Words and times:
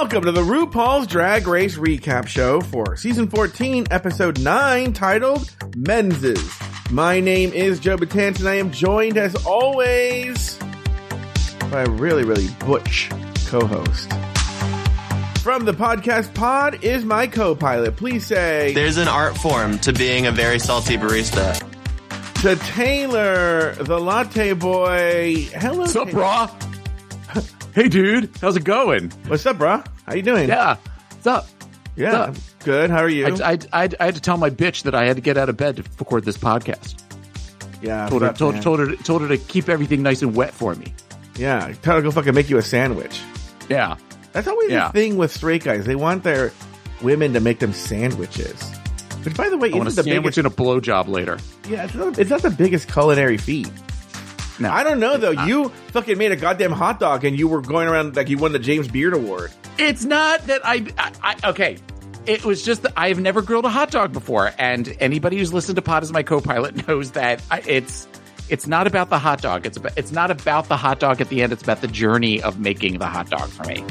Welcome 0.00 0.26
to 0.26 0.32
the 0.32 0.42
RuPaul's 0.42 1.08
Drag 1.08 1.48
Race 1.48 1.76
Recap 1.76 2.28
Show 2.28 2.60
for 2.60 2.96
Season 2.96 3.28
14, 3.28 3.88
Episode 3.90 4.38
9, 4.38 4.92
titled 4.92 5.40
Menzes. 5.72 6.92
My 6.92 7.18
name 7.18 7.52
is 7.52 7.80
Joe 7.80 7.96
Betance, 7.96 8.38
and 8.38 8.48
I 8.48 8.54
am 8.54 8.70
joined, 8.70 9.18
as 9.18 9.34
always, 9.44 10.56
by 11.72 11.82
a 11.82 11.90
really, 11.90 12.24
really 12.24 12.46
butch 12.60 13.10
co-host. 13.48 14.08
From 15.42 15.64
the 15.64 15.74
podcast 15.74 16.32
pod 16.32 16.84
is 16.84 17.04
my 17.04 17.26
co-pilot. 17.26 17.96
Please 17.96 18.24
say 18.24 18.72
There's 18.74 18.98
an 18.98 19.08
art 19.08 19.36
form 19.36 19.80
to 19.80 19.92
being 19.92 20.26
a 20.26 20.32
very 20.32 20.60
salty 20.60 20.96
barista. 20.96 21.58
to 22.42 22.54
Taylor, 22.72 23.74
the 23.74 23.98
latte 23.98 24.52
boy. 24.52 25.48
Hello, 25.54 25.78
What's 25.80 25.96
up, 25.96 26.06
Taylor. 26.06 26.22
brah? 26.22 26.67
Hey, 27.74 27.88
dude. 27.88 28.30
How's 28.40 28.56
it 28.56 28.64
going? 28.64 29.10
What's 29.26 29.46
up, 29.46 29.58
bro? 29.58 29.82
How 30.06 30.14
you 30.14 30.22
doing? 30.22 30.48
Yeah. 30.48 30.76
What's 31.10 31.26
up? 31.26 31.46
yeah, 31.96 32.28
what's 32.28 32.54
good. 32.64 32.90
How 32.90 32.98
are 32.98 33.08
you? 33.08 33.26
I, 33.26 33.52
I, 33.52 33.58
I, 33.72 33.88
I 34.00 34.04
had 34.06 34.14
to 34.14 34.20
tell 34.20 34.36
my 34.36 34.50
bitch 34.50 34.84
that 34.84 34.94
I 34.94 35.04
had 35.06 35.16
to 35.16 35.22
get 35.22 35.36
out 35.36 35.48
of 35.48 35.56
bed 35.56 35.76
to 35.76 35.84
record 35.98 36.24
this 36.24 36.36
podcast. 36.36 37.00
yeah, 37.82 38.08
Told 38.08 38.22
her, 38.22 38.28
fuck, 38.28 38.36
told, 38.38 38.62
told 38.62 38.78
her, 38.80 38.96
told 38.96 39.22
her 39.22 39.28
to 39.28 39.36
keep 39.38 39.68
everything 39.68 40.02
nice 40.02 40.22
and 40.22 40.34
wet 40.34 40.52
for 40.54 40.74
me. 40.74 40.92
yeah. 41.36 41.72
Tell 41.82 41.96
her 41.96 42.00
to 42.00 42.04
go 42.04 42.10
fucking 42.10 42.34
make 42.34 42.48
you 42.50 42.58
a 42.58 42.62
sandwich. 42.62 43.20
Yeah. 43.68 43.96
That's 44.32 44.46
always 44.48 44.70
Yeah. 44.70 44.88
the 44.88 44.92
thing 44.92 45.16
with 45.16 45.32
straight 45.32 45.64
guys. 45.64 45.84
They 45.86 45.96
want 45.96 46.22
their 46.24 46.52
women 47.02 47.32
to 47.34 47.40
make 47.40 47.58
them 47.58 47.72
sandwiches. 47.72 48.60
Which, 49.24 49.36
by 49.36 49.48
the 49.48 49.58
way, 49.58 49.72
I 49.72 49.76
want 49.76 49.88
a 49.88 49.92
the 49.92 50.02
sandwich 50.04 50.36
biggest. 50.36 50.38
and 50.38 50.46
a 50.46 50.50
blowjob 50.50 51.08
later. 51.08 51.38
Yeah, 51.68 51.84
it's 51.84 51.94
not, 51.94 52.18
it's 52.18 52.30
not 52.30 52.42
the 52.42 52.50
biggest 52.50 52.90
culinary 52.90 53.36
feat. 53.36 53.70
No. 54.58 54.70
I 54.70 54.82
don't 54.82 55.00
know 55.00 55.16
though. 55.16 55.30
You 55.30 55.68
fucking 55.92 56.18
made 56.18 56.32
a 56.32 56.36
goddamn 56.36 56.72
hot 56.72 56.98
dog 57.00 57.24
and 57.24 57.38
you 57.38 57.48
were 57.48 57.60
going 57.60 57.88
around 57.88 58.16
like 58.16 58.28
you 58.28 58.38
won 58.38 58.52
the 58.52 58.58
James 58.58 58.88
Beard 58.88 59.14
Award. 59.14 59.52
It's 59.78 60.04
not 60.04 60.46
that 60.46 60.60
I, 60.64 60.86
I, 60.98 61.12
I 61.22 61.50
okay. 61.50 61.78
It 62.26 62.44
was 62.44 62.62
just 62.62 62.82
that 62.82 62.92
I've 62.96 63.18
never 63.20 63.40
grilled 63.40 63.64
a 63.64 63.70
hot 63.70 63.90
dog 63.90 64.12
before, 64.12 64.52
and 64.58 64.94
anybody 65.00 65.38
who's 65.38 65.50
listened 65.50 65.76
to 65.76 65.82
Pod 65.82 66.02
is 66.02 66.12
my 66.12 66.22
co-pilot 66.22 66.86
knows 66.88 67.12
that 67.12 67.42
I, 67.50 67.62
it's 67.66 68.06
it's 68.50 68.66
not 68.66 68.86
about 68.86 69.08
the 69.10 69.18
hot 69.18 69.40
dog. 69.40 69.66
It's 69.66 69.76
about, 69.76 69.92
it's 69.96 70.12
not 70.12 70.30
about 70.30 70.68
the 70.68 70.76
hot 70.76 71.00
dog 71.00 71.20
at 71.20 71.28
the 71.28 71.42
end. 71.42 71.52
It's 71.52 71.62
about 71.62 71.80
the 71.80 71.88
journey 71.88 72.42
of 72.42 72.58
making 72.58 72.98
the 72.98 73.06
hot 73.06 73.30
dog 73.30 73.48
for 73.48 73.64
me. 73.64 73.84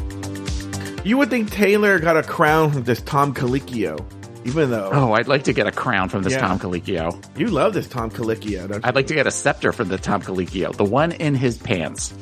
You 1.03 1.17
would 1.17 1.29
think 1.29 1.52
Taylor 1.52 1.99
got 1.99 2.17
a 2.17 2.23
crown 2.23 2.71
from 2.71 2.83
this 2.83 3.02
Tom 3.02 3.33
Colicchio, 3.33 4.03
even 4.47 4.71
though 4.71 4.89
Oh, 4.91 5.13
I'd 5.13 5.27
like 5.27 5.43
to 5.43 5.53
get 5.53 5.67
a 5.67 5.71
crown 5.71 6.09
from 6.09 6.23
this 6.23 6.33
Yeah. 6.33 6.39
Tom 6.47 6.59
Colicchio. 6.59 7.23
you 7.37 7.47
love 7.47 7.73
this 7.73 7.87
Tom 7.87 8.09
Colicchio. 8.09 8.67
Don't 8.67 8.75
you? 8.75 8.81
I'd 8.83 8.95
like 8.95 9.07
to 9.07 9.13
get 9.13 9.27
a 9.27 9.31
scepter 9.31 9.71
from 9.71 9.89
the 9.89 9.97
Tom 9.97 10.21
Colicchio, 10.21 10.75
the 10.75 10.83
one 10.85 11.11
in 11.11 11.35
his 11.35 11.57
pants. 11.57 12.13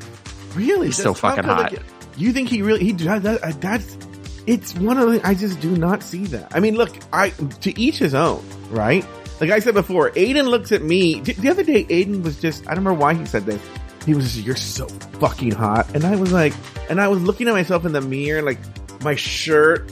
really, 0.56 0.88
He's 0.88 0.98
so 0.98 1.14
Tom 1.14 1.36
fucking 1.36 1.44
hot. 1.44 1.74
You 2.18 2.32
think 2.34 2.50
he 2.50 2.62
really 2.62 2.84
he 2.84 2.92
that, 2.94 3.24
that 3.24 3.44
uh, 3.44 3.52
that's 3.60 3.98
it's 4.48 4.74
one 4.76 4.98
of 4.98 5.12
the 5.12 5.26
I 5.28 5.34
just 5.34 5.60
do 5.60 5.76
not 5.76 6.02
see 6.04 6.26
that. 6.28 6.56
I 6.56 6.60
mean, 6.60 6.76
look, 6.76 6.96
I 7.12 7.30
to 7.32 7.80
each 7.80 7.98
his 7.98 8.14
own, 8.14 8.44
right? 8.70 9.06
Like 9.42 9.50
I 9.50 9.60
said 9.60 9.74
before, 9.74 10.12
Aiden 10.12 10.46
looks 10.48 10.72
at 10.72 10.82
me. 10.82 11.20
The 11.20 11.34
the 11.34 11.50
other 11.50 11.64
day, 11.64 11.84
Aiden 11.86 12.24
was 12.24 12.40
just 12.40 12.64
I 12.68 12.74
don't 12.74 12.86
remember 12.86 13.00
why 13.02 13.14
he 13.16 13.26
said 13.26 13.46
this. 13.46 13.62
He 14.06 14.14
was 14.14 14.34
just, 14.34 14.46
"You're 14.46 14.56
so 14.56 14.88
fucking 15.20 15.52
hot," 15.52 15.94
and 15.96 16.06
I 16.06 16.16
was 16.16 16.32
like, 16.32 16.54
and 16.90 17.02
I 17.02 17.08
was 17.10 17.22
looking 17.22 17.48
at 17.50 17.54
myself 17.54 17.84
in 17.86 17.92
the 17.92 18.02
mirror, 18.02 18.42
like 18.44 18.60
my 19.04 19.16
shirt 19.16 19.92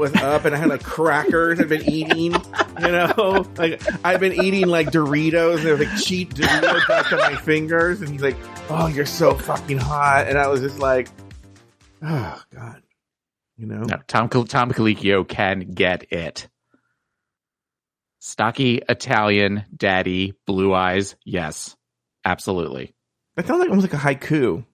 was 0.00 0.14
up, 0.16 0.46
and 0.46 0.54
I 0.54 0.58
had 0.58 0.68
like 0.68 0.82
crackers 0.82 1.60
I'd 1.60 1.68
been 1.68 1.88
eating, 1.88 2.32
you 2.32 2.88
know, 2.88 3.46
like 3.56 3.80
I'd 4.04 4.18
been 4.18 4.42
eating 4.42 4.66
like 4.66 4.88
Doritos, 4.88 5.58
and 5.58 5.64
there 5.66 5.76
was 5.76 5.86
like 5.86 6.02
cheat 6.02 6.30
Doritos 6.30 6.88
back 6.88 7.08
to 7.10 7.16
my 7.16 7.36
fingers, 7.36 8.00
and 8.00 8.10
he's 8.10 8.22
like, 8.22 8.36
"Oh, 8.68 8.88
you're 8.88 9.06
so 9.06 9.34
fucking 9.34 9.78
hot," 9.78 10.26
and 10.26 10.38
I 10.38 10.48
was 10.48 10.60
just 10.60 10.78
like, 10.78 11.08
"Oh 12.02 12.42
God," 12.52 12.82
you 13.56 13.66
know. 13.66 13.82
No, 13.82 13.98
Tom 14.08 14.28
Tom 14.28 14.72
Colicchio 14.72 15.28
can 15.28 15.60
get 15.60 16.12
it. 16.12 16.48
Stocky 18.18 18.82
Italian 18.88 19.64
daddy, 19.74 20.34
blue 20.46 20.74
eyes. 20.74 21.14
Yes, 21.24 21.76
absolutely. 22.24 22.94
That 23.36 23.46
sounds 23.46 23.60
like 23.60 23.68
almost 23.68 23.92
like 23.92 23.94
a 23.94 24.26
haiku. 24.26 24.64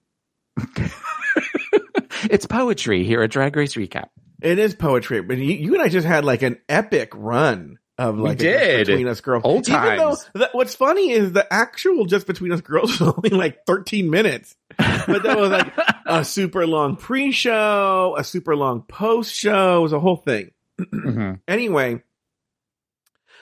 it's 2.29 2.45
poetry 2.45 3.03
here 3.03 3.21
at 3.21 3.29
Drag 3.29 3.55
Race 3.55 3.75
Recap. 3.75 4.07
It 4.41 4.59
is 4.59 4.75
poetry, 4.75 5.21
but 5.21 5.37
you, 5.37 5.53
you 5.55 5.73
and 5.73 5.81
I 5.83 5.89
just 5.89 6.05
had 6.07 6.23
like 6.25 6.41
an 6.43 6.59
epic 6.69 7.11
run 7.15 7.79
of 7.97 8.19
like 8.19 8.37
did. 8.37 8.85
between 8.85 9.07
us 9.07 9.21
girls. 9.21 9.41
Old 9.43 9.67
Even 9.67 9.97
though 9.97 10.09
times. 10.09 10.29
that, 10.35 10.49
what's 10.53 10.75
funny 10.75 11.11
is 11.11 11.31
the 11.31 11.51
actual 11.51 12.05
just 12.05 12.27
between 12.27 12.51
us 12.51 12.61
girls 12.61 12.99
was 12.99 13.13
only 13.17 13.31
like 13.31 13.65
13 13.65 14.09
minutes, 14.09 14.55
but 14.77 15.23
that 15.23 15.37
was 15.37 15.49
like 15.49 15.73
a 16.05 16.23
super 16.23 16.67
long 16.67 16.95
pre-show, 16.95 18.15
a 18.17 18.23
super 18.23 18.55
long 18.55 18.83
post-show, 18.83 19.79
it 19.79 19.81
was 19.81 19.93
a 19.93 19.99
whole 19.99 20.17
thing. 20.17 20.51
Mhm. 20.79 21.39
Anyway, 21.47 22.03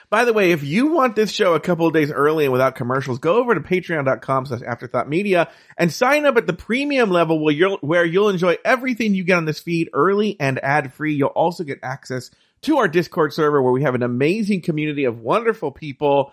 by 0.08 0.24
the 0.24 0.32
way, 0.32 0.52
if 0.52 0.62
you 0.62 0.88
want 0.88 1.16
this 1.16 1.30
show 1.30 1.54
a 1.54 1.60
couple 1.60 1.86
of 1.86 1.92
days 1.92 2.12
early 2.12 2.44
and 2.44 2.52
without 2.52 2.76
commercials, 2.76 3.18
go 3.18 3.36
over 3.36 3.54
to 3.54 3.60
patreon.com 3.60 4.46
slash 4.46 4.62
afterthought 4.62 5.08
media 5.08 5.50
and 5.76 5.92
sign 5.92 6.26
up 6.26 6.36
at 6.36 6.46
the 6.46 6.52
premium 6.52 7.10
level 7.10 7.42
where 7.42 7.54
you'll, 7.54 7.78
where 7.78 8.04
you'll 8.04 8.28
enjoy 8.28 8.56
everything 8.64 9.14
you 9.14 9.24
get 9.24 9.36
on 9.36 9.44
this 9.44 9.58
feed 9.58 9.90
early 9.92 10.36
and 10.38 10.62
ad 10.62 10.92
free. 10.92 11.14
You'll 11.14 11.28
also 11.28 11.64
get 11.64 11.80
access 11.82 12.30
to 12.62 12.78
our 12.78 12.88
Discord 12.88 13.32
server 13.32 13.60
where 13.60 13.72
we 13.72 13.82
have 13.82 13.94
an 13.94 14.02
amazing 14.02 14.62
community 14.62 15.04
of 15.04 15.20
wonderful 15.20 15.72
people, 15.72 16.32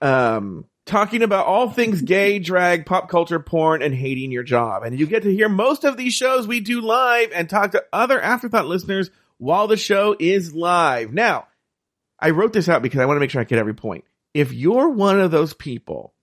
um, 0.00 0.66
talking 0.84 1.22
about 1.22 1.46
all 1.46 1.70
things 1.70 2.02
gay, 2.02 2.38
drag, 2.38 2.86
pop 2.86 3.08
culture, 3.08 3.40
porn, 3.40 3.82
and 3.82 3.94
hating 3.94 4.32
your 4.32 4.42
job. 4.42 4.82
And 4.82 4.98
you 4.98 5.06
get 5.06 5.22
to 5.22 5.34
hear 5.34 5.48
most 5.48 5.84
of 5.84 5.96
these 5.96 6.12
shows 6.12 6.46
we 6.46 6.60
do 6.60 6.80
live 6.80 7.30
and 7.34 7.48
talk 7.48 7.72
to 7.72 7.84
other 7.92 8.20
Afterthought 8.20 8.66
listeners 8.66 9.10
while 9.38 9.66
the 9.66 9.76
show 9.76 10.14
is 10.18 10.54
live. 10.54 11.12
Now, 11.12 11.46
I 12.22 12.30
wrote 12.30 12.52
this 12.52 12.68
out 12.68 12.82
because 12.82 13.00
I 13.00 13.06
want 13.06 13.16
to 13.16 13.20
make 13.20 13.30
sure 13.30 13.40
I 13.40 13.44
get 13.44 13.58
every 13.58 13.74
point. 13.74 14.04
If 14.32 14.52
you're 14.52 14.88
one 14.88 15.20
of 15.20 15.30
those 15.30 15.52
people, 15.52 16.14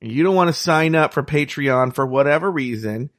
and 0.00 0.12
you 0.12 0.22
don't 0.22 0.34
want 0.34 0.48
to 0.48 0.52
sign 0.52 0.94
up 0.94 1.12
for 1.12 1.22
Patreon 1.22 1.94
for 1.94 2.06
whatever 2.06 2.50
reason, 2.50 3.10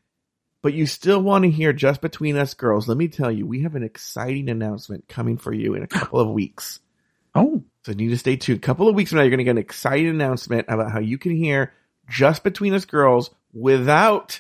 but 0.62 0.74
you 0.74 0.88
still 0.88 1.22
want 1.22 1.44
to 1.44 1.52
hear 1.52 1.74
just 1.74 2.02
between 2.02 2.38
us 2.38 2.54
girls, 2.54 2.88
let 2.88 2.98
me 2.98 3.08
tell 3.08 3.32
you, 3.32 3.46
we 3.46 3.64
have 3.64 3.76
an 3.76 3.84
exciting 3.84 4.50
announcement 4.50 5.08
coming 5.08 5.38
for 5.38 5.54
you 5.54 5.76
in 5.76 5.84
a 5.84 5.88
couple 5.88 6.20
of 6.20 6.30
weeks. 6.30 6.80
Oh, 7.38 7.62
So 7.84 7.92
you 7.92 7.98
need 7.98 8.10
to 8.12 8.18
stay 8.18 8.38
tuned. 8.38 8.60
A 8.60 8.62
couple 8.62 8.88
of 8.88 8.96
weeks 8.96 9.10
from 9.10 9.18
now, 9.18 9.24
you're 9.24 9.30
going 9.30 9.40
to 9.40 9.44
get 9.44 9.52
an 9.52 9.58
exciting 9.58 10.08
announcement 10.08 10.68
about 10.70 10.90
how 10.90 11.00
you 11.00 11.18
can 11.18 11.36
hear 11.36 11.74
just 12.10 12.46
between 12.46 12.74
us 12.74 12.86
girls 12.86 13.30
without 13.52 14.40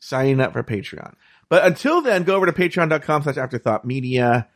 signing 0.00 0.42
up 0.42 0.52
for 0.52 0.62
Patreon. 0.62 1.14
But 1.48 1.64
until 1.64 2.02
then, 2.02 2.24
go 2.24 2.36
over 2.36 2.44
to 2.44 2.52
patreon.com 2.52 3.22
slash 3.22 3.38
afterthought 3.38 3.86
media. 3.86 4.48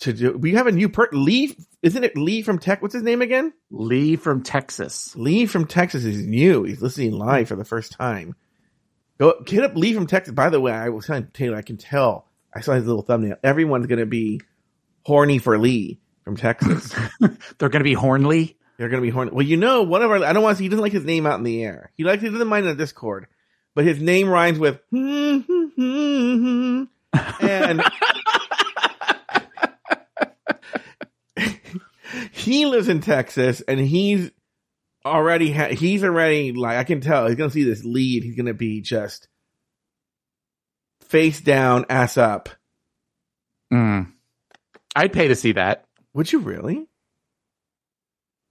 To 0.00 0.12
do, 0.12 0.36
we 0.36 0.52
have 0.54 0.66
a 0.66 0.72
new 0.72 0.90
per 0.90 1.08
Lee, 1.12 1.56
isn't 1.82 2.04
it 2.04 2.18
Lee 2.18 2.42
from 2.42 2.58
Tech? 2.58 2.82
What's 2.82 2.92
his 2.92 3.02
name 3.02 3.22
again? 3.22 3.54
Lee 3.70 4.16
from 4.16 4.42
Texas. 4.42 5.16
Lee 5.16 5.46
from 5.46 5.66
Texas 5.66 6.04
is 6.04 6.26
new. 6.26 6.64
He's 6.64 6.82
listening 6.82 7.12
live 7.12 7.48
for 7.48 7.56
the 7.56 7.64
first 7.64 7.92
time. 7.92 8.36
Go 9.18 9.42
hit 9.46 9.64
up 9.64 9.74
Lee 9.74 9.94
from 9.94 10.06
Texas. 10.06 10.34
By 10.34 10.50
the 10.50 10.60
way, 10.60 10.72
I 10.72 10.90
was 10.90 11.06
telling 11.06 11.28
Taylor, 11.28 11.56
I 11.56 11.62
can 11.62 11.78
tell. 11.78 12.26
I 12.54 12.60
saw 12.60 12.72
his 12.72 12.86
little 12.86 13.02
thumbnail. 13.02 13.36
Everyone's 13.42 13.86
going 13.86 13.98
to 13.98 14.06
be 14.06 14.42
horny 15.04 15.38
for 15.38 15.58
Lee 15.58 15.98
from 16.24 16.36
Texas. 16.36 16.94
They're 17.20 17.70
going 17.70 17.80
to 17.80 17.84
be 17.84 17.94
Hornley. 17.94 18.56
They're 18.76 18.90
going 18.90 19.00
to 19.02 19.06
be 19.06 19.10
horny. 19.10 19.30
Well, 19.32 19.46
you 19.46 19.56
know, 19.56 19.82
one 19.82 20.02
of 20.02 20.10
our, 20.10 20.22
I 20.22 20.34
don't 20.34 20.42
want 20.42 20.56
to, 20.56 20.58
say 20.58 20.64
he 20.64 20.68
doesn't 20.68 20.82
like 20.82 20.92
his 20.92 21.04
name 21.04 21.26
out 21.26 21.38
in 21.38 21.44
the 21.44 21.64
air. 21.64 21.90
He 21.94 22.04
likes, 22.04 22.22
he 22.22 22.28
doesn't 22.28 22.48
mind 22.48 22.66
in 22.66 22.76
the 22.76 22.82
Discord, 22.82 23.26
but 23.74 23.86
his 23.86 24.00
name 24.00 24.28
rhymes 24.28 24.58
with, 24.58 24.78
hmm, 24.90 25.38
hmm, 25.38 25.66
hmm, 25.74 26.82
and 27.40 27.82
he 32.32 32.66
lives 32.66 32.88
in 32.88 33.00
Texas 33.00 33.60
and 33.66 33.78
he's 33.80 34.30
already, 35.04 35.52
ha- 35.52 35.68
he's 35.74 36.02
already 36.04 36.52
like, 36.52 36.76
I 36.78 36.84
can 36.84 37.00
tell 37.00 37.26
he's 37.26 37.36
going 37.36 37.50
to 37.50 37.54
see 37.54 37.64
this 37.64 37.84
lead. 37.84 38.22
He's 38.24 38.36
going 38.36 38.46
to 38.46 38.54
be 38.54 38.80
just 38.80 39.28
face 41.02 41.40
down, 41.40 41.86
ass 41.88 42.16
up. 42.16 42.48
Mm. 43.72 44.12
I'd 44.94 45.12
pay 45.12 45.28
to 45.28 45.34
see 45.36 45.52
that. 45.52 45.84
Would 46.14 46.32
you 46.32 46.38
really? 46.40 46.86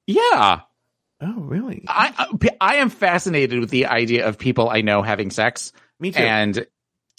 Yeah. 0.08 0.62
Oh, 1.22 1.34
really? 1.40 1.84
I, 1.88 2.14
I 2.18 2.50
I 2.62 2.76
am 2.76 2.90
fascinated 2.90 3.60
with 3.60 3.70
the 3.70 3.88
idea 3.88 4.28
of 4.28 4.38
people 4.38 4.70
I 4.70 4.82
know 4.82 5.02
having 5.02 5.32
sex, 5.32 5.72
Me 6.00 6.12
too. 6.12 6.20
and 6.20 6.68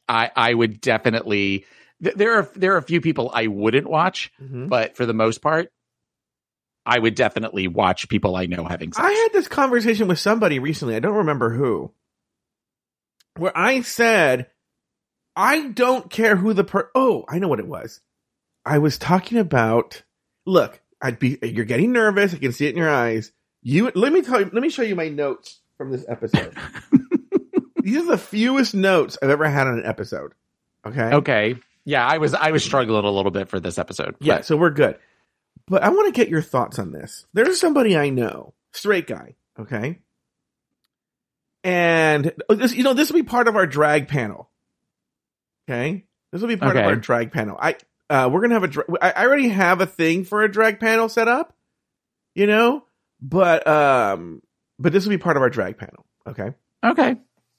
I 0.09 0.31
I 0.37 0.55
would 0.55 0.81
definitely. 0.81 1.65
th- 2.05 2.15
There 2.15 2.35
are 2.35 2.49
there 2.55 2.75
are 2.75 2.79
a 2.79 2.83
few 2.83 3.01
people 3.01 3.31
I 3.35 3.47
wouldn't 3.49 3.89
watch, 3.89 4.31
Mhm. 4.41 4.69
but 4.69 4.97
for 4.97 5.07
the 5.07 5.15
most 5.15 5.41
part, 5.41 5.73
I 6.87 6.99
would 6.99 7.17
definitely 7.17 7.67
watch 7.67 8.09
people 8.09 8.37
I 8.37 8.47
know 8.47 8.65
having 8.65 8.93
sex. 8.93 9.05
I 9.05 9.11
had 9.11 9.29
this 9.33 9.49
conversation 9.49 10.07
with 10.07 10.19
somebody 10.19 10.59
recently. 10.59 10.95
I 10.95 11.01
don't 11.01 11.17
remember 11.17 11.51
who. 11.51 11.93
Where 13.37 13.57
I 13.57 13.83
said, 13.83 14.47
I 15.35 15.69
don't 15.69 16.09
care 16.09 16.37
who 16.37 16.55
the 16.55 16.65
per. 16.65 16.91
Oh, 16.95 17.25
I 17.29 17.39
know 17.39 17.49
what 17.49 17.59
it 17.59 17.67
was. 17.67 18.01
I 18.65 18.79
was 18.79 18.99
talking 18.99 19.39
about. 19.39 20.03
Look, 20.47 20.81
I'd 21.03 21.19
be. 21.19 21.39
You're 21.43 21.65
getting 21.65 21.93
nervous. 21.93 22.33
I 22.33 22.39
can 22.39 22.53
see 22.53 22.67
it 22.67 22.71
in 22.71 22.79
your 22.79 22.89
eyes. 22.89 23.33
You 23.63 23.91
let 23.95 24.13
me 24.13 24.23
tell 24.23 24.41
you. 24.41 24.51
Let 24.53 24.63
me 24.63 24.71
show 24.71 24.83
you 24.83 24.95
my 24.95 25.09
notes 25.09 25.61
from 25.77 25.91
this 25.91 26.05
episode. 26.09 26.57
These 27.83 27.99
are 27.99 28.07
the 28.07 28.19
fewest 28.19 28.75
notes 28.75 29.19
I've 29.21 29.31
ever 29.31 29.49
had 29.49 29.67
on 29.67 29.79
an 29.79 29.87
episode. 29.87 30.33
Okay. 30.87 31.15
Okay. 31.15 31.57
Yeah, 31.85 32.07
I 32.07 32.19
was 32.19 32.33
I 32.33 32.51
was 32.51 32.65
struggling 32.65 33.05
a 33.05 33.11
little 33.11 33.31
bit 33.31 33.49
for 33.49 33.61
this 33.61 33.79
episode. 33.79 34.17
Yeah, 34.21 34.41
so 34.41 34.57
we're 34.57 34.71
good. 34.71 34.99
But 35.69 35.83
I 35.83 35.89
want 35.89 36.07
to 36.07 36.19
get 36.19 36.29
your 36.29 36.43
thoughts 36.43 36.79
on 36.79 36.93
this. 36.93 37.27
There's 37.33 37.59
somebody 37.59 37.97
I 37.97 38.11
know, 38.11 38.55
straight 38.73 39.07
guy, 39.07 39.35
okay? 39.59 39.99
And 41.65 42.33
oh, 42.49 42.55
this, 42.55 42.75
you 42.75 42.85
know, 42.85 42.95
this 42.95 43.11
will 43.11 43.21
be 43.21 43.25
part 43.25 43.49
of 43.49 43.57
our 43.57 43.67
drag 43.67 44.07
panel. 44.07 44.49
Okay? 45.69 46.05
This 46.31 46.41
will 46.41 46.49
be 46.49 46.57
part 46.57 46.77
of 46.77 46.85
our 46.85 46.95
drag 46.95 47.33
panel. 47.33 47.57
I 47.61 47.77
uh 48.09 48.31
we're 48.33 48.41
going 48.41 48.51
to 48.51 48.55
have 48.55 48.63
a 48.63 48.69
dra- 48.69 48.85
I 49.03 49.11
I 49.11 49.27
already 49.27 49.49
have 49.49 49.81
a 49.81 49.87
thing 49.87 50.25
for 50.25 50.45
a 50.45 50.51
drag 50.51 50.79
panel 50.79 51.09
set 51.09 51.27
up, 51.27 51.57
you 52.37 52.47
know? 52.47 52.85
But 53.21 53.67
um 53.67 54.43
but 54.79 54.93
this 54.93 55.05
will 55.05 55.11
be 55.11 55.19
part 55.19 55.37
of 55.37 55.43
our 55.43 55.51
drag 55.51 55.77
panel, 55.77 56.07
okay? 56.29 56.53
okay. 56.85 57.17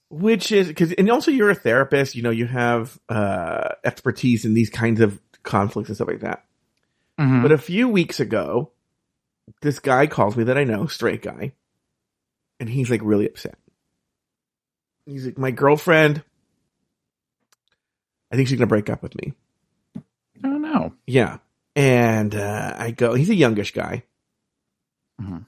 which 0.09 0.53
is 0.53 0.69
because 0.69 0.93
and 0.93 1.09
also 1.11 1.31
you're 1.31 1.49
a 1.49 1.55
therapist 1.55 2.15
you 2.15 2.23
know 2.23 2.29
you 2.29 2.45
have 2.45 2.97
uh 3.09 3.69
expertise 3.83 4.45
in 4.45 4.53
these 4.53 4.69
kinds 4.69 5.01
of 5.01 5.19
conflicts 5.43 5.89
and 5.89 5.97
stuff 5.97 6.07
like 6.07 6.21
that 6.21 6.45
Mhm. 7.19 7.41
but 7.41 7.51
a 7.51 7.57
few 7.57 7.87
weeks 7.87 8.19
ago 8.19 8.71
this 9.61 9.79
guy 9.79 10.05
calls 10.07 10.35
me 10.37 10.43
that 10.45 10.57
i 10.57 10.63
know 10.63 10.85
straight 10.87 11.21
guy 11.21 11.51
and 12.59 12.69
he's 12.69 12.89
like 12.89 13.01
really 13.03 13.27
upset. 13.27 13.57
He's 15.05 15.25
like 15.25 15.37
my 15.37 15.51
girlfriend 15.51 16.23
i 18.31 18.35
think 18.35 18.47
she's 18.49 18.57
gonna 18.57 18.67
break 18.67 18.89
up 18.89 19.01
with 19.01 19.15
me. 19.15 19.33
I 19.95 20.01
don't 20.49 20.61
know. 20.61 20.93
yeah. 21.05 21.37
And 21.75 22.35
uh 22.35 22.75
i 22.77 22.91
go 22.91 23.13
he's 23.13 23.29
a 23.29 23.35
youngish 23.35 23.73
guy. 23.73 24.03
Mhm. 25.21 25.45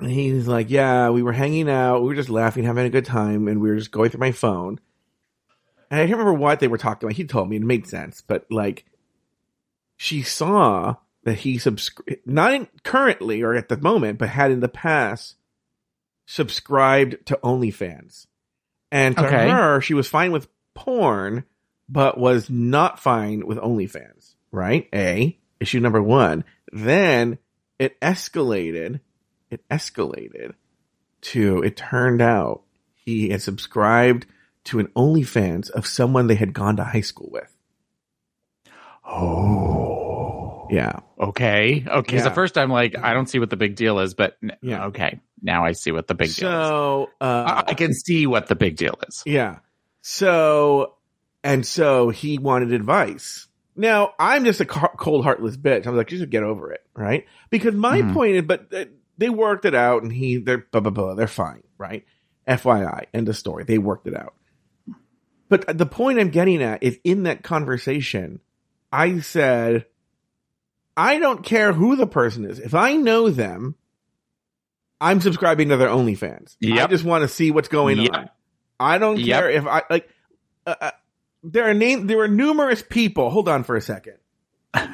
and 0.00 0.10
he's 0.10 0.46
like 0.46 0.70
yeah 0.70 1.10
we 1.10 1.22
were 1.22 1.32
hanging 1.32 1.68
out. 1.70 2.00
We 2.02 2.08
were 2.08 2.14
just 2.14 2.28
laughing 2.30 2.64
having 2.64 2.86
a 2.86 2.90
good 2.90 3.04
time 3.06 3.48
and 3.48 3.60
we 3.60 3.70
were 3.70 3.76
just 3.76 3.90
going 3.90 4.10
through 4.10 4.20
my 4.20 4.32
phone. 4.32 4.78
And 5.90 6.00
i 6.00 6.06
can't 6.06 6.18
remember 6.18 6.34
what 6.34 6.60
they 6.60 6.68
were 6.68 6.78
talking 6.78 7.06
about. 7.08 7.16
He 7.16 7.24
told 7.24 7.48
me. 7.48 7.56
It 7.56 7.62
made 7.62 7.86
sense. 7.86 8.20
But 8.20 8.46
like 8.50 8.84
she 9.96 10.22
saw 10.22 10.96
that 11.28 11.38
he 11.38 11.58
subscribed 11.58 12.20
not 12.26 12.52
in, 12.52 12.68
currently 12.82 13.42
or 13.42 13.54
at 13.54 13.68
the 13.68 13.76
moment 13.76 14.18
but 14.18 14.28
had 14.28 14.50
in 14.50 14.60
the 14.60 14.68
past 14.68 15.36
subscribed 16.26 17.16
to 17.26 17.38
onlyfans 17.42 18.26
and 18.90 19.16
to 19.16 19.26
Okay. 19.26 19.48
her 19.48 19.80
she 19.80 19.94
was 19.94 20.08
fine 20.08 20.32
with 20.32 20.48
porn 20.74 21.44
but 21.88 22.18
was 22.18 22.50
not 22.50 23.00
fine 23.00 23.46
with 23.46 23.58
OnlyFans, 23.58 24.34
right? 24.52 24.88
A, 24.94 25.38
issue 25.58 25.80
number 25.80 26.02
one. 26.02 26.44
Then 26.70 27.38
it 27.78 27.98
escalated, 28.00 29.00
it 29.50 29.66
escalated 29.70 30.54
to, 31.22 31.62
it 31.62 31.76
turned 31.76 32.20
out 32.20 32.62
he 32.94 33.30
had 33.30 33.40
subscribed 33.40 34.26
to 34.64 34.78
an 34.78 34.88
OnlyFans 34.88 35.70
of 35.70 35.86
someone 35.86 36.26
they 36.26 36.34
had 36.34 36.52
gone 36.52 36.76
to 36.76 36.84
high 36.84 37.00
school 37.00 37.30
with. 37.32 37.56
Oh. 39.04 39.97
Yeah. 40.70 41.00
Okay. 41.20 41.84
Okay. 41.86 42.16
Yeah. 42.16 42.22
So 42.24 42.30
first 42.30 42.56
I'm 42.58 42.70
like, 42.70 42.96
I 42.98 43.14
don't 43.14 43.28
see 43.28 43.38
what 43.38 43.50
the 43.50 43.56
big 43.56 43.74
deal 43.76 43.98
is, 44.00 44.14
but 44.14 44.36
n- 44.42 44.56
Yeah. 44.62 44.86
okay. 44.86 45.20
Now 45.42 45.64
I 45.64 45.72
see 45.72 45.92
what 45.92 46.06
the 46.08 46.14
big 46.14 46.34
deal 46.34 46.48
is. 46.48 46.68
So, 46.68 47.10
uh, 47.20 47.62
I 47.66 47.70
I 47.70 47.74
can 47.74 47.92
see 47.94 48.26
what 48.26 48.48
the 48.48 48.54
big 48.56 48.76
deal 48.76 48.98
is. 49.08 49.22
Yeah. 49.26 49.58
So, 50.02 50.94
and 51.44 51.64
so 51.66 52.10
he 52.10 52.38
wanted 52.38 52.72
advice. 52.72 53.46
Now, 53.76 54.12
I'm 54.18 54.44
just 54.44 54.60
a 54.60 54.64
co- 54.64 54.92
cold, 54.96 55.24
heartless 55.24 55.56
bitch. 55.56 55.86
I 55.86 55.90
was 55.90 55.98
like, 55.98 56.08
just 56.08 56.28
get 56.30 56.42
over 56.42 56.72
it, 56.72 56.80
right? 56.94 57.26
Because 57.50 57.74
my 57.74 58.02
Mhm. 58.02 58.12
point 58.12 58.34
is, 58.36 58.42
but 58.42 58.72
uh, 58.74 58.84
they 59.18 59.28
worked 59.30 59.64
it 59.64 59.74
out 59.74 60.02
and 60.02 60.12
he, 60.12 60.38
they're, 60.38 60.66
blah, 60.72 60.80
blah, 60.80 60.90
blah, 60.90 61.14
they're 61.14 61.26
fine, 61.28 61.62
right? 61.78 62.04
FYI, 62.48 63.04
end 63.14 63.28
of 63.28 63.36
story. 63.36 63.62
They 63.64 63.78
worked 63.78 64.08
it 64.08 64.16
out. 64.16 64.34
But 65.48 65.78
the 65.78 65.86
point 65.86 66.18
I'm 66.18 66.30
getting 66.30 66.62
at 66.62 66.82
is 66.82 66.98
in 67.04 67.22
that 67.24 67.42
conversation, 67.42 68.40
I 68.92 69.20
said, 69.20 69.86
I 70.98 71.18
don't 71.20 71.44
care 71.44 71.72
who 71.72 71.94
the 71.96 72.06
person 72.08 72.44
is. 72.44 72.58
If 72.58 72.74
I 72.74 72.96
know 72.96 73.30
them, 73.30 73.76
I'm 75.00 75.20
subscribing 75.20 75.68
to 75.68 75.76
their 75.76 75.88
OnlyFans. 75.88 76.56
I 76.62 76.86
just 76.88 77.04
want 77.04 77.22
to 77.22 77.28
see 77.28 77.50
what's 77.52 77.68
going 77.68 77.98
Yep. 77.98 78.14
on. 78.14 78.30
I 78.80 78.98
don't 78.98 79.18
Yep. 79.18 79.40
care 79.40 79.50
if 79.50 79.66
I 79.66 79.82
like. 79.88 80.08
Uh, 80.66 80.74
uh, 80.80 80.90
there 81.44 81.68
are 81.70 81.74
name. 81.74 82.06
There 82.08 82.18
are 82.20 82.28
numerous 82.28 82.82
people. 82.82 83.30
Hold 83.30 83.48
on 83.48 83.62
for 83.64 83.76
a 83.76 83.80
second. 83.80 84.14
I 84.74 84.88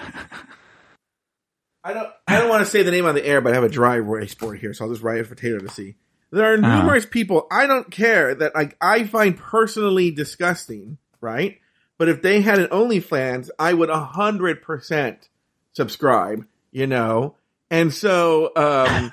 don't. 1.93 2.09
I 2.27 2.39
don't 2.39 2.49
want 2.49 2.65
to 2.65 2.71
say 2.71 2.83
the 2.83 2.91
name 2.91 3.07
on 3.07 3.15
the 3.15 3.27
air, 3.27 3.41
but 3.41 3.53
I 3.53 3.55
have 3.57 3.65
a 3.65 3.69
dry 3.69 3.97
erase 3.97 4.35
board 4.35 4.59
here, 4.59 4.73
so 4.73 4.85
I'll 4.85 4.91
just 4.91 5.03
write 5.03 5.19
it 5.19 5.27
for 5.27 5.35
Taylor 5.35 5.61
to 5.61 5.69
see. 5.69 5.97
There 6.31 6.53
are 6.53 6.57
Uh-huh. 6.59 6.79
numerous 6.81 7.07
people. 7.07 7.47
I 7.51 7.67
don't 7.67 7.91
care 7.91 8.35
that 8.35 8.55
like 8.55 8.77
I 8.81 9.05
find 9.05 9.37
personally 9.37 10.11
disgusting, 10.11 10.99
right? 11.21 11.59
But 11.99 12.09
if 12.09 12.23
they 12.23 12.41
had 12.41 12.59
an 12.59 12.69
OnlyFans, 12.69 13.51
I 13.59 13.75
would 13.75 13.91
a 13.91 14.01
hundred 14.01 14.63
percent 14.63 15.29
subscribe. 15.75 16.45
You 16.73 16.87
know, 16.89 17.37
and 17.71 17.93
so 17.95 18.47
um, 18.47 19.11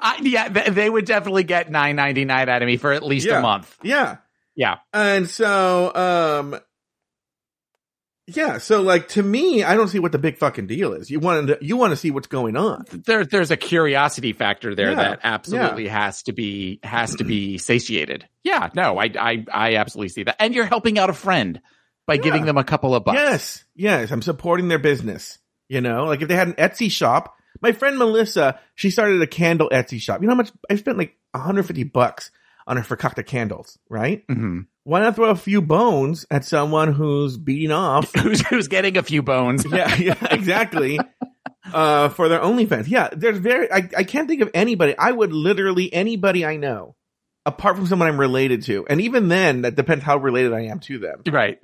I, 0.00 0.18
yeah, 0.22 0.48
th- 0.48 0.68
they 0.68 0.88
would 0.88 1.04
definitely 1.06 1.44
get 1.44 1.70
nine 1.70 1.96
ninety 1.96 2.24
nine 2.24 2.48
out 2.48 2.62
of 2.62 2.66
me 2.66 2.76
for 2.76 2.92
at 2.92 3.02
least 3.02 3.26
Yeah. 3.26 3.38
a 3.38 3.42
month. 3.42 3.76
yeah, 3.82 4.18
Yeah. 4.54 4.76
And 4.92 5.28
so, 5.28 5.94
um, 5.94 6.60
yeah, 8.26 8.58
so 8.58 8.82
like 8.82 9.08
to 9.08 9.22
me, 9.22 9.64
I 9.64 9.74
don't 9.74 9.88
see 9.88 9.98
what 9.98 10.12
the 10.12 10.18
big 10.18 10.36
fucking 10.36 10.66
deal 10.66 10.92
is. 10.92 11.10
You 11.10 11.18
want 11.18 11.48
to, 11.48 11.58
you 11.62 11.76
want 11.78 11.92
to 11.92 11.96
see 11.96 12.10
what's 12.10 12.26
going 12.28 12.56
on. 12.56 12.84
There, 13.06 13.24
there's 13.24 13.50
a 13.50 13.56
curiosity 13.56 14.34
factor 14.34 14.74
there 14.74 14.90
Yeah. 14.90 14.96
that 14.96 15.20
absolutely 15.24 15.88
has 15.88 16.22
to 16.24 16.32
be 16.32 16.78
has 16.82 17.16
to 17.16 17.24
be 17.24 17.56
satiated. 17.58 18.28
Yeah, 18.44 18.68
no, 18.74 18.98
I, 18.98 19.10
I 19.18 19.44
I 19.50 19.74
absolutely 19.76 20.10
see 20.10 20.24
that, 20.24 20.36
and 20.40 20.54
you're 20.54 20.66
helping 20.66 20.98
out 20.98 21.08
a 21.10 21.14
friend 21.14 21.60
by 22.08 22.16
giving 22.16 22.44
them 22.44 22.58
a 22.58 22.64
couple 22.64 22.94
of 22.96 23.04
bucks. 23.04 23.16
Yes, 23.16 23.64
yes, 23.76 24.10
I'm 24.10 24.22
supporting 24.22 24.66
their 24.66 24.80
business. 24.80 25.38
You 25.68 25.80
know, 25.80 26.06
like 26.06 26.22
if 26.22 26.28
they 26.28 26.34
had 26.34 26.48
an 26.48 26.54
Etsy 26.54 26.90
shop, 26.90 27.36
my 27.60 27.72
friend 27.72 27.98
Melissa, 27.98 28.58
she 28.74 28.90
started 28.90 29.22
a 29.22 29.26
candle 29.26 29.68
Etsy 29.70 30.00
shop. 30.00 30.20
You 30.20 30.26
know 30.26 30.32
how 30.32 30.38
much 30.38 30.50
I 30.68 30.74
spent 30.76 30.98
like 30.98 31.16
150 31.32 31.84
bucks 31.84 32.30
on 32.66 32.76
her 32.76 32.82
Fakakta 32.82 33.24
candles, 33.24 33.78
right? 33.88 34.24
hmm 34.28 34.60
Why 34.84 35.00
not 35.00 35.14
throw 35.16 35.30
a 35.30 35.36
few 35.36 35.60
bones 35.62 36.26
at 36.30 36.44
someone 36.44 36.92
who's 36.92 37.36
beating 37.36 37.70
off 37.70 38.12
Who's 38.22 38.40
who's 38.48 38.68
getting 38.68 38.96
a 38.96 39.02
few 39.02 39.22
bones? 39.22 39.64
yeah, 39.70 39.94
yeah, 39.98 40.16
exactly. 40.30 40.98
uh, 41.72 42.08
for 42.10 42.28
their 42.28 42.40
OnlyFans. 42.40 42.88
Yeah, 42.88 43.10
there's 43.12 43.38
very, 43.38 43.70
I, 43.70 43.88
I 43.96 44.04
can't 44.04 44.26
think 44.28 44.40
of 44.40 44.50
anybody. 44.54 44.96
I 44.96 45.12
would 45.12 45.32
literally, 45.32 45.92
anybody 45.92 46.44
I 46.46 46.56
know, 46.56 46.94
apart 47.44 47.76
from 47.76 47.86
someone 47.86 48.08
I'm 48.08 48.18
related 48.20 48.62
to. 48.64 48.86
And 48.88 49.00
even 49.02 49.28
then, 49.28 49.62
that 49.62 49.74
depends 49.74 50.02
how 50.04 50.16
related 50.18 50.52
I 50.54 50.62
am 50.66 50.80
to 50.80 50.98
them. 50.98 51.22
Right. 51.30 51.58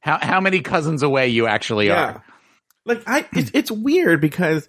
How 0.00 0.18
how 0.18 0.40
many 0.40 0.60
cousins 0.60 1.02
away 1.02 1.28
you 1.28 1.46
actually 1.46 1.88
Yeah. 1.88 2.02
are? 2.02 2.24
Like, 2.86 3.02
I, 3.06 3.26
it's, 3.34 3.50
it's 3.54 3.70
weird 3.70 4.20
because 4.20 4.68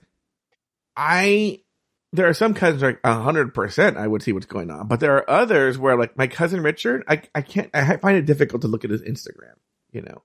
I, 0.95 1.61
there 2.13 2.27
are 2.27 2.33
some 2.33 2.53
cousins 2.53 2.81
like 2.83 2.99
a 3.03 3.13
hundred 3.13 3.53
percent 3.53 3.95
I 3.97 4.05
would 4.07 4.21
see 4.21 4.33
what's 4.33 4.45
going 4.45 4.69
on, 4.69 4.87
but 4.87 4.99
there 4.99 5.15
are 5.15 5.29
others 5.29 5.77
where 5.77 5.97
like 5.97 6.17
my 6.17 6.27
cousin 6.27 6.61
Richard, 6.61 7.03
I, 7.07 7.21
I 7.33 7.41
can't, 7.41 7.69
I 7.73 7.95
find 7.97 8.17
it 8.17 8.25
difficult 8.25 8.63
to 8.63 8.67
look 8.67 8.83
at 8.83 8.89
his 8.91 9.01
Instagram, 9.01 9.55
you 9.91 10.01
know? 10.01 10.21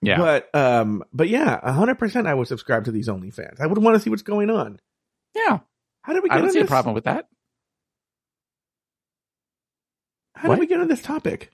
Yeah. 0.00 0.18
But, 0.18 0.54
um, 0.54 1.02
but 1.12 1.28
yeah, 1.28 1.58
a 1.62 1.72
hundred 1.72 1.98
percent 1.98 2.26
I 2.28 2.34
would 2.34 2.46
subscribe 2.46 2.84
to 2.84 2.92
these 2.92 3.08
OnlyFans. 3.08 3.60
I 3.60 3.66
would 3.66 3.78
want 3.78 3.96
to 3.96 4.00
see 4.00 4.10
what's 4.10 4.22
going 4.22 4.50
on. 4.50 4.78
yeah. 5.34 5.58
How 6.02 6.12
did 6.12 6.22
we 6.22 6.28
get 6.28 6.34
I 6.36 6.38
don't 6.38 6.48
on 6.48 6.52
see 6.52 6.60
a 6.60 6.66
problem 6.66 6.94
with 6.94 7.04
that. 7.04 7.26
How 10.36 10.48
What? 10.48 10.56
did 10.56 10.60
we 10.60 10.66
get 10.66 10.80
on 10.80 10.88
this 10.88 11.02
topic? 11.02 11.50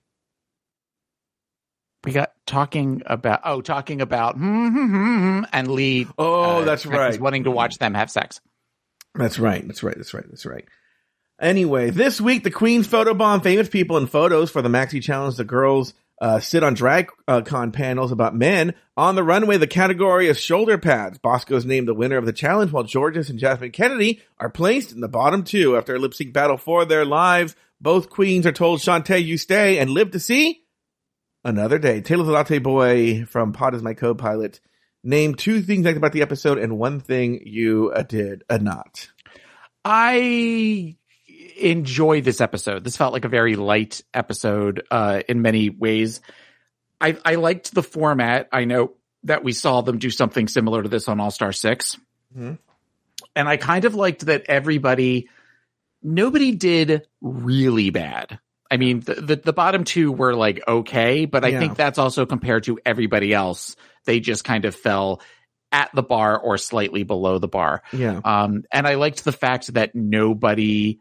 We 2.05 2.13
got 2.13 2.33
talking 2.47 3.03
about 3.05 3.41
oh, 3.45 3.61
talking 3.61 4.01
about 4.01 4.37
hmm, 4.37 4.69
hmm, 4.69 4.87
hmm, 4.87 5.45
and 5.53 5.71
Lee. 5.71 6.07
Oh, 6.17 6.43
uh, 6.43 6.65
that's 6.65 6.87
right. 6.87 7.21
Wanting 7.21 7.45
to 7.45 7.51
watch 7.51 7.79
them 7.79 7.95
have 7.95 8.11
sex. 8.11 8.41
That's 9.15 9.39
right. 9.39 9.67
That's 9.67 9.83
right. 9.83 9.97
That's 9.97 10.15
right. 10.15 10.25
That's 10.29 10.47
right. 10.47 10.67
Anyway, 11.41 11.91
this 11.91 12.21
week 12.21 12.45
the 12.45 12.51
Queen's 12.51 12.89
photobomb 12.89 13.43
famous 13.43 13.69
people 13.69 13.97
and 13.97 14.11
photos 14.11 14.51
for 14.51 14.63
the 14.63 14.69
Maxi 14.69 15.03
Challenge. 15.03 15.37
The 15.37 15.45
girls 15.45 15.95
uh, 16.21 16.41
sit 16.41 16.63
on 16.63 16.75
drag 16.75 17.11
uh, 17.29 17.43
con 17.43 17.73
panels 17.73 18.13
about 18.13 18.35
men 18.35 18.75
on 18.97 19.15
the 19.15 19.23
runway. 19.23 19.57
The 19.57 19.67
category 19.67 20.29
is 20.29 20.39
shoulder 20.39 20.79
pads. 20.79 21.19
Bosco's 21.19 21.65
named 21.65 21.89
the 21.89 21.95
winner 21.95 22.17
of 22.17 22.27
the 22.27 22.33
challenge, 22.33 22.73
while 22.73 22.85
Jorgeous 22.85 23.31
and 23.31 23.39
Jasmine 23.39 23.73
Kennedy 23.73 24.23
are 24.39 24.51
placed 24.51 24.93
in 24.93 25.01
the 25.01 25.09
bottom 25.09 25.45
two 25.45 25.77
after 25.77 25.95
a 25.95 25.99
lip 25.99 26.15
sync 26.15 26.33
battle 26.33 26.57
for 26.57 26.85
their 26.85 27.05
lives. 27.05 27.57
Both 27.81 28.11
queens 28.11 28.47
are 28.47 28.53
told, 28.53 28.81
"Shantay, 28.81 29.25
you 29.25 29.39
stay 29.39 29.79
and 29.79 29.91
live 29.91 30.11
to 30.13 30.21
see 30.21 30.63
another 31.45 31.79
day." 31.79 32.01
Taylor 32.01 32.25
the 32.25 32.33
Latte 32.33 32.59
Boy 32.59 33.25
from 33.25 33.53
Pod 33.53 33.75
is 33.75 33.83
my 33.83 33.95
co-pilot. 33.95 34.61
Name 35.03 35.35
two 35.35 35.63
things 35.63 35.85
liked 35.87 35.97
about 35.97 36.13
the 36.13 36.23
episode 36.23 36.59
and 36.59 36.79
one 36.79 37.01
thing 37.01 37.43
you 37.47 37.91
uh, 37.95 38.03
did 38.03 38.45
uh, 38.51 38.59
not. 38.59 39.09
I 39.85 40.97
enjoyed 41.59 42.25
this 42.25 42.41
episode. 42.41 42.85
This 42.85 42.97
felt 42.97 43.13
like 43.13 43.25
a 43.25 43.29
very 43.29 43.57
light 43.57 44.03
episode 44.13 44.83
uh, 44.91 45.23
in 45.29 45.43
many 45.43 45.71
ways. 45.71 46.21
I, 47.01 47.17
I 47.25 47.37
liked 47.37 47.75
the 47.75 47.83
format. 47.83 48.49
I 48.53 48.65
know 48.67 48.93
that 49.25 49.43
we 49.45 49.53
saw 49.53 49.81
them 49.81 49.99
do 49.99 50.11
something 50.11 50.49
similar 50.49 50.83
to 50.83 50.89
this 50.89 51.09
on 51.09 51.21
All 51.21 51.31
Star 51.31 51.53
6 51.53 51.99
Mhm. 52.39 52.59
and 53.35 53.49
I 53.49 53.57
kind 53.57 53.85
of 53.85 53.95
liked 53.95 54.27
that 54.27 54.45
everybody, 54.49 55.29
nobody 56.03 56.53
did 56.53 57.07
really 57.21 57.91
bad. 57.91 58.39
I 58.71 58.77
mean, 58.77 59.01
the, 59.01 59.15
the, 59.15 59.37
the 59.37 59.53
bottom 59.53 59.85
two 59.85 60.13
were 60.13 60.35
like 60.35 60.63
okay, 60.67 61.25
but 61.27 61.45
I 61.45 61.49
Yeah. 61.49 61.59
think 61.59 61.77
that's 61.77 61.99
also 61.99 62.25
compared 62.27 62.65
to 62.65 62.79
everybody 62.87 63.35
else. 63.35 63.75
They 64.05 64.21
just 64.21 64.45
kind 64.45 64.65
of 64.65 64.75
fell 64.75 65.21
at 65.73 65.91
the 65.95 66.03
bar 66.03 66.39
or 66.39 66.57
slightly 66.59 67.03
below 67.03 67.39
the 67.39 67.49
bar. 67.49 67.83
Yeah. 67.93 68.21
Um, 68.25 68.65
and 68.73 68.87
I 68.87 68.95
liked 68.95 69.25
the 69.25 69.33
fact 69.33 69.73
that 69.75 69.95
nobody, 69.95 70.99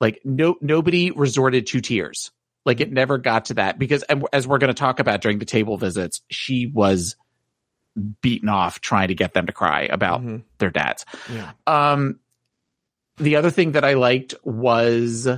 like, 0.00 0.20
no, 0.24 0.56
nobody 0.60 1.10
resorted 1.10 1.66
to 1.68 1.80
tears. 1.80 2.30
Like, 2.64 2.80
it 2.80 2.92
never 2.92 3.18
got 3.18 3.46
to 3.46 3.54
that 3.54 3.78
because, 3.78 4.02
and 4.04 4.24
as 4.32 4.46
we're 4.46 4.58
going 4.58 4.68
to 4.68 4.74
talk 4.74 4.98
about 5.00 5.20
during 5.20 5.38
the 5.38 5.44
table 5.44 5.76
visits, 5.76 6.20
she 6.30 6.66
was 6.66 7.16
beaten 8.22 8.48
off 8.48 8.80
trying 8.80 9.08
to 9.08 9.14
get 9.14 9.34
them 9.34 9.46
to 9.46 9.52
cry 9.52 9.82
about 9.82 10.20
Mhm. 10.22 10.42
their 10.58 10.70
dads. 10.70 11.04
Yeah. 11.32 11.52
Um, 11.66 12.18
the 13.18 13.36
other 13.36 13.50
thing 13.50 13.72
that 13.72 13.84
I 13.84 13.94
liked 13.94 14.34
was 14.44 15.28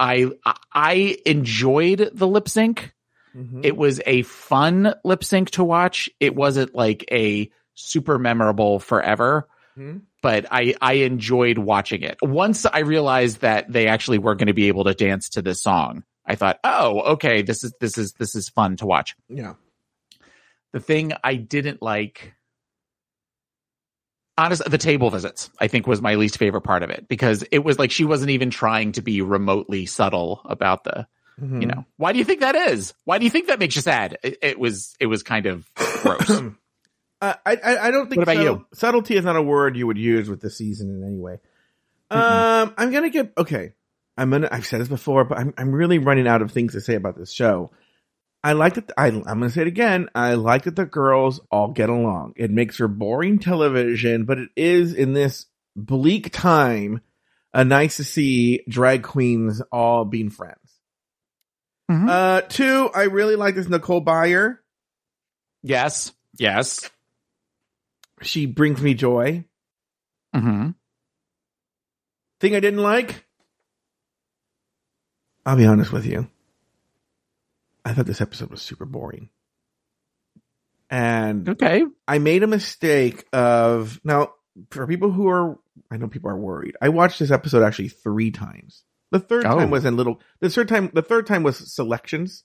I 0.00 0.30
I 0.72 1.18
enjoyed 1.26 2.10
the 2.12 2.26
lip 2.26 2.48
sync. 2.48 2.92
Mhm. 3.36 3.64
It 3.64 3.76
was 3.76 4.00
a 4.06 4.22
fun 4.22 4.94
lip 5.04 5.22
sync 5.22 5.50
to 5.52 5.62
watch. 5.62 6.10
It 6.18 6.34
wasn't 6.34 6.74
like 6.74 7.04
a 7.12 7.50
super 7.74 8.18
memorable 8.18 8.80
forever, 8.80 9.46
Mhm. 9.78 10.02
but 10.22 10.46
I 10.50 10.74
I 10.80 10.94
enjoyed 10.94 11.58
watching 11.58 12.02
it. 12.02 12.18
Once 12.22 12.66
I 12.66 12.80
realized 12.80 13.42
that 13.42 13.70
they 13.72 13.86
actually 13.86 14.18
were 14.18 14.34
going 14.34 14.48
to 14.48 14.54
be 14.54 14.68
able 14.68 14.84
to 14.84 14.94
dance 14.94 15.28
to 15.30 15.42
this 15.42 15.62
song, 15.62 16.02
I 16.26 16.34
thought, 16.34 16.58
"Oh, 16.64 17.00
okay, 17.12 17.42
this 17.42 17.62
is 17.62 17.72
this 17.80 17.96
is 17.98 18.14
this 18.14 18.34
is 18.34 18.48
fun 18.48 18.76
to 18.78 18.86
watch." 18.86 19.14
Yeah. 19.28 19.54
The 20.72 20.80
thing 20.80 21.12
I 21.22 21.34
didn't 21.34 21.82
like 21.82 22.34
honest 24.40 24.62
the 24.70 24.78
table 24.78 25.10
visits 25.10 25.50
i 25.60 25.68
think 25.68 25.86
was 25.86 26.00
my 26.02 26.14
least 26.16 26.38
favorite 26.38 26.62
part 26.62 26.82
of 26.82 26.90
it 26.90 27.06
because 27.08 27.44
it 27.52 27.58
was 27.60 27.78
like 27.78 27.90
she 27.90 28.04
wasn't 28.04 28.30
even 28.30 28.50
trying 28.50 28.92
to 28.92 29.02
be 29.02 29.22
remotely 29.22 29.86
subtle 29.86 30.40
about 30.46 30.84
the 30.84 31.06
Mhm. 31.40 31.60
you 31.62 31.66
know 31.68 31.86
why 31.96 32.12
do 32.12 32.18
you 32.18 32.24
think 32.24 32.40
that 32.40 32.54
is 32.54 32.92
why 33.04 33.16
do 33.16 33.24
you 33.24 33.30
think 33.30 33.46
that 33.46 33.58
makes 33.58 33.74
you 33.74 33.80
sad 33.80 34.18
it, 34.22 34.36
it 34.42 34.58
was 34.58 34.94
it 35.00 35.06
was 35.06 35.22
kind 35.22 35.46
of 35.46 35.64
gross 36.02 36.42
Uh, 37.22 37.34
I, 37.44 37.56
I 37.56 37.78
I 37.88 37.90
don't 37.90 38.08
think 38.08 38.16
What 38.20 38.22
about 38.22 38.36
subtle- 38.36 38.56
you? 38.56 38.66
subtlety 38.72 39.14
is 39.16 39.24
not 39.26 39.36
a 39.36 39.42
word 39.42 39.76
you 39.76 39.86
would 39.86 39.98
use 39.98 40.30
with 40.30 40.40
the 40.40 40.48
season 40.48 40.88
in 40.88 41.04
any 41.06 41.18
way. 41.18 41.38
Um, 42.10 42.74
I'm 42.78 42.90
gonna 42.90 43.10
get 43.10 43.32
okay. 43.36 43.74
I'm 44.16 44.30
gonna. 44.30 44.48
I've 44.50 44.64
said 44.66 44.80
this 44.80 44.88
before, 44.88 45.24
but 45.24 45.38
I'm 45.38 45.52
I'm 45.58 45.70
really 45.72 45.98
running 45.98 46.26
out 46.26 46.40
of 46.42 46.50
things 46.50 46.72
to 46.72 46.80
say 46.80 46.94
about 46.94 47.18
this 47.18 47.30
show. 47.30 47.72
I 48.42 48.52
like 48.52 48.74
that. 48.74 48.90
I, 48.96 49.08
I'm 49.08 49.22
gonna 49.22 49.50
say 49.50 49.62
it 49.62 49.66
again. 49.66 50.08
I 50.14 50.34
like 50.34 50.64
that 50.64 50.76
the 50.76 50.86
girls 50.86 51.40
all 51.50 51.72
get 51.72 51.90
along. 51.90 52.32
It 52.36 52.50
makes 52.50 52.76
for 52.76 52.88
boring 52.88 53.38
television, 53.38 54.24
but 54.24 54.38
it 54.38 54.48
is 54.56 54.94
in 54.94 55.12
this 55.12 55.46
bleak 55.76 56.32
time, 56.32 57.00
uh, 57.52 57.64
nice 57.64 57.98
to 57.98 58.04
see 58.04 58.62
drag 58.68 59.02
queens 59.02 59.60
all 59.70 60.04
being 60.06 60.30
friends. 60.30 60.56
Mhm. 61.90 62.08
Uh, 62.08 62.40
two, 62.42 62.88
I 62.94 63.04
really 63.04 63.36
like 63.36 63.54
this 63.56 63.68
Nicole 63.68 64.04
Byer. 64.04 64.58
yes 65.62 66.12
yes 66.38 66.88
She 68.22 68.46
brings 68.46 68.80
me 68.80 68.94
joy. 68.94 69.44
Mm-hmm. 70.34 70.70
Thing 72.40 72.54
I 72.56 72.60
didn't 72.60 72.82
like? 72.82 73.26
I'll 75.44 75.56
be 75.56 75.66
honest 75.66 75.92
with 75.92 76.06
you. 76.06 76.28
I 77.84 77.92
thought 77.94 78.06
this 78.06 78.20
episode 78.20 78.50
was 78.50 78.62
super 78.62 78.84
boring. 78.84 79.30
And 80.90 81.48
okay 81.48 81.84
I 82.08 82.18
made 82.18 82.42
a 82.42 82.48
mistake 82.48 83.24
of 83.32 84.00
now 84.02 84.32
for 84.70 84.86
people 84.86 85.10
who 85.12 85.28
are 85.28 85.58
I 85.90 85.96
know 85.96 86.08
people 86.08 86.30
are 86.30 86.36
worried. 86.38 86.76
I 86.82 86.88
watched 86.88 87.18
this 87.20 87.30
episode 87.30 87.62
actually 87.62 87.88
three 87.88 88.30
times. 88.32 88.82
The 89.12 89.20
third 89.20 89.46
Oh. 89.46 89.58
time 89.58 89.70
was 89.70 89.84
in 89.84 89.96
little 89.96 90.20
the 90.40 90.50
third 90.50 90.68
time 90.68 90.90
the 90.92 91.02
third 91.02 91.26
time 91.26 91.42
was 91.42 91.72
selections. 91.72 92.44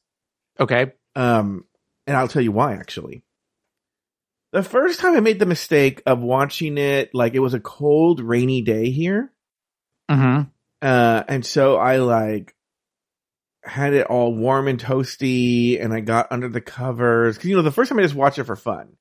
okay 0.60 0.94
Um 1.16 1.66
and 2.08 2.16
I'll 2.16 2.28
tell 2.28 2.42
you 2.44 2.52
why 2.52 2.74
actually. 2.74 3.24
The 4.52 4.64
first 4.64 5.00
time 5.00 5.16
I 5.16 5.20
made 5.20 5.40
the 5.40 5.46
mistake 5.46 6.02
of 6.06 6.22
watching 6.22 6.78
it 6.78 7.14
like 7.14 7.34
it 7.34 7.40
was 7.40 7.54
a 7.54 7.60
cold, 7.60 8.22
rainy 8.22 8.62
day 8.62 8.90
here. 8.92 9.34
hmm 10.10 10.42
Uh, 10.82 11.24
and 11.28 11.44
so 11.46 11.78
I 11.78 11.98
like 11.98 12.55
had 13.66 13.94
it 13.94 14.08
all 14.08 14.34
warm 14.36 14.68
and 14.68 14.80
toasty 14.80 15.84
and 15.84 15.94
I 15.94 16.00
got 16.00 16.32
under 16.32 16.48
the 16.50 16.62
covers. 16.62 17.38
Cause 17.38 17.46
you 17.46 17.56
know, 17.56 17.62
the 17.62 17.72
first 17.72 17.90
time 17.90 18.00
I 18.00 18.04
just 18.04 18.16
watched 18.16 18.40
it 18.40 18.44
for 18.46 18.56
fun 18.56 18.96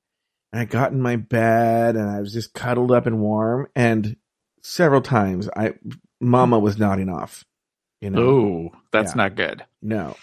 and 0.51 0.61
I 0.61 0.65
got 0.65 0.91
in 0.91 1.01
my 1.01 1.15
bed 1.17 1.95
and 1.95 2.09
I 2.09 2.19
was 2.19 2.33
just 2.33 2.53
cuddled 2.53 2.91
up 2.91 3.05
and 3.05 3.19
warm 3.19 3.67
and 3.75 4.15
several 4.63 5.01
times 5.01 5.49
I, 5.55 5.73
mama 6.19 6.57
was 6.59 6.77
nodding 6.79 7.09
off, 7.09 7.45
you 8.01 8.09
know, 8.09 8.21
oh 8.21 8.71
that's 8.91 9.11
Yeah. 9.13 9.17
not 9.23 9.35
good 9.35 9.63
no. 9.81 10.15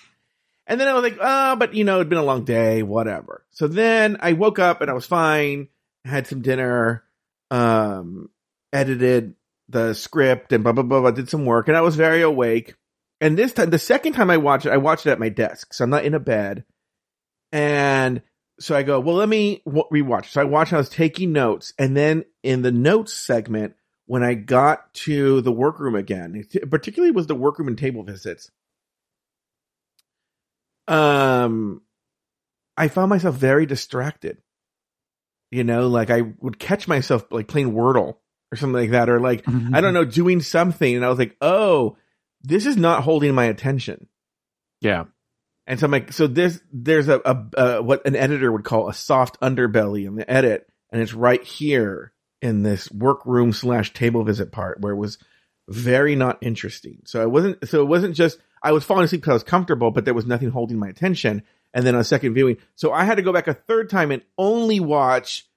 And 0.67 0.81
then 0.81 0.87
I 0.89 0.95
was 0.95 1.03
like, 1.03 1.19
oh, 1.21 1.57
but 1.57 1.75
you 1.75 1.85
know, 1.85 1.97
it'd 1.97 2.09
been 2.09 2.19
a 2.19 2.23
long 2.25 2.45
day, 2.45 2.83
whatever. 2.83 3.45
So 3.51 3.67
then 3.69 4.17
I 4.21 4.33
woke 4.33 4.59
up 4.59 4.81
and 4.81 4.91
I 4.91 4.95
was 4.95 5.05
fine, 5.07 5.69
had 6.05 6.27
some 6.27 6.41
dinner, 6.41 7.03
um, 7.51 8.31
edited 8.73 9.35
the 9.69 9.93
script 9.95 10.53
and 10.53 10.63
blah, 10.63 10.73
blah, 10.73 10.85
blah, 10.85 11.01
blah, 11.01 11.11
did 11.11 11.29
some 11.29 11.45
work 11.45 11.69
and 11.69 11.77
I 11.77 11.81
was 11.83 11.97
very 11.97 12.23
awake. 12.23 12.75
And 13.23 13.39
this 13.39 13.53
time, 13.53 13.71
the 13.71 13.79
second 13.79 14.15
time 14.15 14.31
I 14.31 14.37
watched 14.37 14.67
it, 14.67 14.73
I 14.73 14.79
watched 14.79 15.07
it 15.07 15.11
at 15.13 15.21
my 15.21 15.29
desk. 15.29 15.73
So 15.73 15.85
I'm 15.85 15.91
not 15.91 16.05
in 16.05 16.13
a 16.13 16.19
bed. 16.19 16.65
And 17.53 18.21
so 18.59 18.75
I 18.75 18.83
go, 18.83 18.99
well, 18.99 19.15
let 19.15 19.29
me 19.29 19.63
rewatch. 19.65 20.27
So 20.27 20.41
I 20.41 20.45
watched, 20.45 20.73
I 20.73 20.79
was 20.79 20.89
taking 20.89 21.33
notes. 21.33 21.73
And 21.79 21.97
then 21.97 22.25
in 22.43 22.63
the 22.63 22.73
notes 22.73 23.13
segment, 23.13 23.77
when 24.07 24.25
I 24.25 24.35
got 24.35 24.93
to 24.95 25.41
the 25.41 25.53
workroom 25.53 25.95
again, 25.95 26.45
particularly 26.69 27.13
was 27.13 27.29
the 27.29 27.37
workroom 27.37 27.69
and 27.69 27.79
table 27.79 28.03
visits, 28.03 28.51
um, 30.89 31.81
I 32.77 32.89
found 32.89 33.09
myself 33.09 33.37
very 33.37 33.67
distracted. 33.67 34.39
You 35.53 35.63
know, 35.63 35.87
like 35.87 36.11
I 36.11 36.23
would 36.41 36.59
catch 36.59 36.89
myself 36.89 37.25
like 37.31 37.47
playing 37.47 37.73
Wordle 37.73 38.17
or 38.51 38.57
something 38.57 38.81
like 38.81 38.91
that, 38.91 39.09
or 39.09 39.21
like, 39.21 39.45
I 39.73 39.81
don't 39.81 39.95
know, 39.95 40.05
doing 40.05 40.41
something. 40.41 40.97
And 40.97 41.05
I 41.05 41.09
was 41.09 41.21
like, 41.21 41.37
oh, 41.41 41.97
this 42.43 42.67
is 42.67 42.77
not 42.77 43.03
holding 43.05 43.35
my 43.35 43.45
attention. 43.45 44.09
yeah 44.81 45.05
And 45.67 45.79
so 45.79 45.87
I'm 45.87 45.93
like, 45.93 46.13
so 46.13 46.27
this, 46.27 46.61
there's 46.73 47.09
a, 47.09 47.21
a, 47.25 47.63
a 47.63 47.83
what 47.83 48.07
an 48.07 48.17
editor 48.17 48.51
would 48.51 48.65
call 48.65 48.89
a 48.89 48.95
soft 48.95 49.41
underbelly 49.41 50.07
in 50.07 50.17
the 50.17 50.29
edit. 50.31 50.69
And 50.91 51.01
it's 51.01 51.15
right 51.15 51.43
here 51.43 52.13
in 52.41 52.63
this 52.63 52.91
workroom 52.91 53.53
slash 53.53 53.93
table 53.93 54.25
visit 54.25 54.51
part 54.53 54.81
where 54.81 54.93
it 54.93 54.99
was 54.99 55.19
very 55.69 56.17
not 56.17 56.39
interesting. 56.41 57.03
So 57.05 57.23
it 57.23 57.31
wasn't, 57.31 57.69
so 57.69 57.81
it 57.81 57.87
wasn't 57.87 58.17
just, 58.17 58.39
I 58.63 58.73
was 58.73 58.85
falling 58.85 59.05
asleep 59.05 59.23
because 59.23 59.31
I 59.31 59.35
was 59.35 59.45
comfortable, 59.45 59.91
but 59.91 60.05
there 60.05 60.15
was 60.15 60.27
nothing 60.27 60.51
holding 60.51 60.79
my 60.79 60.89
attention. 60.89 61.45
And 61.73 61.87
then 61.87 61.95
on 61.95 62.01
a 62.01 62.05
second 62.05 62.35
viewing, 62.35 62.59
so 62.75 62.93
I 62.93 63.05
had 63.05 63.15
to 63.15 63.23
go 63.23 63.33
back 63.33 63.49
a 63.49 63.55
third 63.55 63.89
time 63.89 64.11
and 64.11 64.23
only 64.37 64.81
watch 64.81 65.49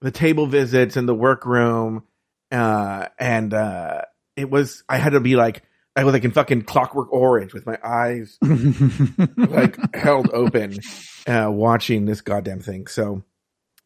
the 0.00 0.10
table 0.10 0.46
visits 0.46 0.96
and 0.96 1.08
the 1.08 1.14
workroom. 1.14 2.04
Uh, 2.50 3.08
and, 3.18 3.52
uh, 3.54 4.02
it 4.36 4.50
was, 4.50 4.82
I 4.88 4.96
had 4.96 5.12
to 5.12 5.20
be 5.20 5.36
like, 5.36 5.62
I 5.96 6.04
was 6.04 6.12
like 6.12 6.24
in 6.24 6.32
fucking 6.32 6.62
clockwork 6.62 7.12
orange 7.12 7.54
with 7.54 7.66
my 7.66 7.78
eyes 7.82 8.38
like 9.36 9.94
held 9.94 10.30
open, 10.32 10.78
uh, 11.26 11.48
watching 11.50 12.04
this 12.04 12.20
goddamn 12.20 12.60
thing. 12.60 12.86
So 12.88 13.22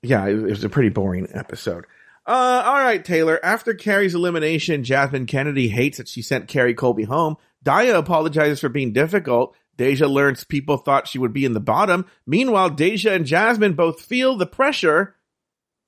yeah, 0.03 0.27
it, 0.27 0.37
it 0.37 0.43
was 0.43 0.65
a 0.65 0.69
pretty 0.69 0.89
boring 0.89 1.29
episode. 1.33 1.85
Uh, 2.27 2.63
all 2.65 2.75
right, 2.79 3.05
Taylor. 3.05 3.41
After 3.43 3.75
Kerri's 3.75 4.15
elimination, 4.15 4.85
Jasmine 4.85 5.27
Kennedy 5.27 5.69
hates 5.69 5.97
that 5.97 6.09
she 6.09 6.23
sent 6.23 6.49
Kerri 6.49 6.77
Colby 6.77 7.05
home. 7.05 7.37
Daya 7.65 7.97
apologizes 7.97 8.61
for 8.61 8.69
being 8.69 8.93
difficult. 8.93 9.57
Deja 9.77 10.07
learns 10.07 10.45
people 10.45 10.77
thought 10.77 11.09
she 11.09 11.19
would 11.19 11.33
be 11.33 11.45
in 11.45 11.55
the 11.55 11.61
bottom. 11.61 12.05
Meanwhile, 12.27 12.71
Deja 12.71 13.13
and 13.13 13.25
Jasmine 13.25 13.75
both 13.75 14.03
feel 14.03 14.37
the 14.37 14.47
pressure 14.47 15.15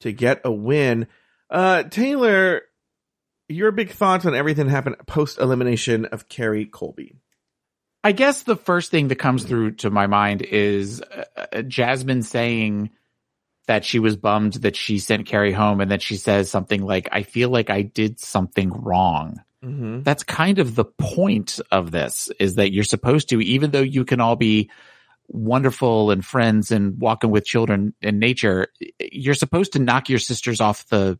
to 0.00 0.12
get 0.12 0.41
a 0.45 0.50
win. 0.50 1.09
Uh, 1.50 1.83
Taylor, 1.83 2.62
your 3.50 3.73
big 3.73 3.90
thoughts 3.90 4.25
on 4.25 4.35
everything 4.35 4.66
that 4.66 4.71
happened 4.71 4.97
post 5.07 5.38
elimination 5.38 6.07
of 6.07 6.28
Kerri 6.28 6.71
Colby. 6.71 7.16
I 8.02 8.12
guess 8.12 8.45
the 8.45 8.57
first 8.57 8.90
thing 8.90 9.09
that 9.09 9.16
comes 9.16 9.45
through 9.45 9.73
to 9.73 9.90
my 9.90 10.07
mind 10.07 10.42
is 10.42 11.02
uh, 11.02 11.25
uh, 11.52 11.62
Jasmine 11.62 12.23
saying 12.23 12.90
that 13.66 13.85
she 13.85 13.99
was 13.99 14.16
bummed 14.16 14.54
that 14.54 14.76
she 14.76 14.99
sent 14.99 15.28
Kerri 15.28 15.52
home 15.52 15.80
and 15.80 15.90
then 15.90 15.99
she 15.99 16.16
says 16.16 16.50
something 16.50 16.83
like, 16.83 17.09
I 17.12 17.23
feel 17.25 17.50
like 17.50 17.69
I 17.69 17.83
did 17.83 18.19
something 18.19 18.71
wrong. 18.71 19.42
Mm-hmm. 19.62 20.02
That's 20.02 20.23
kind 20.23 20.59
of 20.59 20.75
the 20.75 20.87
point 20.87 21.61
of 21.71 21.90
this 21.90 22.30
is 22.40 22.54
that 22.54 22.73
you're 22.73 22.85
supposed 22.85 23.28
to, 23.28 23.40
even 23.40 23.71
though 23.71 23.83
you 23.83 24.07
can 24.07 24.21
all 24.21 24.37
be 24.37 24.71
wonderful 25.28 26.11
and 26.11 26.25
friends 26.25 26.71
and 26.71 26.99
walking 26.99 27.30
with 27.30 27.45
children 27.45 27.95
in 28.00 28.19
nature, 28.19 28.69
you're 28.99 29.35
supposed 29.35 29.75
to 29.75 29.78
knock 29.78 30.09
your 30.09 30.19
sisters 30.19 30.61
off 30.61 30.88
the, 30.88 31.19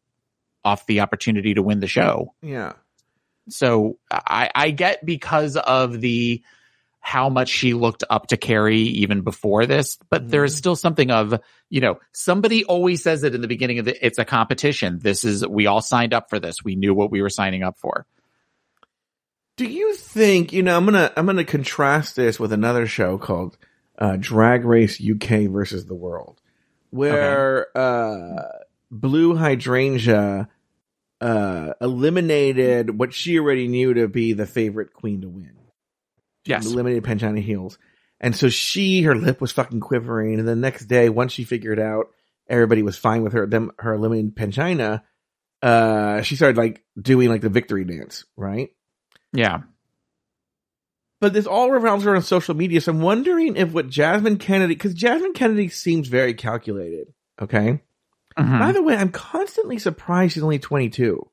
off 0.64 0.87
the 0.87 1.00
opportunity 1.00 1.55
to 1.55 1.62
win 1.62 1.81
the 1.81 1.87
show. 1.87 2.35
Yeah. 2.43 2.75
So 3.49 3.99
I, 4.11 4.50
I 4.55 4.71
get 4.71 5.05
because 5.05 5.57
of 5.57 6.00
the 6.00 6.43
how 7.00 7.31
much 7.31 7.49
she 7.49 7.73
looked 7.73 8.05
up 8.11 8.26
to 8.29 8.37
Kerri 8.37 8.76
even 8.76 9.23
before 9.23 9.64
this, 9.64 9.99
but 10.11 10.29
there 10.29 10.45
is 10.45 10.55
still 10.55 10.76
something 10.76 11.11
of, 11.11 11.40
you 11.71 11.81
know, 11.81 11.99
somebody 12.12 12.64
always 12.64 13.02
says 13.02 13.25
it 13.25 13.35
in 13.35 13.40
the 13.40 13.49
beginning 13.49 13.79
of 13.79 13.87
the, 13.87 14.07
it's 14.07 14.19
a 14.19 14.25
competition. 14.25 14.99
This 15.02 15.25
is, 15.25 15.47
we 15.47 15.67
all 15.67 15.81
signed 15.81 16.12
up 16.12 16.29
for 16.29 16.38
this. 16.38 16.62
We 16.62 16.76
knew 16.76 16.95
what 16.95 17.11
we 17.11 17.23
were 17.23 17.31
signing 17.31 17.62
up 17.62 17.79
for. 17.79 18.07
Do 19.61 19.67
you 19.67 19.95
think 19.95 20.55
you 20.55 20.62
know? 20.62 20.75
I'm 20.75 20.87
gonna 20.87 21.12
I'm 21.19 21.26
gonna 21.26 21.45
contrast 21.45 22.17
this 22.17 22.40
with 22.40 22.50
another 22.50 22.87
show 22.87 23.19
called 23.19 23.59
uh, 23.99 24.17
Drag 24.19 24.64
Race 24.64 24.99
UK 24.99 25.50
versus 25.50 25.85
the 25.85 25.95
World, 25.95 26.40
where 26.88 27.67
uh, 27.76 28.43
Blue 28.90 29.37
Hydrangea 29.37 30.49
uh, 31.20 31.73
eliminated 31.80 32.99
what 32.99 33.12
she 33.12 33.38
already 33.38 33.68
knew 33.68 33.94
to 33.94 34.09
be 34.09 34.32
the 34.32 34.47
favorite 34.47 34.92
queen 34.92 35.20
to 35.20 35.28
win. 35.28 35.52
Yes. 36.44 36.66
eliminated 36.66 37.04
Pangina 37.04 37.40
Heels, 37.42 37.78
and 38.18 38.35
so 38.35 38.49
she 38.49 39.02
her 39.02 39.14
lip 39.14 39.40
was 39.40 39.52
fucking 39.52 39.80
quivering. 39.80 40.38
And 40.38 40.49
the 40.49 40.56
next 40.56 40.87
day, 40.87 41.09
once 41.11 41.32
she 41.32 41.44
figured 41.44 41.78
out 41.78 42.06
everybody 42.49 42.82
was 42.82 42.97
fine 42.97 43.23
with 43.23 43.35
her, 43.35 43.47
them 43.47 43.70
her 43.78 43.92
eliminating 43.92 44.32
Pangina, 44.32 45.02
uh, 45.62 46.23
she 46.23 46.37
started 46.37 46.56
like 46.56 46.82
doing 47.00 47.28
like 47.28 47.42
the 47.42 47.50
victory 47.50 47.85
dance, 47.85 48.25
right? 48.37 48.70
Yeah. 49.32 49.61
but 51.20 51.32
this 51.32 51.47
all 51.47 51.70
revolves 51.70 52.06
around 52.06 52.23
social 52.23 52.54
media. 52.54 52.80
So 52.80 52.92
I'm 52.92 53.00
wondering 53.00 53.56
if 53.56 53.73
what 53.73 53.88
Jasmine 53.88 54.38
Kennedy, 54.38 54.75
because 54.75 54.94
Jasmine 54.94 55.35
Kennedy 55.35 55.68
seems 55.68 56.09
very 56.09 56.35
calculated. 56.35 57.12
Okay. 57.40 57.82
Mhm. 58.40 58.59
By 58.59 58.73
the 58.73 58.82
way, 58.82 58.97
I'm 58.97 59.11
constantly 59.11 59.78
surprised 59.78 60.32
she's 60.35 60.42
only 60.42 60.59
22, 60.59 61.28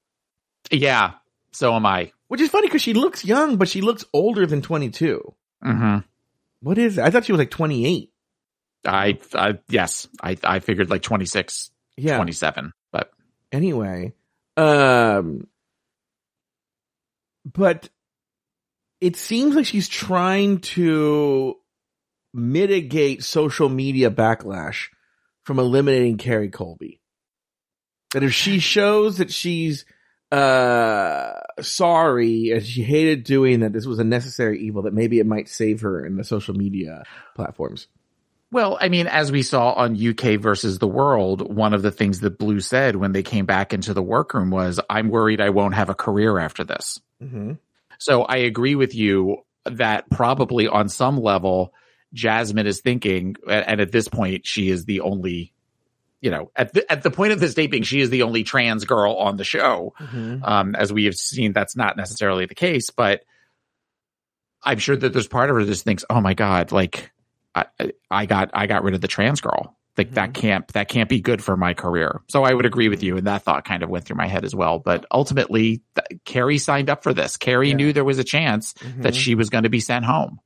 Yeah. 0.72 1.14
So 1.54 1.74
am 1.74 1.86
I. 1.86 2.12
which 2.28 2.42
is 2.42 2.50
funny 2.50 2.68
because 2.68 2.82
she 2.82 2.94
looks 2.94 3.24
young, 3.26 3.56
but 3.58 3.70
she 3.70 3.82
looks 3.82 4.04
older 4.14 4.46
than 4.46 4.62
22. 4.62 5.34
hmm 5.64 5.98
What 6.62 6.78
is 6.78 6.98
it? 6.98 7.04
I 7.04 7.10
thought 7.10 7.26
she 7.26 7.32
was 7.32 7.40
like 7.40 7.50
28. 7.52 8.12
I, 8.86 9.18
I, 9.34 9.58
yes, 9.70 10.08
I, 10.22 10.38
I 10.44 10.60
figured 10.60 10.90
like 10.90 11.02
26, 11.02 11.72
Yeah. 11.98 12.18
27, 12.18 12.74
but 12.92 13.12
Anyway, 13.52 14.14
um, 14.58 15.48
but 17.46 17.90
it 19.00 19.16
seems 19.16 19.56
like 19.56 19.66
she's 19.66 19.88
trying 19.88 20.60
to 20.60 21.56
mitigate 22.34 23.24
social 23.24 23.70
media 23.70 24.12
backlash 24.12 24.88
from 25.48 25.60
eliminating 25.60 26.18
Kerri 26.18 26.52
Colby. 26.52 27.00
That 28.12 28.22
if 28.22 28.34
she 28.34 28.60
shows 28.60 29.20
that 29.20 29.32
she's 29.32 29.86
uh 30.30 31.40
sorry 31.62 32.52
and 32.52 32.66
she 32.66 32.84
hated 32.84 33.24
doing 33.24 33.62
that 33.62 33.72
this 33.72 33.86
was 33.86 33.98
a 33.98 34.04
necessary 34.04 34.60
evil 34.60 34.82
that 34.82 34.94
maybe 34.94 35.20
it 35.20 35.26
might 35.26 35.48
save 35.48 35.80
her 35.80 36.06
in 36.06 36.18
the 36.18 36.26
social 36.26 36.54
media 36.54 37.04
platforms. 37.34 37.88
Well, 38.52 38.78
I 38.80 38.90
mean, 38.90 39.08
as 39.08 39.32
we 39.32 39.42
saw 39.42 39.72
on 39.72 39.96
UK 39.96 40.38
versus 40.38 40.80
the 40.80 40.88
world, 40.88 41.56
one 41.56 41.74
of 41.74 41.82
the 41.82 41.92
things 41.92 42.20
that 42.22 42.38
Blue 42.38 42.60
said 42.60 42.98
when 42.98 43.14
they 43.14 43.24
came 43.24 43.46
back 43.46 43.74
into 43.74 43.94
the 43.94 44.04
workroom 44.04 44.50
was, 44.50 44.82
I'm 44.90 45.10
worried 45.10 45.40
I 45.40 45.50
won't 45.52 45.76
have 45.76 45.90
a 45.90 45.96
career 45.96 46.40
after 46.40 46.66
this. 46.66 47.00
Mm-hmm. 47.24 47.54
So 48.00 48.24
I 48.24 48.38
agree 48.38 48.76
with 48.76 48.96
you 48.96 49.44
that 49.66 50.10
probably 50.10 50.68
on 50.68 50.90
some 50.90 51.18
level, 51.22 51.74
Jasmine 52.18 52.66
is 52.68 52.82
thinking, 52.82 53.36
and 53.48 53.80
at 53.80 53.92
this 53.92 54.08
point, 54.08 54.46
she 54.46 54.70
is 54.70 54.86
the 54.86 55.02
only, 55.02 55.54
you 56.20 56.32
know, 56.32 56.52
at 56.56 56.74
the, 56.74 56.92
at 56.92 57.04
the 57.04 57.12
point 57.12 57.32
of 57.32 57.40
this 57.40 57.54
taping, 57.54 57.84
she 57.84 58.02
is 58.02 58.10
the 58.10 58.24
only 58.24 58.44
trans 58.44 58.84
girl 58.86 59.14
on 59.16 59.38
the 59.38 59.44
show. 59.44 59.94
Mm-hmm. 60.00 60.44
Um, 60.44 60.76
as 60.76 60.92
we 60.92 61.06
have 61.06 61.14
seen, 61.16 61.54
that's 61.54 61.76
not 61.78 61.96
necessarily 61.96 62.46
the 62.48 62.56
case, 62.56 62.90
but 62.90 63.22
I'm 64.64 64.80
sure 64.80 64.96
that 64.98 65.14
there's 65.14 65.28
part 65.28 65.50
of 65.50 65.56
her 65.56 65.64
that 65.64 65.72
just 65.72 65.84
thinks, 65.86 66.04
"Oh 66.10 66.20
my 66.20 66.34
god, 66.34 66.72
like 66.72 67.12
I, 67.56 67.66
I 68.10 68.26
got 68.26 68.50
I 68.54 68.68
got 68.68 68.84
rid 68.84 68.96
of 68.96 69.02
the 69.02 69.08
trans 69.08 69.40
girl. 69.42 69.76
Like 69.98 70.12
that 70.16 70.34
can't 70.34 70.68
that 70.74 70.90
can't 70.90 71.10
be 71.10 71.22
good 71.22 71.44
for 71.44 71.56
my 71.56 71.74
career." 71.74 72.22
So 72.30 72.44
I 72.44 72.54
would 72.54 72.66
agree 72.66 72.90
with 72.90 73.04
you, 73.04 73.18
and 73.18 73.28
that 73.28 73.44
thought 73.44 73.64
kind 73.66 73.84
of 73.84 73.90
went 73.90 74.06
through 74.06 74.18
my 74.18 74.28
head 74.28 74.44
as 74.44 74.56
well. 74.56 74.80
But 74.80 75.06
ultimately, 75.12 75.82
th- 75.96 76.22
Kerri 76.26 76.60
signed 76.60 76.90
up 76.90 77.04
for 77.04 77.14
this. 77.14 77.38
Kerri 77.38 77.70
Yeah. 77.70 77.76
knew 77.76 77.94
there 77.94 78.04
was 78.04 78.18
a 78.20 78.24
chance 78.24 78.74
that 78.98 79.14
Mhm. 79.14 79.18
she 79.18 79.36
was 79.36 79.50
going 79.52 79.64
to 79.64 79.70
be 79.70 79.80
sent 79.80 80.04
home. 80.06 80.40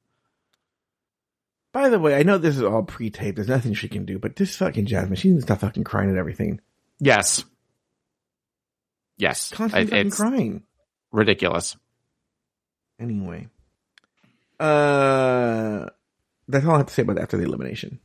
By 1.74 1.90
the 1.90 2.00
way, 2.00 2.16
I 2.16 2.24
know 2.24 2.38
this 2.38 2.58
is 2.58 2.64
all 2.64 2.84
pre-taped. 2.84 3.38
There's 3.38 3.48
nothing 3.48 3.74
she 3.74 3.88
can 3.88 4.04
do, 4.06 4.20
but 4.20 4.36
this 4.36 4.56
fucking 4.58 4.86
Jasmine, 4.88 5.16
she 5.16 5.30
needs 5.30 5.44
to 5.44 5.48
stop 5.48 5.60
fucking 5.60 5.86
crying 5.86 6.10
at 6.12 6.18
everything. 6.18 6.60
Yes. 7.00 7.46
Yes. 9.18 9.52
Constantly 9.52 9.88
It- 9.88 9.90
fucking 9.92 10.08
it's 10.08 10.18
crying. 10.18 10.64
ridiculous. 11.12 11.78
Anyway, 13.00 13.48
uh, 14.60 15.88
that's 16.48 16.66
all 16.66 16.76
I 16.76 16.78
have 16.78 16.88
to 16.88 16.94
say 16.94 17.02
about 17.02 17.18
after 17.20 17.38
the 17.38 17.44
elimination. 17.46 18.00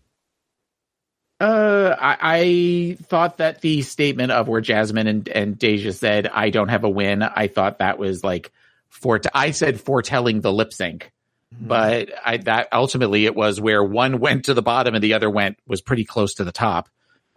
Uh, 1.39 1.95
I, 1.99 2.17
I 2.23 2.97
thought 3.03 3.37
that 3.39 3.61
the 3.61 3.83
statement 3.83 4.33
of 4.33 4.49
where 4.49 4.63
Jasmine 4.63 5.07
and, 5.07 5.29
and 5.29 5.59
Deja 5.59 5.93
said, 5.93 6.29
I 6.29 6.49
don't 6.49 6.69
have 6.69 6.85
a 6.85 6.89
win. 6.89 7.23
I 7.23 7.49
thought 7.49 7.81
that 7.81 7.99
was 7.99 8.25
like 8.25 8.53
for, 8.89 9.21
I 9.35 9.51
said 9.51 9.79
foretelling 9.79 10.41
the 10.41 10.51
lip 10.53 10.73
sync, 10.73 11.13
but 11.53 12.11
I, 12.25 12.37
that 12.39 12.69
ultimately 12.73 13.25
it 13.27 13.35
was 13.35 13.61
where 13.61 13.83
one 13.83 14.19
went 14.21 14.47
to 14.47 14.55
the 14.55 14.63
bottom 14.63 14.95
and 14.95 15.03
the 15.03 15.15
other 15.15 15.31
went, 15.31 15.59
was 15.67 15.81
pretty 15.81 16.05
close 16.05 16.35
to 16.35 16.45
the 16.45 16.53
top. 16.53 16.89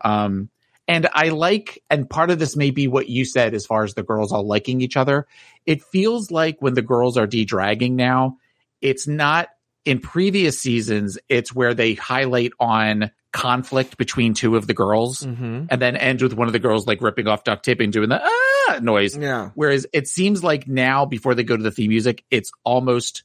Um, 0.02 0.50
and 0.88 1.08
I 1.14 1.30
like, 1.30 1.84
and 1.90 2.10
part 2.10 2.32
of 2.32 2.40
this 2.40 2.56
may 2.56 2.72
be 2.72 2.88
what 2.88 3.08
you 3.10 3.24
said 3.24 3.54
as 3.54 3.66
far 3.66 3.84
as 3.84 3.94
the 3.94 4.02
girls 4.04 4.32
all 4.32 4.46
liking 4.48 4.82
each 4.82 4.98
other. 4.98 5.28
It 5.66 5.84
feels 5.84 6.32
like 6.32 6.62
when 6.62 6.74
the 6.74 6.82
girls 6.82 7.16
are 7.18 7.28
de-dragging 7.28 7.96
now, 7.96 8.38
it's 8.82 9.08
not 9.08 9.50
in 9.86 10.00
previous 10.00 10.60
seasons, 10.60 11.18
it's 11.30 11.54
where 11.54 11.74
they 11.74 11.94
highlight 11.94 12.52
on 12.60 13.12
conflict 13.32 13.98
between 13.98 14.34
two 14.34 14.56
of 14.56 14.66
the 14.66 14.74
girls 14.74 15.22
Mm-hmm. 15.22 15.66
and 15.70 15.82
then 15.82 15.96
end 15.96 16.22
with 16.24 16.34
one 16.34 16.48
of 16.48 16.54
the 16.54 16.60
girls 16.60 16.88
like 16.88 17.02
ripping 17.02 17.28
off 17.28 17.44
duct 17.44 17.64
tape 17.64 17.80
and 17.80 17.94
doing 17.94 18.10
the 18.10 18.20
ah 18.24 18.80
noise. 18.82 19.16
Yeah. 19.16 19.52
Whereas 19.54 19.86
it 19.94 20.08
seems 20.08 20.44
like 20.44 20.68
now 20.68 21.06
before 21.06 21.36
they 21.36 21.44
go 21.44 21.56
to 21.56 21.62
the 21.62 21.72
theme 21.72 21.90
music, 21.90 22.24
it's 22.32 22.52
almost 22.64 23.24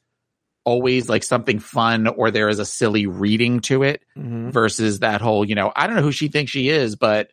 always 0.65 1.09
like 1.09 1.23
something 1.23 1.59
fun 1.59 2.07
or 2.07 2.31
there 2.31 2.49
is 2.49 2.59
a 2.59 2.65
silly 2.65 3.07
reading 3.07 3.61
to 3.61 3.83
it 3.83 4.03
Mm-hmm. 4.17 4.51
versus 4.51 5.01
that 5.01 5.21
whole, 5.21 5.45
you 5.45 5.55
know, 5.55 5.73
I 5.77 5.87
don't 5.87 5.97
know 5.97 6.03
who 6.03 6.13
she 6.13 6.29
thinks 6.29 6.51
she 6.51 6.69
is, 6.69 6.97
but 6.97 7.31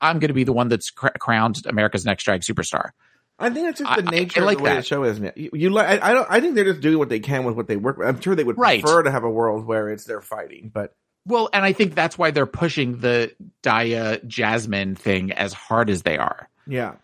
I'm 0.00 0.18
going 0.18 0.28
to 0.28 0.34
be 0.34 0.44
the 0.44 0.52
one 0.52 0.68
that's 0.68 0.90
cr- 0.90 1.08
crowned 1.18 1.64
America's 1.66 2.04
next 2.04 2.24
drag 2.24 2.42
superstar. 2.42 2.90
I 3.38 3.50
think 3.50 3.66
that's 3.66 3.80
just 3.80 3.96
the 4.04 4.08
I- 4.08 4.10
nature 4.10 4.42
I 4.42 4.44
like 4.44 4.56
of 4.56 4.58
the 4.58 4.64
way 4.64 4.70
that. 4.70 4.76
the 4.76 4.82
show 4.86 5.04
is. 5.04 5.20
now. 5.20 5.30
You, 5.36 5.50
you 5.52 5.70
like? 5.70 6.02
I, 6.02 6.10
I 6.10 6.14
don't. 6.14 6.26
I 6.30 6.40
think 6.40 6.54
they're 6.54 6.64
just 6.64 6.80
doing 6.80 6.98
what 6.98 7.08
they 7.08 7.20
can 7.20 7.44
with 7.44 7.54
what 7.54 7.66
they 7.68 7.76
work. 7.76 7.98
with. 7.98 8.06
I'm 8.08 8.20
sure 8.20 8.34
they 8.34 8.44
would 8.44 8.58
Right. 8.58 8.82
prefer 8.82 9.02
to 9.02 9.10
have 9.10 9.24
a 9.24 9.30
world 9.30 9.66
where 9.66 9.88
it's 9.90 10.04
they're 10.04 10.20
fighting, 10.22 10.70
but 10.72 10.94
Well, 11.26 11.48
and 11.52 11.64
I 11.64 11.72
think 11.72 11.94
that's 11.94 12.16
why 12.18 12.30
they're 12.30 12.46
pushing 12.46 12.98
the 12.98 13.34
Daya 13.62 14.24
Jasmine 14.26 14.94
thing 14.94 15.32
as 15.32 15.52
hard 15.52 15.90
as 15.90 16.02
they 16.02 16.16
are. 16.18 16.48
yeah. 16.66 16.94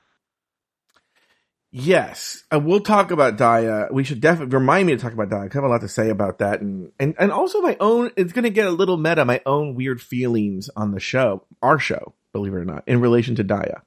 Yes, 1.74 2.44
uh, 2.52 2.60
we'll 2.60 2.80
talk 2.80 3.10
about 3.12 3.38
Daya. 3.38 3.90
We 3.90 4.04
should 4.04 4.20
definitely 4.20 4.54
remind 4.58 4.86
me 4.86 4.94
to 4.94 5.00
talk 5.00 5.14
about 5.14 5.30
Daya. 5.30 5.48
'cause 5.50 5.56
I 5.56 5.62
have 5.62 5.64
a 5.64 5.68
lot 5.68 5.80
to 5.80 5.88
say 5.88 6.10
about 6.10 6.38
that, 6.40 6.60
and 6.60 6.92
and 7.00 7.14
and 7.18 7.32
also 7.32 7.62
my 7.62 7.78
own. 7.80 8.10
It's 8.14 8.34
going 8.34 8.44
to 8.44 8.50
get 8.50 8.66
a 8.66 8.70
little 8.70 8.98
meta. 8.98 9.24
My 9.24 9.40
own 9.46 9.74
weird 9.74 10.02
feelings 10.02 10.68
on 10.76 10.90
the 10.92 11.00
show, 11.00 11.44
our 11.62 11.78
show, 11.78 12.12
believe 12.34 12.52
it 12.52 12.56
or 12.58 12.66
not, 12.66 12.84
in 12.86 13.00
relation 13.00 13.36
to 13.36 13.44
Daya. 13.44 13.80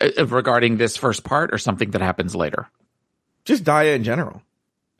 Uh, 0.00 0.26
regarding 0.26 0.76
this 0.76 0.96
first 0.96 1.24
part 1.24 1.52
or 1.52 1.58
something 1.58 1.90
that 1.90 2.00
happens 2.00 2.36
later. 2.36 2.68
Just 3.44 3.64
Daya 3.64 3.96
in 3.96 4.04
general. 4.04 4.40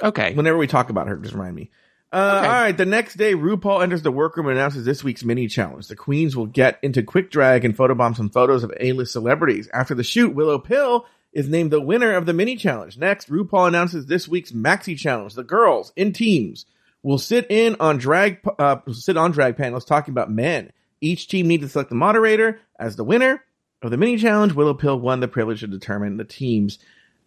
Okay. 0.03 0.35
Whenever 0.35 0.59
we 0.59 0.67
talk 0.67 0.91
about 0.91 1.07
her, 1.07 1.17
just 1.19 1.35
remind 1.35 1.55
me. 1.55 1.71
Uh, 2.13 2.39
Okay. 2.41 2.47
All 2.49 2.53
right. 2.63 2.77
The 2.77 2.85
next 2.87 3.15
day, 3.15 3.35
RuPaul 3.35 3.81
enters 3.83 4.03
the 4.03 4.11
workroom 4.13 4.49
and 4.49 4.57
announces 4.59 4.85
this 4.85 5.03
week's 5.05 5.25
mini 5.25 5.47
challenge. 5.47 5.87
The 5.87 5.97
queens 5.97 6.37
will 6.37 6.47
get 6.47 6.79
into 6.83 7.03
quick 7.05 7.31
drag 7.31 7.65
and 7.65 7.77
photobomb 7.77 8.17
some 8.17 8.29
photos 8.31 8.65
of 8.65 8.73
A-list 8.81 9.13
celebrities. 9.13 9.69
After 9.73 9.95
the 9.95 10.05
shoot, 10.05 10.35
Willow 10.35 10.59
Pill 10.59 11.07
is 11.35 11.49
named 11.49 11.71
the 11.71 11.81
winner 11.81 12.15
of 12.15 12.27
the 12.27 12.33
mini 12.33 12.57
challenge. 12.57 12.97
Next, 12.97 13.29
RuPaul 13.29 13.69
announces 13.69 14.07
this 14.07 14.29
week's 14.29 14.53
maxi 14.53 14.97
challenge. 14.97 15.35
The 15.35 15.43
girls 15.43 15.93
in 15.97 16.13
teams 16.13 16.65
will 17.03 17.19
sit 17.19 17.51
in 17.51 17.77
on 17.81 17.99
drag, 17.99 18.39
uh, 18.59 18.77
sit 18.93 19.17
on 19.17 19.33
drag 19.33 19.57
panels 19.57 19.85
talking 19.85 20.13
about 20.13 20.31
men. 20.31 20.73
Each 21.01 21.29
team 21.29 21.49
needs 21.49 21.65
to 21.65 21.69
select 21.69 21.91
the 21.91 21.97
moderator 21.97 22.61
as 22.79 22.97
the 22.97 23.05
winner 23.05 23.45
of 23.83 23.91
the 23.91 23.97
mini 23.97 24.17
challenge. 24.17 24.55
Willow 24.55 24.75
Pill 24.75 24.99
won 24.99 25.21
the 25.21 25.29
privilege 25.29 25.61
to 25.61 25.67
determine 25.67 26.17
the 26.17 26.25
teams. 26.25 26.79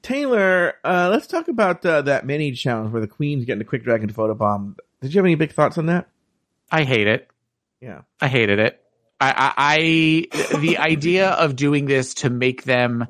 Taylor, 0.01 0.75
uh, 0.83 1.09
let's 1.11 1.27
talk 1.27 1.47
about 1.47 1.85
uh, 1.85 2.01
that 2.03 2.25
mini 2.25 2.53
challenge 2.53 2.91
where 2.91 3.01
the 3.01 3.07
queens 3.07 3.45
get 3.45 3.59
a 3.59 3.63
quick 3.65 3.83
drag 3.83 4.01
and 4.03 4.15
photobomb. 4.15 4.77
Did 5.01 5.13
you 5.13 5.19
have 5.19 5.25
any 5.25 5.35
big 5.35 5.51
thoughts 5.51 5.77
on 5.77 5.87
that? 5.87 6.07
I 6.71 6.83
hate 6.83 7.07
it. 7.07 7.29
Yeah. 7.81 8.01
I 8.21 8.27
hated 8.27 8.59
it. 8.59 8.81
I, 9.19 9.31
I, 9.31 9.53
I 9.57 10.57
the 10.59 10.77
idea 10.77 11.29
of 11.31 11.55
doing 11.55 11.85
this 11.85 12.13
to 12.15 12.29
make 12.29 12.63
them 12.63 13.07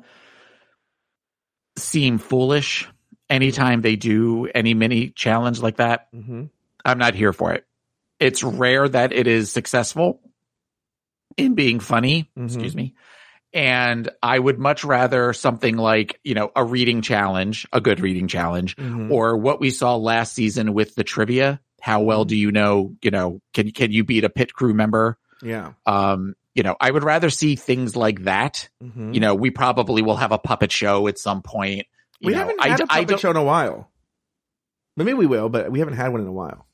seem 1.78 2.18
foolish 2.18 2.88
anytime 3.30 3.80
they 3.82 3.96
do 3.96 4.46
any 4.54 4.74
mini 4.74 5.10
challenge 5.10 5.60
like 5.60 5.76
that, 5.76 6.08
Mm-hmm. 6.14 6.44
I'm 6.84 6.98
not 6.98 7.14
here 7.14 7.32
for 7.32 7.52
it. 7.52 7.66
It's 8.20 8.42
rare 8.42 8.88
that 8.88 9.12
it 9.12 9.26
is 9.26 9.52
successful 9.52 10.20
in 11.36 11.54
being 11.54 11.80
funny. 11.80 12.30
Mhm. 12.36 12.44
Excuse 12.46 12.74
me. 12.74 12.94
And 13.52 14.08
I 14.22 14.38
would 14.38 14.58
much 14.58 14.84
rather 14.84 15.32
something 15.32 15.76
like, 15.76 16.20
you 16.24 16.34
know, 16.34 16.50
a 16.54 16.64
reading 16.64 17.00
challenge, 17.02 17.66
a 17.72 17.80
good 17.80 18.00
reading 18.00 18.28
challenge, 18.28 18.76
Mhm. 18.76 19.10
or 19.10 19.36
what 19.36 19.60
we 19.60 19.70
saw 19.70 19.96
last 19.96 20.34
season 20.34 20.74
with 20.74 20.94
the 20.94 21.04
trivia. 21.04 21.60
How 21.80 22.00
well 22.02 22.24
do 22.24 22.36
you 22.36 22.50
know, 22.52 22.94
you 23.02 23.10
know, 23.10 23.40
can, 23.54 23.70
can 23.70 23.90
you 23.92 24.04
beat 24.04 24.24
a 24.24 24.28
pit 24.30 24.52
crew 24.52 24.74
member? 24.74 25.18
Yeah. 25.42 25.72
Um, 25.86 26.34
you 26.58 26.64
know, 26.64 26.74
I 26.80 26.90
would 26.90 27.04
rather 27.04 27.30
see 27.30 27.54
things 27.54 27.94
like 27.94 28.24
that. 28.24 28.68
Mhm. 28.82 29.14
You 29.14 29.20
know, 29.20 29.36
we 29.36 29.50
probably 29.50 30.02
will 30.02 30.16
have 30.16 30.32
a 30.32 30.38
puppet 30.38 30.72
show 30.72 31.06
at 31.06 31.16
some 31.16 31.40
point 31.40 31.86
You 32.18 32.26
we 32.26 32.32
know, 32.32 32.40
haven't 32.40 32.60
I 32.60 32.68
had 32.70 32.76
d- 32.78 32.82
a 32.82 32.86
I 32.92 33.04
puppet 33.04 33.20
show 33.20 33.30
in 33.30 33.36
a 33.36 33.44
while. 33.44 33.92
Maybe 34.96 35.14
we 35.14 35.26
will, 35.26 35.48
but 35.48 35.70
we 35.70 35.78
haven't 35.78 35.94
had 35.94 36.08
one 36.10 36.20
in 36.20 36.26
a 36.26 36.32
while. 36.32 36.66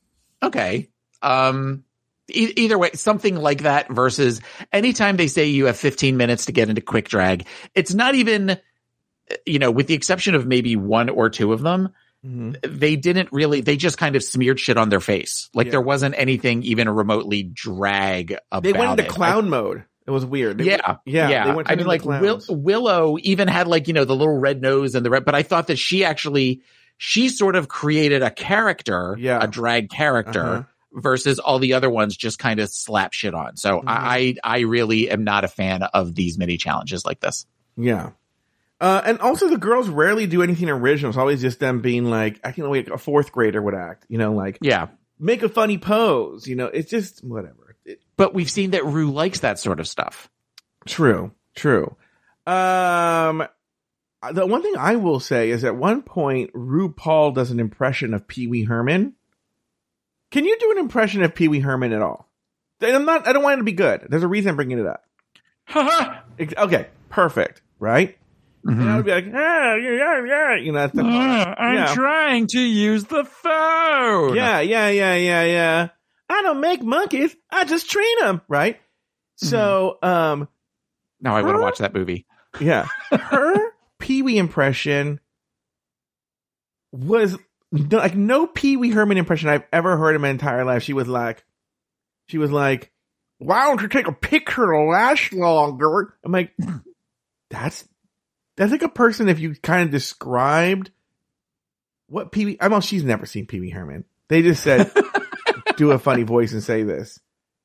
Okay. 0.42 0.88
Um, 1.20 1.84
e- 2.32 2.54
either 2.56 2.78
way, 2.78 2.92
something 2.94 3.36
like 3.36 3.64
that 3.64 3.90
versus 3.90 4.40
anytime 4.72 5.18
they 5.18 5.26
say 5.26 5.44
you 5.48 5.66
have 5.66 5.76
15 5.76 6.16
minutes 6.16 6.46
to 6.46 6.52
get 6.52 6.70
into 6.70 6.80
quick 6.80 7.06
drag, 7.10 7.46
it's 7.74 7.92
not 7.92 8.14
even, 8.14 8.56
you 9.44 9.58
know, 9.58 9.70
with 9.70 9.86
the 9.86 9.94
exception 9.94 10.34
of 10.34 10.46
maybe 10.46 10.76
one 10.76 11.10
or 11.10 11.28
two 11.28 11.52
of 11.52 11.60
them, 11.60 11.90
they 12.24 12.96
didn't 12.96 13.28
really, 13.32 13.60
they 13.60 13.76
just 13.76 13.98
kind 13.98 14.16
of 14.16 14.24
smeared 14.24 14.58
shit 14.58 14.76
on 14.78 14.88
their 14.88 15.00
face. 15.00 15.50
Like 15.54 15.66
Yeah. 15.66 15.72
there 15.72 15.80
wasn't 15.82 16.14
anything 16.16 16.62
even 16.62 16.88
remotely 16.88 17.42
drag 17.42 18.32
about 18.50 18.62
They 18.62 18.72
went 18.72 18.92
into 18.92 19.04
it. 19.04 19.08
clown 19.10 19.48
mode. 19.50 19.84
It 20.06 20.10
was 20.10 20.24
weird. 20.24 20.58
They 20.58 20.64
yeah, 20.66 20.96
yeah, 21.06 21.28
yeah. 21.28 21.46
They 21.46 21.54
went 21.54 21.70
I 21.70 21.76
mean, 21.76 21.86
like 21.86 22.04
Will. 22.04 22.40
Willow 22.48 23.16
even 23.22 23.48
had 23.48 23.66
like 23.68 23.88
you 23.88 23.94
know 23.94 24.04
the 24.04 24.14
little 24.16 24.36
red 24.38 24.60
nose 24.60 24.94
and 24.94 25.04
the 25.04 25.10
red, 25.10 25.24
but 25.24 25.34
I 25.34 25.42
thought 25.42 25.66
that 25.68 25.78
she 25.78 26.04
actually 26.04 26.60
she 26.98 27.28
sort 27.28 27.56
of 27.56 27.68
created 27.68 28.22
a 28.22 28.30
character, 28.30 29.16
Yeah. 29.18 29.38
a 29.42 29.46
drag 29.46 29.90
character. 29.90 30.44
Uh-huh. 30.44 30.62
Versus 30.96 31.40
all 31.40 31.58
the 31.58 31.72
other 31.72 31.90
ones 31.90 32.16
just 32.16 32.38
kind 32.38 32.60
of 32.60 32.68
slap 32.70 33.12
shit 33.12 33.34
on. 33.34 33.56
So 33.56 33.78
Mm-hmm. 33.78 33.88
I, 33.88 34.36
I 34.44 34.60
really 34.60 35.10
am 35.10 35.24
not 35.24 35.42
a 35.42 35.48
fan 35.48 35.82
of 35.82 36.14
these 36.14 36.38
mini 36.38 36.56
challenges 36.56 37.04
like 37.04 37.18
this. 37.18 37.46
Yeah. 37.76 38.10
Uh, 38.80 39.00
and 39.04 39.18
also 39.20 39.48
the 39.48 39.56
girls 39.58 39.88
rarely 39.88 40.26
do 40.26 40.42
anything 40.42 40.68
original. 40.68 41.10
It's 41.10 41.18
always 41.18 41.40
just 41.40 41.60
them 41.60 41.80
being 41.80 42.04
like, 42.10 42.40
I 42.44 42.52
can 42.52 42.68
like 42.68 42.88
a 42.88 42.98
fourth 42.98 43.32
grader 43.32 43.62
would 43.62 43.74
act, 43.74 44.04
you 44.08 44.18
know, 44.18 44.32
like 44.34 44.58
Yeah. 44.60 44.88
make 45.18 45.42
a 45.42 45.48
funny 45.48 45.78
pose, 45.78 46.46
you 46.46 46.56
know, 46.56 46.66
it's 46.66 46.90
just 46.90 47.22
whatever. 47.24 47.76
It- 47.84 48.00
But 48.16 48.34
we've 48.34 48.50
seen 48.50 48.72
that 48.72 48.84
Rue 48.84 49.10
likes 49.10 49.40
that 49.40 49.58
sort 49.58 49.80
of 49.80 49.86
stuff. 49.88 50.28
true, 50.86 51.32
true. 51.56 51.96
Um, 52.46 53.46
the 54.32 54.44
one 54.46 54.60
thing 54.62 54.74
I 54.78 54.96
will 54.96 55.20
say 55.20 55.50
is 55.50 55.64
at 55.64 55.76
one 55.76 56.02
point, 56.02 56.52
RuPaul 56.52 57.34
does 57.34 57.50
an 57.50 57.60
impression 57.60 58.12
of 58.12 58.26
Pee 58.28 58.46
Wee 58.48 58.64
Herman. 58.64 59.14
Can 60.30 60.44
you 60.44 60.58
do 60.58 60.72
an 60.72 60.78
impression 60.78 61.22
of 61.22 61.34
Pee 61.34 61.48
Wee 61.48 61.60
Herman 61.60 61.92
at 61.92 62.02
all? 62.02 62.28
I'm 62.82 63.04
not, 63.06 63.26
I 63.26 63.32
don't 63.32 63.42
want 63.42 63.54
it 63.54 63.56
to 63.58 63.64
be 63.64 63.72
good. 63.72 64.06
There's 64.10 64.24
a 64.24 64.28
reason 64.28 64.50
I'm 64.50 64.56
bringing 64.56 64.78
it 64.78 64.86
up. 64.86 65.04
Okay, 66.58 66.88
perfect, 67.08 67.62
right? 67.78 68.18
And 68.66 68.88
I 68.88 68.96
would 68.96 69.04
be 69.04 69.10
like, 69.10 69.26
ah, 69.26 69.74
yeah, 69.74 69.90
yeah, 69.90 70.24
yeah, 70.24 70.56
you 70.56 70.72
know, 70.72 70.78
that's 70.78 70.94
the 70.94 71.04
yeah. 71.04 71.92
trying 71.94 72.46
to 72.48 72.60
use 72.60 73.04
the 73.04 73.24
phone. 73.24 74.34
Yeah, 74.34 74.60
yeah, 74.60 74.88
yeah, 74.88 75.14
yeah, 75.16 75.44
yeah. 75.44 75.88
I 76.30 76.42
don't 76.42 76.60
make 76.60 76.82
monkeys. 76.82 77.36
I 77.50 77.64
just 77.64 77.90
train 77.90 78.18
them, 78.20 78.40
right? 78.48 78.80
So, 79.36 79.98
um, 80.02 80.48
Now 81.20 81.36
I 81.36 81.42
want 81.42 81.56
to 81.56 81.62
watch 81.62 81.78
that 81.78 81.94
movie. 81.94 82.26
yeah, 82.60 82.86
her 83.10 83.72
Pee 83.98 84.22
Wee 84.22 84.38
impression 84.38 85.20
was 86.92 87.36
like 87.72 88.14
no 88.14 88.46
Pee 88.46 88.76
Wee 88.76 88.90
Herman 88.90 89.18
impression 89.18 89.48
I've 89.48 89.64
ever 89.72 89.96
heard 89.96 90.14
in 90.14 90.22
my 90.22 90.28
entire 90.28 90.64
life. 90.64 90.82
She 90.84 90.92
was 90.92 91.08
like, 91.08 91.44
she 92.28 92.38
was 92.38 92.50
like, 92.50 92.92
"Why 93.38 93.64
don't 93.64 93.82
you 93.82 93.88
take 93.88 94.06
a 94.08 94.12
picture 94.12 94.66
to 94.72 94.80
last 94.84 95.32
longer?" 95.32 96.14
I'm 96.24 96.32
like, 96.32 96.52
that's 97.50 97.86
that's 98.56 98.72
like 98.72 98.82
a 98.82 98.88
person 98.88 99.28
if 99.28 99.38
you 99.40 99.54
kind 99.54 99.82
of 99.84 99.90
described 99.90 100.90
what 102.06 102.34
Wee. 102.34 102.56
I 102.60 102.68
mean, 102.68 102.80
she's 102.80 103.04
never 103.04 103.26
seen 103.26 103.46
Wee 103.50 103.70
Herman. 103.70 104.04
They 104.28 104.42
just 104.42 104.62
said, 104.62 104.90
do 105.76 105.90
a 105.92 105.98
funny 105.98 106.22
voice 106.22 106.52
and 106.52 106.62
say 106.62 106.82
this. 106.82 107.18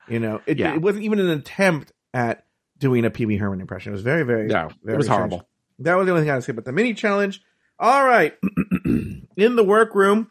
You 0.07 0.19
know, 0.19 0.41
it, 0.45 0.57
Yeah. 0.57 0.73
it 0.73 0.81
wasn't 0.81 1.03
even 1.05 1.19
an 1.19 1.29
attempt 1.29 1.91
at 2.13 2.45
doing 2.77 3.05
a 3.05 3.11
Wee 3.17 3.37
Herman 3.37 3.61
impression. 3.61 3.91
It 3.91 3.93
was 3.93 4.01
very, 4.01 4.23
very, 4.23 4.47
No, 4.47 4.69
very 4.83 4.95
it 4.95 4.97
was 4.97 5.05
strange. 5.05 5.17
horrible. 5.31 5.47
That 5.79 5.95
was 5.95 6.05
the 6.05 6.11
only 6.11 6.23
thing 6.23 6.29
I 6.31 6.33
had 6.33 6.39
to 6.39 6.45
say 6.45 6.51
about 6.51 6.65
the 6.65 6.71
mini 6.71 6.93
challenge. 6.93 7.41
All 7.77 8.03
right. 8.05 8.33
In 8.85 9.55
the 9.55 9.63
workroom, 9.63 10.29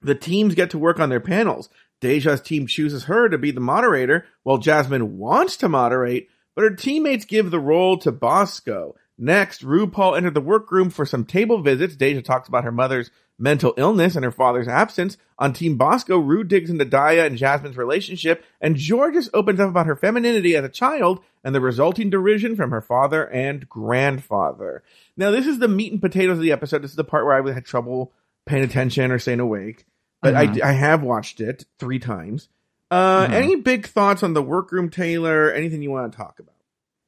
the 0.00 0.14
teams 0.14 0.54
get 0.54 0.70
to 0.70 0.78
work 0.78 1.00
on 1.00 1.08
their 1.10 1.20
panels. 1.20 1.68
Deja's 2.00 2.40
team 2.40 2.66
chooses 2.66 3.04
her 3.04 3.28
to 3.28 3.38
be 3.38 3.50
the 3.50 3.60
moderator, 3.60 4.26
while 4.42 4.58
Jasmine 4.58 5.18
wants 5.18 5.56
to 5.58 5.68
moderate, 5.68 6.28
but 6.54 6.62
her 6.62 6.70
teammates 6.70 7.24
give 7.24 7.50
the 7.50 7.60
role 7.60 7.98
to 7.98 8.12
Bosco. 8.12 8.94
Next, 9.16 9.62
RuPaul 9.64 10.16
entered 10.16 10.34
the 10.34 10.40
workroom 10.40 10.90
for 10.90 11.06
some 11.06 11.24
table 11.24 11.62
visits. 11.62 11.94
Deja 11.96 12.20
talks 12.20 12.48
about 12.48 12.64
her 12.64 12.72
mother's 12.72 13.10
mental 13.38 13.74
illness 13.76 14.14
and 14.16 14.24
her 14.24 14.30
father's 14.30 14.68
absence. 14.68 15.16
On 15.38 15.52
Team 15.52 15.76
Bosco, 15.76 16.18
Rue 16.18 16.44
digs 16.44 16.70
into 16.70 16.84
Daya 16.86 17.26
and 17.26 17.36
Jasmine's 17.36 17.76
relationship, 17.76 18.44
and 18.60 18.76
Jorgeous 18.76 19.28
opens 19.34 19.60
up 19.60 19.68
about 19.70 19.86
her 19.86 19.96
femininity 19.96 20.56
as 20.56 20.64
a 20.64 20.68
child 20.68 21.20
and 21.42 21.54
the 21.54 21.60
resulting 21.60 22.10
derision 22.10 22.54
from 22.56 22.70
her 22.70 22.80
father 22.80 23.28
and 23.30 23.68
grandfather. 23.68 24.82
Now, 25.16 25.30
this 25.30 25.46
is 25.46 25.58
the 25.58 25.68
meat 25.68 25.92
and 25.92 26.00
potatoes 26.00 26.38
of 26.38 26.42
the 26.42 26.52
episode. 26.52 26.82
This 26.82 26.90
is 26.92 26.96
the 26.96 27.04
part 27.04 27.24
where 27.24 27.34
I 27.40 27.52
had 27.52 27.64
trouble 27.64 28.12
paying 28.46 28.64
attention 28.64 29.10
or 29.10 29.18
staying 29.18 29.40
awake, 29.40 29.84
but 30.22 30.34
I, 30.34 30.68
I 30.68 30.72
have 30.72 31.02
watched 31.02 31.40
it 31.40 31.64
three 31.78 31.98
times. 31.98 32.48
Uh, 32.90 33.26
Mhm. 33.26 33.30
Any 33.32 33.56
big 33.56 33.86
thoughts 33.86 34.22
on 34.22 34.34
the 34.34 34.42
workroom, 34.42 34.90
Taylor? 34.90 35.50
Anything 35.50 35.82
you 35.82 35.90
want 35.90 36.12
to 36.12 36.16
talk 36.16 36.38
about? 36.38 36.53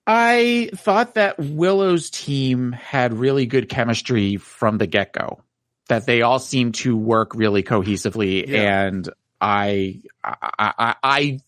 I 0.07 0.71
thought 0.75 1.14
that 1.14 1.37
Willow's 1.38 2.11
team 2.11 2.73
had 2.73 3.12
really 3.14 3.47
good 3.47 3.69
chemistry 3.69 4.37
from 4.37 4.79
the 4.79 4.87
get 4.87 5.12
go. 5.12 5.40
That 5.88 6.07
they 6.07 6.23
all 6.23 6.38
seemed 6.38 6.75
to 6.77 6.97
work 6.97 7.35
really 7.35 7.62
cohesively, 7.62 8.47
Yeah. 8.47 8.83
and 8.87 9.09
I, 9.40 10.01
I, 10.25 10.35
I, 10.59 10.95
I 11.03 11.38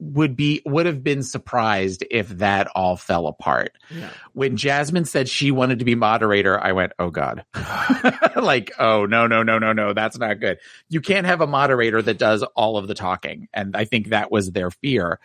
would 0.00 0.34
be 0.36 0.60
would 0.66 0.86
have 0.86 1.04
been 1.04 1.22
surprised 1.22 2.04
if 2.10 2.28
that 2.38 2.66
all 2.74 2.96
fell 2.96 3.28
apart. 3.28 3.72
Yeah. 3.90 4.10
When 4.32 4.56
Jasmine 4.56 5.04
said 5.04 5.28
she 5.28 5.52
wanted 5.52 5.78
to 5.78 5.84
be 5.84 5.94
moderator, 5.94 6.58
I 6.60 6.72
went, 6.72 6.92
"Oh 6.98 7.10
God!" 7.10 7.44
like, 8.36 8.72
"Oh 8.80 9.06
no, 9.06 9.28
no, 9.28 9.44
no, 9.44 9.58
no, 9.60 9.72
no, 9.72 9.92
that's 9.92 10.18
not 10.18 10.40
good." 10.40 10.58
You 10.88 11.00
can't 11.00 11.26
have 11.26 11.40
a 11.40 11.46
moderator 11.46 12.02
that 12.02 12.18
does 12.18 12.42
all 12.56 12.76
of 12.76 12.88
the 12.88 12.94
talking, 12.94 13.48
and 13.54 13.76
I 13.76 13.84
think 13.84 14.08
that 14.08 14.32
was 14.32 14.50
their 14.50 14.70
fear. 14.72 15.20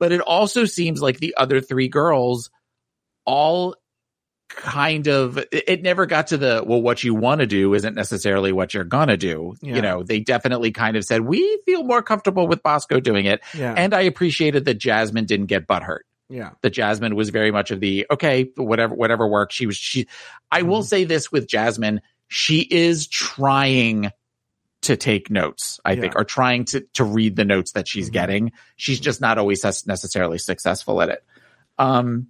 But 0.00 0.10
it 0.12 0.20
also 0.22 0.64
seems 0.64 1.00
like 1.00 1.18
the 1.20 1.34
other 1.36 1.60
three 1.60 1.86
girls 1.88 2.50
all 3.26 3.76
kind 4.48 5.06
of 5.06 5.38
it 5.52 5.80
never 5.82 6.06
got 6.06 6.26
to 6.28 6.36
the 6.36 6.64
well 6.66 6.82
what 6.82 7.04
you 7.04 7.14
want 7.14 7.40
to 7.40 7.46
do 7.46 7.72
isn't 7.72 7.94
necessarily 7.94 8.50
what 8.50 8.74
you're 8.74 8.82
gonna 8.82 9.16
do 9.16 9.54
Yeah. 9.62 9.76
you 9.76 9.82
know 9.82 10.02
they 10.02 10.18
definitely 10.18 10.72
kind 10.72 10.96
of 10.96 11.04
said 11.04 11.20
we 11.20 11.60
feel 11.64 11.84
more 11.84 12.02
comfortable 12.02 12.48
with 12.48 12.60
bosco 12.60 12.98
doing 12.98 13.26
it 13.26 13.40
Yeah. 13.54 13.74
and 13.76 13.94
i 13.94 14.00
appreciated 14.00 14.64
that 14.64 14.74
jasmine 14.78 15.24
didn't 15.26 15.46
get 15.46 15.68
butthurt 15.68 16.00
yeah. 16.28 16.50
that 16.62 16.70
jasmine 16.70 17.14
was 17.14 17.30
very 17.30 17.52
much 17.52 17.70
of 17.70 17.78
the 17.78 18.06
okay 18.10 18.50
whatever 18.56 18.92
whatever 18.92 19.28
works 19.28 19.54
she 19.54 19.66
was 19.66 19.76
she 19.76 20.08
i 20.50 20.62
will 20.62 20.80
Mhm. 20.82 20.86
say 20.88 21.04
this 21.04 21.30
with 21.30 21.46
jasmine 21.46 22.00
she 22.26 22.62
is 22.62 23.06
trying 23.06 24.10
to 24.82 24.96
take 24.96 25.30
notes 25.30 25.78
i 25.84 25.94
think 25.96 26.14
Yeah. 26.14 26.20
or 26.20 26.24
trying 26.24 26.64
to 26.66 26.80
to 26.94 27.04
read 27.04 27.36
the 27.36 27.44
notes 27.44 27.72
that 27.72 27.86
she's 27.88 28.08
Mhm. 28.08 28.12
getting 28.12 28.52
she's 28.76 29.00
just 29.00 29.20
not 29.20 29.38
always 29.38 29.62
necessarily 29.86 30.38
successful 30.38 31.00
at 31.02 31.08
it 31.10 31.24
um 31.78 32.28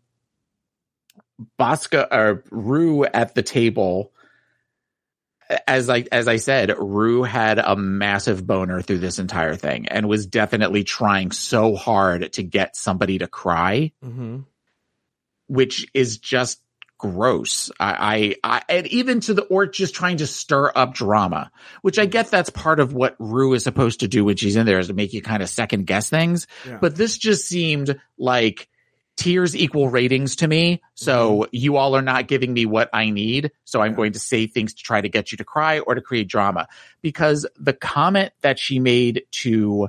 Bosca 1.58 2.06
or 2.12 2.44
Rue 2.50 3.04
at 3.06 3.34
the 3.34 3.42
table. 3.42 4.12
As 5.66 5.88
I 5.88 6.04
as 6.12 6.28
I 6.28 6.36
said, 6.36 6.72
Rue 6.78 7.22
had 7.22 7.58
a 7.58 7.74
massive 7.76 8.46
boner 8.46 8.82
through 8.82 8.98
this 8.98 9.18
entire 9.18 9.56
thing 9.56 9.88
and 9.88 10.06
was 10.08 10.26
definitely 10.26 10.84
trying 10.84 11.30
so 11.32 11.74
hard 11.74 12.34
to 12.34 12.42
get 12.42 12.76
somebody 12.76 13.18
to 13.18 13.26
cry, 13.26 13.90
Mm-hmm. 14.04 14.40
which 15.48 15.86
is 15.94 16.18
just 16.18 16.60
gross. 17.00 17.70
I, 17.80 18.36
I, 18.44 18.58
I 18.58 18.62
and 18.68 18.86
even 18.88 19.20
to 19.20 19.34
the 19.34 19.42
or 19.44 19.66
just 19.66 19.94
trying 19.94 20.18
to 20.18 20.26
stir 20.26 20.70
up 20.74 20.94
drama, 20.94 21.50
which 21.82 21.98
I 21.98 22.04
get 22.06 22.30
that's 22.30 22.50
part 22.50 22.78
of 22.78 22.92
what 22.92 23.16
Rue 23.18 23.54
is 23.54 23.64
supposed 23.64 24.00
to 24.00 24.08
do 24.08 24.24
when 24.26 24.36
she's 24.36 24.56
in 24.56 24.66
there 24.66 24.78
is 24.78 24.88
to 24.88 24.92
make 24.92 25.12
you 25.14 25.22
kind 25.22 25.42
of 25.42 25.48
second 25.48 25.86
guess 25.86 26.10
things. 26.10 26.46
Yeah. 26.66 26.78
But 26.80 26.96
this 26.96 27.16
just 27.16 27.46
seemed 27.46 27.98
like 28.18 28.68
tears 29.16 29.56
equal 29.56 29.88
ratings 29.88 30.36
to 30.36 30.48
me. 30.48 30.82
So 30.94 31.46
you 31.52 31.76
all 31.76 31.94
are 31.96 32.02
not 32.02 32.28
giving 32.28 32.52
me 32.52 32.66
what 32.66 32.88
I 32.92 33.10
need. 33.10 33.50
So 33.64 33.80
I'm 33.80 33.86
Mm-hmm. 33.86 33.92
Yeah. 33.92 33.96
going 33.96 34.12
to 34.12 34.18
say 34.20 34.46
things 34.46 34.74
to 34.74 34.82
try 34.82 35.00
to 35.00 35.08
get 35.08 35.32
you 35.32 35.38
to 35.38 35.44
cry 35.44 35.78
or 35.80 35.94
to 35.94 36.00
create 36.00 36.28
drama. 36.28 36.68
Because 37.02 37.46
the 37.58 37.72
comment 37.72 38.32
that 38.42 38.58
she 38.58 38.78
made 38.78 39.24
to 39.32 39.88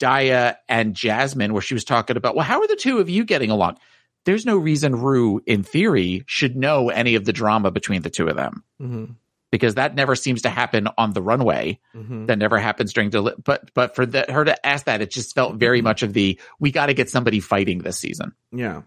Daya 0.00 0.56
and 0.68 0.94
Jasmine, 0.94 1.52
where 1.52 1.62
she 1.62 1.74
was 1.74 1.84
talking 1.84 2.16
about, 2.16 2.34
well, 2.34 2.44
how 2.44 2.60
are 2.60 2.66
the 2.66 2.76
two 2.76 2.98
of 2.98 3.08
you 3.08 3.24
getting 3.24 3.50
along? 3.50 3.78
There's 4.24 4.46
no 4.46 4.56
reason 4.56 4.96
Rue, 4.96 5.40
in 5.46 5.62
theory, 5.62 6.24
should 6.26 6.56
know 6.56 6.88
any 6.88 7.14
of 7.14 7.24
the 7.24 7.32
drama 7.32 7.70
between 7.70 8.02
the 8.02 8.10
two 8.10 8.28
of 8.28 8.36
them 8.36 8.64
Mm-hmm. 8.80 9.04
because 9.50 9.74
that 9.76 9.94
never 9.94 10.16
seems 10.16 10.42
to 10.42 10.48
happen 10.48 10.88
on 10.98 11.12
the 11.12 11.22
runway 11.22 11.78
Mm-hmm. 11.94 12.26
that 12.26 12.38
never 12.38 12.58
happens 12.58 12.92
during 12.92 13.10
deli- 13.10 13.34
but 13.42 13.70
but 13.74 13.94
for 13.94 14.04
the, 14.06 14.24
her 14.28 14.44
to 14.44 14.66
ask 14.66 14.86
that 14.86 15.00
it 15.02 15.10
just 15.10 15.34
felt 15.34 15.56
very 15.56 15.80
much 15.82 16.02
of 16.02 16.12
the 16.12 16.38
we 16.58 16.70
got 16.72 16.86
to 16.86 16.94
get 16.94 17.08
somebody 17.10 17.40
fighting 17.40 17.78
this 17.78 17.98
season 17.98 18.32
Yeah. 18.50 18.82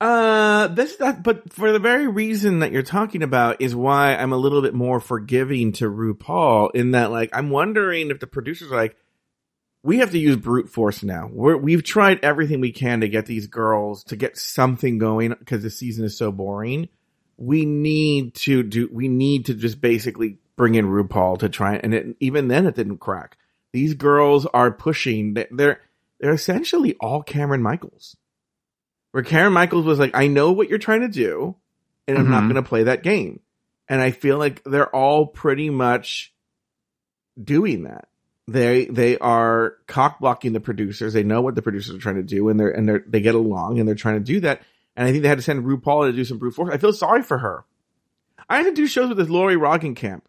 Uh, 0.00 0.68
this 0.68 0.94
that, 0.96 1.24
but 1.24 1.52
for 1.52 1.72
the 1.72 1.80
very 1.80 2.06
reason 2.06 2.60
that 2.60 2.70
you're 2.70 2.84
talking 2.84 3.24
about 3.24 3.60
is 3.60 3.74
why 3.74 4.14
I'm 4.14 4.32
a 4.32 4.36
little 4.36 4.62
bit 4.62 4.72
more 4.72 5.00
forgiving 5.00 5.72
to 5.72 5.90
RuPaul 5.90 6.70
in 6.72 6.92
that, 6.92 7.10
like, 7.10 7.30
I'm 7.32 7.50
wondering 7.50 8.10
if 8.10 8.20
the 8.20 8.28
producers 8.28 8.70
are 8.70 8.76
like, 8.76 8.96
we 9.82 9.98
have 9.98 10.10
to 10.10 10.18
use 10.18 10.36
brute 10.36 10.68
force 10.68 11.02
now. 11.02 11.28
We're, 11.32 11.56
we've 11.56 11.84
tried 11.84 12.20
everything 12.24 12.60
we 12.60 12.72
can 12.72 13.00
to 13.00 13.08
get 13.08 13.26
these 13.26 13.46
girls 13.46 14.04
to 14.04 14.16
get 14.16 14.36
something 14.36 14.98
going 14.98 15.30
because 15.38 15.62
the 15.62 15.70
season 15.70 16.04
is 16.04 16.16
so 16.16 16.32
boring. 16.32 16.88
we 17.36 17.64
need 17.64 18.34
to 18.34 18.62
do, 18.64 18.88
we 18.92 19.06
need 19.08 19.46
to 19.46 19.54
just 19.54 19.80
basically 19.80 20.38
bring 20.56 20.74
in 20.74 20.86
RuPaul 20.86 21.38
to 21.38 21.48
try 21.48 21.76
and 21.76 21.94
it, 21.94 22.16
even 22.18 22.48
then 22.48 22.66
it 22.66 22.74
didn't 22.74 22.98
crack. 22.98 23.38
These 23.72 23.94
girls 23.94 24.44
are 24.46 24.72
pushing, 24.72 25.34
they're, 25.34 25.80
they're 26.18 26.32
essentially 26.32 26.96
all 27.00 27.22
Cameron 27.22 27.62
Michaels. 27.62 28.16
Where 29.12 29.22
Cameron 29.22 29.52
Michaels 29.52 29.84
was 29.86 29.98
like, 30.00 30.10
I 30.16 30.26
know 30.26 30.50
what 30.52 30.68
you're 30.68 30.78
trying 30.78 31.02
to 31.02 31.08
do, 31.08 31.54
and 32.08 32.18
I'm 32.18 32.28
not 32.30 32.42
Mhm. 32.42 32.46
going 32.52 32.62
to 32.62 32.68
play 32.68 32.82
that 32.84 33.02
game. 33.04 33.40
And 33.88 34.00
I 34.02 34.10
feel 34.10 34.36
like 34.36 34.62
they're 34.64 34.94
all 34.94 35.26
pretty 35.26 35.70
much 35.70 36.34
doing 37.42 37.84
that. 37.84 38.07
They 38.48 38.86
they 38.86 39.18
are 39.18 39.74
cock 39.86 40.20
blocking 40.20 40.54
the 40.54 40.60
producers. 40.60 41.12
They 41.12 41.22
know 41.22 41.42
what 41.42 41.54
the 41.54 41.60
producers 41.60 41.94
are 41.94 42.00
trying 42.00 42.16
to 42.16 42.22
do, 42.22 42.48
and 42.48 42.58
they're 42.58 42.70
and 42.70 42.88
they're 42.88 43.04
they 43.06 43.20
get 43.20 43.34
along, 43.34 43.78
and 43.78 43.86
they're 43.86 43.94
trying 43.94 44.14
to 44.14 44.24
do 44.24 44.40
that. 44.40 44.62
And 44.96 45.06
I 45.06 45.10
think 45.10 45.22
they 45.22 45.28
had 45.28 45.36
to 45.36 45.42
send 45.42 45.64
RuPaul 45.64 46.06
to 46.06 46.16
do 46.16 46.24
some 46.24 46.38
brute 46.38 46.54
force. 46.54 46.72
I 46.72 46.78
feel 46.78 46.94
sorry 46.94 47.22
for 47.22 47.36
her. 47.36 47.66
I 48.48 48.56
had 48.56 48.64
to 48.64 48.72
do 48.72 48.86
shows 48.86 49.10
with 49.10 49.18
this 49.18 49.28
Lori 49.28 49.58
Camp, 49.94 50.26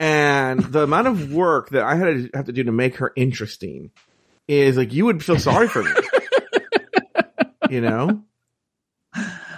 and 0.00 0.58
the 0.60 0.82
amount 0.82 1.06
of 1.06 1.32
work 1.32 1.70
that 1.70 1.84
I 1.84 1.94
had 1.94 2.04
to 2.04 2.30
have 2.34 2.46
to 2.46 2.52
do 2.52 2.64
to 2.64 2.72
make 2.72 2.96
her 2.96 3.12
interesting 3.14 3.92
is 4.48 4.76
like 4.76 4.92
you 4.92 5.04
would 5.04 5.24
feel 5.24 5.38
sorry 5.38 5.68
for 5.68 5.84
me. 5.84 5.90
you 7.70 7.80
know. 7.80 8.22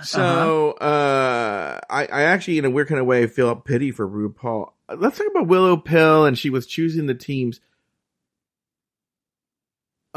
So 0.03 0.73
uh 0.73 1.81
I, 1.89 2.05
I 2.05 2.23
actually 2.25 2.59
in 2.59 2.67
a 2.67 2.71
weird 2.71 2.89
kind 2.89 3.01
of 3.01 3.07
way 3.07 3.27
feel 3.27 3.57
pity 3.57 3.93
for 3.93 4.07
RuPaul. 4.07 4.73
Let's 4.95 5.17
talk 5.17 5.27
about 5.31 5.49
Willow 5.49 5.79
Pill 5.79 6.27
and 6.27 6.39
she 6.39 6.51
was 6.51 6.67
choosing 6.67 7.07
the 7.07 7.15
teams. 7.15 7.61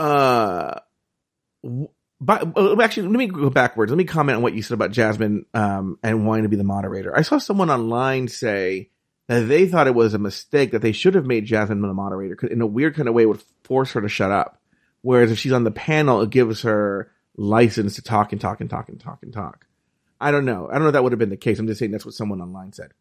Uh 0.02 0.80
but 2.24 2.56
uh, 2.56 2.82
actually 2.82 3.08
let 3.08 3.18
me 3.18 3.28
go 3.28 3.50
backwards. 3.50 3.92
Let 3.92 3.98
me 3.98 4.04
comment 4.04 4.38
on 4.38 4.42
what 4.42 4.54
you 4.54 4.62
said 4.62 4.74
about 4.74 4.92
Jasmine 4.92 5.46
um 5.54 6.00
and 6.02 6.26
wanting 6.26 6.44
to 6.44 6.50
be 6.50 6.56
the 6.56 6.64
moderator. 6.64 7.16
I 7.16 7.22
saw 7.22 7.38
someone 7.38 7.70
online 7.70 8.28
say 8.28 8.90
that 9.28 9.42
they 9.42 9.68
thought 9.68 9.88
it 9.88 9.96
was 9.96 10.14
a 10.14 10.20
mistake 10.20 10.72
that 10.72 10.82
they 10.82 10.92
should 10.92 11.16
have 11.16 11.26
made 11.26 11.46
Jasmine 11.46 11.82
the 11.82 11.94
moderator 11.94 12.48
in 12.48 12.62
a 12.62 12.68
weird 12.68 12.96
kind 12.96 13.08
of 13.08 13.14
way 13.14 13.26
would 13.26 13.44
force 13.64 13.92
her 13.94 14.02
to 14.02 14.10
shut 14.10 14.32
up. 14.32 14.60
Whereas 15.02 15.32
if 15.32 15.40
she's 15.40 15.52
on 15.52 15.64
the 15.64 15.72
panel, 15.72 16.22
it 16.22 16.30
gives 16.30 16.64
her 16.64 17.12
license 17.36 17.96
to 17.96 18.02
talk 18.02 18.32
and 18.32 18.42
talk 18.42 18.60
and 18.62 18.70
talk 18.70 18.90
and 18.90 19.00
talk 19.00 19.20
and 19.24 19.34
talk. 19.34 19.66
I 20.20 20.32
don't 20.32 20.46
know. 20.46 20.68
I 20.68 20.74
don't 20.74 20.84
know 20.84 20.90
if 20.90 20.94
that 20.94 21.04
would 21.04 21.12
have 21.12 21.20
been 21.20 21.30
the 21.30 21.38
case. 21.38 21.60
I'm 21.60 21.68
just 21.68 21.80
saying 21.80 21.92
that's 21.92 22.06
what 22.06 22.14
someone 22.14 22.42
online 22.42 22.74
said. 22.74 22.92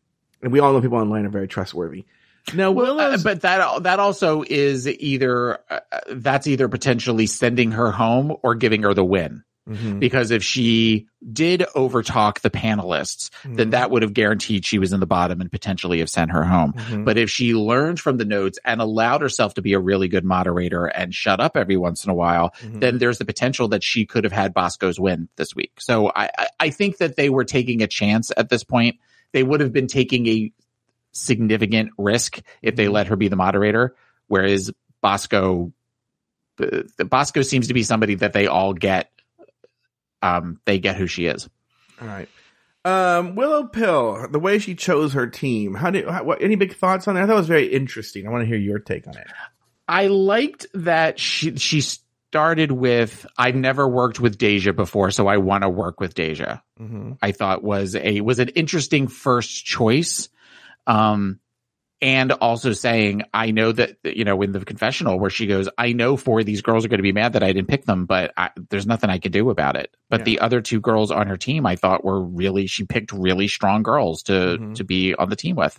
And 0.43 0.53
we 0.53 0.61
all 0.61 0.73
know 0.73 0.81
people 0.81 0.99
online 0.99 1.27
are 1.27 1.31
very 1.31 1.49
trustworthy. 1.49 2.07
Now, 2.55 2.71
Well, 2.73 2.99
uh, 3.01 3.19
but 3.23 3.43
that 3.43 3.83
that 3.85 3.99
also 4.01 4.43
is 4.49 4.89
either 4.89 5.59
uh, 5.71 5.81
that's 6.11 6.47
either 6.47 6.69
potentially 6.69 7.27
sending 7.27 7.73
her 7.73 7.91
home 7.91 8.35
or 8.43 8.55
giving 8.55 8.83
her 8.83 8.95
the 8.95 9.05
win. 9.05 9.45
Mhm. 9.69 10.01
Because 10.01 10.31
if 10.33 10.43
she 10.43 11.07
did 11.33 11.61
overtalk 11.77 12.41
the 12.41 12.51
panelists, 12.51 13.31
then 13.45 13.69
Mhm. 13.69 13.71
that 13.73 13.91
would 13.91 14.03
have 14.03 14.15
guaranteed 14.15 14.65
she 14.65 14.79
was 14.79 14.93
in 14.93 14.99
the 15.01 15.07
bottom 15.07 15.41
and 15.41 15.53
potentially 15.53 15.99
have 16.01 16.09
sent 16.09 16.31
her 16.33 16.43
home. 16.45 16.73
Mhm. 16.73 17.05
But 17.05 17.19
if 17.19 17.31
she 17.31 17.55
learned 17.55 18.01
from 18.01 18.17
the 18.17 18.25
notes 18.25 18.59
and 18.65 18.81
allowed 18.81 19.21
herself 19.21 19.55
to 19.55 19.63
be 19.63 19.75
a 19.75 19.79
really 19.79 20.09
good 20.09 20.25
moderator 20.25 20.87
and 20.87 21.15
shut 21.15 21.41
up 21.41 21.57
every 21.57 21.77
once 21.77 22.05
in 22.05 22.11
a 22.11 22.15
while, 22.15 22.53
Mhm. 22.65 22.81
then 22.81 22.99
there's 22.99 23.19
the 23.19 23.25
potential 23.27 23.69
that 23.69 23.85
she 23.85 24.07
could 24.07 24.25
have 24.25 24.33
had 24.33 24.55
Bosco's 24.55 24.99
win 24.99 25.29
this 25.37 25.55
week. 25.55 25.73
So 25.79 26.09
I, 26.17 26.31
I- 26.39 26.47
I 26.59 26.71
think 26.71 26.97
that 26.97 27.17
they 27.17 27.29
were 27.29 27.45
taking 27.45 27.83
a 27.83 27.87
chance 27.87 28.33
at 28.37 28.49
this 28.49 28.65
point. 28.65 28.97
They 29.33 29.43
would 29.45 29.61
have 29.61 29.73
been 29.73 29.87
taking 29.87 30.27
a 30.27 30.51
significant 31.13 31.91
risk 31.99 32.41
if 32.63 32.77
they 32.77 32.89
let 32.89 33.09
her 33.09 33.17
be 33.17 33.29
the 33.29 33.37
moderator, 33.37 33.95
whereas 34.29 34.71
Bosco, 35.03 35.73
Bosco 36.99 37.43
seems 37.43 37.69
to 37.69 37.75
be 37.75 37.83
somebody 37.83 38.17
that 38.17 38.33
they 38.33 38.47
all 38.47 38.73
get. 38.73 39.11
Um, 40.23 40.61
they 40.67 40.79
get 40.79 40.97
who 40.97 41.07
she 41.07 41.25
is. 41.27 41.49
All 42.01 42.09
right. 42.09 42.29
Um, 42.85 43.35
Willow 43.37 43.65
Pill, 43.65 44.29
the 44.31 44.39
way 44.39 44.59
she 44.59 44.75
chose 44.75 45.13
her 45.13 45.27
team. 45.27 45.75
How 45.75 45.91
did, 45.91 46.09
how, 46.09 46.25
what, 46.25 46.43
any 46.43 46.57
big 46.57 46.75
thoughts 46.77 47.09
on 47.09 47.17
it? 47.17 47.23
I 47.23 47.27
thought 47.27 47.33
it 47.33 47.37
was 47.37 47.49
very 47.49 47.67
interesting. 47.67 48.27
I 48.27 48.31
want 48.31 48.43
to 48.43 48.47
hear 48.47 48.57
your 48.57 48.79
take 48.79 49.07
on 49.07 49.17
it. 49.17 49.27
I 49.89 50.07
liked 50.07 50.67
that 50.75 51.19
she 51.19 51.57
she 51.57 51.81
started 51.81 52.71
with 52.71 53.27
I've 53.37 53.57
never 53.57 53.89
worked 53.89 54.21
with 54.21 54.39
Deja 54.39 54.73
before, 54.73 55.11
so 55.11 55.27
I 55.27 55.39
want 55.39 55.63
to 55.63 55.69
work 55.69 56.01
with 56.01 56.15
Deja. 56.15 56.61
Mm-hmm. 56.81 57.15
I 57.21 57.33
thought 57.33 57.65
was 57.65 57.97
a 57.97 58.21
was 58.21 58.39
an 58.39 58.51
interesting 58.51 59.09
first 59.09 59.67
choice. 59.67 60.29
Um 60.91 61.41
and 62.03 62.33
also 62.33 62.73
saying, 62.73 63.25
I 63.35 63.51
know 63.51 63.73
that, 63.73 63.99
you 64.05 64.25
know, 64.25 64.41
in 64.41 64.53
the 64.53 64.65
confessional 64.65 65.19
where 65.19 65.29
she 65.29 65.47
goes, 65.47 65.69
I 65.77 65.93
know 65.93 66.17
four 66.17 66.41
of 66.41 66.47
these 66.47 66.63
girls 66.63 66.83
are 66.83 66.89
going 66.89 66.97
to 66.97 67.03
be 67.03 67.13
mad 67.13 67.35
that 67.35 67.43
I 67.43 67.53
didn't 67.53 67.69
pick 67.69 67.85
them, 67.85 68.07
but 68.07 68.33
I, 68.39 68.49
there's 68.71 68.87
nothing 68.87 69.11
I 69.11 69.19
could 69.19 69.33
do 69.33 69.51
about 69.51 69.77
it. 69.77 69.95
But 70.09 70.21
Yeah. 70.21 70.25
the 70.25 70.41
other 70.41 70.63
two 70.63 70.81
girls 70.81 71.11
on 71.11 71.27
her 71.27 71.37
team, 71.37 71.67
I 71.67 71.77
thought 71.77 72.03
were 72.03 72.23
really, 72.23 72.67
she 72.67 72.85
picked 72.85 73.13
really 73.13 73.49
strong 73.49 73.83
girls 73.83 74.23
to, 74.25 74.33
Mhm. 74.33 74.75
to 74.77 74.85
be 74.85 75.15
on 75.15 75.29
the 75.29 75.37
team 75.37 75.57
with. 75.57 75.79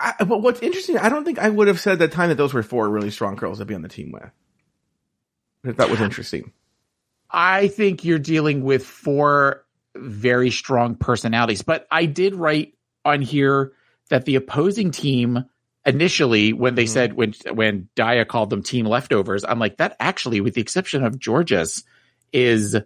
I, 0.00 0.24
but 0.24 0.42
what's 0.42 0.60
interesting, 0.60 0.98
I 0.98 1.08
don't 1.08 1.24
think 1.24 1.38
I 1.38 1.48
would 1.48 1.68
have 1.68 1.78
said 1.78 1.94
at 1.94 1.98
the 2.00 2.08
time 2.08 2.30
that 2.30 2.34
those 2.34 2.52
were 2.52 2.64
four 2.64 2.88
really 2.88 3.12
strong 3.12 3.36
girls 3.36 3.58
to 3.58 3.64
be 3.64 3.74
on 3.76 3.82
the 3.82 3.88
team 3.88 4.12
with. 4.12 5.76
That 5.76 5.88
was 5.88 6.00
interesting. 6.00 6.52
I 7.30 7.68
think 7.68 8.04
you're 8.04 8.18
dealing 8.18 8.64
with 8.64 8.84
four 8.84 9.63
very 9.96 10.50
strong 10.50 10.94
personalities, 10.96 11.62
but 11.62 11.86
I 11.90 12.06
did 12.06 12.34
write 12.34 12.74
on 13.04 13.20
here 13.22 13.72
that 14.10 14.24
the 14.24 14.36
opposing 14.36 14.90
team 14.90 15.44
initially 15.86 16.52
when 16.52 16.74
they 16.74 16.84
Mhm. 16.84 16.88
said 16.88 17.12
when 17.12 17.34
when 17.52 17.88
Dia 17.94 18.24
called 18.24 18.50
them 18.50 18.62
team 18.62 18.86
leftovers, 18.86 19.44
I'm 19.44 19.58
like 19.58 19.76
that 19.78 19.96
actually 20.00 20.40
with 20.40 20.54
the 20.54 20.60
exception 20.60 21.04
of 21.04 21.18
Jorgeous 21.20 21.84
is 22.32 22.76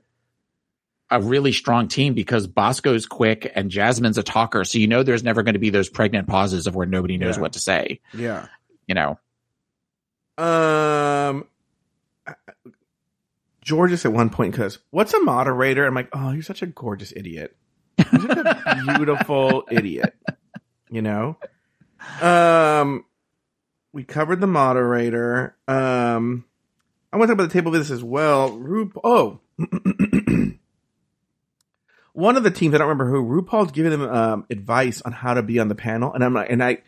a 1.10 1.20
really 1.22 1.52
strong 1.52 1.88
team 1.88 2.12
because 2.12 2.46
Bosco's 2.46 3.06
quick 3.06 3.50
and 3.54 3.70
Jasmine's 3.70 4.18
a 4.18 4.22
talker. 4.22 4.64
So 4.64 4.78
you 4.78 4.86
know 4.88 5.02
there's 5.02 5.24
never 5.24 5.42
going 5.42 5.54
to 5.54 5.58
be 5.58 5.70
those 5.70 5.88
pregnant 5.88 6.28
pauses 6.28 6.66
of 6.66 6.74
where 6.74 6.86
nobody 6.86 7.16
knows 7.16 7.36
Yeah. 7.36 7.40
what 7.42 7.52
to 7.54 7.60
say, 7.60 8.00
Yeah. 8.12 8.46
you 8.86 8.94
know. 8.94 9.18
Um, 10.36 11.46
Jorgeous 13.68 14.04
at 14.04 14.12
one 14.12 14.30
point 14.30 14.52
because 14.52 14.78
what's 14.90 15.14
a 15.14 15.20
moderator? 15.20 15.86
I'm 15.86 15.94
like, 15.94 16.08
oh, 16.12 16.30
you're 16.32 16.42
such 16.42 16.62
a 16.62 16.66
gorgeous 16.66 17.12
idiot. 17.14 17.56
You're 17.98 18.20
such 18.22 18.38
a 18.46 18.82
beautiful 18.96 19.64
idiot. 19.70 20.14
You 20.90 21.02
know. 21.02 21.36
Um, 22.22 23.04
we 23.92 24.04
covered 24.04 24.40
the 24.40 24.46
moderator. 24.46 25.56
Um, 25.66 26.44
I 27.12 27.16
want 27.16 27.28
to 27.28 27.34
talk 27.34 27.40
about 27.40 27.48
the 27.48 27.58
table 27.58 27.72
business 27.72 27.90
as 27.90 28.04
well. 28.04 28.56
Rup- 28.58 29.00
oh. 29.02 29.40
One 32.12 32.36
of 32.36 32.42
the 32.42 32.50
teams, 32.50 32.74
I 32.74 32.78
don't 32.78 32.88
remember 32.88 33.08
who, 33.08 33.42
RuPaul's 33.42 33.72
giving 33.72 33.92
them 33.92 34.02
um, 34.02 34.46
advice 34.50 35.02
on 35.02 35.12
how 35.12 35.34
to 35.34 35.42
be 35.42 35.60
on 35.60 35.68
the 35.68 35.76
panel, 35.76 36.12
and 36.12 36.24
I'm 36.24 36.34
like, 36.34 36.50
and 36.50 36.62
I, 36.62 36.78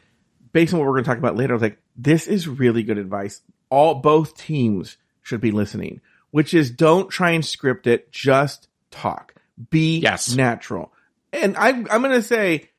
based 0.53 0.75
on 0.75 0.81
what 0.81 0.87
we're 0.87 0.95
going 0.95 1.05
to 1.05 1.09
talk 1.09 1.19
about 1.19 1.37
later, 1.37 1.53
I 1.53 1.55
was 1.55 1.63
like, 1.63 1.79
this 1.97 2.27
is 2.27 2.49
really 2.49 2.83
good 2.83 2.99
advice. 2.99 3.41
All 3.69 3.95
both 3.97 4.37
teams 4.37 4.97
should 5.23 5.41
be 5.41 5.53
listening, 5.53 6.01
which 6.31 6.55
is 6.55 6.71
don't 6.71 7.09
try 7.11 7.31
and 7.31 7.45
script 7.45 7.87
it, 7.87 8.11
just 8.13 8.69
talk. 8.91 9.35
Be 9.71 9.99
Yes. 9.99 10.35
natural. 10.35 10.93
And 11.33 11.57
I, 11.57 11.69
I'm 11.69 11.85
going 12.03 12.11
to 12.11 12.23
say 12.23 12.71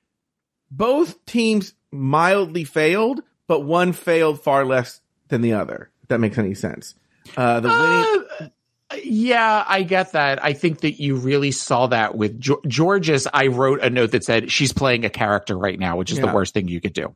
both 0.69 1.23
teams 1.25 1.73
mildly 1.91 2.63
failed, 2.63 3.21
but 3.47 3.61
one 3.61 3.93
failed 3.93 4.41
far 4.41 4.65
less 4.65 5.01
than 5.27 5.41
the 5.41 5.53
other. 5.53 5.89
If 6.03 6.09
that 6.09 6.19
makes 6.19 6.37
any 6.37 6.53
sense. 6.53 6.95
Uh, 7.37 7.59
the 7.59 7.69
winning, 7.69 8.49
Uh, 8.89 8.95
yeah, 9.03 9.63
I 9.67 9.83
get 9.83 10.13
that. 10.13 10.43
I 10.43 10.51
think 10.53 10.81
that 10.81 10.99
you 11.01 11.15
really 11.15 11.51
saw 11.51 11.87
that 11.87 12.15
with 12.15 12.39
Ge- 12.41 12.59
Jorgeous. 12.69 13.25
I 13.33 13.47
wrote 13.47 13.81
a 13.81 13.89
note 13.89 14.11
that 14.11 14.23
said 14.25 14.51
she's 14.51 14.73
playing 14.73 15.05
a 15.05 15.09
character 15.09 15.57
right 15.57 15.79
now, 15.79 15.95
which 15.97 16.11
is 16.11 16.17
Yeah. 16.17 16.25
the 16.25 16.33
worst 16.33 16.53
thing 16.53 16.67
you 16.67 16.81
could 16.81 16.93
do. 16.93 17.15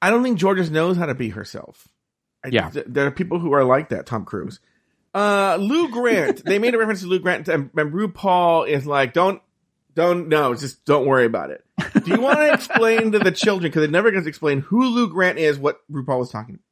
I 0.00 0.10
don't 0.10 0.22
think 0.22 0.40
Jorgeous 0.40 0.70
knows 0.70 0.96
how 0.96 1.06
to 1.06 1.14
be 1.14 1.30
herself. 1.30 1.88
I, 2.44 2.48
Yeah. 2.48 2.70
th- 2.70 2.86
there 2.88 3.06
are 3.06 3.10
people 3.10 3.38
who 3.40 3.52
are 3.52 3.64
like 3.64 3.88
that. 3.88 4.06
Tom 4.06 4.24
Cruise, 4.24 4.60
uh, 5.14 5.56
Lou 5.60 5.90
Grant. 5.90 6.44
they 6.44 6.58
made 6.58 6.74
a 6.74 6.78
reference 6.78 7.00
to 7.02 7.06
Lou 7.06 7.18
Grant, 7.18 7.48
and, 7.48 7.70
and 7.76 7.92
RuPaul 7.92 8.68
is 8.68 8.86
like, 8.86 9.12
"Don't, 9.12 9.42
don't, 9.94 10.28
no, 10.28 10.54
just 10.54 10.84
don't 10.84 11.06
worry 11.06 11.26
about 11.26 11.50
it." 11.50 11.64
Do 12.04 12.10
you 12.10 12.20
want 12.20 12.38
to 12.38 12.52
explain 12.52 13.12
to 13.12 13.18
the 13.18 13.32
children 13.32 13.70
because 13.70 13.84
it 13.84 13.90
never 13.90 14.10
gets 14.10 14.26
explained 14.26 14.62
who 14.62 14.84
Lou 14.86 15.08
Grant 15.08 15.38
is? 15.38 15.58
What 15.58 15.80
RuPaul 15.90 16.18
was 16.20 16.30
talking. 16.30 16.54
about? 16.54 16.64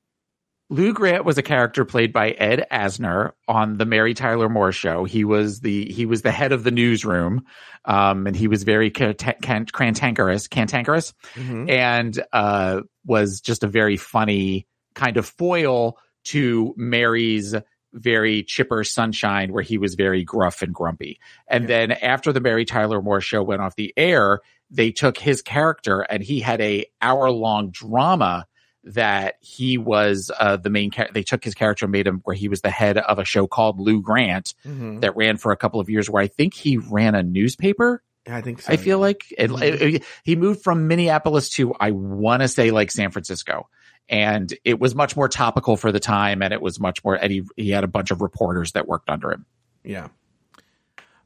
Lou 0.73 0.93
Grant 0.95 1.25
was 1.25 1.37
a 1.37 1.43
character 1.43 1.85
played 1.85 2.13
by 2.13 2.31
Ed 2.31 2.65
Asner 2.71 3.33
on 3.49 3.77
the 3.77 3.85
Mary 3.85 4.15
Tyler 4.15 4.49
Moore 4.49 4.71
show. 4.71 5.05
He 5.05 5.25
was 5.25 5.59
the 5.61 5.91
he 5.91 6.07
was 6.07 6.23
the 6.23 6.31
head 6.31 6.53
of 6.53 6.63
the 6.63 6.71
newsroom, 6.71 7.45
um, 7.87 8.29
and 8.29 8.37
he 8.37 8.47
was 8.47 8.63
very 8.63 8.89
can- 8.91 9.15
can- 9.15 9.67
cantankerous, 9.67 10.47
cantankerous, 10.47 11.13
and 11.37 12.23
uh, 12.33 12.83
was 13.05 13.41
just 13.41 13.65
a 13.65 13.67
very 13.67 13.97
funny 13.97 14.69
kind 14.95 15.17
of 15.17 15.27
foil 15.27 15.99
to 16.23 16.73
Mary's 16.77 17.55
very 17.93 18.43
chipper 18.43 18.85
sunshine, 18.85 19.53
where 19.53 19.63
he 19.63 19.79
was 19.79 19.95
very 19.95 20.23
gruff 20.25 20.63
and 20.63 20.73
grumpy. 20.75 21.19
And 21.49 21.67
then 21.69 21.93
after 21.93 22.33
the 22.33 22.41
Mary 22.41 22.65
Tyler 22.65 23.03
Moore 23.03 23.21
show 23.21 23.43
went 23.43 23.63
off 23.63 23.77
the 23.77 23.93
air, 23.97 24.41
they 24.71 24.93
took 24.93 25.19
his 25.19 25.43
character 25.43 26.01
and 26.03 26.23
he 26.23 26.41
had 26.41 26.61
a 26.61 26.87
hour 27.03 27.31
long 27.31 27.71
drama 27.71 28.47
that 28.85 29.35
he 29.41 29.77
was 29.77 30.31
uh, 30.41 30.57
the 30.57 30.71
main 30.71 30.91
character. 30.91 31.13
They 31.13 31.23
took 31.23 31.45
his 31.45 31.55
character 31.55 31.85
and 31.85 31.93
made 31.93 32.07
him 32.07 32.21
where 32.25 32.37
he 32.37 32.49
was 32.49 32.61
the 32.63 32.71
head 32.71 32.97
of 32.97 33.19
a 33.19 33.25
show 33.25 33.47
called 33.47 33.79
Lou 33.79 34.01
Grant 34.01 34.55
Mhm. 34.67 35.01
that 35.03 35.17
ran 35.17 35.37
for 35.37 35.53
a 35.53 35.57
couple 35.57 35.81
of 35.81 35.91
years. 35.91 36.09
Where 36.09 36.23
I 36.23 36.29
think 36.29 36.55
he 36.55 36.77
ran 36.79 37.15
a 37.15 37.23
newspaper. 37.23 38.03
I 38.29 38.41
think 38.43 38.63
so. 38.63 38.73
I 38.73 38.77
feel 38.77 38.99
yeah. 38.99 39.03
like 39.03 39.25
it, 39.37 39.51
it- 39.51 39.83
it- 39.97 40.05
he 40.25 40.37
moved 40.37 40.63
from 40.63 40.87
Minneapolis 40.89 41.49
to 41.51 41.75
I 41.81 41.91
want 41.91 42.43
to 42.43 42.49
say 42.49 42.71
like 42.71 42.91
San 42.91 43.11
Francisco, 43.11 43.69
and 44.11 44.53
it 44.65 44.79
was 44.79 44.95
much 44.95 45.17
more 45.17 45.29
topical 45.29 45.77
for 45.79 45.93
the 45.93 46.01
time, 46.01 46.43
and 46.43 46.53
it 46.53 46.61
was 46.61 46.79
much 46.79 47.03
more. 47.05 47.15
And 47.15 47.33
he 47.33 47.43
he 47.57 47.71
had 47.71 47.85
a 47.85 47.89
bunch 47.89 48.11
of 48.11 48.21
reporters 48.21 48.73
that 48.73 48.87
worked 48.87 49.09
under 49.09 49.31
him. 49.33 49.47
Yeah. 49.85 50.09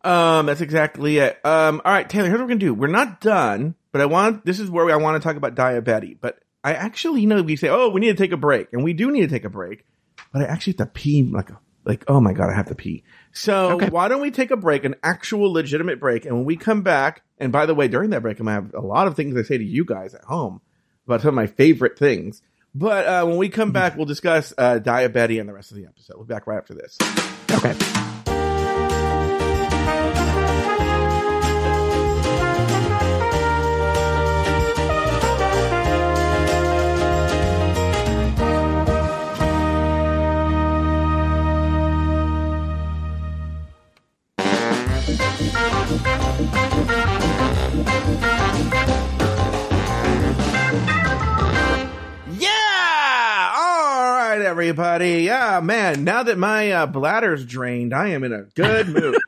Um, 0.02 0.46
that's 0.46 0.60
exactly 0.60 1.18
it. 1.18 1.40
Um, 1.44 1.80
all 1.84 1.92
right, 1.92 2.08
Taylor, 2.08 2.28
here's 2.28 2.38
what 2.38 2.44
we're 2.44 2.48
gonna 2.48 2.60
do. 2.60 2.74
We're 2.74 2.88
not 2.88 3.20
done, 3.20 3.74
but 3.90 4.00
I 4.02 4.06
want 4.06 4.44
this 4.44 4.60
is 4.60 4.70
where 4.70 4.90
I 4.90 4.96
want 4.96 5.20
to 5.20 5.26
talk 5.26 5.36
about 5.36 5.54
diabetes. 5.54 6.18
But 6.20 6.40
I 6.62 6.74
actually 6.74 7.22
you 7.22 7.26
know 7.26 7.42
we 7.42 7.56
say, 7.56 7.68
oh, 7.68 7.88
we 7.88 8.00
need 8.02 8.16
to 8.16 8.22
take 8.22 8.32
a 8.32 8.36
break, 8.36 8.68
and 8.72 8.84
we 8.84 8.92
do 8.92 9.10
need 9.10 9.22
to 9.22 9.28
take 9.28 9.44
a 9.44 9.50
break, 9.50 9.84
but 10.32 10.42
I 10.42 10.44
actually 10.44 10.74
have 10.78 10.88
to 10.88 10.92
pee 10.92 11.22
like 11.22 11.48
like 11.86 12.04
oh 12.06 12.20
my 12.20 12.34
god, 12.34 12.50
I 12.50 12.54
have 12.54 12.66
to 12.66 12.74
pee. 12.74 13.02
So 13.32 13.72
Okay. 13.72 13.88
why 13.88 14.08
don't 14.08 14.20
we 14.20 14.30
take 14.30 14.50
a 14.50 14.56
break, 14.58 14.84
an 14.84 14.94
actual 15.02 15.50
legitimate 15.52 16.00
break, 16.00 16.26
and 16.26 16.36
when 16.36 16.44
we 16.44 16.56
come 16.56 16.82
back, 16.82 17.22
and 17.38 17.50
by 17.50 17.64
the 17.64 17.74
way, 17.74 17.88
during 17.88 18.10
that 18.10 18.20
break, 18.20 18.38
I'm 18.40 18.44
gonna 18.46 18.60
have 18.60 18.74
a 18.74 18.86
lot 18.86 19.06
of 19.06 19.16
things 19.16 19.34
to 19.34 19.44
say 19.44 19.56
to 19.56 19.64
you 19.64 19.86
guys 19.86 20.14
at 20.14 20.24
home 20.24 20.60
about 21.06 21.22
some 21.22 21.28
of 21.30 21.34
my 21.34 21.46
favorite 21.46 21.98
things. 21.98 22.42
But 22.74 23.06
uh, 23.06 23.24
when 23.26 23.36
we 23.36 23.48
come 23.48 23.70
back, 23.70 23.96
we'll 23.96 24.06
discuss 24.06 24.52
uh, 24.58 24.78
diabetes 24.80 25.38
and 25.38 25.48
the 25.48 25.54
rest 25.54 25.70
of 25.70 25.76
the 25.76 25.86
episode. 25.86 26.16
We'll 26.16 26.26
be 26.26 26.34
back 26.34 26.46
right 26.46 26.58
after 26.58 26.74
this. 26.74 26.98
Okay. 27.52 27.74
Everybody. 54.68 55.24
Yeah, 55.24 55.60
man. 55.60 56.04
Now 56.04 56.22
that 56.22 56.38
my 56.38 56.70
uh, 56.72 56.86
bladder's 56.86 57.44
drained, 57.44 57.92
I 57.92 58.08
am 58.08 58.24
in 58.24 58.32
a 58.32 58.44
good 58.54 58.88
mood. 58.88 59.18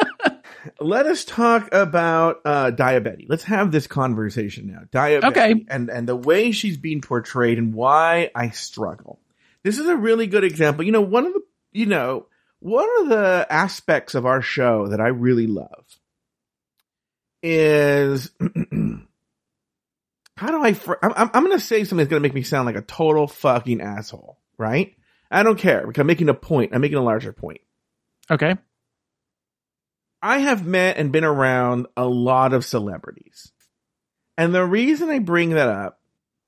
Let 0.80 1.06
us 1.06 1.24
talk 1.24 1.68
about 1.72 2.40
uh, 2.44 2.70
diabetes. 2.70 3.26
Let's 3.28 3.42
have 3.44 3.72
this 3.72 3.88
conversation 3.88 4.68
now. 4.68 4.82
Diabetes 4.92 5.30
Okay. 5.30 5.64
and 5.68 5.90
and 5.90 6.08
the 6.08 6.14
way 6.14 6.52
she's 6.52 6.76
being 6.76 7.00
portrayed 7.00 7.58
and 7.58 7.74
why 7.74 8.30
I 8.36 8.50
struggle. 8.50 9.18
This 9.64 9.78
is 9.78 9.88
a 9.88 9.96
really 9.96 10.28
good 10.28 10.44
example. 10.44 10.84
You 10.84 10.92
know, 10.92 11.00
one 11.00 11.26
of 11.26 11.32
the 11.32 11.42
you 11.72 11.86
know 11.86 12.26
one 12.60 12.88
of 13.00 13.08
the 13.08 13.44
aspects 13.50 14.14
of 14.14 14.26
our 14.26 14.42
show 14.42 14.86
that 14.88 15.00
I 15.00 15.08
really 15.08 15.48
love 15.48 15.84
is 17.42 18.30
how 20.36 20.50
do 20.50 20.62
I? 20.62 20.72
Fr- 20.74 20.94
I'm, 21.02 21.12
I'm, 21.16 21.30
I'm 21.34 21.44
going 21.44 21.58
to 21.58 21.64
say 21.64 21.82
something 21.82 21.98
that's 21.98 22.10
going 22.10 22.22
to 22.22 22.28
make 22.28 22.34
me 22.34 22.42
sound 22.42 22.66
like 22.66 22.76
a 22.76 22.82
total 22.82 23.26
fucking 23.26 23.80
asshole, 23.80 24.38
right? 24.62 24.94
I 25.30 25.42
don't 25.42 25.58
care 25.58 25.86
because 25.86 26.00
I'm 26.00 26.06
making 26.06 26.28
a 26.28 26.34
point. 26.34 26.74
I'm 26.74 26.80
making 26.80 26.98
a 26.98 27.02
larger 27.02 27.32
point. 27.32 27.60
Okay. 28.30 28.54
I 30.22 30.38
have 30.38 30.64
met 30.64 30.98
and 30.98 31.10
been 31.10 31.24
around 31.24 31.86
a 31.96 32.06
lot 32.06 32.52
of 32.52 32.64
celebrities. 32.64 33.50
And 34.38 34.54
the 34.54 34.64
reason 34.64 35.10
I 35.10 35.18
bring 35.18 35.50
that 35.50 35.68
up 35.68 36.00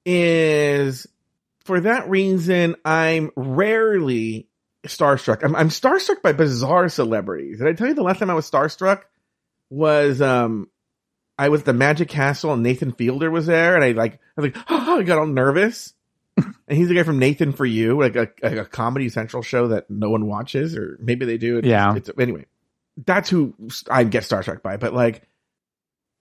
is 0.07 1.07
for 1.64 1.81
that 1.81 2.09
reason, 2.09 2.77
I'm 2.85 3.31
rarely 3.37 4.48
starstruck. 4.87 5.42
I'm, 5.42 5.57
I'm 5.57 5.70
starstruck 5.70 6.22
by 6.22 6.33
bizarre 6.33 6.88
celebrities. 6.88 7.59
Did 7.59 7.68
I 7.68 7.72
tell 7.72 7.88
you 7.88 7.94
the 7.94 8.03
last 8.03 8.18
time 8.18 8.31
I 8.31 8.35
was 8.35 8.48
starstruck 8.48 9.03
was, 9.70 10.20
um, 10.20 10.68
I 11.37 11.48
was 11.48 11.62
at 11.62 11.66
the 11.66 11.72
Magic 11.72 12.09
Castle 12.09 12.53
and 12.53 12.62
Nathan 12.62 12.92
Fielder 12.92 13.31
was 13.31 13.46
there 13.46 13.74
and 13.74 13.83
I 13.83 13.92
like, 13.92 14.14
I 14.14 14.40
was 14.40 14.55
like, 14.55 14.64
oh, 14.68 14.98
I 15.00 15.03
got 15.03 15.18
all 15.18 15.27
nervous. 15.27 15.94
And 16.37 16.55
he's 16.79 16.88
the 16.88 16.94
guy 16.94 17.03
from 17.03 17.18
Nathan 17.18 17.53
for 17.53 17.64
You, 17.66 18.01
like 18.01 18.16
a, 18.16 18.29
like 18.42 18.57
a 18.59 18.64
Comedy 18.64 19.09
Central 19.09 19.42
show 19.42 19.68
that 19.68 19.90
no 19.90 20.11
one 20.11 20.27
watches 20.27 20.77
or 20.77 20.99
maybe 21.01 21.27
they 21.27 21.38
do. 21.38 21.59
It's- 21.59 21.70
Yeah. 21.70 21.94
It's, 21.97 22.11
anyway, 22.18 22.47
that's 23.05 23.29
who 23.31 23.55
I 23.90 24.05
get 24.05 24.25
Star 24.25 24.42
Trek 24.42 24.62
by. 24.62 24.77
But 24.77 24.94
like, 24.94 25.23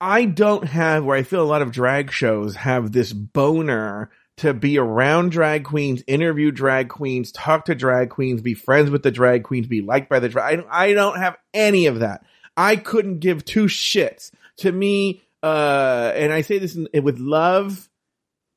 I 0.01 0.25
don't 0.25 0.65
have 0.65 1.05
where 1.05 1.17
I 1.17 1.23
feel 1.23 1.41
a 1.41 1.45
lot 1.45 1.61
of 1.61 1.71
drag 1.71 2.11
shows 2.11 2.55
have 2.55 2.91
this 2.91 3.13
boner 3.13 4.09
to 4.37 4.53
be 4.53 4.77
around 4.79 5.31
drag 5.31 5.63
queens, 5.63 6.03
interview 6.07 6.51
drag 6.51 6.89
queens, 6.89 7.31
talk 7.31 7.65
to 7.65 7.75
drag 7.75 8.09
queens, 8.09 8.41
be 8.41 8.53
friends 8.55 8.89
with 8.89 9.03
the 9.03 9.11
drag 9.11 9.43
queens, 9.43 9.67
be 9.67 9.81
liked 9.81 10.09
by 10.09 10.19
the 10.19 10.27
drag. 10.29 10.65
I 10.69 10.85
I 10.89 10.93
don't 10.93 11.17
have 11.19 11.37
any 11.53 11.85
of 11.85 11.99
that. 11.99 12.25
I 12.57 12.75
couldn't 12.75 13.19
give 13.19 13.45
two 13.45 13.65
shits. 13.65 14.31
To 14.57 14.71
me, 14.71 15.21
uh, 15.41 16.11
and 16.15 16.33
I 16.33 16.41
say 16.41 16.57
this 16.59 16.75
in, 16.75 16.87
with 17.03 17.19
love 17.19 17.87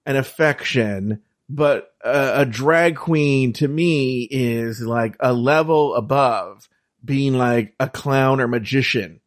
and 0.04 0.16
affection, 0.16 1.22
but 1.48 1.92
uh, 2.04 2.32
a 2.36 2.46
drag 2.46 2.96
queen 2.96 3.52
to 3.54 3.68
me 3.68 4.22
is 4.30 4.80
like 4.80 5.16
a 5.20 5.32
level 5.32 5.94
above 5.94 6.68
being 7.04 7.34
like 7.34 7.74
a 7.78 7.88
clown 7.88 8.40
or 8.40 8.48
magician. 8.48 9.20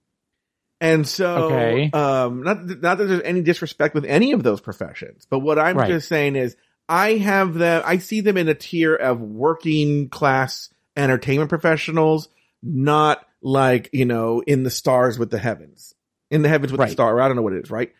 And 0.82 1.08
so, 1.08 1.44
Okay. 1.44 1.92
um, 1.94 2.44
not, 2.44 2.66
not 2.66 2.98
that 2.98 3.06
there's 3.06 3.22
any 3.24 3.42
disrespect 3.42 3.96
with 3.96 4.06
any 4.06 4.32
of 4.32 4.44
those 4.44 4.62
professions, 4.62 5.28
but 5.30 5.40
what 5.40 5.60
I'm 5.60 5.78
Right. 5.78 5.88
just 5.90 6.08
saying 6.08 6.36
is 6.36 6.56
I 6.88 7.16
have 7.16 7.54
them, 7.54 7.84
I 7.86 7.98
see 7.98 8.22
them 8.22 8.38
in 8.38 8.48
a 8.48 8.54
tier 8.54 8.96
of 8.96 9.22
working 9.22 10.10
class 10.10 10.70
entertainment 10.96 11.50
professionals, 11.50 12.30
not 12.64 13.26
like, 13.42 13.90
you 13.94 14.06
know, 14.06 14.42
in 14.42 14.64
the 14.64 14.70
stars 14.70 15.20
with 15.20 15.32
the 15.32 15.40
heavens, 15.40 15.94
in 16.32 16.42
the 16.42 16.50
heavens 16.50 16.72
with 16.72 16.82
the 16.82 16.88
star. 16.90 17.20
I 17.22 17.28
don't 17.28 17.36
know 17.36 17.42
what 17.44 17.54
it 17.54 17.64
is, 17.66 17.72
right? 17.72 17.94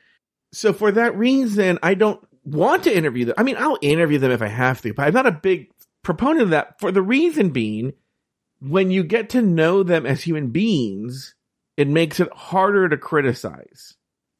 So 0.52 0.74
for 0.74 0.92
that 0.92 1.16
reason, 1.16 1.80
I 1.84 1.94
don't 1.94 2.20
want 2.52 2.84
to 2.84 2.96
interview 2.96 3.26
them. 3.26 3.36
I 3.38 3.44
mean, 3.44 3.56
I'll 3.58 3.78
interview 3.82 4.20
them 4.20 4.32
if 4.32 4.42
I 4.42 4.48
have 4.48 4.82
to, 4.82 4.94
but 4.94 5.08
I'm 5.08 5.14
not 5.14 5.26
a 5.26 5.32
big 5.32 5.72
proponent 6.04 6.42
of 6.42 6.50
that 6.52 6.80
for 6.80 6.92
the 6.92 7.02
reason 7.02 7.50
being 7.50 7.94
when 8.62 8.92
you 8.92 9.04
get 9.04 9.30
to 9.30 9.42
know 9.42 9.84
them 9.84 10.06
as 10.06 10.22
human 10.22 10.48
beings, 10.48 11.36
it 11.78 11.88
makes 11.88 12.20
it 12.20 12.32
harder 12.34 12.90
to 12.90 12.98
criticize. 12.98 13.96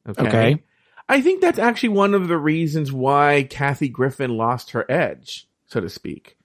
Okay. 0.06 0.62
I 1.08 1.20
think 1.20 1.40
that's 1.40 1.58
actually 1.58 1.90
one 1.90 2.14
of 2.14 2.28
the 2.28 2.38
reasons 2.38 2.92
why 2.92 3.46
Kathy 3.48 3.88
Griffin 3.88 4.36
lost 4.36 4.72
her 4.72 4.88
edge, 4.90 5.48
so 5.66 5.80
to 5.80 5.88
speak. 5.88 6.36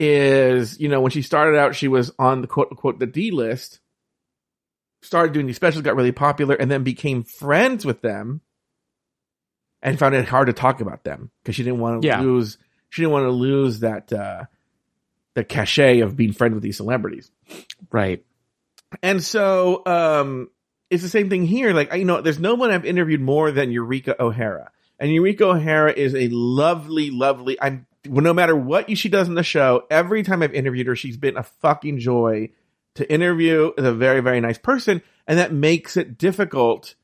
Is, 0.00 0.78
you 0.80 0.88
know, 0.88 1.00
when 1.00 1.12
she 1.12 1.22
started 1.22 1.56
out, 1.56 1.76
she 1.76 1.88
was 1.88 2.12
on 2.18 2.40
the 2.40 2.46
quote 2.46 2.68
unquote 2.70 2.98
the 2.98 3.06
D 3.06 3.30
list, 3.30 3.80
started 5.02 5.32
doing 5.32 5.46
these 5.46 5.56
specials, 5.56 5.82
got 5.82 5.96
really 5.96 6.12
popular, 6.12 6.56
and 6.56 6.70
then 6.70 6.82
became 6.82 7.22
friends 7.22 7.86
with 7.86 8.02
them 8.02 8.40
and 9.84 9.98
found 9.98 10.14
it 10.14 10.24
hard 10.24 10.46
to 10.46 10.52
talk 10.52 10.80
about 10.80 11.04
them 11.04 11.30
because 11.42 11.54
she 11.54 11.62
didn't 11.62 11.78
want 11.78 12.02
to 12.02 12.08
Yeah. 12.08 12.20
lose, 12.20 12.58
she 12.88 13.02
didn't 13.02 13.12
want 13.12 13.26
to 13.26 13.30
lose 13.30 13.80
that, 13.80 14.12
uh, 14.12 14.44
the 15.34 15.44
cachet 15.44 16.00
of 16.00 16.16
being 16.16 16.32
friends 16.32 16.54
with 16.54 16.62
these 16.62 16.78
celebrities. 16.78 17.30
Right. 17.92 18.24
And 19.02 19.22
so, 19.22 19.82
um, 19.84 20.48
it's 20.90 21.02
the 21.02 21.08
same 21.08 21.28
thing 21.28 21.44
here. 21.44 21.72
Like, 21.72 21.92
I- 21.92 21.96
you 21.96 22.04
know, 22.04 22.20
there's 22.20 22.38
no 22.40 22.54
one 22.54 22.70
I've 22.70 22.84
interviewed 22.86 23.20
more 23.20 23.50
than 23.52 23.70
Eureka 23.70 24.20
O'Hara. 24.20 24.70
And 24.98 25.12
Eureka 25.12 25.44
O'Hara 25.44 25.92
is 25.92 26.14
a 26.14 26.28
lovely, 26.28 27.10
lovely, 27.10 27.60
I'm, 27.60 27.86
well, 28.08 28.22
no 28.22 28.32
matter 28.32 28.56
what 28.56 28.96
she 28.96 29.08
does 29.08 29.28
in 29.28 29.34
the 29.34 29.42
show, 29.42 29.84
every 29.90 30.22
time 30.22 30.42
I've 30.42 30.54
interviewed 30.54 30.86
her, 30.86 30.96
she's 30.96 31.16
been 31.16 31.36
a 31.36 31.42
fucking 31.42 31.98
joy 31.98 32.50
to 32.94 33.12
interview 33.12 33.72
is 33.76 33.84
a 33.84 33.92
very, 33.92 34.20
very 34.20 34.40
nice 34.40 34.58
person. 34.58 35.02
And 35.26 35.38
that 35.38 35.52
makes 35.52 35.96
it 35.96 36.16
difficult 36.16 36.94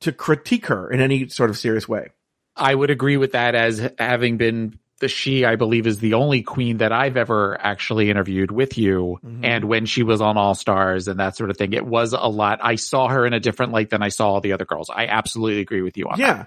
to 0.00 0.12
critique 0.12 0.66
her 0.66 0.90
in 0.90 1.00
any 1.00 1.28
sort 1.28 1.50
of 1.50 1.58
serious 1.58 1.88
way. 1.88 2.08
I 2.56 2.74
would 2.74 2.90
agree 2.90 3.16
with 3.16 3.32
that 3.32 3.54
as 3.54 3.90
having 3.98 4.36
been 4.36 4.78
the 5.00 5.08
she, 5.08 5.44
I 5.44 5.54
believe, 5.56 5.86
is 5.86 6.00
the 6.00 6.14
only 6.14 6.42
queen 6.42 6.78
that 6.78 6.92
I've 6.92 7.16
ever 7.16 7.56
actually 7.60 8.10
interviewed 8.10 8.50
with 8.50 8.76
you. 8.76 9.20
Mhm. 9.24 9.44
And 9.44 9.64
when 9.64 9.86
she 9.86 10.02
was 10.02 10.20
on 10.20 10.36
All 10.36 10.56
Stars 10.56 11.06
and 11.06 11.20
that 11.20 11.36
sort 11.36 11.50
of 11.50 11.56
thing, 11.56 11.72
it 11.72 11.86
was 11.86 12.12
a 12.12 12.28
lot. 12.28 12.58
I 12.62 12.74
saw 12.74 13.08
her 13.08 13.24
in 13.24 13.32
a 13.32 13.40
different 13.40 13.72
light 13.72 13.90
than 13.90 14.02
I 14.02 14.08
saw 14.08 14.30
all 14.30 14.40
the 14.40 14.52
other 14.52 14.64
girls. 14.64 14.90
I 14.90 15.06
absolutely 15.06 15.60
agree 15.60 15.82
with 15.82 15.96
you 15.96 16.06
on 16.08 16.18
that. 16.18 16.26
Yeah. 16.26 16.44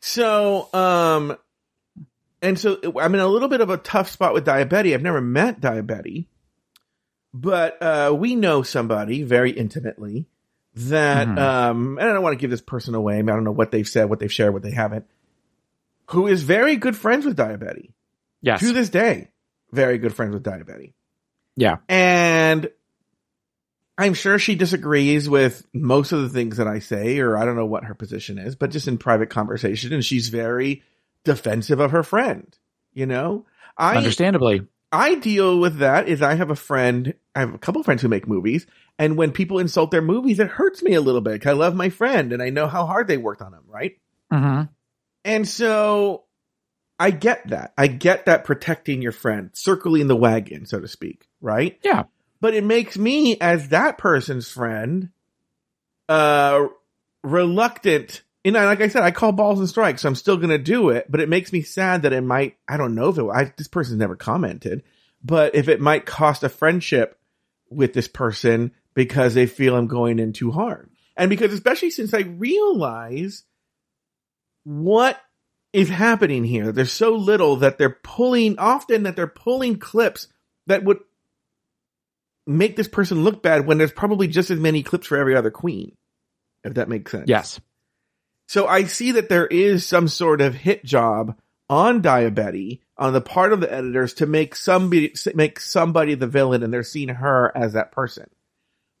So, 0.00 0.68
um, 0.72 1.36
and 2.40 2.58
so 2.58 2.78
I'm 2.98 3.14
in 3.14 3.20
a 3.20 3.26
little 3.26 3.48
bit 3.48 3.60
of 3.60 3.68
a 3.68 3.76
tough 3.76 4.10
spot 4.10 4.32
with 4.32 4.44
Diabetes. 4.44 4.94
I've 4.94 5.02
never 5.02 5.20
met 5.20 5.60
Diabetes, 5.60 6.24
but 7.34 7.80
uh, 7.82 8.14
we 8.18 8.34
know 8.34 8.62
somebody 8.62 9.22
very 9.22 9.50
intimately 9.50 10.26
that, 10.74 11.28
Mhm. 11.28 11.38
um, 11.38 11.98
and 11.98 12.08
I 12.08 12.12
don't 12.12 12.22
want 12.22 12.32
to 12.34 12.40
give 12.40 12.50
this 12.50 12.60
person 12.62 12.94
away. 12.94 13.18
I, 13.18 13.22
mean, 13.22 13.30
I 13.30 13.34
don't 13.34 13.44
know 13.44 13.52
what 13.52 13.70
they've 13.70 13.86
said, 13.88 14.08
what 14.08 14.18
they've 14.20 14.32
shared, 14.32 14.52
what 14.52 14.62
they 14.62 14.70
haven't. 14.72 15.06
Who 16.10 16.26
is 16.26 16.42
very 16.42 16.76
good 16.76 16.96
friends 16.96 17.24
with 17.24 17.36
Diabetes 17.36 17.90
Yes. 18.40 18.60
to 18.60 18.72
this 18.72 18.88
day? 18.88 19.28
Very 19.72 19.98
good 19.98 20.14
friends 20.14 20.34
with 20.34 20.42
Diabetes. 20.42 20.92
Yeah. 21.56 21.76
And 21.88 22.70
I'm 23.98 24.14
sure 24.14 24.38
she 24.38 24.54
disagrees 24.54 25.28
with 25.28 25.66
most 25.72 26.12
of 26.12 26.22
the 26.22 26.28
things 26.28 26.56
that 26.56 26.66
I 26.66 26.78
say, 26.80 27.18
or 27.20 27.36
I 27.36 27.44
don't 27.44 27.56
know 27.56 27.66
what 27.66 27.84
her 27.84 27.94
position 27.94 28.38
is, 28.38 28.56
but 28.56 28.70
just 28.70 28.88
in 28.88 28.98
private 28.98 29.30
conversation, 29.30 29.92
and 29.92 30.04
she's 30.04 30.28
very 30.28 30.82
defensive 31.24 31.78
of 31.80 31.90
her 31.92 32.02
friend. 32.02 32.56
You 32.94 33.06
know, 33.06 33.46
I 33.76 33.96
Understandably. 33.96 34.66
I 34.92 35.14
deal 35.14 35.58
with 35.58 35.78
that 35.78 36.06
is 36.06 36.20
I 36.20 36.34
have 36.34 36.50
a 36.50 36.54
friend, 36.56 37.14
I 37.34 37.40
have 37.40 37.54
a 37.54 37.58
couple 37.58 37.80
of 37.80 37.86
friends 37.86 38.02
who 38.02 38.08
make 38.08 38.28
movies, 38.28 38.66
and 38.98 39.16
when 39.16 39.32
people 39.32 39.58
insult 39.58 39.90
their 39.90 40.02
movies, 40.02 40.38
it 40.38 40.48
hurts 40.48 40.82
me 40.82 40.92
a 40.94 41.00
little 41.00 41.22
bit. 41.22 41.40
'cause 41.40 41.50
I 41.50 41.54
love 41.54 41.74
my 41.74 41.88
friend 41.88 42.32
and 42.32 42.42
I 42.42 42.50
know 42.50 42.66
how 42.66 42.84
hard 42.86 43.08
they 43.08 43.16
worked 43.16 43.40
on 43.42 43.52
them, 43.52 43.64
right? 43.66 43.96
hmm 44.30 44.62
And 45.24 45.48
so 45.48 46.24
I 46.98 47.10
get 47.10 47.48
that. 47.48 47.72
I 47.78 47.86
get 47.86 48.26
that 48.26 48.44
protecting 48.44 49.02
your 49.02 49.12
friend, 49.12 49.50
circling 49.54 50.06
the 50.08 50.16
wagon, 50.16 50.66
so 50.66 50.78
to 50.78 50.86
speak, 50.88 51.26
right? 51.40 51.78
Yeah. 51.82 52.04
But 52.40 52.54
it 52.54 52.64
makes 52.64 52.98
me, 52.98 53.38
as 53.40 53.68
that 53.70 53.98
person's 53.98 54.50
friend, 54.50 55.10
uh, 56.08 56.66
reluctant. 57.24 58.22
You 58.44 58.50
know, 58.52 58.64
like 58.64 58.80
I 58.80 58.88
said, 58.88 59.02
I 59.02 59.12
call 59.12 59.32
balls 59.32 59.60
and 59.60 59.68
strikes, 59.68 60.02
so 60.02 60.08
I'm 60.08 60.14
still 60.14 60.36
gonna 60.36 60.58
do 60.58 60.90
it. 60.90 61.10
But 61.10 61.20
it 61.20 61.28
makes 61.28 61.52
me 61.52 61.62
sad 61.62 62.02
that 62.02 62.12
it 62.12 62.22
might. 62.22 62.56
I 62.68 62.76
don't 62.76 62.94
know 62.94 63.08
if 63.08 63.18
it. 63.18 63.24
I, 63.24 63.52
this 63.56 63.68
person's 63.68 63.98
never 63.98 64.16
commented, 64.16 64.82
but 65.22 65.54
if 65.54 65.68
it 65.68 65.80
might 65.80 66.06
cost 66.06 66.42
a 66.42 66.48
friendship 66.48 67.18
with 67.70 67.92
this 67.92 68.08
person 68.08 68.72
because 68.94 69.34
they 69.34 69.46
feel 69.46 69.76
I'm 69.76 69.86
going 69.86 70.18
in 70.18 70.32
too 70.32 70.50
hard, 70.50 70.90
and 71.16 71.30
because 71.30 71.52
especially 71.52 71.90
since 71.90 72.12
I 72.12 72.20
realize 72.20 73.44
what 74.64 75.20
is 75.72 75.88
happening 75.88 76.44
here. 76.44 76.72
There's 76.72 76.92
so 76.92 77.14
little 77.14 77.56
that 77.56 77.78
they're 77.78 77.98
pulling. 78.02 78.58
Often 78.58 79.04
that 79.04 79.16
they're 79.16 79.26
pulling 79.26 79.78
clips 79.78 80.28
that 80.66 80.84
would 80.84 80.98
make 82.46 82.76
this 82.76 82.88
person 82.88 83.24
look 83.24 83.42
bad 83.42 83.66
when 83.66 83.78
there's 83.78 83.92
probably 83.92 84.28
just 84.28 84.50
as 84.50 84.58
many 84.58 84.82
clips 84.82 85.06
for 85.06 85.16
every 85.16 85.36
other 85.36 85.50
queen. 85.50 85.96
If 86.64 86.74
that 86.74 86.88
makes 86.88 87.10
sense. 87.10 87.24
Yes. 87.28 87.60
So 88.52 88.66
I 88.66 88.84
see 88.84 89.12
that 89.12 89.30
there 89.30 89.46
is 89.46 89.86
some 89.86 90.08
sort 90.08 90.42
of 90.42 90.54
hit 90.54 90.84
job 90.84 91.38
on 91.70 92.02
Diabetes 92.02 92.80
on 92.98 93.14
the 93.14 93.22
part 93.22 93.54
of 93.54 93.62
the 93.62 93.72
editors 93.72 94.12
to 94.12 94.26
make 94.26 94.54
somebody 94.54 95.14
make 95.34 95.58
somebody 95.58 96.16
the 96.16 96.26
villain, 96.26 96.62
and 96.62 96.70
they're 96.70 96.82
seeing 96.82 97.08
her 97.08 97.50
as 97.56 97.72
that 97.72 97.92
person. 97.92 98.28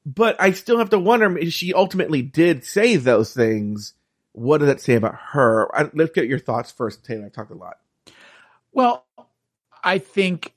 But 0.06 0.40
I 0.40 0.52
still 0.52 0.78
have 0.78 0.88
to 0.88 0.98
wonder 0.98 1.36
if 1.36 1.52
she 1.52 1.74
ultimately 1.74 2.22
did 2.22 2.64
say 2.64 2.96
those 2.96 3.34
things. 3.34 3.92
What 4.32 4.58
does 4.58 4.68
that 4.68 4.80
say 4.80 4.94
about 4.94 5.16
her? 5.32 5.68
I, 5.76 5.90
let's 5.92 6.14
get 6.14 6.28
your 6.28 6.38
thoughts 6.38 6.72
first, 6.72 7.04
Taylor. 7.04 7.26
I 7.26 7.28
talked 7.28 7.50
a 7.50 7.54
lot. 7.54 7.76
Well, 8.72 9.04
I 9.84 9.98
think 9.98 10.54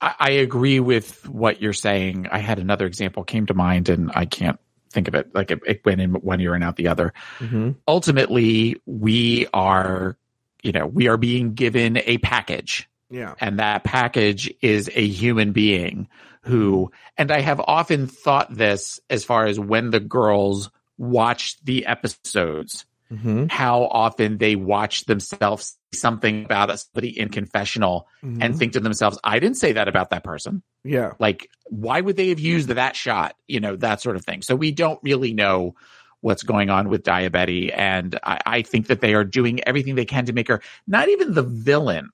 I 0.00 0.30
agree 0.32 0.80
with 0.80 1.28
what 1.28 1.62
you're 1.62 1.72
saying. 1.72 2.26
I 2.32 2.40
had 2.40 2.58
another 2.58 2.86
example 2.86 3.22
came 3.22 3.46
to 3.46 3.54
mind, 3.54 3.88
and 3.88 4.10
I 4.16 4.24
can't 4.24 4.58
think 4.92 5.08
of 5.08 5.14
it. 5.14 5.34
Like 5.34 5.50
it, 5.50 5.60
it 5.66 5.84
went 5.84 6.00
in 6.00 6.12
one 6.14 6.40
ear 6.40 6.54
and 6.54 6.62
out 6.62 6.76
the 6.76 6.88
other. 6.88 7.12
Mm-hmm. 7.38 7.70
Ultimately, 7.88 8.76
we 8.86 9.46
are, 9.52 10.16
you 10.62 10.72
know, 10.72 10.86
we 10.86 11.08
are 11.08 11.16
being 11.16 11.54
given 11.54 11.96
a 12.04 12.18
package, 12.18 12.88
Yeah. 13.10 13.34
and 13.40 13.58
that 13.58 13.84
package 13.84 14.52
is 14.60 14.90
a 14.94 15.06
human 15.06 15.52
being 15.52 16.08
who. 16.42 16.90
And 17.16 17.30
I 17.30 17.40
have 17.40 17.60
often 17.60 18.06
thought 18.06 18.54
this 18.54 19.00
as 19.10 19.24
far 19.24 19.46
as 19.46 19.58
when 19.58 19.90
the 19.90 20.00
girls 20.00 20.70
watched 20.98 21.64
the 21.64 21.86
episodes 21.86 22.84
Mm-hmm. 23.12 23.46
how 23.50 23.84
often 23.84 24.38
they 24.38 24.56
watch 24.56 25.04
themselves 25.04 25.76
something 25.92 26.46
about 26.46 26.70
a 26.70 26.78
somebody 26.78 27.18
in 27.20 27.28
confessional 27.28 28.08
and 28.22 28.56
think 28.58 28.72
to 28.72 28.80
themselves, 28.80 29.18
I 29.22 29.38
didn't 29.38 29.58
say 29.58 29.72
that 29.72 29.86
about 29.86 30.08
that 30.10 30.24
person. 30.24 30.62
yeah. 30.82 31.12
Like, 31.18 31.50
why 31.66 32.00
would 32.00 32.16
they 32.16 32.30
have 32.30 32.40
used 32.40 32.68
that 32.68 32.96
shot? 32.96 33.36
You 33.46 33.60
know, 33.60 33.76
that 33.76 34.00
sort 34.00 34.16
of 34.16 34.24
thing. 34.24 34.40
So 34.40 34.56
we 34.56 34.72
don't 34.72 34.98
really 35.02 35.34
know 35.34 35.74
what's 36.22 36.42
going 36.42 36.70
on 36.70 36.88
with 36.88 37.02
Diabetes. 37.02 37.72
And 37.74 38.18
I, 38.22 38.40
I 38.46 38.62
think 38.62 38.86
that 38.86 39.00
they 39.02 39.12
are 39.12 39.24
doing 39.24 39.62
everything 39.64 39.94
they 39.96 40.06
can 40.06 40.24
to 40.26 40.32
make 40.32 40.48
her 40.48 40.62
not 40.86 41.08
even 41.08 41.34
the 41.34 41.42
villain, 41.42 42.10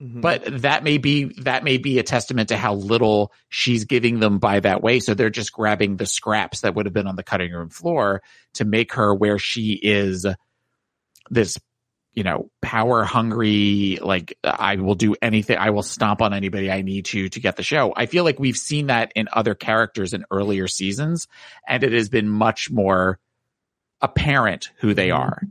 Mhm. 0.00 0.22
but 0.22 0.62
that 0.62 0.82
may 0.82 0.96
be 0.96 1.24
that 1.42 1.62
may 1.62 1.76
be 1.76 1.98
a 1.98 2.02
testament 2.02 2.48
to 2.48 2.56
how 2.56 2.74
little 2.74 3.32
she's 3.50 3.84
giving 3.84 4.18
them 4.18 4.38
by 4.38 4.60
that 4.60 4.82
way. 4.82 4.98
So 4.98 5.12
they're 5.12 5.28
just 5.28 5.52
grabbing 5.52 5.96
the 5.96 6.06
scraps 6.06 6.62
that 6.62 6.74
would 6.74 6.86
have 6.86 6.94
been 6.94 7.06
on 7.06 7.16
the 7.16 7.22
cutting 7.22 7.52
room 7.52 7.68
floor 7.68 8.22
to 8.54 8.64
make 8.64 8.94
her 8.94 9.14
where 9.14 9.38
she 9.38 9.72
is 9.74 10.26
this, 11.28 11.58
you 12.14 12.22
know, 12.24 12.50
power 12.62 13.04
hungry, 13.04 13.98
like 14.00 14.38
I 14.42 14.76
will 14.76 14.94
do 14.94 15.14
anything, 15.20 15.58
I 15.58 15.70
will 15.70 15.82
stomp 15.82 16.22
on 16.22 16.32
anybody 16.32 16.70
I 16.70 16.80
need 16.82 17.04
to 17.06 17.28
to 17.28 17.40
get 17.40 17.56
the 17.56 17.62
show. 17.62 17.92
I 17.94 18.06
feel 18.06 18.24
like 18.24 18.40
we've 18.40 18.56
seen 18.56 18.86
that 18.86 19.12
in 19.14 19.28
other 19.32 19.54
characters 19.54 20.14
in 20.14 20.24
earlier 20.30 20.66
seasons, 20.66 21.28
and 21.68 21.84
it 21.84 21.92
has 21.92 22.08
been 22.08 22.28
much 22.28 22.70
more 22.70 23.18
apparent 24.00 24.70
who 24.78 24.94
they 24.94 25.10
are 25.10 25.42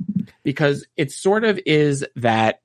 because 0.44 0.88
it 0.98 1.12
sort 1.12 1.44
of 1.44 1.60
is 1.68 2.04
that 2.16 2.62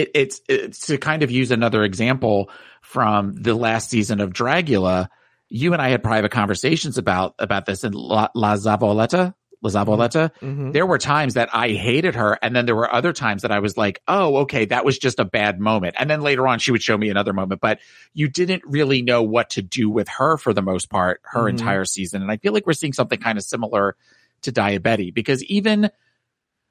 it, 0.00 0.10
it's 0.14 0.40
it's 0.48 0.86
to 0.86 0.98
kind 0.98 1.22
of 1.22 1.30
use 1.30 1.50
another 1.50 1.84
example 1.84 2.50
from 2.82 3.34
the 3.34 3.54
last 3.54 3.90
season 3.90 4.20
of 4.20 4.32
Dragula. 4.32 5.08
You 5.48 5.72
and 5.72 5.82
I 5.82 5.88
had 5.90 6.02
private 6.02 6.30
conversations 6.30 6.98
about 6.98 7.34
about 7.38 7.66
this 7.66 7.84
in 7.84 7.92
La, 7.92 8.28
La 8.34 8.54
Zavaleta. 8.56 9.34
La 9.62 9.68
Zavaleta. 9.68 10.30
Mhm. 10.40 10.72
There 10.72 10.86
were 10.86 10.96
times 10.96 11.34
that 11.34 11.50
I 11.52 11.68
hated 11.72 12.14
her, 12.14 12.38
and 12.40 12.56
then 12.56 12.64
there 12.64 12.74
were 12.74 12.90
other 12.90 13.12
times 13.12 13.42
that 13.42 13.52
I 13.52 13.58
was 13.58 13.76
like, 13.76 14.00
"Oh, 14.08 14.36
okay, 14.38 14.64
that 14.64 14.86
was 14.86 14.98
just 14.98 15.20
a 15.20 15.24
bad 15.26 15.60
moment." 15.60 15.96
And 15.98 16.08
then 16.08 16.22
later 16.22 16.48
on, 16.48 16.60
she 16.60 16.70
would 16.72 16.82
show 16.82 16.96
me 16.96 17.10
another 17.10 17.34
moment, 17.34 17.60
but 17.60 17.78
you 18.14 18.26
didn't 18.26 18.62
really 18.64 19.02
know 19.02 19.22
what 19.22 19.50
to 19.50 19.60
do 19.62 19.90
with 19.90 20.08
her 20.08 20.38
for 20.38 20.54
the 20.54 20.62
most 20.62 20.88
part, 20.88 21.20
her 21.24 21.42
Mhm. 21.44 21.50
entire 21.50 21.84
season. 21.84 22.22
And 22.22 22.30
I 22.30 22.38
feel 22.38 22.54
like 22.54 22.66
we're 22.66 22.72
seeing 22.72 22.94
something 22.94 23.20
kind 23.20 23.36
of 23.36 23.44
similar 23.44 23.96
to 24.42 24.50
Diabetes 24.52 25.12
because 25.12 25.44
even 25.44 25.90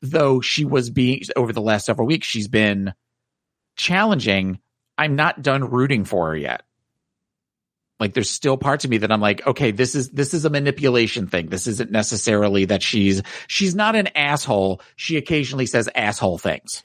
though 0.02 0.42
she 0.42 0.66
was 0.66 0.90
being 0.90 1.22
over 1.36 1.54
the 1.54 1.62
last 1.62 1.86
several 1.86 2.08
weeks, 2.08 2.26
she's 2.26 2.48
been 2.48 2.94
challenging. 3.80 4.60
I'm 4.98 5.16
not 5.16 5.42
done 5.42 5.64
rooting 5.64 6.06
for 6.06 6.28
her 6.28 6.38
yet. 6.38 6.64
Like 8.00 8.14
there's 8.14 8.30
still 8.30 8.58
parts 8.58 8.86
of 8.86 8.92
me 8.92 8.98
that 9.00 9.12
I'm 9.12 9.22
like, 9.22 9.46
okay, 9.48 9.72
this 9.72 9.96
is 9.96 10.10
this 10.10 10.34
is 10.34 10.46
a 10.46 10.50
manipulation 10.50 11.28
thing. 11.28 11.48
This 11.48 11.68
isn't 11.68 11.92
necessarily 11.92 12.66
that 12.66 12.84
she's 12.84 13.22
she's 13.48 13.76
not 13.76 13.96
an 13.96 14.08
asshole. 14.16 14.82
She 14.96 15.18
occasionally 15.18 15.66
says 15.66 15.90
asshole 15.96 16.38
things. 16.38 16.84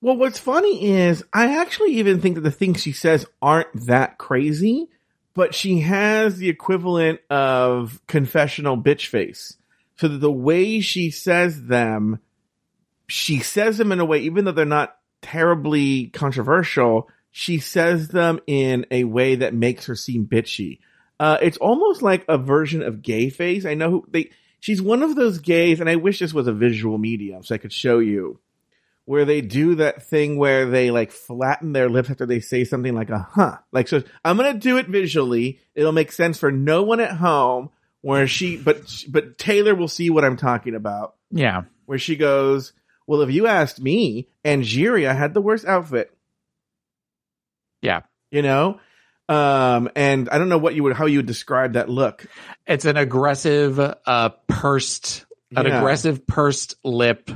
Well, 0.00 0.16
what's 0.16 0.38
funny 0.38 0.84
is 0.84 1.24
I 1.32 1.58
actually 1.58 1.94
even 1.94 2.20
think 2.20 2.34
that 2.34 2.42
the 2.42 2.50
things 2.50 2.82
she 2.82 2.92
says 2.92 3.26
aren't 3.40 3.86
that 3.86 4.18
crazy, 4.18 4.88
but 5.34 5.54
she 5.54 5.80
has 5.80 6.36
the 6.36 6.50
equivalent 6.50 7.20
of 7.30 8.00
confessional 8.06 8.76
bitch 8.76 9.06
face. 9.06 9.56
So 9.96 10.08
that 10.08 10.18
the 10.18 10.30
way 10.30 10.80
she 10.80 11.10
says 11.10 11.64
them, 11.64 12.20
she 13.08 13.38
says 13.38 13.78
them 13.78 13.90
in 13.90 14.00
a 14.00 14.04
way, 14.04 14.20
even 14.20 14.44
though 14.44 14.52
they're 14.52 14.66
not 14.66 14.96
terribly 15.26 16.06
controversial, 16.06 17.08
she 17.32 17.58
says 17.58 18.08
them 18.08 18.40
in 18.46 18.86
a 18.92 19.04
way 19.04 19.34
that 19.36 19.54
makes 19.54 19.86
her 19.86 19.96
seem 19.96 20.26
bitchy. 20.26 20.78
Uh, 21.18 21.38
it's 21.42 21.56
almost 21.56 22.00
like 22.00 22.24
a 22.28 22.38
version 22.38 22.82
of 22.82 23.02
gay 23.02 23.28
face. 23.28 23.66
I 23.66 23.74
know 23.74 23.90
who 23.90 24.04
they, 24.08 24.30
she's 24.60 24.80
one 24.80 25.02
of 25.02 25.16
those 25.16 25.38
gays, 25.38 25.80
and 25.80 25.90
I 25.90 25.96
wish 25.96 26.20
this 26.20 26.32
was 26.32 26.46
a 26.46 26.52
visual 26.52 26.96
medium 26.96 27.42
so 27.42 27.56
I 27.56 27.58
could 27.58 27.72
show 27.72 27.98
you 27.98 28.38
where 29.04 29.24
they 29.24 29.40
do 29.40 29.76
that 29.76 30.02
thing 30.04 30.36
where 30.36 30.66
they 30.66 30.90
like 30.90 31.10
flatten 31.10 31.72
their 31.72 31.88
lips 31.88 32.10
after 32.10 32.26
they 32.26 32.40
say 32.40 32.64
something 32.64 32.94
like 32.94 33.10
a 33.10 33.18
huh. 33.18 33.56
Like 33.72 33.88
so 33.88 34.02
I'm 34.24 34.36
going 34.36 34.52
to 34.52 34.58
do 34.58 34.78
it 34.78 34.88
visually. 34.88 35.60
It'll 35.74 35.92
make 35.92 36.12
sense 36.12 36.38
for 36.38 36.52
no 36.52 36.82
one 36.82 37.00
at 37.00 37.12
home 37.12 37.70
where 38.00 38.26
she 38.26 38.56
but 38.56 39.04
but 39.08 39.38
Taylor 39.38 39.74
will 39.74 39.88
see 39.88 40.10
what 40.10 40.24
I'm 40.24 40.36
talking 40.36 40.74
about. 40.74 41.14
Yeah. 41.30 41.62
Where 41.86 41.98
she 41.98 42.16
goes, 42.16 42.72
"Well, 43.06 43.20
if 43.22 43.30
you 43.30 43.46
asked 43.46 43.80
me, 43.80 44.28
Angeria 44.44 45.14
had 45.16 45.34
the 45.34 45.40
worst 45.40 45.64
outfit." 45.64 46.16
Yeah. 47.82 48.02
You 48.30 48.42
know? 48.42 48.80
Um 49.28 49.90
and 49.96 50.28
I 50.28 50.38
don't 50.38 50.48
know 50.48 50.58
what 50.58 50.74
you 50.74 50.84
would 50.84 50.94
how 50.94 51.06
you 51.06 51.18
would 51.18 51.26
describe 51.26 51.72
that 51.72 51.88
look. 51.88 52.26
It's 52.66 52.84
an 52.84 52.96
aggressive, 52.96 53.78
uh, 53.80 54.28
pursed, 54.48 55.26
an 55.54 55.66
Yeah. 55.66 55.78
aggressive 55.78 56.26
pursed 56.26 56.76
lip, 56.84 57.30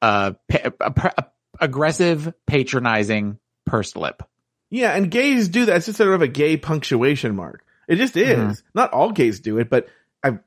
uh, 0.00 0.32
pa- 0.48 0.70
a- 0.80 1.10
a- 1.18 1.26
aggressive, 1.60 2.32
patronizing 2.46 3.38
pursed 3.66 3.96
lip. 3.96 4.22
Yeah, 4.70 4.92
and 4.94 5.10
gays 5.10 5.48
do 5.48 5.64
that. 5.64 5.76
It's 5.78 5.86
just 5.86 5.98
sort 5.98 6.14
of 6.14 6.22
a 6.22 6.28
gay 6.28 6.56
punctuation 6.56 7.34
mark. 7.34 7.64
It 7.88 7.96
just 7.96 8.16
is. 8.16 8.60
Mhm. 8.60 8.62
Not 8.74 8.92
all 8.92 9.10
gays 9.12 9.40
do 9.40 9.58
it, 9.58 9.68
but 9.70 9.88
I've 10.22 10.38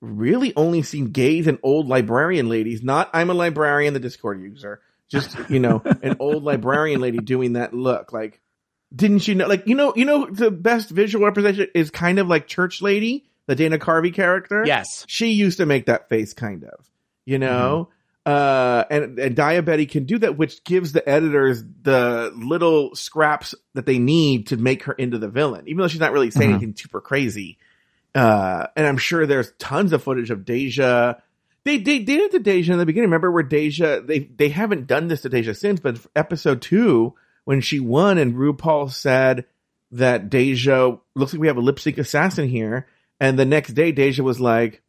really 0.00 0.52
only 0.56 0.82
seen 0.82 1.06
gays 1.10 1.46
and 1.46 1.58
old 1.62 1.88
librarian 1.88 2.48
ladies. 2.48 2.82
Not 2.82 3.10
I'm 3.12 3.30
a 3.30 3.34
librarian, 3.34 3.94
the 3.94 4.00
Discord 4.00 4.40
user. 4.40 4.80
Just 5.08 5.36
you 5.48 5.60
know, 5.60 5.82
an 6.02 6.16
old 6.20 6.42
librarian 6.42 7.00
lady 7.00 7.18
doing 7.18 7.52
that 7.54 7.72
look. 7.72 8.12
Like, 8.12 8.40
didn't 8.94 9.26
you 9.28 9.34
know? 9.36 9.46
Like, 9.46 9.66
you 9.66 9.74
know, 9.76 9.92
you 9.96 10.04
know, 10.04 10.26
the 10.26 10.50
best 10.50 10.90
visual 10.90 11.24
representation 11.24 11.68
is 11.74 11.90
kind 11.90 12.18
of 12.18 12.26
like 12.26 12.46
Church 12.48 12.82
Lady, 12.82 13.24
the 13.46 13.54
Dana 13.54 13.78
Carvey 13.78 14.12
character. 14.12 14.64
Yes. 14.66 15.04
she 15.08 15.28
used 15.28 15.58
to 15.58 15.66
make 15.66 15.86
that 15.86 16.08
face, 16.08 16.32
kind 16.34 16.64
of. 16.64 16.88
You 17.24 17.38
know. 17.38 17.88
Uh, 18.24 18.84
and, 18.90 19.20
and 19.20 19.36
Diabetes 19.36 19.88
can 19.92 20.04
do 20.04 20.18
that, 20.18 20.36
which 20.36 20.64
gives 20.64 20.90
the 20.90 21.08
editors 21.08 21.62
the 21.82 22.32
little 22.34 22.92
scraps 22.96 23.54
that 23.74 23.86
they 23.86 24.00
need 24.00 24.48
to 24.48 24.56
make 24.56 24.82
her 24.82 24.92
into 24.94 25.16
the 25.18 25.28
villain, 25.28 25.68
even 25.68 25.78
though 25.80 25.86
she's 25.86 26.00
not 26.00 26.10
really 26.12 26.32
saying 26.32 26.50
Mhm. 26.50 26.54
anything 26.54 26.74
super 26.76 27.00
crazy. 27.00 27.58
Uh, 28.16 28.66
and 28.74 28.86
I'm 28.86 28.96
sure 28.96 29.26
there's 29.26 29.52
tons 29.58 29.92
of 29.92 30.02
footage 30.02 30.30
of 30.30 30.44
Deja. 30.44 31.14
They, 31.64 31.78
they 31.78 31.98
did 31.98 32.20
it 32.20 32.30
to 32.32 32.38
Deja 32.38 32.72
in 32.72 32.78
the 32.78 32.86
beginning. 32.86 33.10
Remember 33.10 33.30
where 33.30 33.42
Deja, 33.42 34.00
they, 34.00 34.20
they 34.20 34.48
haven't 34.48 34.86
done 34.86 35.08
this 35.08 35.22
to 35.22 35.28
Deja 35.28 35.52
since, 35.52 35.80
but 35.80 35.98
episode 36.16 36.62
two, 36.62 37.14
when 37.44 37.60
she 37.60 37.78
won 37.80 38.16
and 38.18 38.34
RuPaul 38.34 38.90
said 38.90 39.44
that 39.92 40.30
Deja, 40.30 40.96
looks 41.14 41.32
like 41.32 41.40
we 41.40 41.46
have 41.48 41.56
a 41.58 41.60
lip 41.60 41.78
sync 41.78 41.98
assassin 41.98 42.48
here. 42.48 42.86
And 43.20 43.38
the 43.38 43.44
next 43.44 43.74
day, 43.74 43.92
Deja 43.92 44.22
was 44.22 44.40
like, 44.40 44.82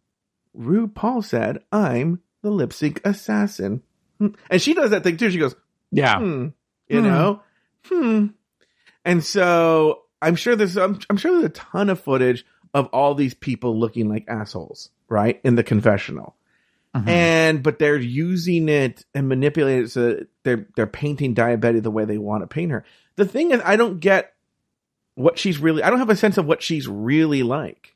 RuPaul 0.58 1.24
said, 1.24 1.60
I'm 1.72 2.22
the 2.42 2.50
lip 2.52 2.74
sync 2.74 3.02
assassin. 3.06 3.84
Hmm. 4.20 4.28
And 4.50 4.62
she 4.62 4.74
does 4.74 4.92
that 4.92 5.04
thing 5.04 5.18
too. 5.18 5.30
She 5.32 5.38
goes, 5.38 5.56
Yeah. 5.92 6.18
hmm, 6.20 6.48
you 6.88 7.02
Hmm. 7.02 7.06
know, 7.08 7.42
hmm. 7.86 8.28
And 9.06 9.24
so 9.24 10.04
I'm 10.22 10.36
sure 10.36 10.56
there's, 10.56 10.78
I'm, 10.78 11.00
I'm 11.10 11.18
sure 11.18 11.32
there's 11.34 11.46
a 11.46 11.50
ton 11.50 11.90
of 11.90 12.00
footage 12.00 12.46
of 12.78 12.86
all 12.94 13.16
these 13.16 13.34
people 13.34 13.78
looking 13.78 14.08
like 14.08 14.26
assholes, 14.28 14.92
right? 15.10 15.42
In 15.44 15.56
the 15.56 15.64
confessional. 15.64 16.36
Mhm. 16.96 17.08
And, 17.08 17.64
but 17.64 17.80
they're 17.80 17.98
using 17.98 18.70
it 18.70 19.04
and 19.16 19.28
manipulating 19.28 19.86
it 19.86 19.92
so 19.92 20.20
they're, 20.44 20.68
they're 20.76 20.86
painting 20.86 21.34
diabetes 21.34 21.82
the 21.82 21.90
way 21.90 22.06
they 22.06 22.20
want 22.20 22.44
to 22.44 22.48
paint 22.48 22.72
her. 22.72 22.86
The 23.16 23.26
thing 23.26 23.50
is, 23.50 23.62
I 23.66 23.78
don't 23.78 24.00
get 24.00 24.34
what 25.16 25.40
she's 25.40 25.58
really, 25.58 25.82
I 25.82 25.90
don't 25.90 25.98
have 25.98 26.12
a 26.12 26.16
sense 26.16 26.38
of 26.38 26.46
what 26.46 26.62
she's 26.62 26.88
really 26.88 27.42
like. 27.42 27.96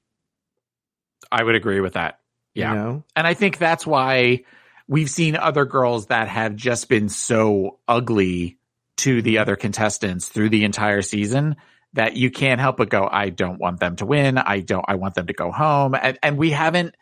I 1.32 1.44
would 1.44 1.56
agree 1.56 1.80
with 1.80 1.94
that. 1.94 2.20
Yeah. 2.56 2.72
You 2.72 2.80
know? 2.80 3.04
And 3.16 3.28
I 3.28 3.36
think 3.36 3.60
that's 3.60 3.86
why 3.86 4.46
we've 4.88 5.12
seen 5.12 5.36
other 5.36 5.66
girls 5.66 6.08
that 6.08 6.28
have 6.28 6.56
just 6.56 6.90
been 6.90 7.08
so 7.08 7.78
ugly 7.88 8.58
to 8.98 9.22
the 9.22 9.38
other 9.38 9.56
contestants 9.56 10.28
through 10.28 10.50
the 10.50 10.64
entire 10.64 11.04
season 11.04 11.56
that 11.94 12.16
you 12.16 12.32
can't 12.32 12.60
help 12.62 12.78
but 12.78 12.90
go, 12.90 13.08
I 13.12 13.30
don't 13.30 13.60
want 13.60 13.80
them 13.80 13.96
to 13.98 14.06
win. 14.06 14.38
I 14.38 14.62
don't, 14.62 14.86
I 14.88 14.96
want 14.96 15.16
them 15.16 15.28
to 15.28 15.34
go 15.34 15.52
home. 15.52 15.94
And, 15.96 16.18
and 16.24 16.38
we 16.38 16.52
haven't 16.52 16.96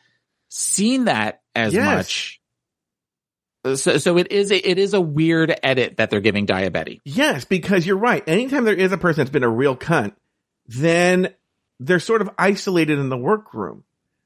seen 0.50 1.06
that 1.06 1.42
as 1.56 1.74
Yes. 1.74 1.86
much. 1.96 2.36
So, 3.76 3.98
so 3.98 4.18
it 4.18 4.32
is 4.32 4.52
a, 4.52 4.70
it 4.70 4.80
is 4.80 4.94
a 4.94 5.02
weird 5.02 5.54
edit 5.64 5.98
that 5.98 6.10
they're 6.10 6.22
giving 6.22 6.48
Daya 6.48 6.72
Betty. 6.72 7.02
Yes, 7.04 7.44
because 7.46 7.86
you're 7.86 7.98
right. 7.98 8.24
Anytime 8.28 8.64
there 8.64 8.74
is 8.74 8.92
a 8.94 8.98
person 8.98 9.20
that's 9.22 9.30
been 9.34 9.44
a 9.44 9.50
real 9.50 9.76
cunt, 9.76 10.14
then 10.68 11.34
they're 11.80 12.00
sort 12.00 12.22
of 12.22 12.30
isolated 12.38 12.98
in 13.00 13.10
the 13.10 13.18
workroom. 13.18 13.84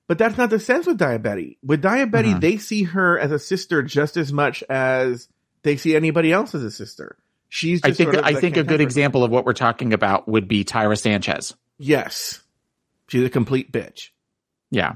But 0.08 0.18
that's 0.20 0.38
not 0.38 0.50
the 0.52 0.60
sense 0.60 0.86
with 0.86 1.00
Daya 1.00 1.22
Betty. 1.22 1.58
With 1.64 1.82
Daya 1.82 2.10
Betty, 2.10 2.34
Mhm. 2.34 2.42
they 2.42 2.58
see 2.58 2.84
her 2.84 3.18
as 3.18 3.32
a 3.32 3.40
sister 3.40 3.82
just 3.82 4.18
as 4.18 4.32
much 4.32 4.62
as 4.70 5.28
they 5.64 5.78
see 5.78 5.96
anybody 5.96 6.32
else 6.32 6.54
as 6.54 6.64
a 6.64 6.72
sister. 6.72 7.18
She's 7.56 7.82
just 7.84 7.86
I 7.86 7.96
think, 7.96 8.14
sort 8.14 8.16
of 8.16 8.26
I 8.26 8.34
think 8.40 8.58
a 8.58 8.64
good 8.64 8.82
example 8.82 9.24
of 9.24 9.30
what 9.30 9.46
we're 9.46 9.54
talking 9.54 9.94
about 9.94 10.28
would 10.28 10.48
be 10.48 10.66
Tyra 10.66 11.00
Sanchez. 11.00 11.54
Yes. 11.78 12.42
She's 13.10 13.24
a 13.24 13.30
complete 13.30 13.72
bitch. 13.72 14.10
Yeah. 14.72 14.94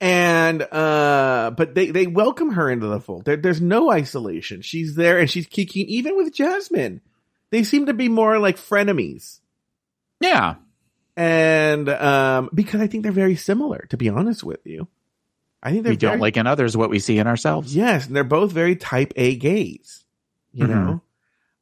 And 0.00 0.62
uh 0.62 1.52
but 1.56 1.76
they 1.76 1.92
they 1.92 2.08
welcome 2.08 2.50
her 2.54 2.68
into 2.68 2.88
the 2.88 2.98
fold. 2.98 3.24
There, 3.24 3.36
there's 3.36 3.60
no 3.60 3.88
isolation. 3.92 4.62
She's 4.62 4.96
there 4.96 5.20
and 5.20 5.30
she's 5.30 5.46
kicking 5.46 5.86
even 5.86 6.16
with 6.16 6.34
Jasmine. 6.34 7.00
They 7.50 7.62
seem 7.62 7.86
to 7.86 7.94
be 7.94 8.08
more 8.08 8.40
like 8.40 8.56
frenemies. 8.56 9.38
Yeah. 10.18 10.56
and 11.16 11.88
um 11.88 12.50
because 12.52 12.80
I 12.80 12.88
think 12.88 13.04
they're 13.04 13.12
very 13.12 13.36
similar. 13.36 13.86
To 13.90 13.96
be 13.96 14.08
honest 14.08 14.42
with 14.42 14.66
you, 14.66 14.88
I 15.62 15.70
think 15.70 15.84
they're 15.84 15.92
We 15.92 15.96
don't 15.98 16.10
very- 16.14 16.20
like 16.20 16.36
in 16.36 16.48
others 16.48 16.76
what 16.76 16.90
we 16.90 16.98
see 16.98 17.18
in 17.18 17.28
ourselves. 17.28 17.76
Yes, 17.76 18.08
and 18.08 18.16
they're 18.16 18.24
both 18.24 18.50
very 18.50 18.74
type 18.74 19.12
A 19.14 19.36
gays. 19.36 20.02
You 20.56 20.66
Mhm. 20.66 21.00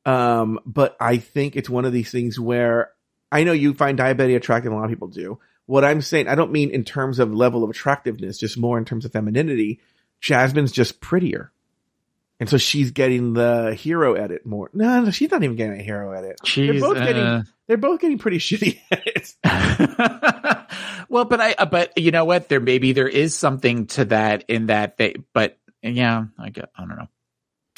know, 0.06 0.12
um, 0.12 0.60
but 0.64 0.96
I 1.00 1.16
think 1.18 1.56
it's 1.56 1.68
one 1.68 1.84
of 1.84 1.92
these 1.92 2.10
things 2.10 2.38
where 2.38 2.90
I 3.32 3.42
know 3.44 3.52
you 3.52 3.74
find 3.74 3.98
diabetes 3.98 4.36
attractive. 4.36 4.70
A 4.72 4.74
lot 4.74 4.84
of 4.84 4.90
people 4.90 5.08
do. 5.08 5.38
What 5.66 5.84
I'm 5.84 6.00
saying, 6.02 6.28
I 6.28 6.34
don't 6.34 6.52
mean 6.52 6.70
in 6.70 6.84
terms 6.84 7.18
of 7.18 7.32
level 7.34 7.64
of 7.64 7.70
attractiveness, 7.70 8.38
just 8.38 8.56
more 8.58 8.78
in 8.78 8.84
terms 8.84 9.04
of 9.04 9.12
femininity. 9.12 9.80
Jasmine's 10.20 10.72
just 10.72 11.00
prettier. 11.00 11.50
And 12.38 12.48
so 12.48 12.56
she's 12.58 12.90
getting 12.90 13.32
the 13.32 13.74
hero 13.74 14.14
edit 14.14 14.44
more. 14.44 14.68
No, 14.74 15.02
no, 15.02 15.10
she's 15.10 15.30
not 15.30 15.42
even 15.42 15.56
getting 15.56 15.80
a 15.80 15.82
hero 15.82 16.12
edit. 16.12 16.36
She's, 16.44 16.70
they're 16.70 16.80
both 16.80 16.98
uh, 16.98 17.04
getting 17.04 17.44
they're 17.66 17.76
both 17.76 18.00
getting 18.00 18.18
pretty 18.18 18.38
shitty 18.38 18.78
edits. 18.90 19.36
well, 21.08 21.24
but 21.24 21.40
I, 21.40 21.52
uh, 21.56 21.66
but 21.66 21.96
you 21.96 22.10
know 22.10 22.24
what? 22.24 22.48
There 22.48 22.60
maybe 22.60 22.92
there 22.92 23.08
is 23.08 23.36
something 23.36 23.86
to 23.88 24.04
that 24.06 24.44
in 24.48 24.66
that 24.66 24.96
they, 24.96 25.16
but 25.32 25.58
yeah, 25.82 26.24
I 26.38 26.50
get, 26.50 26.70
I 26.76 26.82
don't 26.86 26.96
know. 26.96 27.08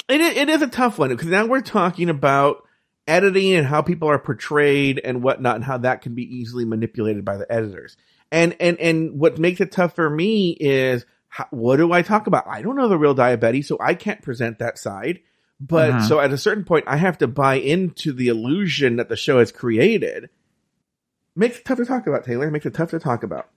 It 0.09 0.21
is, 0.21 0.37
it 0.37 0.49
is 0.49 0.61
a 0.61 0.67
tough 0.67 0.97
one 0.97 1.09
because 1.09 1.27
now 1.27 1.45
we're 1.45 1.61
talking 1.61 2.09
about 2.09 2.63
editing 3.07 3.53
and 3.53 3.67
how 3.67 3.81
people 3.81 4.09
are 4.09 4.19
portrayed 4.19 5.01
and 5.03 5.21
whatnot 5.21 5.55
and 5.55 5.63
how 5.63 5.77
that 5.79 6.01
can 6.01 6.15
be 6.15 6.23
easily 6.23 6.65
manipulated 6.65 7.25
by 7.25 7.37
the 7.37 7.51
editors. 7.51 7.97
And, 8.31 8.55
and, 8.59 8.79
and 8.79 9.19
what 9.19 9.37
makes 9.37 9.61
it 9.61 9.71
tough 9.71 9.95
for 9.95 10.09
me 10.09 10.51
is 10.51 11.05
how, 11.29 11.47
what 11.51 11.77
do 11.77 11.91
I 11.91 12.01
talk 12.01 12.27
about? 12.27 12.47
I 12.47 12.61
don't 12.61 12.75
know 12.75 12.87
the 12.89 12.97
real 12.97 13.13
diabetes, 13.13 13.67
so 13.67 13.77
I 13.79 13.93
can't 13.93 14.21
present 14.21 14.59
that 14.59 14.77
side. 14.77 15.19
But 15.59 15.93
Mhm. 15.93 16.07
so 16.07 16.19
at 16.19 16.31
a 16.31 16.37
certain 16.37 16.63
point, 16.65 16.85
I 16.87 16.97
have 16.97 17.17
to 17.19 17.27
buy 17.27 17.55
into 17.55 18.13
the 18.13 18.27
illusion 18.27 18.97
that 18.97 19.09
the 19.09 19.15
show 19.15 19.39
has 19.39 19.51
created. 19.51 20.29
Makes 21.35 21.59
it 21.59 21.65
tough 21.65 21.79
to 21.79 21.85
talk 21.85 22.05
about, 22.07 22.25
Taylor. 22.25 22.49
Makes 22.51 22.67
it 22.67 22.73
tough 22.73 22.91
to 22.91 22.99
talk 22.99 23.23
about. 23.23 23.49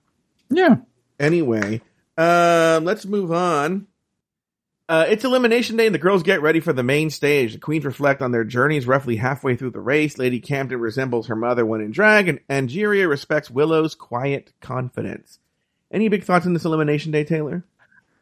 Yeah. 0.48 0.76
Anyway, 1.18 1.82
um, 2.16 2.84
let's 2.84 3.04
move 3.04 3.32
on. 3.32 3.86
Uh, 4.90 5.06
it's 5.08 5.24
elimination 5.24 5.76
day 5.76 5.86
and 5.86 5.94
the 5.94 6.00
girls 6.00 6.24
get 6.24 6.42
ready 6.42 6.58
for 6.58 6.72
the 6.72 6.82
main 6.82 7.10
stage. 7.10 7.52
The 7.52 7.60
queens 7.60 7.84
reflect 7.84 8.22
on 8.22 8.32
their 8.32 8.42
journeys 8.42 8.88
roughly 8.88 9.14
halfway 9.14 9.54
through 9.54 9.70
the 9.70 9.78
race. 9.78 10.18
Lady 10.18 10.40
Camden 10.40 10.80
resembles 10.80 11.28
her 11.28 11.36
mother 11.36 11.64
when 11.64 11.80
in 11.80 11.92
drag 11.92 12.26
and 12.26 12.40
Angeria 12.48 13.08
respects 13.08 13.48
Willow's 13.48 13.94
quiet 13.94 14.52
confidence. 14.60 15.38
Any 15.92 16.08
big 16.08 16.24
thoughts 16.24 16.44
on 16.44 16.54
this 16.54 16.64
elimination 16.64 17.12
day, 17.12 17.22
Taylor? 17.22 17.62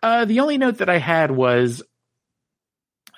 Uh, 0.02 0.26
the 0.26 0.40
only 0.40 0.58
note 0.58 0.76
that 0.76 0.90
I 0.90 0.98
had 0.98 1.30
was 1.30 1.82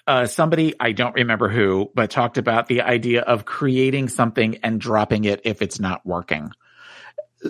uh, 0.07 0.27
somebody, 0.27 0.75
I 0.79 0.93
don't 0.93 1.17
remember 1.17 1.49
who, 1.49 1.91
but 1.93 2.13
talked 2.13 2.39
about 2.39 2.69
the 2.69 2.83
idea 2.83 3.23
of 3.23 3.47
creating 3.47 4.11
something 4.11 4.59
and 4.63 4.81
dropping 4.81 5.25
it 5.25 5.41
if 5.43 5.61
it's 5.61 5.81
not 5.81 6.07
working. 6.07 6.53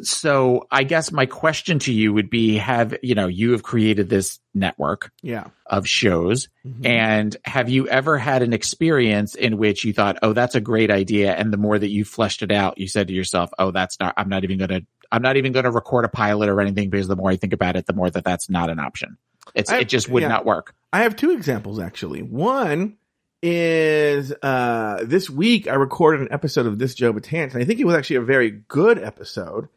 So 0.02 0.66
I 0.70 0.84
guess 0.84 1.10
my 1.10 1.26
question 1.26 1.78
to 1.80 1.92
you 1.92 2.12
would 2.12 2.30
be, 2.30 2.56
have, 2.58 2.94
you 3.02 3.14
know, 3.14 3.26
you 3.26 3.52
have 3.52 3.62
created 3.62 4.08
this 4.08 4.38
network 4.54 5.10
Yeah. 5.22 5.44
of 5.66 5.86
shows 5.86 6.48
and 6.84 7.36
have 7.44 7.68
you 7.68 7.88
ever 7.88 8.16
had 8.18 8.42
an 8.42 8.52
experience 8.52 9.34
in 9.34 9.56
which 9.58 9.84
you 9.84 9.92
thought, 9.92 10.18
oh, 10.22 10.32
that's 10.32 10.54
a 10.54 10.60
great 10.60 10.90
idea. 10.90 11.32
And 11.34 11.52
the 11.52 11.56
more 11.56 11.78
that 11.78 11.88
you 11.90 12.04
fleshed 12.04 12.42
it 12.42 12.52
out, 12.52 12.78
you 12.78 12.86
said 12.86 13.08
to 13.08 13.14
yourself, 13.14 13.50
oh, 13.58 13.70
that's 13.72 13.98
not, 13.98 14.14
I'm 14.16 14.28
not 14.28 14.44
even 14.44 14.58
going 14.58 14.68
to, 14.70 14.86
I'm 15.10 15.22
not 15.22 15.36
even 15.36 15.52
going 15.52 15.64
to 15.64 15.70
record 15.72 16.04
a 16.04 16.08
pilot 16.08 16.48
or 16.48 16.60
anything 16.60 16.88
because 16.90 17.08
the 17.08 17.16
more 17.16 17.30
I 17.30 17.36
think 17.36 17.52
about 17.52 17.74
it, 17.76 17.86
the 17.86 17.92
more 17.92 18.10
that 18.10 18.22
that's 18.24 18.48
not 18.48 18.70
an 18.70 18.78
option. 18.78 19.16
It's, 19.54 19.70
I- 19.70 19.78
it 19.80 19.88
just 19.88 20.08
would 20.08 20.22
yeah. 20.22 20.28
not 20.28 20.44
work. 20.44 20.74
I 20.92 21.02
have 21.02 21.16
two 21.16 21.30
examples 21.32 21.78
actually. 21.80 22.22
One 22.22 22.96
is 23.42 24.32
uh 24.42 25.00
this 25.04 25.30
week 25.30 25.66
I 25.66 25.74
recorded 25.74 26.20
an 26.20 26.28
episode 26.30 26.66
of 26.66 26.78
This 26.78 26.94
Joe 26.94 27.12
Betance, 27.14 27.54
and 27.54 27.62
I 27.62 27.64
think 27.64 27.80
it 27.80 27.86
was 27.86 27.94
actually 27.96 28.16
a 28.16 28.20
very 28.22 28.50
good 28.50 28.98
episode. 29.02 29.68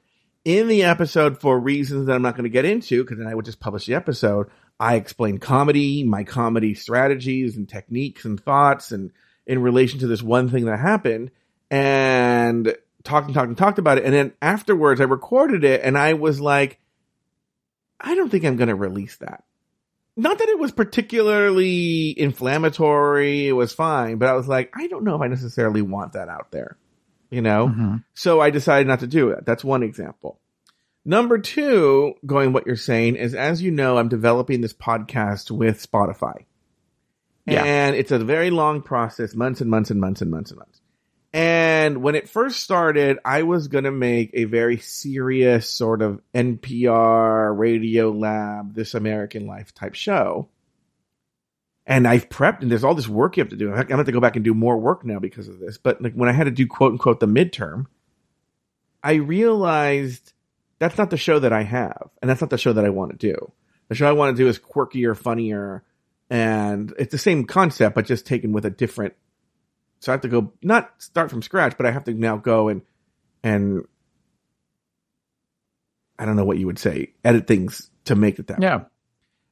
In 0.45 0.67
the 0.67 0.83
episode, 0.83 1.39
for 1.39 1.57
reasons 1.57 2.07
that 2.07 2.13
I'm 2.13 2.21
not 2.21 2.35
going 2.35 2.43
to 2.43 2.49
get 2.49 2.65
into, 2.65 3.03
because 3.03 3.17
then 3.17 3.27
I 3.27 3.35
would 3.35 3.45
just 3.45 3.59
publish 3.59 3.85
the 3.85 3.95
episode, 3.95 4.49
I 4.79 4.95
explain 4.95 5.37
comedy, 5.37 6.03
my 6.03 6.23
comedy 6.23 6.75
strategies 6.75 7.55
and 7.55 7.67
techniques 7.67 8.25
and 8.25 8.39
thoughts, 8.39 8.91
and 8.91 9.11
in 9.45 9.61
relation 9.61 9.99
to 9.99 10.07
this 10.07 10.21
one 10.21 10.49
thing 10.49 10.65
that 10.65 10.79
happened, 10.79 11.31
and 11.71 12.75
talked 13.03 13.27
and 13.27 13.33
talked 13.33 13.47
and 13.47 13.57
talked 13.57 13.79
about 13.79 13.97
it. 13.97 14.05
And 14.05 14.13
then 14.13 14.33
afterwards, 14.41 14.99
I 14.99 15.05
recorded 15.05 15.63
it, 15.63 15.81
and 15.83 15.97
I 15.97 16.13
was 16.13 16.41
like, 16.41 16.79
I 17.99 18.15
don't 18.15 18.29
think 18.29 18.43
I'm 18.43 18.57
going 18.57 18.67
to 18.67 18.75
release 18.75 19.15
that 19.17 19.45
not 20.15 20.37
that 20.37 20.49
it 20.49 20.59
was 20.59 20.71
particularly 20.71 22.17
inflammatory, 22.19 23.47
it 23.47 23.53
was 23.53 23.73
fine, 23.73 24.17
but 24.17 24.29
I 24.29 24.33
was 24.33 24.47
like, 24.47 24.71
I 24.75 24.87
don't 24.87 25.03
know 25.03 25.15
if 25.15 25.21
I 25.21 25.27
necessarily 25.27 25.81
want 25.81 26.13
that 26.13 26.29
out 26.29 26.51
there, 26.51 26.77
you 27.33 27.41
know? 27.41 27.67
Mhm. 27.67 28.03
So 28.13 28.39
I 28.39 28.49
decided 28.49 28.87
not 28.87 28.99
to 29.01 29.07
do 29.07 29.29
it. 29.29 29.45
That's 29.45 29.63
one 29.63 29.83
example. 29.83 30.39
Number 31.05 31.37
two, 31.37 32.13
going 32.25 32.53
what 32.53 32.65
you're 32.65 32.75
saying 32.75 33.17
is, 33.17 33.35
as 33.35 33.61
you 33.61 33.71
know, 33.71 33.97
I'm 33.97 34.07
developing 34.07 34.61
this 34.61 34.73
podcast 34.73 35.51
with 35.51 35.85
Spotify. 35.85 36.45
Yeah. 37.45 37.63
And 37.63 37.95
it's 37.95 38.11
a 38.11 38.19
very 38.19 38.51
long 38.51 38.81
process, 38.81 39.35
months 39.35 39.59
and 39.59 39.69
months 39.69 39.91
and 39.91 39.99
months 39.99 40.21
and 40.21 40.31
months 40.31 40.51
and 40.51 40.59
months. 40.59 40.79
And 41.33 42.03
when 42.03 42.15
it 42.15 42.29
first 42.29 42.61
started, 42.61 43.17
I 43.25 43.43
was 43.43 43.67
going 43.67 43.85
to 43.85 43.91
make 43.91 44.29
a 44.33 44.45
very 44.45 44.77
serious 44.77 45.67
sort 45.67 46.01
of 46.01 46.21
NPR, 46.33 47.57
Radio 47.57 48.11
Lab, 48.11 48.75
This 48.75 48.93
American 48.93 49.47
Life 49.47 49.73
type 49.73 49.95
show. 49.95 50.47
And 51.85 52.07
I've 52.07 52.29
prepped 52.29 52.61
and 52.61 52.71
there's 52.71 52.83
all 52.83 52.95
this 52.95 53.09
work 53.09 53.35
you 53.35 53.43
have 53.43 53.49
to 53.49 53.57
do. 53.57 53.69
I'm 53.69 53.75
going 53.75 53.87
to 53.87 53.97
have 53.97 54.05
to 54.05 54.11
go 54.11 54.21
back 54.21 54.35
and 54.35 54.45
do 54.45 54.53
more 54.53 54.77
work 54.77 55.03
now 55.03 55.19
because 55.19 55.47
of 55.47 55.59
this. 55.59 55.77
But 55.77 56.01
like 56.01 56.13
when 56.13 56.29
I 56.29 56.31
had 56.31 56.45
to 56.45 56.51
do 56.51 56.65
quote 56.65 56.93
unquote 56.93 57.19
the 57.19 57.27
midterm, 57.27 57.87
I 59.03 59.15
realized 59.15 60.31
that's 60.79 60.97
not 60.97 61.09
the 61.09 61.17
show 61.17 61.39
that 61.39 61.51
I 61.51 61.63
have. 61.63 62.09
And 62.21 62.29
that's 62.29 62.39
not 62.39 62.49
the 62.49 62.57
show 62.57 62.73
that 62.73 62.85
I 62.85 62.89
want 62.89 63.11
to 63.11 63.17
do. 63.17 63.51
The 63.89 63.95
show 63.95 64.07
I 64.07 64.13
want 64.13 64.35
to 64.35 64.41
do 64.41 64.47
is 64.47 64.57
quirkier, 64.59 65.15
funnier, 65.15 65.83
and 66.29 66.93
it's 66.97 67.11
the 67.11 67.17
same 67.17 67.43
concept, 67.43 67.95
but 67.95 68.05
just 68.05 68.25
taken 68.25 68.53
with 68.53 68.65
a 68.65 68.69
different 68.69 69.13
so 70.03 70.11
I 70.11 70.15
have 70.15 70.21
to 70.21 70.27
go 70.27 70.51
not 70.61 70.91
start 71.01 71.29
from 71.29 71.41
scratch, 71.41 71.77
but 71.77 71.85
I 71.85 71.91
have 71.91 72.03
to 72.03 72.13
now 72.13 72.35
go 72.35 72.67
and 72.67 72.81
and 73.41 73.85
I 76.19 76.25
don't 76.25 76.35
know 76.35 76.43
what 76.43 76.57
you 76.57 76.65
would 76.65 76.77
say, 76.77 77.13
edit 77.23 77.47
things 77.47 77.89
to 78.05 78.15
make 78.15 78.37
it 78.37 78.47
that 78.47 78.59
way. 78.59 78.67
Yeah. 78.67 78.81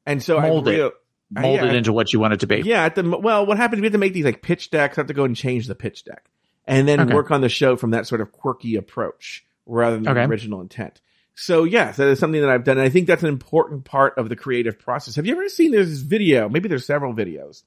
And 0.06 0.22
so 0.22 0.42
Mold 0.42 0.68
I 0.68 0.72
real, 0.72 0.92
Mold 1.34 1.62
yeah, 1.62 1.66
it 1.70 1.76
into 1.76 1.94
what 1.94 2.12
you 2.12 2.20
want 2.20 2.34
it 2.34 2.42
to 2.42 2.48
be. 2.48 2.58
yeah. 2.62 2.84
At 2.84 2.96
the 2.96 3.04
well, 3.04 3.46
what 3.46 3.58
happens? 3.58 3.82
We 3.82 3.86
have 3.86 3.94
to 3.94 3.98
make 3.98 4.14
these 4.14 4.26
like 4.26 4.42
pitch 4.42 4.70
decks. 4.70 4.98
I 4.98 5.02
have 5.02 5.08
to 5.08 5.14
go 5.14 5.24
and 5.24 5.36
change 5.36 5.68
the 5.68 5.76
pitch 5.76 6.04
deck, 6.04 6.30
and 6.66 6.88
then 6.88 7.00
Okay. 7.00 7.14
work 7.14 7.32
on 7.32 7.40
the 7.42 7.48
show 7.50 7.76
from 7.78 7.92
that 7.92 8.06
sort 8.06 8.20
of 8.22 8.32
quirky 8.34 8.76
approach 8.76 9.46
rather 9.66 9.96
than 9.98 10.08
Okay. 10.08 10.22
the 10.26 10.30
original 10.30 10.60
intent. 10.60 11.00
So 11.34 11.64
yes, 11.64 11.96
that 11.98 12.08
is 12.10 12.20
something 12.20 12.42
that 12.42 12.50
I've 12.50 12.66
done, 12.66 12.78
and 12.78 12.86
I 12.86 12.90
think 12.90 13.08
that's 13.08 13.24
an 13.24 13.30
important 13.30 13.86
part 13.86 14.18
of 14.18 14.28
the 14.28 14.36
creative 14.36 14.78
process. 14.78 15.16
Have 15.16 15.26
you 15.26 15.32
ever 15.32 15.48
seen 15.48 15.72
there's 15.72 15.90
this 15.90 16.02
video? 16.02 16.50
Maybe 16.50 16.68
there's 16.68 16.86
several 16.86 17.14
videos 17.14 17.64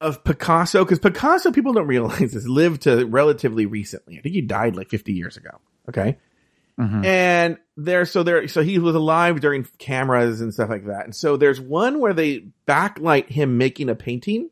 of 0.00 0.22
Picasso 0.22 0.84
because 0.84 0.98
Picasso, 0.98 1.50
people 1.50 1.72
don't 1.72 1.86
realize 1.86 2.32
this, 2.32 2.46
lived 2.46 2.82
to 2.82 3.04
relatively 3.06 3.66
recently. 3.66 4.18
I 4.18 4.20
think 4.20 4.34
he 4.34 4.40
died 4.40 4.76
like 4.76 4.90
50 4.90 5.12
years 5.12 5.36
ago. 5.36 5.50
Okay. 5.88 6.16
Mhm. 6.78 7.04
And 7.04 7.58
there, 7.76 8.04
so 8.04 8.22
there, 8.22 8.48
so 8.48 8.62
he 8.62 8.78
was 8.78 8.94
alive 8.94 9.40
during 9.40 9.66
cameras 9.78 10.40
and 10.40 10.52
stuff 10.52 10.70
like 10.70 10.86
that. 10.86 11.04
And 11.04 11.14
so 11.14 11.36
there's 11.36 11.60
one 11.60 12.00
where 12.00 12.12
they 12.12 12.46
backlight 12.66 13.28
him 13.28 13.58
making 13.58 13.88
a 13.88 13.94
painting. 13.94 14.50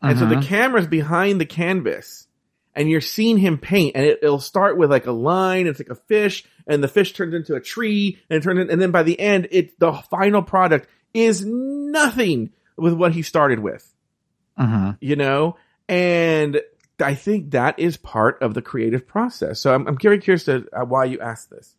And 0.00 0.18
so 0.18 0.26
the 0.26 0.36
Mhm. 0.36 0.44
camera's 0.44 0.86
behind 0.86 1.40
the 1.40 1.46
canvas 1.46 2.26
and 2.74 2.88
you're 2.88 3.00
seeing 3.00 3.38
him 3.38 3.58
paint 3.58 3.96
and 3.96 4.04
it, 4.04 4.20
it'll 4.22 4.40
start 4.40 4.76
with 4.76 4.90
like 4.90 5.06
a 5.06 5.12
line. 5.12 5.66
It's 5.66 5.78
like 5.80 5.90
a 5.90 5.94
fish 5.94 6.44
and 6.66 6.82
the 6.82 6.88
fish 6.88 7.12
turns 7.12 7.34
into 7.34 7.54
a 7.54 7.60
tree 7.60 8.18
and 8.30 8.38
it 8.38 8.42
turns 8.42 8.60
in, 8.60 8.70
and 8.70 8.80
then 8.80 8.90
by 8.92 9.02
the 9.02 9.18
end, 9.18 9.48
it, 9.50 9.78
the 9.80 9.92
final 10.10 10.42
product 10.42 10.88
is 11.14 11.44
nothing 11.44 12.50
with 12.76 12.94
what 12.94 13.12
he 13.12 13.22
started 13.22 13.58
with 13.58 13.92
Mhm. 14.58 14.96
you 15.00 15.14
know 15.16 15.56
and 15.88 16.60
i 17.02 17.14
think 17.14 17.50
that 17.50 17.78
is 17.78 17.96
part 17.96 18.40
of 18.42 18.54
the 18.54 18.62
creative 18.62 19.06
process 19.06 19.60
so 19.60 19.74
i'm, 19.74 19.86
I'm 19.86 19.98
very 19.98 20.18
curious 20.18 20.44
to 20.44 20.66
uh, 20.72 20.84
why 20.84 21.04
you 21.04 21.20
asked 21.20 21.50
this 21.50 21.74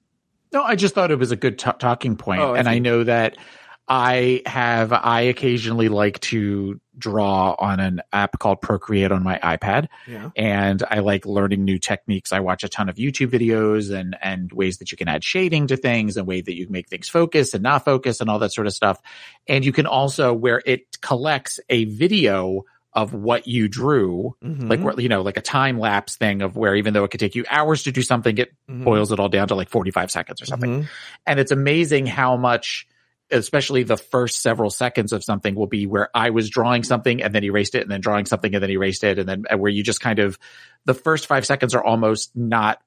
No, 0.52 0.62
I 0.64 0.76
just 0.76 0.94
thought 0.94 1.10
it 1.10 1.18
was 1.18 1.32
a 1.32 1.36
good 1.36 1.58
t- 1.58 1.72
talking 1.80 2.16
point. 2.16 2.42
Oh, 2.42 2.54
I 2.54 2.60
and 2.60 2.68
I 2.70 2.78
know 2.80 3.04
that 3.04 3.38
I 3.86 4.42
have, 4.46 4.94
I 4.94 5.22
occasionally 5.22 5.90
like 5.90 6.20
to 6.32 6.80
draw 6.98 7.54
on 7.58 7.80
an 7.82 8.02
app 8.14 8.40
called 8.40 8.62
Procreate 8.62 9.12
on 9.12 9.24
my 9.24 9.40
iPad. 9.44 9.88
yeah 10.08 10.30
and 10.38 10.82
I 10.90 11.00
like 11.00 11.26
learning 11.26 11.66
new 11.66 11.80
techniques. 11.80 12.32
I 12.32 12.40
watch 12.40 12.64
a 12.64 12.70
ton 12.70 12.88
of 12.88 12.96
YouTube 12.96 13.32
videos 13.32 13.92
and 13.94 14.16
and 14.22 14.52
ways 14.54 14.78
that 14.78 14.92
you 14.92 14.98
can 14.98 15.08
add 15.10 15.24
shading 15.24 15.68
to 15.68 15.76
things 15.76 16.16
and 16.18 16.28
way 16.28 16.40
that 16.42 16.54
you 16.56 16.66
can 16.68 16.72
make 16.72 16.88
things 16.88 17.10
focus 17.10 17.54
and 17.56 17.64
not 17.64 17.84
focus 17.84 18.22
and 18.22 18.30
all 18.30 18.40
that 18.40 18.54
sort 18.54 18.68
of 18.68 18.74
stuff. 18.74 19.02
And 19.50 19.66
you 19.66 19.74
can 19.74 19.86
also 19.88 20.34
where 20.34 20.62
it 20.66 21.02
collects 21.02 21.60
a 21.68 21.86
video 21.86 22.64
of 22.96 23.14
what 23.14 23.48
you 23.48 23.68
drew, 23.68 24.36
Mhm. 24.44 24.70
like 24.70 25.00
you 25.02 25.10
know, 25.10 25.22
like 25.22 25.38
a 25.38 25.42
time 25.42 25.80
lapse 25.80 26.16
thing 26.16 26.42
of 26.42 26.56
where 26.56 26.76
even 26.76 26.94
though 26.94 27.04
it 27.04 27.10
could 27.12 27.20
take 27.20 27.34
you 27.36 27.44
hours 27.50 27.84
to 27.84 27.92
do 27.92 28.02
something, 28.02 28.38
it 28.38 28.54
Mhm. 28.70 28.84
boils 28.84 29.12
it 29.12 29.20
all 29.20 29.30
down 29.30 29.48
to 29.48 29.56
like 29.56 29.70
45 29.70 30.12
seconds 30.12 30.42
or 30.42 30.46
something. 30.46 30.84
Mhm. 30.84 30.88
And 31.26 31.40
it's 31.40 31.52
amazing 31.52 32.06
how 32.06 32.38
much, 32.38 32.88
especially 33.32 33.82
the 33.82 33.98
first 33.98 34.42
several 34.44 34.70
seconds 34.70 35.12
of 35.12 35.24
something 35.24 35.56
will 35.56 35.66
be 35.68 35.88
where 35.88 36.10
I 36.14 36.30
was 36.30 36.50
drawing 36.52 36.84
something 36.84 37.24
and 37.24 37.34
then 37.34 37.44
erased 37.44 37.74
it 37.74 37.82
and 37.82 37.90
then 37.90 38.02
drawing 38.02 38.28
something 38.28 38.54
and 38.54 38.62
then 38.62 38.70
erased 38.70 39.04
it. 39.04 39.18
And 39.18 39.28
then 39.28 39.46
where 39.58 39.72
you 39.72 39.82
just 39.82 40.02
kind 40.02 40.20
of, 40.20 40.38
the 40.86 40.94
first 40.94 41.26
five 41.26 41.46
seconds 41.46 41.74
are 41.74 41.84
almost 41.84 42.36
not, 42.36 42.80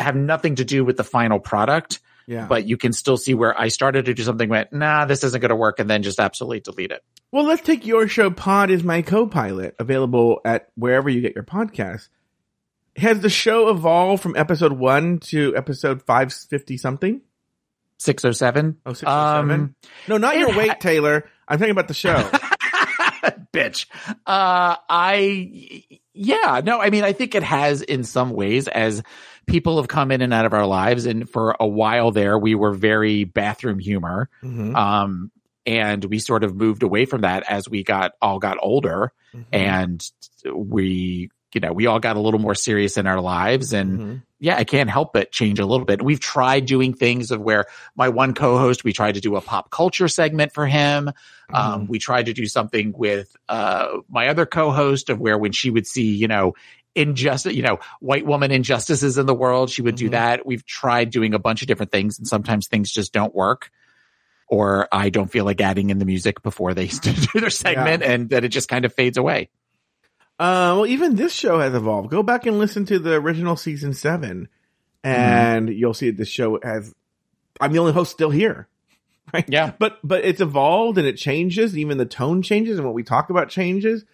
have 0.00 0.16
nothing 0.16 0.56
to 0.56 0.64
do 0.64 0.84
with 0.84 0.96
the 0.96 1.04
final 1.04 1.38
product, 1.38 2.00
yeah 2.26 2.46
but 2.46 2.66
you 2.66 2.76
can 2.76 2.92
still 2.92 3.16
see 3.16 3.34
where 3.34 3.58
I 3.58 3.68
started 3.68 4.06
to 4.06 4.14
do 4.14 4.22
something, 4.22 4.48
went, 4.48 4.72
nah, 4.72 5.04
this 5.04 5.24
isn't 5.24 5.40
going 5.40 5.50
to 5.50 5.56
work. 5.56 5.78
And 5.80 5.88
then 5.90 6.02
just 6.02 6.18
absolutely 6.20 6.60
delete 6.60 6.90
it. 6.90 7.02
well 7.32 7.44
let's 7.44 7.62
take 7.62 7.86
your 7.86 8.08
show 8.08 8.30
pod 8.30 8.70
is 8.70 8.82
my 8.82 9.02
co-pilot 9.02 9.74
available 9.78 10.40
at 10.44 10.68
wherever 10.76 11.08
you 11.10 11.20
get 11.20 11.34
your 11.34 11.44
podcasts 11.44 12.08
has 12.96 13.20
the 13.20 13.28
show 13.28 13.70
evolved 13.70 14.22
from 14.22 14.36
episode 14.36 14.72
one 14.72 15.18
to 15.18 15.56
episode 15.56 16.00
550 16.02 16.76
something 16.76 17.20
607. 17.98 18.76
oh 18.86 18.92
607 18.92 19.60
Um, 19.60 19.74
no 20.08 20.16
not 20.18 20.36
your 20.36 20.52
ha- 20.52 20.58
weight 20.58 20.80
taylor 20.80 21.28
i'm 21.48 21.58
talking 21.58 21.72
about 21.72 21.88
the 21.88 21.94
show 21.94 22.16
bitch. 23.54 23.86
Uh, 24.26 24.76
I, 24.88 25.84
yeah, 26.12 26.60
no, 26.64 26.80
I 26.80 26.90
mean, 26.90 27.04
I 27.04 27.12
think 27.12 27.34
it 27.34 27.42
has 27.42 27.82
in 27.82 28.04
some 28.04 28.30
ways 28.30 28.68
as 28.68 29.02
people 29.46 29.76
have 29.78 29.88
come 29.88 30.10
in 30.10 30.20
and 30.20 30.32
out 30.32 30.46
of 30.46 30.52
our 30.52 30.66
lives. 30.66 31.06
And 31.06 31.28
for 31.28 31.56
a 31.60 31.66
while 31.66 32.10
there, 32.10 32.38
we 32.38 32.54
were 32.54 32.72
very 32.72 33.24
bathroom 33.24 33.78
humor. 33.78 34.28
Mhm. 34.42 34.74
Um, 34.76 35.30
and 35.66 36.04
we 36.04 36.18
sort 36.18 36.44
of 36.44 36.54
moved 36.54 36.82
away 36.82 37.04
from 37.06 37.22
that 37.22 37.42
as 37.48 37.68
we 37.68 37.82
got 37.82 38.12
all 38.20 38.38
got 38.38 38.58
older 38.60 39.12
Mhm. 39.34 39.44
and 39.52 40.10
we, 40.54 41.30
you 41.54 41.60
know, 41.60 41.72
we 41.72 41.86
all 41.86 42.00
got 42.00 42.16
a 42.16 42.20
little 42.20 42.40
more 42.40 42.54
serious 42.54 42.96
in 42.96 43.06
our 43.06 43.20
lives 43.20 43.72
and 43.72 43.98
Mhm. 43.98 44.22
yeah, 44.40 44.56
I 44.56 44.64
can't 44.64 44.90
help 44.90 45.12
but 45.14 45.32
change 45.32 45.58
a 45.58 45.64
little 45.64 45.86
bit. 45.86 46.02
We've 46.02 46.20
tried 46.20 46.66
doing 46.66 46.92
things 46.92 47.30
of 47.30 47.40
where 47.40 47.64
my 47.96 48.08
one 48.10 48.34
co-host, 48.34 48.84
we 48.84 48.92
tried 48.92 49.14
to 49.14 49.20
do 49.20 49.36
a 49.36 49.40
pop 49.40 49.70
culture 49.70 50.08
segment 50.08 50.52
for 50.52 50.66
him. 50.66 51.10
Um, 51.52 51.86
we 51.86 51.98
tried 51.98 52.26
to 52.26 52.32
do 52.34 52.46
something 52.46 52.92
with, 52.96 53.34
uh, 53.48 53.86
my 54.10 54.28
other 54.28 54.44
co-host 54.46 55.08
of 55.08 55.18
where 55.20 55.38
when 55.38 55.52
she 55.52 55.70
would 55.70 55.86
see, 55.86 56.14
you 56.14 56.28
know, 56.28 56.54
injustice, 56.94 57.54
you 57.54 57.62
know, 57.62 57.78
white 58.00 58.24
woman 58.26 58.50
injustices 58.50 59.18
in 59.18 59.26
the 59.26 59.34
world, 59.34 59.70
she 59.70 59.82
would 59.82 59.96
do 59.96 60.08
Mhm. 60.08 60.12
that. 60.12 60.46
We've 60.46 60.64
tried 60.64 61.10
doing 61.10 61.34
a 61.34 61.38
bunch 61.38 61.62
of 61.62 61.68
different 61.68 61.90
things 61.92 62.18
and 62.18 62.26
sometimes 62.28 62.68
things 62.68 62.90
just 62.92 63.12
don't 63.12 63.34
work. 63.34 63.70
Or 64.48 64.88
I 64.92 65.08
don't 65.10 65.30
feel 65.30 65.44
like 65.44 65.60
adding 65.60 65.90
in 65.90 65.98
the 65.98 66.04
music 66.04 66.42
before 66.42 66.74
they 66.74 66.86
do 67.02 67.12
their 67.40 67.50
segment 67.50 68.02
and 68.02 68.28
that 68.30 68.44
it 68.44 68.48
just 68.50 68.68
kind 68.68 68.84
of 68.84 68.92
fades 68.92 69.16
away. 69.16 69.48
Uh, 70.38 70.74
well, 70.76 70.86
even 70.86 71.14
this 71.16 71.32
show 71.32 71.60
has 71.60 71.74
evolved. 71.74 72.10
Go 72.10 72.22
back 72.22 72.44
and 72.46 72.58
listen 72.58 72.84
to 72.86 72.98
the 72.98 73.14
original 73.14 73.56
season 73.56 73.94
seven, 73.94 74.48
and 75.04 75.68
you'll 75.68 75.94
see 75.94 76.10
this 76.10 76.28
show 76.28 76.58
has. 76.62 76.92
I'm 77.60 77.72
the 77.72 77.78
only 77.78 77.92
host 77.92 78.10
still 78.10 78.30
here, 78.30 78.66
right? 79.32 79.44
Yeah. 79.48 79.72
But 79.78 79.98
but 80.02 80.24
it's 80.24 80.40
evolved 80.40 80.98
and 80.98 81.06
it 81.06 81.16
changes. 81.16 81.78
Even 81.78 81.98
the 81.98 82.04
tone 82.04 82.42
changes 82.42 82.78
and 82.78 82.84
what 82.84 82.94
we 82.94 83.04
talk 83.04 83.30
about 83.30 83.48
changes. 83.48 84.04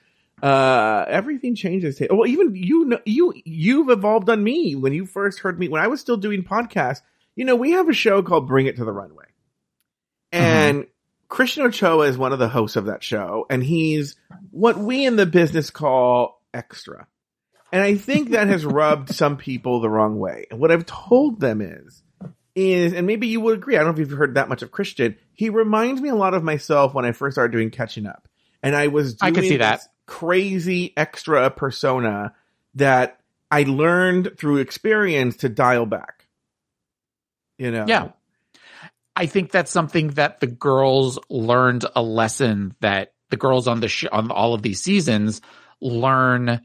Uh, 0.42 1.04
everything 1.08 1.54
changes. 1.54 2.00
Well, 2.10 2.26
even 2.26 2.54
you 2.54 2.84
know 2.86 3.00
you 3.04 3.34
you've 3.44 3.90
evolved 3.90 4.30
on 4.30 4.42
me 4.42 4.74
when 4.74 4.92
you 4.92 5.06
first 5.06 5.40
heard 5.40 5.58
me 5.58 5.68
when 5.68 5.82
I 5.82 5.88
was 5.88 6.00
still 6.00 6.16
doing 6.16 6.42
podcasts. 6.42 7.02
You 7.36 7.44
know, 7.44 7.56
we 7.56 7.72
have 7.72 7.88
a 7.88 7.92
show 7.92 8.22
called 8.22 8.48
Bring 8.48 8.66
It 8.66 8.76
to 8.76 8.84
the 8.84 8.92
Runway, 8.92 9.26
and 10.32 10.86
Christian 11.28 11.64
Ochoa 11.64 12.06
is 12.08 12.18
one 12.18 12.32
of 12.32 12.38
the 12.38 12.48
hosts 12.48 12.76
of 12.76 12.86
that 12.86 13.02
show, 13.02 13.46
and 13.48 13.62
he's 13.62 14.16
what 14.50 14.76
we 14.76 15.06
in 15.06 15.16
the 15.16 15.26
business 15.26 15.70
call 15.70 16.42
extra. 16.52 17.06
And 17.72 17.82
I 17.82 17.94
think 17.94 18.30
that 18.30 18.48
has 18.48 18.66
rubbed 18.66 19.14
some 19.14 19.36
people 19.36 19.80
the 19.80 19.88
wrong 19.88 20.18
way. 20.18 20.46
And 20.50 20.58
what 20.58 20.72
I've 20.72 20.86
told 20.86 21.40
them 21.40 21.60
is, 21.60 22.02
is, 22.54 22.92
and 22.92 23.06
maybe 23.06 23.28
you 23.28 23.40
would 23.40 23.58
agree, 23.58 23.76
I 23.76 23.78
don't 23.78 23.88
know 23.88 23.92
if 23.92 23.98
you've 23.98 24.18
heard 24.18 24.34
that 24.34 24.48
much 24.48 24.62
of 24.62 24.72
Christian. 24.72 25.16
He 25.32 25.50
reminds 25.50 26.00
me 26.00 26.08
a 26.08 26.16
lot 26.16 26.34
of 26.34 26.42
myself 26.42 26.94
when 26.94 27.04
I 27.04 27.12
first 27.12 27.36
started 27.36 27.52
doing 27.52 27.70
catching 27.70 28.06
up. 28.06 28.28
And 28.62 28.74
I 28.74 28.88
was 28.88 29.14
doing 29.14 29.32
I 29.32 29.34
can 29.34 29.44
see 29.44 29.56
that. 29.58 29.82
Crazy 30.10 30.92
extra 30.96 31.48
persona 31.50 32.34
that 32.74 33.20
I 33.48 33.62
learned 33.62 34.32
through 34.36 34.56
experience 34.58 35.36
to 35.38 35.48
dial 35.48 35.86
back. 35.86 36.26
You 37.58 37.70
know? 37.70 37.84
Yeah. 37.86 38.08
I 39.14 39.26
think 39.26 39.52
that's 39.52 39.70
something 39.70 40.08
that 40.08 40.40
the 40.40 40.48
girls 40.48 41.20
learned 41.28 41.84
a 41.94 42.02
lesson 42.02 42.74
that 42.80 43.12
the 43.28 43.36
girls 43.36 43.68
on 43.68 43.78
the 43.78 43.86
sh- 43.86 44.06
on 44.10 44.32
all 44.32 44.52
of 44.52 44.62
these 44.62 44.82
seasons 44.82 45.42
learn 45.80 46.60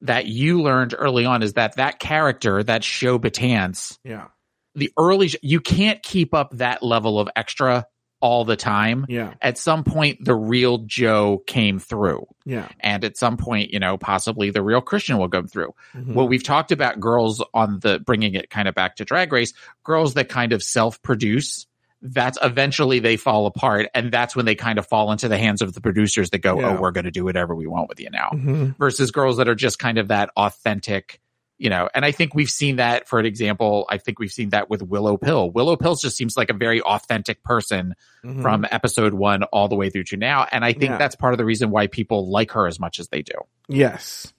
that 0.00 0.26
you 0.26 0.60
learned 0.60 0.96
early 0.98 1.26
on 1.26 1.44
is 1.44 1.52
that 1.52 1.76
that 1.76 2.00
character, 2.00 2.60
that 2.64 2.82
show 2.82 3.20
Betance, 3.20 3.98
Yeah. 4.02 4.26
the 4.74 4.90
early 4.98 5.30
you 5.42 5.60
can't 5.60 6.02
keep 6.02 6.34
up 6.34 6.56
that 6.56 6.82
level 6.82 7.20
of 7.20 7.28
extra 7.36 7.86
all 8.24 8.46
the 8.46 8.56
time. 8.56 9.04
Yeah. 9.06 9.34
At 9.42 9.58
some 9.58 9.84
point, 9.84 10.24
the 10.24 10.34
real 10.34 10.78
Joe 10.78 11.42
came 11.46 11.78
through, 11.78 12.26
Yeah. 12.46 12.68
and 12.80 13.04
at 13.04 13.18
some 13.18 13.36
point, 13.36 13.70
you 13.70 13.78
know, 13.78 13.98
possibly 13.98 14.48
the 14.48 14.62
real 14.62 14.80
Christian 14.80 15.18
will 15.18 15.28
come 15.28 15.46
through. 15.46 15.74
Mhm. 15.94 16.14
Well, 16.14 16.26
we've 16.26 16.42
talked 16.42 16.72
about 16.72 17.00
girls 17.00 17.44
on 17.52 17.80
the 17.80 17.98
bringing 17.98 18.32
it 18.34 18.48
kind 18.48 18.66
of 18.66 18.74
back 18.74 18.96
to 18.96 19.04
drag 19.04 19.30
race, 19.30 19.52
girls 19.84 20.14
that 20.14 20.30
kind 20.30 20.54
of 20.54 20.62
self 20.62 21.02
produce. 21.02 21.66
That's 22.00 22.38
eventually 22.42 22.98
they 22.98 23.16
fall 23.18 23.44
apart, 23.44 23.88
and 23.94 24.10
that's 24.10 24.34
when 24.34 24.46
they 24.46 24.54
kind 24.54 24.78
of 24.78 24.86
fall 24.86 25.12
into 25.12 25.28
the 25.28 25.36
hands 25.38 25.60
of 25.60 25.74
the 25.74 25.82
producers 25.82 26.30
that 26.30 26.38
go, 26.38 26.58
Yeah. 26.58 26.76
"Oh, 26.76 26.80
we're 26.80 26.92
going 26.92 27.04
to 27.04 27.10
do 27.10 27.24
whatever 27.24 27.54
we 27.54 27.66
want 27.66 27.90
with 27.90 28.00
you 28.00 28.08
now." 28.10 28.30
Mhm. 28.32 28.76
Versus 28.78 29.10
girls 29.10 29.36
that 29.36 29.48
are 29.48 29.54
just 29.54 29.78
kind 29.78 29.98
of 29.98 30.08
that 30.08 30.30
authentic, 30.36 31.20
you 31.58 31.70
know. 31.70 31.88
And 31.94 32.04
I 32.04 32.10
think 32.10 32.34
we've 32.34 32.50
seen 32.50 32.76
that, 32.76 33.08
for 33.08 33.18
an 33.18 33.26
example, 33.26 33.86
I 33.88 33.98
think 33.98 34.18
we've 34.18 34.30
seen 34.32 34.50
that 34.50 34.68
with 34.70 34.82
Willow 34.82 35.16
Pill. 35.16 35.50
Willow 35.50 35.76
Pill 35.76 35.94
just 35.94 36.16
seems 36.16 36.36
like 36.36 36.50
a 36.50 36.54
very 36.54 36.80
authentic 36.82 37.42
person 37.42 37.94
Mhm. 38.24 38.42
from 38.42 38.66
episode 38.70 39.14
one 39.14 39.42
all 39.44 39.68
the 39.68 39.76
way 39.76 39.90
through 39.90 40.04
to 40.04 40.16
now, 40.16 40.46
and 40.50 40.64
I 40.64 40.72
think 40.72 40.90
Yeah. 40.92 40.98
that's 40.98 41.14
part 41.16 41.34
of 41.34 41.38
the 41.38 41.44
reason 41.44 41.70
why 41.70 41.86
people 41.86 42.30
like 42.30 42.50
her 42.52 42.66
as 42.66 42.80
much 42.80 42.98
as 42.98 43.08
they 43.08 43.22
do. 43.22 43.34
Yes. 43.68 44.32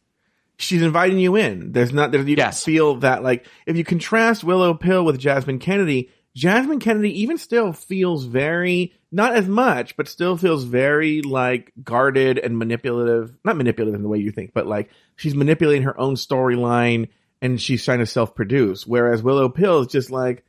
She's 0.58 0.82
inviting 0.82 1.20
you 1.20 1.36
in. 1.36 1.74
There's 1.74 1.92
not, 1.92 2.12
there, 2.12 2.22
you 2.22 2.36
Yes. 2.38 2.64
don't 2.64 2.74
feel 2.74 2.96
that 2.98 3.24
like, 3.24 3.46
if 3.66 3.76
you 3.76 3.84
contrast 3.84 4.44
Willow 4.44 4.74
Pill 4.74 5.04
with 5.04 5.20
Jasmine 5.20 5.60
Kennedy, 5.60 6.10
Jasmine 6.36 6.80
Kennedy 6.80 7.22
even 7.22 7.38
still 7.38 7.72
feels 7.72 8.26
very, 8.26 8.94
not 9.10 9.36
as 9.36 9.48
much, 9.48 9.96
but 9.96 10.10
still 10.10 10.36
feels 10.36 10.66
very 10.66 11.22
like 11.22 11.72
guarded 11.82 12.38
and 12.38 12.58
manipulative. 12.58 13.34
Not 13.46 13.56
manipulative 13.56 13.96
in 13.96 14.04
the 14.04 14.10
way 14.10 14.20
you 14.20 14.32
think, 14.32 14.54
but 14.54 14.68
like 14.68 14.90
she's 15.16 15.34
manipulating 15.34 15.84
her 15.84 15.98
own 15.98 16.16
storyline 16.16 17.08
and 17.42 17.60
she's 17.60 17.86
trying 17.86 18.00
to 18.00 18.06
self 18.06 18.36
produce. 18.36 18.86
Whereas 18.86 19.24
Willow 19.24 19.48
Pill 19.48 19.82
is 19.82 19.88
just 19.88 20.12
like, 20.12 20.44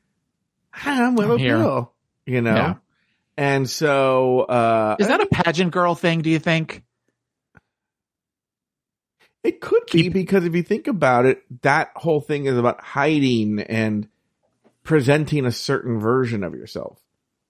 I'm 0.72 1.14
Willow 1.14 1.36
here. 1.36 1.56
Pill, 1.56 1.92
you 2.26 2.40
know? 2.40 2.54
Yeah. 2.54 2.74
And 3.38 3.68
so, 3.70 4.40
uh, 4.40 4.96
Is 4.98 5.08
that 5.08 5.20
a 5.20 5.26
pageant 5.26 5.70
girl 5.70 5.94
thing? 5.94 6.22
Do 6.22 6.30
you 6.30 6.38
think? 6.38 6.82
It 9.44 9.60
could 9.60 9.84
be 9.92 10.08
because 10.08 10.44
if 10.44 10.56
you 10.56 10.64
think 10.64 10.88
about 10.88 11.26
it, 11.26 11.44
that 11.62 11.92
whole 11.94 12.20
thing 12.20 12.46
is 12.46 12.58
about 12.58 12.80
hiding 12.82 13.60
and 13.60 14.08
presenting 14.86 15.44
a 15.44 15.52
certain 15.52 16.00
version 16.00 16.42
of 16.44 16.54
yourself. 16.54 16.98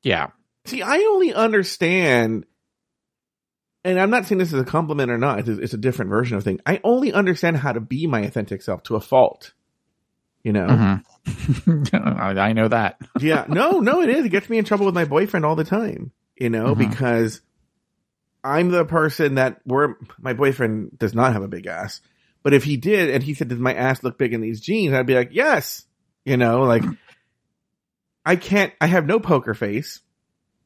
Yeah. 0.02 0.30
See, 0.64 0.82
I 0.82 0.96
only 0.96 1.32
understand, 1.32 2.46
and 3.84 4.00
I'm 4.00 4.10
not 4.10 4.26
saying 4.26 4.38
this 4.38 4.52
is 4.52 4.60
a 4.60 4.64
compliment 4.64 5.10
or 5.12 5.18
not. 5.18 5.40
It's 5.40 5.48
a, 5.48 5.60
it's 5.60 5.74
a 5.74 5.78
different 5.78 6.10
version 6.10 6.36
of 6.36 6.42
thing. 6.42 6.60
I 6.66 6.80
only 6.82 7.12
understand 7.12 7.58
how 7.58 7.72
to 7.72 7.80
be 7.80 8.06
my 8.06 8.22
authentic 8.22 8.62
self 8.62 8.82
to 8.84 8.96
a 8.96 9.00
fault. 9.00 9.52
You 10.42 10.52
know? 10.52 11.02
Mhm. 11.26 12.38
I 12.38 12.52
know 12.52 12.68
that. 12.68 12.98
yeah. 13.20 13.44
No, 13.48 13.80
no, 13.80 14.00
it 14.00 14.08
is. 14.08 14.24
It 14.24 14.30
gets 14.30 14.48
me 14.48 14.58
in 14.58 14.64
trouble 14.64 14.86
with 14.86 14.94
my 14.94 15.04
boyfriend 15.04 15.44
all 15.44 15.56
the 15.56 15.64
time. 15.64 16.12
You 16.36 16.50
know, 16.50 16.74
Mhm. 16.74 16.90
because 16.90 17.40
I'm 18.44 18.70
the 18.70 18.84
person 18.84 19.34
that 19.36 19.60
where 19.64 19.96
my 20.20 20.32
boyfriend 20.34 20.98
does 20.98 21.14
not 21.14 21.32
have 21.32 21.42
a 21.42 21.48
big 21.48 21.66
ass. 21.66 22.00
But 22.42 22.54
if 22.54 22.62
he 22.64 22.76
did 22.76 23.10
and 23.10 23.22
he 23.22 23.34
said, 23.34 23.48
Does 23.48 23.58
my 23.58 23.74
ass 23.74 24.02
look 24.04 24.18
big 24.18 24.32
in 24.32 24.40
these 24.40 24.60
jeans? 24.60 24.94
I'd 24.94 25.06
be 25.06 25.14
like, 25.16 25.30
Yes. 25.32 25.84
You 26.24 26.36
know, 26.36 26.62
like 26.62 26.82
I 28.26 28.36
can't 28.36 28.72
I 28.80 28.86
have 28.88 29.06
no 29.06 29.20
poker 29.20 29.54
face. 29.54 30.00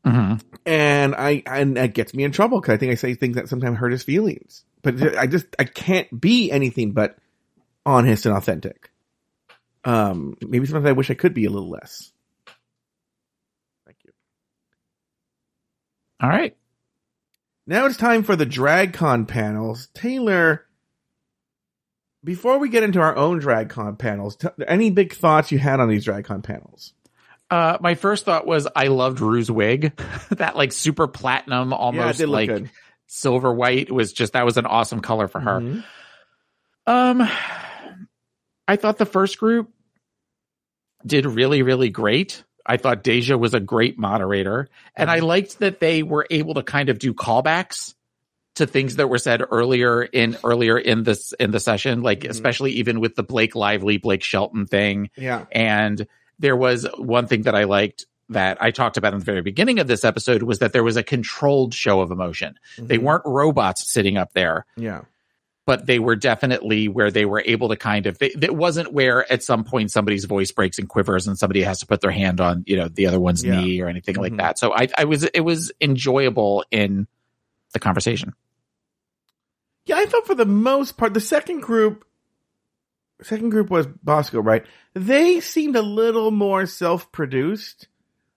hmm 0.05 0.35
And 0.65 1.15
I 1.15 1.43
and 1.47 1.77
that 1.77 1.95
gets 1.95 2.15
me 2.15 2.25
in 2.25 2.33
trouble 2.33 2.61
because 2.61 2.73
I 2.75 2.77
think 2.79 2.91
I 2.91 2.95
say 2.97 3.15
things 3.15 3.37
that 3.37 3.49
sometimes 3.49 3.77
hurt 3.79 3.93
his 3.93 4.03
feelings. 4.03 4.65
But 4.83 5.17
I 5.19 5.27
just 5.27 5.47
I 5.59 5.65
can't 5.65 6.21
be 6.21 6.51
anything 6.51 6.93
but 6.93 7.19
honest 7.85 8.25
and 8.25 8.35
authentic. 8.35 8.91
Um 9.85 10.37
maybe 10.41 10.67
sometimes 10.67 10.87
I 10.87 10.93
wish 10.93 11.11
I 11.11 11.15
could 11.15 11.35
be 11.35 11.45
a 11.45 11.51
little 11.51 11.69
less. 11.69 12.11
Thank 13.85 13.99
you. 14.05 14.13
All 16.23 16.31
right. 16.31 16.57
Now 17.67 17.87
it's 17.87 17.97
time 17.99 18.23
for 18.23 18.37
the 18.37 18.47
DragCon 18.47 19.29
panels. 19.29 19.89
Taylor, 19.95 20.67
before 22.25 22.59
we 22.59 22.69
get 22.69 22.83
into 22.83 23.01
our 23.01 23.15
own 23.17 23.41
DragCon 23.41 23.99
panels, 23.99 24.37
t- 24.37 24.49
any 24.67 24.91
big 24.91 25.13
thoughts 25.13 25.53
you 25.53 25.59
had 25.59 25.79
on 25.79 25.89
these 25.89 26.05
DragCon 26.07 26.43
panels? 26.43 26.95
Uh, 27.51 27.79
my 27.81 27.95
first 27.95 28.25
thought 28.25 28.47
was 28.47 28.69
I 28.77 28.87
loved 28.89 29.21
Rue's 29.21 29.51
wig. 29.51 29.93
that 30.31 30.57
like 30.57 30.73
super 30.73 31.09
platinum, 31.09 31.73
almost 31.73 32.21
look 32.21 32.29
like 32.29 32.49
good. 32.49 32.71
silver 33.07 33.53
white 33.53 33.91
was 33.91 34.13
just 34.13 34.35
that 34.35 34.45
was 34.45 34.57
an 34.57 34.67
awesome 34.67 35.01
color 35.01 35.27
for 35.29 35.41
her. 35.41 35.61
Mhm. 35.61 35.85
Um, 36.87 37.29
I 38.69 38.77
thought 38.77 38.99
the 38.99 39.07
first 39.07 39.39
group 39.39 39.71
did 41.05 41.27
really, 41.27 41.63
really 41.63 41.89
great. 41.91 42.45
I 42.65 42.77
thought 42.77 43.03
Deja 43.03 43.37
was 43.37 43.55
a 43.55 43.61
great 43.61 43.99
moderator, 43.99 44.69
and 44.95 45.11
I 45.11 45.21
liked 45.21 45.59
that 45.61 45.81
they 45.81 46.03
were 46.03 46.27
able 46.31 46.55
to 46.55 46.63
kind 46.63 46.89
of 46.89 46.99
do 46.99 47.15
callbacks 47.15 47.95
to 48.57 48.67
things 48.67 48.97
that 48.97 49.09
were 49.09 49.19
said 49.19 49.43
earlier 49.51 50.03
in 50.03 50.37
earlier 50.45 50.77
in 50.79 51.03
this 51.03 51.33
in 51.41 51.51
the 51.53 51.61
session, 51.61 52.03
like 52.03 52.21
Mhm. 52.21 52.31
especially 52.31 52.73
even 52.73 53.01
with 53.01 53.15
the 53.17 53.23
Blake 53.23 53.57
Lively, 53.57 53.97
Blake 53.97 54.23
Shelton 54.23 54.67
thing. 54.67 55.11
Yeah. 55.17 55.47
And 55.51 56.07
there 56.41 56.57
was 56.57 56.87
one 56.99 57.27
thing 57.29 57.43
that 57.43 57.55
I 57.55 57.65
liked 57.65 58.07
that 58.31 58.59
I 58.61 58.71
talked 58.71 58.97
about 58.97 59.13
in 59.13 59.19
the 59.21 59.25
very 59.25 59.43
beginning 59.43 59.79
of 59.79 59.87
this 59.87 60.05
episode 60.05 60.43
was 60.43 60.59
that 60.61 60.73
there 60.73 60.83
was 60.85 60.97
a 60.97 61.03
controlled 61.03 61.75
show 61.75 62.01
of 62.01 62.11
emotion. 62.11 62.59
They 62.79 62.99
Mhm. 62.99 63.03
weren't 63.03 63.23
robots 63.27 63.87
sitting 63.93 64.17
up 64.17 64.33
there 64.35 64.67
Yeah. 64.77 65.03
but 65.67 65.87
they 65.87 65.99
were 65.99 66.17
definitely 66.17 66.89
where 66.89 67.11
they 67.11 67.25
were 67.25 67.43
able 67.47 67.69
to 67.69 67.77
kind 67.77 68.07
of 68.07 68.19
they, 68.19 68.31
it 68.41 68.55
wasn't 68.55 68.93
where 68.93 69.31
at 69.33 69.43
some 69.45 69.63
point 69.65 69.91
somebody's 69.91 70.25
voice 70.25 70.51
breaks 70.53 70.79
and 70.79 70.89
quivers 70.89 71.27
and 71.29 71.39
somebody 71.39 71.63
has 71.63 71.79
to 71.81 71.87
put 71.87 72.01
their 72.01 72.11
hand 72.11 72.41
on 72.41 72.65
you 72.67 72.77
know 72.77 72.89
the 72.89 73.07
other 73.07 73.21
one's 73.21 73.45
Yeah. 73.45 73.61
knee 73.61 73.81
or 73.81 73.87
anything 73.89 74.17
like 74.17 74.33
Mhm. 74.33 74.39
that 74.39 74.59
so 74.59 74.73
i 74.75 74.89
i 74.97 75.05
was 75.05 75.25
it 75.25 75.41
was 75.41 75.71
enjoyable 75.81 76.65
in 76.71 77.07
the 77.73 77.79
conversation 77.79 78.33
Yeah, 79.87 79.97
I 79.97 80.07
thought 80.07 80.27
for 80.27 80.35
the 80.35 80.47
most 80.47 80.97
part, 80.97 81.15
the 81.15 81.21
second 81.21 81.61
group, 81.63 82.05
second 83.23 83.51
group 83.51 83.71
was 83.71 83.87
Bosco, 83.87 84.41
right? 84.41 84.65
They 84.95 85.41
seemed 85.41 85.77
a 85.77 85.83
little 85.83 86.31
more 86.31 86.67
self-produced, 86.67 87.89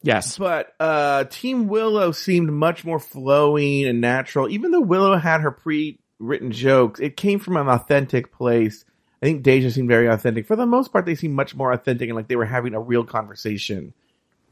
yes 0.02 0.38
but 0.38 0.74
uh 0.80 1.24
Team 1.26 1.68
Willow 1.68 2.12
seemed 2.12 2.52
much 2.52 2.84
more 2.86 3.00
flowing 3.00 3.86
and 3.86 4.02
natural. 4.02 4.50
Even 4.50 4.72
though 4.72 4.82
Willow 4.82 5.16
had 5.18 5.42
her 5.42 5.52
pre-written 5.52 6.52
jokes, 6.52 7.00
it 7.00 7.18
came 7.18 7.40
from 7.40 7.58
an 7.58 7.68
authentic 7.68 8.32
place. 8.32 8.86
I 9.22 9.26
think 9.26 9.44
Deja 9.44 9.70
seemed 9.70 9.88
very 9.88 10.08
authentic. 10.08 10.46
For 10.46 10.58
the 10.58 10.66
most 10.66 10.92
part, 10.92 11.06
they 11.06 11.16
seemed 11.16 11.36
much 11.36 11.56
more 11.56 11.72
authentic 11.72 12.10
and 12.10 12.16
like 12.16 12.28
they 12.28 12.36
were 12.36 12.46
having 12.46 12.74
a 12.74 12.82
real 12.82 13.06
conversation 13.06 13.94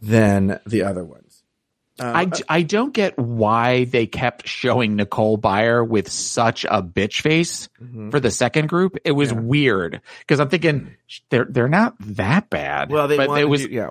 than 0.01 0.59
the 0.65 0.83
other 0.83 1.03
ones. 1.03 1.30
Uh, 2.01 2.25
I, 2.49 2.57
I 2.57 2.61
don't 2.63 2.93
get 2.93 3.17
why 3.19 3.85
they 3.85 4.07
kept 4.07 4.47
showing 4.47 4.95
Nicole 4.95 5.37
Byer 5.37 5.87
with 5.87 6.09
such 6.09 6.65
a 6.65 6.81
bitch 6.81 7.21
face 7.21 7.69
mhm. 7.81 8.11
for 8.11 8.19
the 8.19 8.31
second 8.31 8.67
group. 8.69 8.97
It 9.05 9.11
was 9.11 9.31
Yeah. 9.31 9.39
weird 9.39 10.01
because 10.19 10.39
I'm 10.39 10.49
thinking 10.49 10.95
they're 11.29 11.45
they're 11.45 11.69
not 11.69 11.95
that 11.99 12.49
bad. 12.49 12.89
well, 12.91 13.07
they 13.07 13.17
but 13.17 13.27
wanted 13.29 13.41
it 13.41 13.45
was 13.49 13.61
you- 13.63 13.69
yeah. 13.69 13.89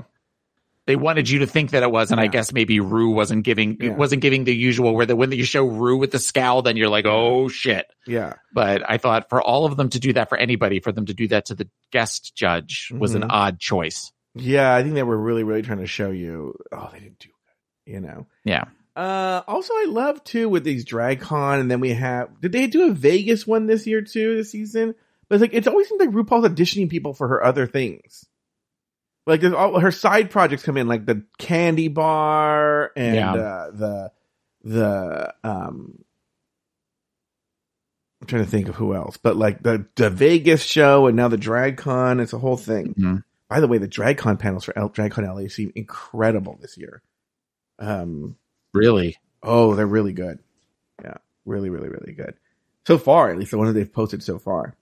they 0.87 0.97
wanted 0.97 1.29
you 1.31 1.41
to 1.41 1.47
think 1.47 1.71
that 1.71 1.83
it 1.85 1.91
was, 1.91 2.11
and 2.11 2.21
I 2.21 2.27
guess 2.27 2.53
maybe 2.53 2.81
Rue 2.81 3.11
wasn't 3.11 3.45
giving 3.45 3.77
Yeah. 3.81 3.91
wasn't 3.91 4.23
giving 4.23 4.43
the 4.45 4.55
usual 4.55 4.95
where 4.95 5.07
the 5.07 5.15
when 5.15 5.31
you 5.31 5.45
show 5.45 5.65
Rue 5.65 5.97
with 5.97 6.11
the 6.11 6.19
scowl, 6.19 6.63
then 6.63 6.77
you're 6.77 6.89
like, 6.89 7.07
oh 7.07 7.49
shit. 7.49 7.87
Yeah. 8.07 8.35
But 8.53 8.83
I 8.89 8.99
thought 8.99 9.29
for 9.29 9.41
all 9.41 9.67
of 9.67 9.77
them 9.77 9.89
to 9.91 10.01
do 10.01 10.13
that 10.15 10.29
for 10.29 10.37
anybody, 10.39 10.81
for 10.81 10.91
them 10.91 11.07
to 11.07 11.15
do 11.15 11.29
that 11.29 11.47
to 11.47 11.55
the 11.55 11.69
guest 11.93 12.35
judge 12.35 12.91
was 12.97 13.15
an 13.15 13.23
Mhm. 13.23 13.29
odd 13.31 13.61
choice. 13.61 14.11
Yeah, 14.35 14.75
I 14.75 14.83
think 14.83 14.95
they 14.95 15.03
were 15.03 15.19
really, 15.19 15.43
really 15.45 15.63
trying 15.63 15.79
to 15.79 15.87
show 15.87 16.11
you. 16.11 16.55
Oh, 16.73 16.89
they 16.93 17.01
didn't 17.01 17.19
do 17.19 17.29
you 17.91 18.01
know. 18.01 18.27
Yeah. 18.45 18.65
Uh, 18.97 19.43
also, 19.47 19.73
I 19.75 19.87
love 19.89 20.23
too 20.25 20.49
with 20.49 20.65
these 20.65 20.85
DragCon, 20.85 21.61
and 21.61 21.71
then 21.71 21.81
we 21.81 21.91
have. 21.95 22.41
Did 22.41 22.53
they 22.53 22.67
do 22.67 22.91
a 22.91 22.93
Vegas 22.93 23.47
one 23.47 23.67
this 23.67 23.87
year 23.87 24.03
too? 24.03 24.37
This 24.37 24.51
season, 24.51 24.95
but 25.29 25.37
it's 25.37 25.41
like 25.43 25.55
it's 25.55 25.67
always 25.69 25.89
seems 25.89 26.01
like 26.01 26.11
RuPaul's 26.11 26.49
auditioning 26.49 26.91
people 26.91 27.15
for 27.15 27.29
her 27.29 27.43
other 27.45 27.67
things. 27.67 28.27
Like 29.27 29.41
there's 29.43 29.53
all 29.55 29.79
her 29.79 29.93
side 29.93 30.31
projects 30.31 30.63
come 30.65 30.77
in, 30.77 30.89
like 30.89 31.07
the 31.07 31.25
candy 31.39 31.89
bar 31.89 32.91
and 32.97 33.15
Yeah. 33.17 33.33
uh, 33.35 33.71
the 33.71 34.13
the 34.65 35.35
um. 35.45 36.05
I'm 38.21 38.27
trying 38.27 38.45
to 38.45 38.51
think 38.51 38.69
of 38.69 38.75
who 38.75 38.95
else, 38.95 39.17
but 39.17 39.37
like 39.37 39.63
the 39.63 39.87
the 39.95 40.11
Vegas 40.11 40.63
show 40.63 41.07
and 41.07 41.17
now 41.17 41.29
the 41.29 41.39
DragCon, 41.39 42.21
it's 42.21 42.33
a 42.35 42.39
whole 42.39 42.57
thing. 42.59 42.95
Mhm. 42.99 43.25
By 43.49 43.61
the 43.61 43.67
way, 43.69 43.79
the 43.79 43.89
DragCon 43.89 44.39
panels 44.39 44.65
for 44.65 44.77
L- 44.79 44.91
DragCon 44.91 45.27
LA 45.27 45.49
seem 45.49 45.73
incredible 45.75 46.59
this 46.61 46.77
year. 46.77 47.03
Um, 47.81 48.37
Really. 48.73 49.17
oh, 49.43 49.75
they're 49.75 49.87
really 49.87 50.13
good. 50.13 50.39
Yeah, 51.03 51.17
really, 51.45 51.71
really, 51.71 51.89
really 51.89 52.13
good. 52.13 52.35
So 52.87 52.99
far, 52.99 53.31
at 53.31 53.39
least 53.39 53.51
the 53.51 53.59
ones 53.59 53.75
they've 53.75 53.93
posted 53.93 54.23
so 54.23 54.39
far. 54.39 54.75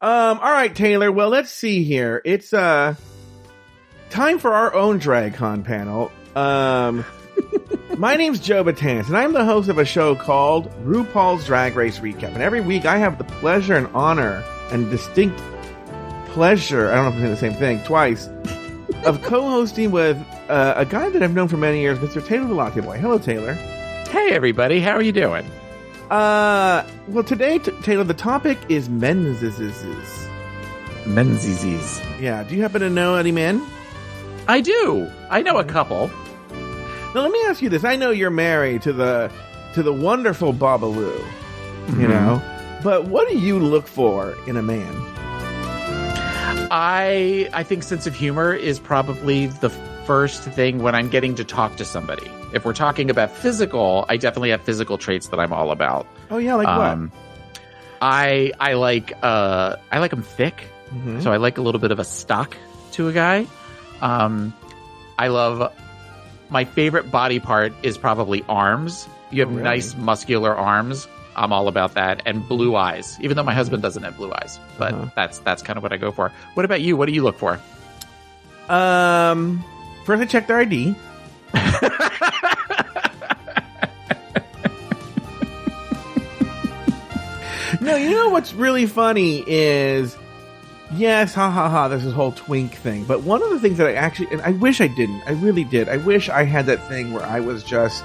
Um, 0.00 0.38
all 0.40 0.52
right, 0.52 0.74
Taylor. 0.74 1.10
Well, 1.12 1.28
let's 1.30 1.50
see 1.50 1.84
here. 1.84 2.20
It's 2.24 2.52
uh 2.52 2.94
time 4.10 4.38
for 4.38 4.52
our 4.52 4.74
own 4.74 5.00
DragCon 5.00 5.64
panel. 5.64 6.12
Um, 6.36 7.04
my 7.98 8.16
name's 8.16 8.40
Joe 8.40 8.64
Betance, 8.64 9.06
and 9.08 9.16
I'm 9.16 9.32
the 9.32 9.44
host 9.44 9.68
of 9.68 9.78
a 9.78 9.84
show 9.84 10.14
called 10.14 10.70
RuPaul's 10.84 11.46
Drag 11.46 11.74
Race 11.76 11.98
Recap. 12.00 12.34
And 12.34 12.42
every 12.42 12.60
week, 12.60 12.84
I 12.84 12.98
have 12.98 13.18
the 13.18 13.24
pleasure 13.24 13.74
and 13.76 13.86
honor 13.94 14.44
and 14.70 14.90
distinct 14.90 15.40
pleasure. 16.28 16.90
I 16.90 16.96
don't 16.96 17.04
know 17.04 17.10
if 17.10 17.14
I'm 17.14 17.20
saying 17.20 17.52
the 17.52 17.58
same 17.58 17.78
thing 17.78 17.84
twice. 17.84 18.26
of 19.04 19.22
co-hosting 19.22 19.90
with 19.90 20.16
uh, 20.48 20.74
a 20.76 20.84
guy 20.84 21.08
that 21.10 21.22
I've 21.22 21.34
known 21.34 21.48
for 21.48 21.56
many 21.56 21.80
years, 21.80 21.98
Mr. 21.98 22.24
Taylor 22.24 22.46
the 22.48 22.54
Latte 22.54 22.80
Boy. 22.80 22.98
Hello, 22.98 23.18
Taylor. 23.18 23.54
Hey 23.54 24.30
everybody, 24.30 24.80
how 24.80 24.92
are 24.92 25.02
you 25.02 25.12
doing? 25.12 25.44
Uh, 26.10 26.86
well, 27.08 27.24
today, 27.24 27.58
t- 27.58 27.72
Taylor, 27.82 28.04
the 28.04 28.14
topic 28.14 28.58
is 28.68 28.88
men's. 28.88 29.42
Menzies. 31.06 32.00
Yeah. 32.20 32.44
Do 32.44 32.54
you 32.54 32.62
happen 32.62 32.80
to 32.82 32.90
know 32.90 33.16
any 33.16 33.32
men? 33.32 33.64
I 34.46 34.60
do. 34.60 35.10
I 35.30 35.42
know 35.42 35.56
a 35.58 35.64
couple. 35.64 36.08
Now, 37.14 37.20
let 37.22 37.30
me 37.30 37.40
ask 37.46 37.62
you 37.62 37.68
this. 37.68 37.84
I 37.84 37.96
know 37.96 38.10
you're 38.10 38.30
married 38.30 38.82
to 38.82 38.92
the 38.92 39.30
to 39.74 39.82
the 39.82 39.92
wonderful 39.92 40.52
Babalu, 40.54 41.18
you 41.88 42.06
Mhm. 42.06 42.08
know, 42.10 42.42
but 42.82 43.06
what 43.06 43.28
do 43.28 43.36
you 43.38 43.58
look 43.58 43.86
for 43.88 44.34
in 44.46 44.56
a 44.56 44.62
man? 44.62 44.94
I 46.70 47.48
I 47.52 47.62
think 47.62 47.82
sense 47.82 48.06
of 48.06 48.14
humor 48.14 48.52
is 48.54 48.78
probably 48.78 49.46
the 49.46 49.70
first 50.06 50.42
thing 50.42 50.82
when 50.82 50.94
I'm 50.94 51.08
getting 51.08 51.34
to 51.36 51.44
talk 51.44 51.76
to 51.76 51.84
somebody. 51.84 52.30
If 52.52 52.64
we're 52.64 52.72
talking 52.74 53.10
about 53.10 53.30
physical, 53.30 54.04
I 54.08 54.16
definitely 54.16 54.50
have 54.50 54.62
physical 54.62 54.98
traits 54.98 55.28
that 55.28 55.40
I'm 55.40 55.52
all 55.52 55.70
about. 55.70 56.06
Oh 56.30 56.38
yeah, 56.38 56.54
like 56.54 56.68
um, 56.68 57.10
I 58.00 58.52
I 58.60 58.74
like 58.74 59.12
uh 59.22 59.76
I 59.90 59.98
like 59.98 60.10
them 60.10 60.22
thick, 60.22 60.60
what? 60.90 61.00
Mhm. 61.04 61.22
so 61.22 61.32
I 61.32 61.38
like 61.38 61.58
a 61.58 61.62
little 61.62 61.80
bit 61.80 61.90
of 61.90 61.98
a 61.98 62.04
stock 62.04 62.56
to 62.92 63.08
a 63.08 63.12
guy. 63.12 63.46
Um, 64.00 64.52
I 65.18 65.28
love 65.28 65.72
my 66.50 66.64
favorite 66.64 67.10
body 67.10 67.40
part 67.40 67.72
is 67.82 67.96
probably 67.98 68.44
arms. 68.48 69.08
You 69.30 69.40
have 69.40 69.48
Oh, 69.48 69.52
really? 69.56 69.64
nice 69.64 69.96
muscular 69.96 70.54
arms. 70.54 71.08
I'm 71.36 71.52
all 71.52 71.66
about 71.66 71.94
that, 71.94 72.22
and 72.26 72.46
blue 72.46 72.76
eyes. 72.76 73.18
Even 73.20 73.36
though 73.36 73.42
my 73.42 73.54
husband 73.54 73.82
doesn't 73.82 74.04
have 74.04 74.16
blue 74.16 74.32
eyes, 74.32 74.60
but 74.78 74.92
Uh-huh. 74.92 75.06
that's 75.16 75.38
that's 75.40 75.62
kind 75.62 75.76
of 75.76 75.82
what 75.82 75.92
I 75.92 75.96
go 75.96 76.12
for. 76.12 76.30
What 76.54 76.64
about 76.64 76.80
you? 76.82 76.96
What 76.96 77.06
do 77.06 77.12
you 77.12 77.22
look 77.24 77.38
for? 77.38 77.58
Um, 78.68 79.64
First, 80.04 80.22
I 80.22 80.26
checked 80.26 80.48
their 80.48 80.58
ID. 80.58 80.94
no, 87.80 87.96
you 87.96 88.10
know 88.10 88.28
what's 88.28 88.52
really 88.52 88.86
funny 88.86 89.42
is 89.46 90.16
yes, 90.92 91.34
ha 91.34 91.50
ha 91.50 91.68
ha, 91.68 91.88
there's 91.88 92.04
this 92.04 92.12
whole 92.12 92.32
twink 92.32 92.74
thing. 92.74 93.04
But 93.04 93.22
one 93.22 93.42
of 93.42 93.50
the 93.50 93.58
things 93.60 93.78
that 93.78 93.86
I 93.86 93.94
actually, 93.94 94.28
and 94.30 94.42
I 94.42 94.50
wish 94.50 94.80
I 94.80 94.88
didn't, 94.88 95.22
I 95.26 95.32
really 95.32 95.64
did. 95.64 95.88
I 95.88 95.96
wish 95.98 96.28
I 96.28 96.44
had 96.44 96.66
that 96.66 96.86
thing 96.88 97.12
where 97.12 97.24
I 97.24 97.40
was 97.40 97.64
just 97.64 98.04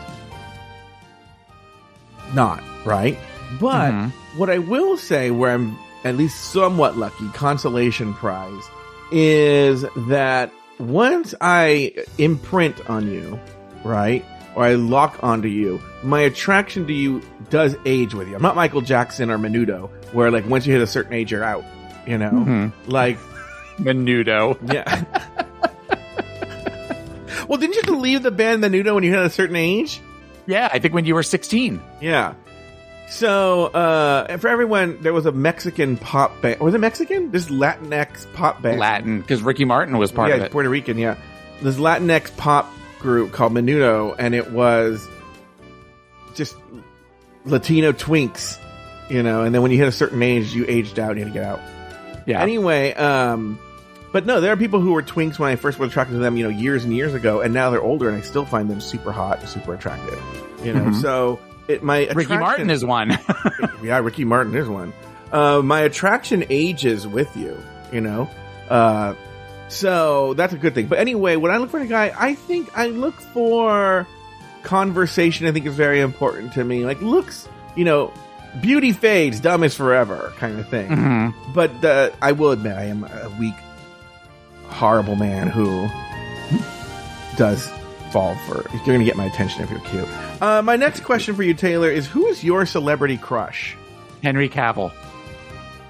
not, 2.34 2.64
right? 2.86 3.18
But 3.60 3.92
mm-hmm. 3.92 4.38
what 4.38 4.50
I 4.50 4.60
will 4.60 4.98
say, 4.98 5.32
where 5.32 5.52
I'm 5.54 5.78
at 6.04 6.16
least 6.16 6.52
somewhat 6.52 6.98
lucky, 6.98 7.28
consolation 7.30 8.14
prize, 8.14 8.64
is 9.12 9.86
that 10.08 10.52
once 10.80 11.34
I 11.42 11.94
imprint 12.18 12.90
on 12.90 13.10
you, 13.12 13.40
right? 13.84 14.24
Or 14.56 14.64
I 14.64 14.74
lock 14.76 15.20
onto 15.24 15.48
you, 15.48 15.82
my 16.04 16.22
attraction 16.22 16.88
to 16.88 16.94
you 16.94 17.22
does 17.50 17.76
age 17.86 18.14
with 18.14 18.28
you. 18.28 18.36
I'm 18.36 18.42
not 18.42 18.56
Michael 18.56 18.82
Jackson 18.82 19.30
or 19.30 19.38
Menudo, 19.38 19.90
where 20.14 20.32
like 20.32 20.48
once 20.48 20.66
you 20.66 20.74
hit 20.74 20.82
a 20.82 20.88
certain 20.88 21.14
age, 21.14 21.32
you're 21.32 21.44
out. 21.44 21.64
You 22.08 22.18
know, 22.18 22.32
Mhm. 22.32 22.72
like 22.88 23.18
Menudo. 23.78 24.58
yeah. 24.74 25.04
well, 27.48 27.58
didn't 27.58 27.76
you 27.76 27.82
have 27.82 27.94
to 27.94 27.98
leave 28.00 28.24
the 28.24 28.32
band 28.32 28.64
Menudo 28.64 28.96
when 28.96 29.04
you 29.04 29.12
hit 29.12 29.24
a 29.24 29.30
certain 29.30 29.56
age? 29.56 30.02
Yeah, 30.48 30.68
I 30.72 30.80
think 30.80 30.94
when 30.94 31.06
you 31.06 31.14
were 31.14 31.24
16. 31.24 31.80
Yeah. 32.02 32.34
So, 33.10 33.66
uh, 33.66 34.38
for 34.38 34.48
everyone, 34.48 35.00
there 35.02 35.14
was 35.14 35.26
a 35.26 35.32
Mexican 35.32 35.98
pop 35.98 36.42
band. 36.42 36.60
Was 36.62 36.74
it 36.74 36.78
Mexican? 36.78 37.32
This 37.32 37.48
Latinx 37.48 38.32
pop 38.34 38.62
band. 38.62 38.80
Latin, 38.80 39.20
because 39.22 39.42
Ricky 39.42 39.66
Martin 39.66 39.98
was 39.98 40.12
part 40.12 40.30
yeah, 40.30 40.36
of 40.36 40.42
it. 40.42 40.44
Yeah, 40.46 40.50
Puerto 40.50 40.70
Rican, 40.70 40.98
yeah. 40.98 41.16
This 41.62 41.78
Latinx 41.78 42.36
pop 42.38 42.72
group 43.00 43.32
called 43.32 43.54
Menudo, 43.54 44.16
and 44.18 44.36
it 44.36 44.52
was 44.52 45.06
just 46.36 46.56
Latino 47.46 47.92
twinks, 47.92 48.60
you 49.10 49.24
know, 49.24 49.42
and 49.42 49.54
then 49.56 49.62
when 49.64 49.72
you 49.72 49.78
hit 49.78 49.88
a 49.88 49.92
certain 49.92 50.22
age, 50.22 50.54
you 50.54 50.66
aged 50.68 51.00
out 51.00 51.12
and 51.12 51.20
you 51.20 51.26
had 51.26 51.34
to 51.34 51.40
get 51.40 51.48
out. 51.48 51.60
Yeah. 52.28 52.42
Anyway, 52.42 52.94
um, 52.94 53.58
but 54.14 54.26
no, 54.26 54.40
there 54.40 54.54
are 54.54 54.58
people 54.58 54.80
who 54.82 54.94
were 54.94 55.02
twinks 55.04 55.40
when 55.40 55.50
I 55.52 55.56
first 55.56 55.80
was 55.80 55.90
attracted 55.90 56.14
to 56.14 56.20
them, 56.20 56.38
you 56.38 56.44
know, 56.44 56.50
years 56.50 56.84
and 56.84 56.96
years 56.96 57.14
ago, 57.14 57.42
and 57.42 57.54
now 57.54 57.72
they're 57.72 57.82
older, 57.82 58.08
and 58.08 58.18
I 58.18 58.22
still 58.22 58.46
find 58.46 58.70
them 58.70 58.80
super 58.80 59.12
hot 59.12 59.40
and 59.40 59.50
super 59.50 59.74
attractive. 59.74 60.22
You 60.64 60.74
know, 60.74 60.86
Mhm. 60.86 61.02
so 61.02 61.40
it 61.70 61.84
my 61.84 62.08
Ricky 62.08 62.38
Martin 62.38 62.70
is 62.70 62.84
one. 62.84 63.10
yeah, 63.84 64.00
Ricky 64.00 64.26
Martin 64.26 64.56
is 64.56 64.68
one. 64.68 64.94
Uh, 65.32 65.62
my 65.62 65.82
attraction 65.82 66.44
ages 66.50 67.08
with 67.08 67.36
you, 67.38 67.58
you 67.92 68.02
know. 68.02 68.30
Uh, 68.70 69.14
so 69.68 70.34
that's 70.34 70.54
a 70.54 70.58
good 70.58 70.74
thing. 70.74 70.88
But 70.88 71.00
anyway, 71.00 71.36
when 71.36 71.52
I 71.52 71.58
look 71.58 71.70
for 71.70 71.80
a 71.80 71.86
guy, 71.88 72.12
I 72.18 72.34
think 72.36 72.76
I 72.78 72.88
look 72.88 73.16
for 73.22 74.08
conversation. 74.64 75.46
I 75.46 75.52
think 75.52 75.66
is 75.68 75.76
very 75.76 76.02
important 76.02 76.54
to 76.54 76.64
me. 76.64 76.86
Like 76.86 77.02
looks, 77.02 77.48
you 77.76 77.86
know, 77.86 78.12
beauty 78.62 78.92
fades, 78.92 79.40
dumb 79.40 79.64
is 79.64 79.76
forever, 79.76 80.34
kind 80.38 80.60
of 80.60 80.68
thing. 80.68 80.90
Mhm. 80.90 81.34
But 81.54 81.86
uh, 81.86 82.10
I 82.22 82.32
will 82.32 82.52
admit, 82.52 82.76
I 82.76 82.86
am 82.86 83.04
a 83.04 83.32
weak, 83.40 83.56
horrible 84.68 85.16
man 85.16 85.48
who 85.48 85.88
does 87.38 87.70
fall 88.12 88.36
for. 88.48 88.66
You're 88.74 88.86
going 88.86 89.00
to 89.00 89.06
get 89.06 89.16
my 89.18 89.26
attention 89.26 89.64
if 89.64 89.70
you're 89.72 89.80
cute. 89.82 90.08
Uh, 90.42 90.62
my 90.62 90.76
next 90.76 91.02
question 91.04 91.36
for 91.36 91.44
you, 91.44 91.54
Taylor, 91.54 91.90
is 91.90 92.08
who 92.08 92.28
is 92.28 92.44
your 92.44 92.66
celebrity 92.66 93.18
crush? 93.18 93.76
Henry 94.24 94.50
Cavill. 94.50 94.92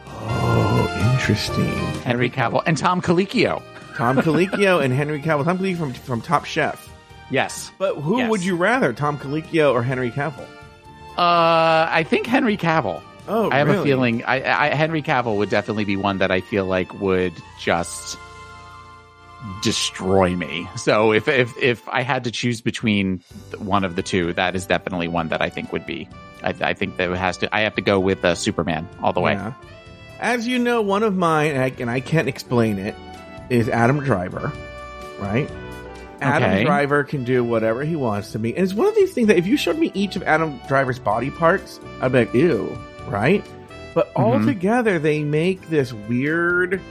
Oh, 0.08 1.14
interesting. 1.14 1.66
Henry 2.04 2.30
Cavill. 2.30 2.64
And 2.66 2.78
Tom 2.78 3.02
Colicchio. 3.02 3.62
Tom 3.96 4.18
Colicchio 4.18 4.84
and 4.84 4.94
Henry 4.94 5.22
Cavill. 5.22 5.44
Tom 5.46 5.58
Colicchio 5.58 5.78
from 5.78 5.94
from 5.94 6.22
Top 6.22 6.46
Chef. 6.46 6.88
Yes. 7.32 7.72
But 7.78 7.96
who 7.96 8.18
Yes. 8.20 8.30
would 8.30 8.44
you 8.44 8.56
rather, 8.56 8.94
Tom 8.94 9.18
Colicchio 9.18 9.72
or 9.74 9.84
Henry 9.84 10.10
Cavill? 10.12 10.48
Uh, 11.18 11.88
I 11.92 12.06
think 12.08 12.26
Henry 12.26 12.58
Cavill. 12.58 13.02
Oh, 13.28 13.52
I 13.52 13.58
have 13.58 13.70
a 13.70 13.84
feeling 13.84 14.24
I, 14.24 14.42
I, 14.72 14.76
Henry 14.76 15.04
Cavill 15.04 15.38
would 15.38 15.50
definitely 15.52 15.84
be 15.86 15.96
one 15.96 16.18
that 16.18 16.32
I 16.32 16.42
feel 16.42 16.66
like 16.66 17.00
would 17.00 17.34
just 17.60 18.18
destroy 19.62 20.36
me. 20.36 20.68
So 20.76 21.12
if 21.14 21.28
if 21.28 21.58
if 21.58 21.88
I 21.90 22.02
had 22.02 22.24
to 22.26 22.32
choose 22.32 22.62
between 22.62 23.24
one 23.58 23.84
of 23.84 23.96
the 23.96 24.04
two, 24.04 24.34
that 24.34 24.56
is 24.56 24.66
definitely 24.66 25.08
one 25.08 25.30
that 25.30 25.42
I 25.42 25.50
think 25.50 25.72
would 25.74 25.86
be. 25.86 26.08
I, 26.44 26.54
I 26.62 26.74
think 26.74 26.98
that 26.98 27.10
it 27.10 27.18
has 27.18 27.38
to. 27.38 27.54
I 27.56 27.62
have 27.62 27.76
to 27.76 27.82
go 27.82 28.00
with 28.00 28.24
uh, 28.24 28.36
Superman 28.36 28.88
all 29.02 29.14
the 29.14 29.22
way. 29.22 29.34
Yeah. 29.34 29.54
As 30.20 30.48
you 30.48 30.60
know, 30.60 30.82
one 30.82 31.04
of 31.04 31.16
mine, 31.16 31.52
and 31.52 31.62
I, 31.64 31.74
and 31.80 31.90
I 31.90 32.02
can't 32.02 32.28
explain 32.28 32.78
it, 32.78 32.94
is 33.50 33.70
Adam 33.70 34.00
Driver, 34.02 34.52
right? 35.20 35.50
Adam 36.22 36.52
Okay. 36.52 36.64
Driver 36.66 37.06
can 37.06 37.24
do 37.24 37.42
whatever 37.46 37.86
he 37.86 37.96
wants 37.96 38.34
to 38.34 38.40
me. 38.40 38.54
And 38.54 38.64
it's 38.66 38.74
one 38.74 38.88
of 38.88 38.96
these 38.96 39.14
things 39.14 39.28
that 39.28 39.38
if 39.38 39.48
you 39.48 39.56
showed 39.56 39.78
me 39.80 39.90
each 39.94 40.18
of 40.18 40.24
Adam 40.24 40.60
Driver's 40.68 41.00
body 41.00 41.32
parts, 41.32 41.80
I'd 42.02 42.12
be 42.12 42.20
like, 42.20 42.34
ew, 42.34 42.78
right? 43.08 43.42
But 43.96 44.12
all 44.18 44.34
Mhm. 44.40 44.46
together, 44.46 45.00
they 45.00 45.24
make 45.24 45.70
this 45.70 45.94
weird, 45.94 46.82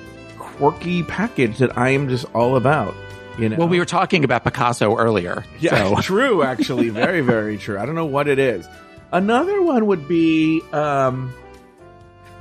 quirky 0.59 1.03
package 1.05 1.59
that 1.59 1.77
I 1.79 1.91
am 1.91 2.09
just 2.09 2.27
all 2.35 2.57
about. 2.57 2.95
You 3.39 3.49
know? 3.49 3.57
Well, 3.57 3.69
we 3.69 3.79
were 3.79 3.85
talking 3.85 4.25
about 4.25 4.43
Picasso 4.45 4.97
earlier. 4.97 5.45
Yeah, 5.61 5.95
So 5.95 5.97
true. 6.03 6.43
Actually, 6.43 6.89
very, 6.91 7.21
very 7.21 7.57
true. 7.57 7.79
I 7.79 7.87
don't 7.87 7.95
know 7.95 8.05
what 8.05 8.27
it 8.29 8.39
is. 8.39 8.67
Another 9.13 9.63
one 9.63 9.87
would 9.87 10.09
be, 10.09 10.61
um, 10.73 11.33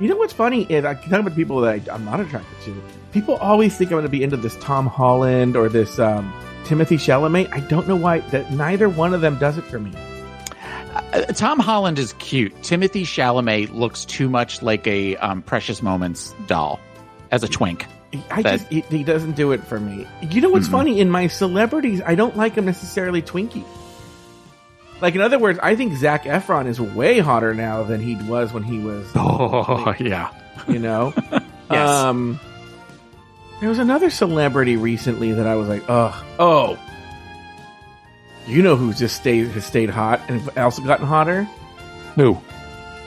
you 0.00 0.08
know, 0.08 0.16
what's 0.16 0.32
funny 0.32 0.64
is 0.64 0.84
I 0.84 0.94
can 0.94 1.10
talk 1.10 1.20
about 1.20 1.34
people 1.36 1.60
that 1.60 1.88
I, 1.88 1.94
I'm 1.94 2.04
not 2.04 2.20
attracted 2.20 2.60
to. 2.64 2.82
People 3.12 3.36
always 3.36 3.76
think 3.76 3.90
I'm 3.90 3.94
going 3.94 4.02
to 4.02 4.10
be 4.10 4.22
into 4.22 4.36
this 4.36 4.56
Tom 4.56 4.86
Holland 4.86 5.56
or 5.56 5.68
this 5.68 5.98
um, 5.98 6.32
Timothée 6.64 6.98
Chalamet. 6.98 7.48
I 7.52 7.60
don't 7.60 7.88
know 7.88 7.96
why 7.96 8.18
that 8.18 8.52
neither 8.52 8.88
one 8.88 9.14
of 9.14 9.20
them 9.20 9.38
does 9.38 9.56
it 9.56 9.64
for 9.64 9.78
me. 9.78 9.92
Uh, 11.12 11.22
Tom 11.26 11.58
Holland 11.58 11.98
is 11.98 12.12
cute. 12.14 12.54
Timothée 12.62 13.02
Chalamet 13.02 13.72
looks 13.72 14.04
too 14.04 14.28
much 14.28 14.62
like 14.62 14.86
a 14.86 15.16
um, 15.18 15.42
Precious 15.42 15.80
Moments 15.80 16.34
doll 16.46 16.80
as 17.30 17.42
a 17.42 17.48
twink. 17.48 17.86
I 18.30 18.42
That- 18.42 18.58
just 18.60 18.68
he, 18.72 18.80
he 18.90 19.04
doesn't 19.04 19.32
do 19.36 19.52
it 19.52 19.62
for 19.64 19.78
me. 19.78 20.06
You 20.22 20.40
know 20.40 20.48
what's 20.50 20.68
Mhm. 20.68 20.72
funny? 20.72 21.00
In 21.00 21.10
my 21.10 21.26
celebrities, 21.26 22.00
I 22.06 22.14
don't 22.14 22.36
like 22.36 22.54
him 22.54 22.64
necessarily 22.64 23.20
Twinkie. 23.22 23.64
Like 25.00 25.14
in 25.14 25.20
other 25.20 25.38
words, 25.38 25.58
I 25.62 25.76
think 25.76 25.94
Zac 25.96 26.24
Efron 26.24 26.66
is 26.66 26.80
way 26.80 27.18
hotter 27.20 27.54
now 27.54 27.82
than 27.84 28.00
he 28.00 28.16
was 28.28 28.52
when 28.52 28.62
he 28.64 28.78
was 28.78 29.06
Oh 29.16 29.94
yeah. 30.00 30.30
you 30.66 30.78
know. 30.78 31.12
Yes. 31.70 31.86
Um, 31.86 32.40
there 33.60 33.68
was 33.68 33.78
another 33.78 34.08
celebrity 34.08 34.78
recently 34.78 35.32
that 35.32 35.46
I 35.46 35.54
was 35.56 35.68
like, 35.68 35.84
oh, 35.90 36.24
oh. 36.38 36.78
You 38.46 38.62
know 38.62 38.74
who 38.74 38.94
just 38.94 39.16
stayed 39.16 39.48
has 39.48 39.66
stayed 39.66 39.90
hot 39.90 40.22
and 40.28 40.48
also 40.56 40.80
gotten 40.82 41.06
hotter, 41.06 41.46
Who? 42.14 42.38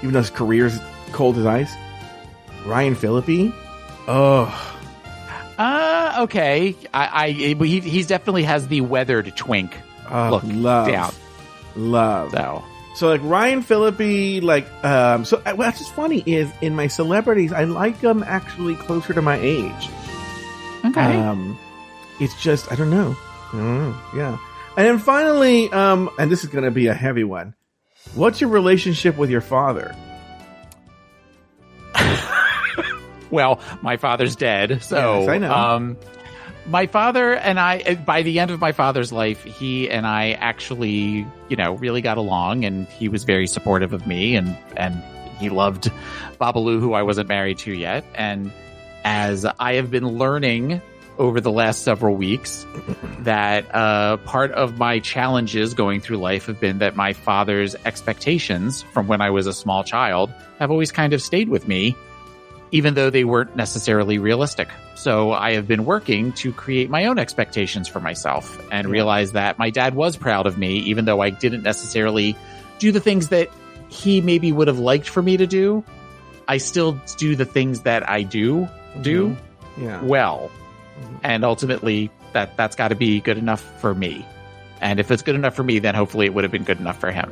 even 0.04 0.12
though 0.14 0.20
his 0.20 0.30
career's 0.30 0.80
cold 1.12 1.40
as 1.40 1.46
ice. 1.48 1.74
Ryan 2.68 2.94
Phillippe. 2.94 3.52
Oh, 4.08 4.71
okay. 6.24 6.76
I, 6.94 7.26
I 7.26 7.30
he 7.32 7.80
he's 7.80 8.08
definitely 8.08 8.44
has 8.44 8.68
the 8.68 8.82
weathered 8.82 9.36
twink. 9.36 9.76
oh 10.10 10.30
Look, 10.32 10.44
love, 10.46 10.88
down. 10.88 11.14
love. 11.76 12.32
So 12.32 12.64
So 12.96 13.08
like 13.10 13.22
Ryan 13.24 13.62
Phillippe, 13.62 14.44
like 14.44 14.68
um, 14.84 15.26
so 15.26 15.42
uh, 15.46 15.54
what's 15.54 15.80
just 15.80 15.94
funny 15.94 16.24
is 16.26 16.50
in 16.62 16.76
my 16.76 16.88
celebrities, 16.88 17.52
I 17.54 17.64
like 17.66 18.00
them 18.02 18.24
actually 18.24 18.76
closer 18.76 19.14
to 19.14 19.22
my 19.22 19.38
age. 19.38 19.90
okay. 20.86 21.16
Um, 21.18 21.58
it's 22.20 22.40
just 22.42 22.72
I 22.72 22.76
don't 22.76 22.90
know. 22.90 23.16
I 23.54 23.58
don't 23.58 23.78
know. 23.92 23.98
Yeah. 24.16 24.38
And 24.78 24.88
then 24.88 25.00
finally, 25.00 25.70
um, 25.72 26.10
and 26.18 26.32
this 26.32 26.44
is 26.44 26.50
going 26.50 26.64
to 26.64 26.72
be 26.72 26.88
a 26.88 26.94
heavy 26.94 27.24
one. 27.26 27.56
What's 28.16 28.40
your 28.42 28.50
relationship 28.50 29.18
with 29.18 29.30
your 29.30 29.42
father? 29.42 29.96
Well, 33.32 33.60
my 33.82 33.98
father's 33.98 34.36
dead, 34.36 34.84
so 34.84 35.20
Yes, 35.22 35.30
I 35.30 35.38
know. 35.38 35.52
um 35.54 35.98
my 36.68 36.86
father 36.86 37.34
and 37.34 37.60
I 37.60 37.96
by 37.96 38.22
the 38.22 38.40
end 38.40 38.52
of 38.52 38.60
my 38.62 38.72
father's 38.72 39.12
life, 39.12 39.44
he 39.44 39.90
and 39.90 40.06
I 40.06 40.34
actually, 40.34 41.26
you 41.50 41.56
know, 41.58 41.74
really 41.74 42.02
got 42.02 42.18
along 42.18 42.66
and 42.66 42.88
he 42.88 43.10
was 43.10 43.24
very 43.24 43.48
supportive 43.48 43.94
of 43.94 44.06
me 44.06 44.36
and 44.36 44.56
and 44.78 45.02
he 45.40 45.50
loved 45.50 45.92
Babalu 46.40 46.80
who 46.80 46.94
I 46.94 47.02
wasn't 47.02 47.30
married 47.30 47.58
to 47.60 47.74
yet 47.74 48.06
and 48.14 48.52
as 49.04 49.44
I 49.60 49.74
have 49.74 49.90
been 49.90 50.08
learning 50.08 50.82
over 51.18 51.42
the 51.42 51.52
last 51.52 51.82
several 51.84 52.16
weeks 52.16 52.66
that 53.20 53.66
uh, 53.74 54.18
part 54.18 54.52
of 54.52 54.78
my 54.78 55.00
challenges 55.00 55.74
going 55.74 56.00
through 56.00 56.18
life 56.18 56.46
have 56.46 56.60
been 56.60 56.78
that 56.80 56.96
my 56.96 57.14
father's 57.14 57.76
expectations 57.86 58.84
from 58.94 59.08
when 59.08 59.22
I 59.22 59.30
was 59.32 59.48
a 59.48 59.54
small 59.54 59.84
child 59.84 60.32
have 60.60 60.70
always 60.72 60.92
kind 60.92 61.14
of 61.14 61.22
stayed 61.22 61.50
with 61.50 61.68
me, 61.68 61.96
even 62.72 62.94
though 62.94 63.10
they 63.10 63.24
weren't 63.24 63.56
necessarily 63.56 64.18
realistic. 64.18 64.70
So 64.96 65.32
I 65.34 65.54
have 65.54 65.68
been 65.68 65.84
working 65.86 66.32
to 66.34 66.52
create 66.54 66.90
my 66.90 67.06
own 67.06 67.20
expectations 67.20 67.88
for 67.88 68.00
myself 68.00 68.60
and 68.72 68.88
Yeah. 68.88 68.92
realize 68.92 69.34
that 69.34 69.60
my 69.60 69.70
dad 69.70 69.94
was 69.96 70.16
proud 70.18 70.48
of 70.48 70.58
me, 70.58 70.78
even 70.80 71.06
though 71.06 71.20
I 71.22 71.30
didn't 71.32 71.64
necessarily 71.64 72.36
do 72.80 72.92
the 72.92 73.00
things 73.02 73.28
that 73.30 73.50
he 73.90 74.22
maybe 74.22 74.52
would 74.52 74.68
have 74.70 74.80
liked 74.80 75.08
for 75.10 75.22
me 75.22 75.36
to 75.38 75.46
do. 75.46 75.84
I 76.48 76.58
still 76.58 77.00
do 77.18 77.36
the 77.36 77.46
things 77.46 77.82
that 77.82 78.10
I 78.10 78.24
do 78.24 78.68
do 79.02 79.36
Yeah. 79.82 80.02
well 80.02 80.50
Mhm. 81.02 81.20
and 81.24 81.44
ultimately 81.46 82.10
that 82.34 82.56
that's 82.58 82.76
got 82.76 82.90
to 82.90 82.96
be 82.96 83.20
good 83.22 83.38
enough 83.38 83.62
for 83.80 83.94
me 83.96 84.26
and 84.82 85.00
if 85.00 85.12
it's 85.12 85.22
good 85.22 85.36
enough 85.36 85.56
for 85.56 85.64
me 85.64 85.80
then 85.80 85.96
hopefully 85.96 86.26
it 86.26 86.34
would 86.34 86.44
have 86.44 86.52
been 86.52 86.64
good 86.66 86.80
enough 86.80 87.00
for 87.00 87.10
him 87.12 87.32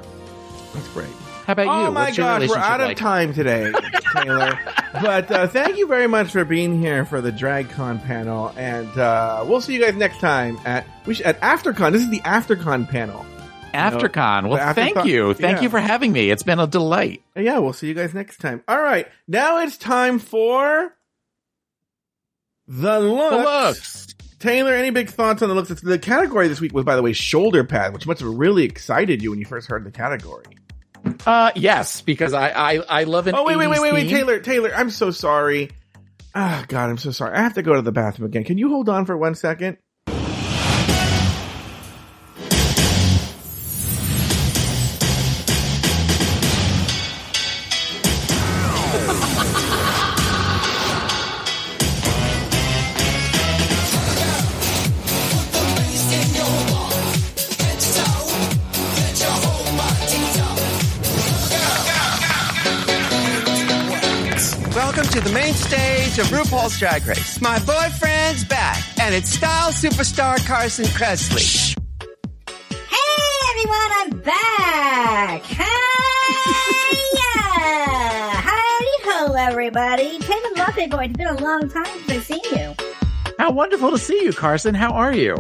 That's 0.74 0.88
great. 0.90 1.08
How 1.50 1.54
about 1.54 1.68
Oh 1.68 1.86
you? 1.88 1.92
my 1.92 2.04
What's 2.06 2.18
your 2.20 2.28
gosh, 2.28 2.48
we're 2.48 2.58
out 2.58 2.80
of 2.80 2.90
like? 2.90 2.98
time 2.98 3.34
today, 3.34 3.72
Taylor. 4.14 4.60
but 4.94 5.32
uh, 5.32 5.48
thank 5.48 5.78
you 5.80 5.88
very 5.88 6.06
much 6.06 6.30
for 6.30 6.46
being 6.46 6.80
here 6.80 7.06
for 7.06 7.22
the 7.22 7.32
DragCon 7.32 8.06
panel, 8.06 8.54
and 8.56 8.88
uh, 9.00 9.44
we'll 9.48 9.60
see 9.60 9.74
you 9.74 9.82
guys 9.84 9.96
next 9.96 10.20
time 10.20 10.60
at 10.64 10.86
we 11.08 11.16
should, 11.16 11.26
at 11.26 11.42
AfterCon. 11.42 11.92
This 11.92 12.04
is 12.04 12.12
the 12.12 12.20
AfterCon 12.20 12.88
panel. 12.88 13.26
AfterCon. 13.74 14.48
Well, 14.48 14.60
after 14.60 14.80
thank 14.80 15.06
you. 15.08 15.34
Thank 15.34 15.58
yeah. 15.58 15.64
you 15.64 15.70
for 15.72 15.80
having 15.80 16.12
me. 16.12 16.30
It's 16.30 16.44
been 16.44 16.60
a 16.60 16.68
delight. 16.68 17.24
Yeah, 17.36 17.58
we'll 17.58 17.74
see 17.74 17.88
you 17.88 17.96
guys 17.96 18.14
next 18.14 18.38
time. 18.38 18.62
All 18.68 18.80
right, 18.80 19.08
now 19.28 19.58
it's 19.64 19.76
time 19.78 20.20
for 20.20 20.94
the 22.68 23.00
looks. 23.00 23.36
The 23.36 23.42
looks. 23.42 24.16
Taylor, 24.38 24.76
any 24.76 24.92
big 24.92 25.10
thoughts 25.10 25.42
on 25.42 25.50
the 25.50 25.56
looks? 25.56 25.70
The 25.82 25.98
category 25.98 26.48
this 26.48 26.62
week 26.62 26.76
was, 26.76 26.86
by 26.86 26.96
the 26.96 27.02
way, 27.02 27.14
shoulder 27.14 27.64
pad, 27.64 27.92
which 27.92 28.06
must 28.06 28.20
have 28.20 28.30
really 28.30 28.66
excited 28.66 29.24
you 29.24 29.32
when 29.32 29.40
you 29.40 29.46
first 29.46 29.68
heard 29.68 29.84
the 29.84 29.90
category. 29.90 30.46
Uh, 31.26 31.52
yes, 31.56 32.02
because 32.02 32.34
I 32.34 32.50
I, 32.50 32.76
I 32.78 33.04
love 33.04 33.28
an. 33.28 33.36
Oh 33.36 33.44
wait, 33.44 33.58
wait, 33.58 33.68
80s 33.68 33.72
wait, 33.72 33.82
wait, 33.82 33.94
wait. 33.94 34.10
Taylor, 34.10 34.40
Taylor, 34.40 34.72
I'm 34.76 34.90
so 34.90 35.12
sorry. 35.12 35.72
Ah, 36.36 36.64
God, 36.68 36.90
I'm 36.90 36.98
so 36.98 37.12
sorry. 37.12 37.36
I 37.36 37.42
have 37.42 37.56
to 37.56 37.64
go 37.64 37.74
to 37.74 37.82
the 37.82 37.92
bathroom 37.92 38.28
again. 38.28 38.44
Can 38.44 38.58
you 38.58 38.70
hold 38.70 38.88
on 38.88 39.06
for 39.06 39.18
one 39.18 39.36
second? 39.36 39.78
Main 66.10 66.26
stage 66.26 66.26
of 66.26 66.32
RuPaul's 66.32 66.80
Drag 66.80 67.06
Race. 67.06 67.42
My 67.42 67.60
boyfriend's 67.60 68.44
back, 68.46 68.78
and 69.00 69.14
it's 69.14 69.30
style 69.30 69.72
superstar 69.72 70.46
Carson 70.46 70.86
Kressley. 70.86 71.76
Hey 72.88 73.30
everyone, 73.50 73.92
I'm 73.98 74.20
back! 74.22 75.44
Hiya! 75.44 75.66
Howdy 78.32 78.98
ho, 79.04 79.34
everybody! 79.34 80.20
Taylor 80.20 80.50
Latte 80.56 80.88
Boy, 80.88 81.06
it's 81.06 81.18
been 81.18 81.28
a 81.28 81.42
long 81.42 81.70
time 81.70 81.86
since 81.86 82.12
I've 82.12 82.24
seen 82.24 82.42
you. 82.52 82.76
How 83.38 83.52
wonderful 83.52 83.92
to 83.92 83.98
see 83.98 84.24
you, 84.24 84.34
Carson. 84.34 84.76
How 84.76 84.92
are 84.92 85.14
you? 85.14 85.36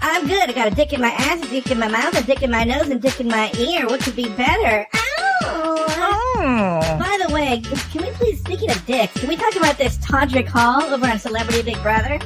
I'm 0.00 0.26
good. 0.26 0.50
I 0.50 0.52
got 0.52 0.70
a 0.70 0.74
dick 0.74 0.92
in 0.92 1.00
my 1.00 1.10
ass, 1.10 1.42
a 1.44 1.48
dick 1.48 1.70
in 1.70 1.78
my 1.78 1.88
mouth, 1.88 2.18
a 2.18 2.22
dick 2.22 2.42
in 2.42 2.50
my 2.50 2.64
nose, 2.64 2.82
and 2.82 2.92
a 2.92 2.98
dick 2.98 3.20
in 3.20 3.28
my 3.28 3.50
ear. 3.58 3.86
What 3.86 4.00
could 4.00 4.16
be 4.16 4.28
better? 4.28 4.86
Ow! 4.94 5.86
Oh. 6.36 6.83
Can 7.44 8.02
we 8.02 8.10
please, 8.12 8.40
speaking 8.40 8.70
of 8.70 8.86
dicks, 8.86 9.12
can 9.20 9.28
we 9.28 9.36
talk 9.36 9.54
about 9.54 9.76
this 9.76 9.98
Todrick 9.98 10.46
Hall 10.46 10.82
over 10.82 11.06
on 11.06 11.18
Celebrity 11.18 11.60
Big 11.60 11.82
Brother? 11.82 12.18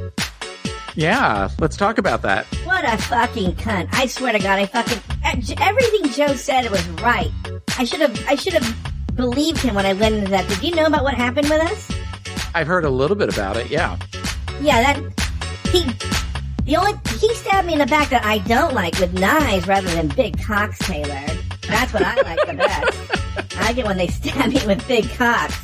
Yeah, 0.95 1.49
let's 1.59 1.77
talk 1.77 1.99
about 1.99 2.23
that. 2.23 2.47
What 2.65 2.85
a 2.85 2.97
fucking 2.99 3.55
cunt! 3.55 3.89
I 3.93 4.07
swear 4.07 4.33
to 4.33 4.39
God, 4.39 4.61
I 4.61 4.67
fucking 4.67 4.99
uh, 5.25 5.55
everything 5.61 6.13
Joe 6.13 6.35
said 6.35 6.71
was 6.71 6.89
right. 7.03 7.33
I 7.77 7.85
should 7.85 8.01
have, 8.01 8.25
I 8.29 8.37
should 8.37 8.53
have 8.53 9.17
believed 9.17 9.59
him 9.59 9.75
when 9.75 9.87
I 9.87 9.93
went 9.93 10.15
into 10.15 10.31
that. 10.31 10.49
Did 10.49 10.63
you 10.63 10.77
know 10.77 10.87
about 10.87 11.03
what 11.03 11.15
happened 11.15 11.49
with 11.49 11.63
us? 11.63 11.91
I've 12.55 12.69
heard 12.69 12.85
a 12.85 12.91
little 12.91 13.17
bit 13.17 13.33
about 13.33 13.57
it. 13.57 13.71
Yeah. 13.71 13.99
Yeah, 14.61 14.93
that 14.93 14.97
he, 15.71 15.85
the 16.63 16.77
only 16.77 16.93
he 17.19 17.35
stabbed 17.35 17.67
me 17.67 17.73
in 17.73 17.81
the 17.81 17.87
back 17.87 18.11
that 18.11 18.25
I 18.25 18.39
don't 18.39 18.73
like 18.73 18.97
with 19.01 19.19
knives 19.19 19.67
rather 19.67 19.89
than 19.89 20.07
big 20.09 20.41
cocks, 20.41 20.79
Taylor. 20.79 21.27
That's 21.67 21.93
what 21.93 22.03
I 22.05 22.15
like 22.23 22.47
the 22.47 22.55
best. 22.55 23.15
I 23.57 23.73
get 23.73 23.87
when 23.87 23.97
they 23.97 24.09
stab 24.09 24.51
me 24.53 24.61
with 24.67 24.87
big 24.89 25.09
cocks. 25.11 25.57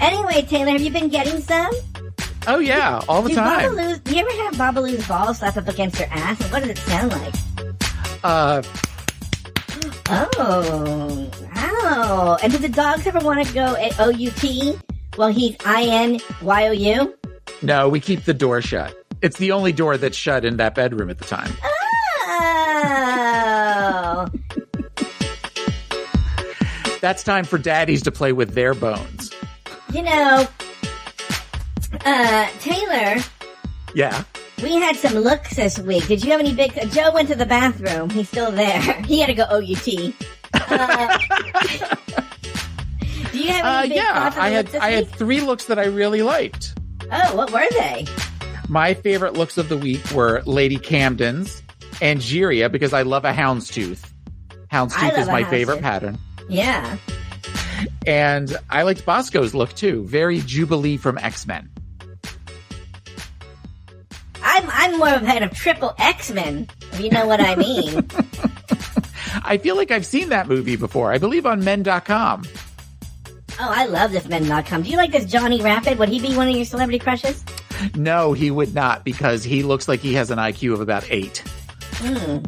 Anyway, 0.00 0.42
Taylor, 0.42 0.72
have 0.72 0.80
you 0.82 0.90
been 0.90 1.08
getting 1.08 1.40
some? 1.40 1.70
Oh 2.46 2.58
yeah, 2.58 3.00
all 3.08 3.22
the 3.22 3.30
Do 3.30 3.34
time. 3.34 3.74
Do 4.04 4.14
you 4.14 4.20
ever 4.26 4.30
have 4.44 4.54
Babaloo's 4.54 5.06
balls 5.08 5.38
slap 5.38 5.56
up 5.56 5.66
against 5.68 5.98
your 5.98 6.08
ass? 6.10 6.40
And 6.40 6.52
what 6.52 6.60
does 6.60 6.70
it 6.70 6.78
sound 6.78 7.12
like? 7.12 7.34
Uh, 8.22 8.62
Oh, 10.08 11.28
wow. 11.54 12.38
And 12.42 12.52
did 12.52 12.62
the 12.62 12.68
dogs 12.68 13.06
ever 13.06 13.18
want 13.20 13.44
to 13.46 13.52
go 13.52 13.74
at 13.74 13.98
O-U-T? 13.98 14.78
Well, 15.18 15.28
he's 15.28 15.56
I-N-Y-O-U? 15.64 17.14
no, 17.62 17.88
we 17.88 17.98
keep 18.00 18.24
the 18.24 18.34
door 18.34 18.60
shut. 18.62 18.94
It's 19.22 19.38
the 19.38 19.50
only 19.52 19.72
door 19.72 19.96
that's 19.96 20.16
shut 20.16 20.44
in 20.44 20.58
that 20.58 20.74
bedroom 20.76 21.10
at 21.10 21.18
the 21.18 21.24
time. 21.24 21.50
Oh. 22.88 24.28
That's 27.06 27.22
time 27.22 27.44
for 27.44 27.56
daddies 27.56 28.02
to 28.02 28.10
play 28.10 28.32
with 28.32 28.54
their 28.54 28.74
bones. 28.74 29.32
you 29.94 30.02
know, 30.02 30.44
uh, 32.04 32.48
Taylor, 32.58 33.22
Yeah. 33.94 34.24
we 34.60 34.74
had 34.74 34.96
some 34.96 35.14
looks 35.14 35.54
this 35.54 35.78
week. 35.78 36.04
Did 36.08 36.24
you 36.24 36.32
have 36.32 36.40
any 36.40 36.52
big... 36.52 36.72
Joe 36.90 37.12
went 37.14 37.28
to 37.28 37.36
the 37.36 37.46
bathroom. 37.46 38.10
He's 38.10 38.28
still 38.28 38.50
there. 38.50 38.80
He 39.04 39.20
had 39.20 39.28
to 39.28 39.34
go 39.34 39.44
O-U-T. 39.48 40.16
Uh, 40.52 41.18
do 43.30 43.38
you 43.38 43.52
have 43.52 43.62
any 43.62 43.62
Uh, 43.62 43.82
big 43.82 43.92
yeah, 43.92 44.32
I 44.36 44.48
had 44.48 44.74
I 44.74 44.90
had 44.90 45.08
three 45.08 45.40
looks 45.40 45.66
that 45.66 45.78
I 45.78 45.84
really 45.84 46.22
liked. 46.22 46.74
Oh, 47.12 47.36
what 47.36 47.52
were 47.52 47.68
they? 47.70 48.04
My 48.68 48.94
favorite 48.94 49.34
looks 49.34 49.58
of 49.58 49.68
the 49.68 49.76
week 49.78 50.10
were 50.10 50.42
Lady 50.44 50.76
Camden's 50.78 51.62
and 52.02 52.18
Angeria 52.20 52.68
because 52.68 52.92
I 52.92 53.02
love 53.02 53.24
a 53.24 53.32
houndstooth. 53.32 54.10
Houndstooth 54.72 55.16
is 55.18 55.28
my 55.28 55.44
houndstooth. 55.44 55.50
favorite 55.50 55.82
pattern. 55.82 56.18
Yeah. 56.48 56.96
And 58.06 58.56
I 58.70 58.82
liked 58.82 59.04
Bosco's 59.04 59.54
look 59.54 59.72
too. 59.74 60.04
Very 60.04 60.40
Jubilee 60.40 60.96
from 60.96 61.18
X-Men. 61.18 61.68
I'm 64.42 64.70
I'm 64.70 64.98
more 64.98 65.08
of 65.10 65.22
a 65.22 65.44
of 65.44 65.50
triple 65.52 65.94
X 65.98 66.30
Men, 66.30 66.68
if 66.92 67.00
you 67.00 67.10
know 67.10 67.26
what 67.26 67.40
I 67.40 67.56
mean. 67.56 68.08
I 69.44 69.58
feel 69.58 69.76
like 69.76 69.90
I've 69.90 70.06
seen 70.06 70.30
that 70.30 70.48
movie 70.48 70.76
before. 70.76 71.12
I 71.12 71.18
believe 71.18 71.46
on 71.46 71.62
men.com. 71.64 72.44
oh, 72.48 73.54
I 73.60 73.86
love 73.86 74.12
this 74.12 74.26
men.com. 74.28 74.82
Do 74.82 74.88
you 74.88 74.96
like 74.96 75.12
this 75.12 75.26
Johnny 75.26 75.60
Rapid? 75.60 75.98
Would 75.98 76.08
he 76.08 76.20
be 76.20 76.34
one 76.36 76.48
of 76.48 76.56
your 76.56 76.64
celebrity 76.64 76.98
crushes? 76.98 77.44
No, 77.94 78.32
he 78.32 78.50
would 78.50 78.74
not 78.74 79.04
because 79.04 79.44
he 79.44 79.62
looks 79.62 79.88
like 79.88 80.00
he 80.00 80.14
has 80.14 80.30
an 80.30 80.38
IQ 80.38 80.72
of 80.74 80.80
about 80.80 81.04
eight. 81.10 81.42
Hmm. 81.96 82.38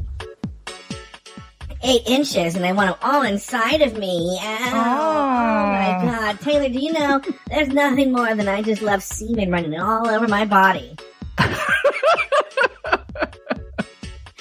Eight 1.83 2.03
inches, 2.07 2.57
and 2.57 2.66
I 2.66 2.72
want 2.72 2.89
them 2.91 2.99
all 3.09 3.22
inside 3.22 3.83
of 3.83 3.97
me. 3.97 4.37
Ow. 4.43 4.70
Oh 4.72 5.66
my 5.66 6.11
god. 6.11 6.41
Taylor, 6.41 6.68
do 6.68 6.79
you 6.79 6.93
know 6.93 7.20
there's 7.47 7.68
nothing 7.68 8.11
more 8.12 8.35
than 8.35 8.49
I 8.49 8.62
just 8.62 8.83
love 8.83 9.03
semen 9.03 9.51
running 9.51 9.79
all 9.79 10.09
over 10.09 10.26
my 10.26 10.45
body? 10.45 10.97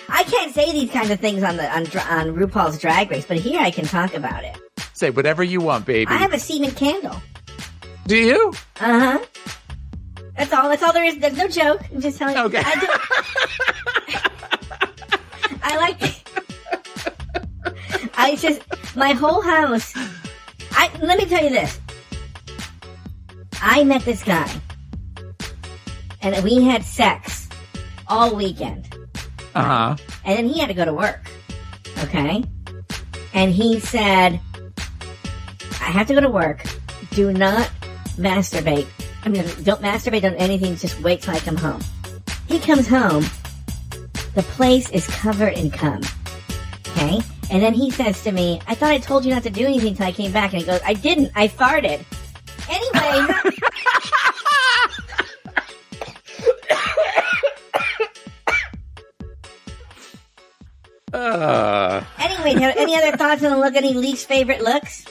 I 0.09 0.23
can't 0.23 0.53
say 0.53 0.71
these 0.71 0.89
kinds 0.89 1.11
of 1.11 1.19
things 1.19 1.43
on 1.43 1.57
the 1.57 1.69
on, 1.69 1.83
on 1.85 2.35
RuPaul's 2.35 2.79
Drag 2.79 3.11
Race, 3.11 3.25
but 3.27 3.37
here 3.37 3.61
I 3.61 3.69
can 3.69 3.85
talk 3.85 4.15
about 4.15 4.43
it. 4.43 4.57
Say 4.93 5.11
whatever 5.11 5.43
you 5.43 5.61
want, 5.61 5.85
baby. 5.85 6.09
I 6.09 6.17
have 6.17 6.33
a 6.33 6.39
semen 6.39 6.71
candle. 6.71 7.21
Do 8.07 8.17
you? 8.17 8.51
Uh 8.79 9.19
huh. 9.19 9.25
That's 10.35 10.51
all. 10.53 10.69
That's 10.69 10.81
all 10.81 10.93
there 10.93 11.03
is. 11.03 11.19
There's 11.19 11.37
no 11.37 11.47
joke. 11.47 11.81
I'm 11.93 12.01
just 12.01 12.17
telling 12.17 12.35
you. 12.35 12.43
Okay. 12.45 12.61
I, 12.63 14.29
I 15.61 15.77
like. 15.77 16.16
I 18.27 18.35
just 18.35 18.59
my 18.97 19.13
whole 19.13 19.39
house. 19.41 19.93
I 20.71 20.91
let 21.01 21.17
me 21.17 21.23
tell 21.25 21.41
you 21.41 21.49
this. 21.49 21.79
I 23.61 23.85
met 23.85 24.03
this 24.03 24.21
guy, 24.21 24.51
and 26.21 26.43
we 26.43 26.61
had 26.61 26.83
sex 26.83 27.47
all 28.09 28.35
weekend, 28.35 28.83
Uh 29.55 29.63
huh. 29.63 29.95
and 30.25 30.37
then 30.37 30.45
he 30.49 30.59
had 30.59 30.67
to 30.67 30.73
go 30.75 30.83
to 30.83 30.91
work. 30.93 31.23
Okay, 32.03 32.43
and 33.33 33.53
he 33.53 33.79
said, 33.79 34.41
"I 35.79 35.89
have 35.95 36.07
to 36.07 36.13
go 36.13 36.19
to 36.19 36.29
work. 36.29 36.67
Do 37.11 37.31
not 37.31 37.71
masturbate. 38.19 38.87
I 39.23 39.29
mean, 39.29 39.47
don't 39.63 39.81
masturbate 39.81 40.25
on 40.25 40.35
anything. 40.35 40.75
Just 40.75 40.99
wait 40.99 41.21
till 41.21 41.33
I 41.33 41.39
come 41.39 41.55
home." 41.55 41.79
He 42.51 42.59
comes 42.59 42.89
home. 42.91 43.23
The 44.35 44.43
place 44.59 44.89
is 44.91 45.07
covered 45.07 45.53
in 45.55 45.71
cum. 45.71 46.01
Okay, 46.91 47.21
and 47.49 47.61
then 47.61 47.73
he 47.73 47.89
says 47.91 48.21
to 48.23 48.31
me, 48.31 48.59
"I 48.67 48.75
thought 48.75 48.91
I 48.91 48.97
told 48.99 49.25
you 49.25 49.33
not 49.33 49.43
to 49.43 49.49
do 49.49 49.65
anything 49.65 49.95
till 49.95 50.05
I 50.05 50.11
came 50.11 50.31
back." 50.31 50.53
And 50.53 50.61
he 50.61 50.65
goes, 50.67 50.81
"I 50.85 50.93
didn't. 50.93 51.31
I 51.35 51.47
farted." 51.47 52.03
Anyway. 52.69 53.33
Uh, 61.13 62.03
Anyway, 62.19 62.73
any 62.77 62.95
other 62.95 63.15
thoughts 63.15 63.43
on 63.43 63.51
the 63.51 63.57
look? 63.57 63.75
Any 63.75 63.93
least 63.93 64.27
favorite 64.27 64.61
looks? 64.61 65.05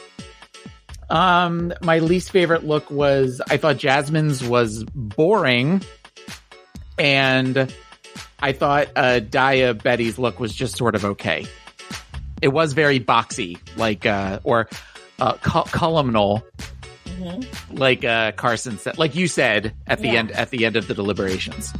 um, 1.09 1.72
my 1.82 2.01
least 2.01 2.32
favorite 2.32 2.64
look 2.64 2.91
was 2.91 3.41
I 3.49 3.57
thought 3.57 3.76
Jasmine's 3.76 4.43
was 4.45 4.84
boring, 4.95 5.82
and 6.99 7.72
I 8.41 8.53
thought 8.53 8.89
uh, 8.97 9.20
Daya 9.22 9.80
Betty's 9.80 10.18
look 10.18 10.39
was 10.41 10.53
just 10.55 10.76
sort 10.76 10.95
of 10.95 11.05
okay. 11.05 11.47
It 12.47 12.53
was 12.53 12.74
very 12.74 13.01
boxy, 13.01 13.59
like 13.76 14.07
uh, 14.07 14.38
or 14.44 14.68
uh, 15.18 15.32
col- 15.42 15.64
columnal, 15.64 16.44
like 17.72 18.05
uh, 18.05 18.30
Carson 18.32 18.78
said, 18.78 18.99
like 18.99 19.16
you 19.16 19.26
said 19.26 19.74
at 19.88 19.99
the 19.99 20.07
Yeah. 20.07 20.20
end 20.20 20.30
at 20.30 20.51
the 20.51 20.64
end 20.64 20.76
of 20.76 20.86
the 20.86 20.94
deliberations. 20.94 21.72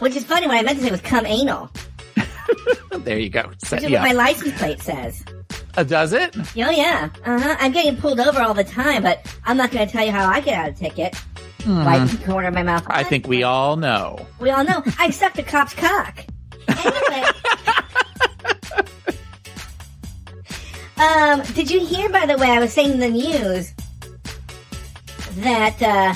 Which 0.00 0.14
is 0.14 0.22
funny. 0.24 0.46
What 0.46 0.58
I 0.58 0.62
meant 0.64 0.80
to 0.80 0.84
say 0.84 0.90
was 0.90 1.00
"come 1.00 1.24
anal." 1.24 1.70
There 3.04 3.18
you 3.18 3.30
go. 3.30 3.50
So, 3.64 3.76
Which 3.76 3.84
is 3.84 3.90
yeah. 3.90 4.02
what 4.02 4.08
my 4.08 4.12
license 4.12 4.58
plate 4.58 4.82
says. 4.82 5.24
Uh, 5.78 5.82
does 5.82 6.12
it? 6.12 6.36
Oh 6.36 6.44
yeah. 6.54 7.08
Uh 7.24 7.40
huh. 7.40 7.56
I'm 7.58 7.72
getting 7.72 7.96
pulled 7.96 8.20
over 8.20 8.42
all 8.42 8.52
the 8.52 8.64
time, 8.64 9.02
but 9.02 9.26
I'm 9.46 9.56
not 9.56 9.70
going 9.70 9.86
to 9.86 9.90
tell 9.90 10.04
you 10.04 10.12
how 10.12 10.28
I 10.28 10.40
get 10.40 10.54
out 10.58 10.68
of 10.68 10.76
a 10.76 10.78
ticket. 10.78 11.16
Right 11.66 12.02
in 12.02 12.06
the 12.08 12.22
corner 12.26 12.48
of 12.48 12.54
my 12.54 12.62
mouth. 12.62 12.84
I 12.88 13.02
think 13.02 13.26
we 13.26 13.44
all 13.44 13.76
know. 13.76 14.26
We 14.40 14.50
all 14.50 14.62
know. 14.62 14.82
I 14.98 15.08
sucked 15.08 15.38
a 15.38 15.42
cop's 15.42 15.72
cock. 15.72 16.26
Anyway. 16.68 17.26
Um, 21.02 21.42
did 21.54 21.70
you 21.70 21.84
hear, 21.84 22.08
by 22.08 22.26
the 22.26 22.36
way, 22.38 22.48
I 22.50 22.60
was 22.60 22.72
saying 22.72 22.92
in 22.92 23.00
the 23.00 23.08
news 23.10 23.72
that 25.38 25.82
uh, 25.82 26.14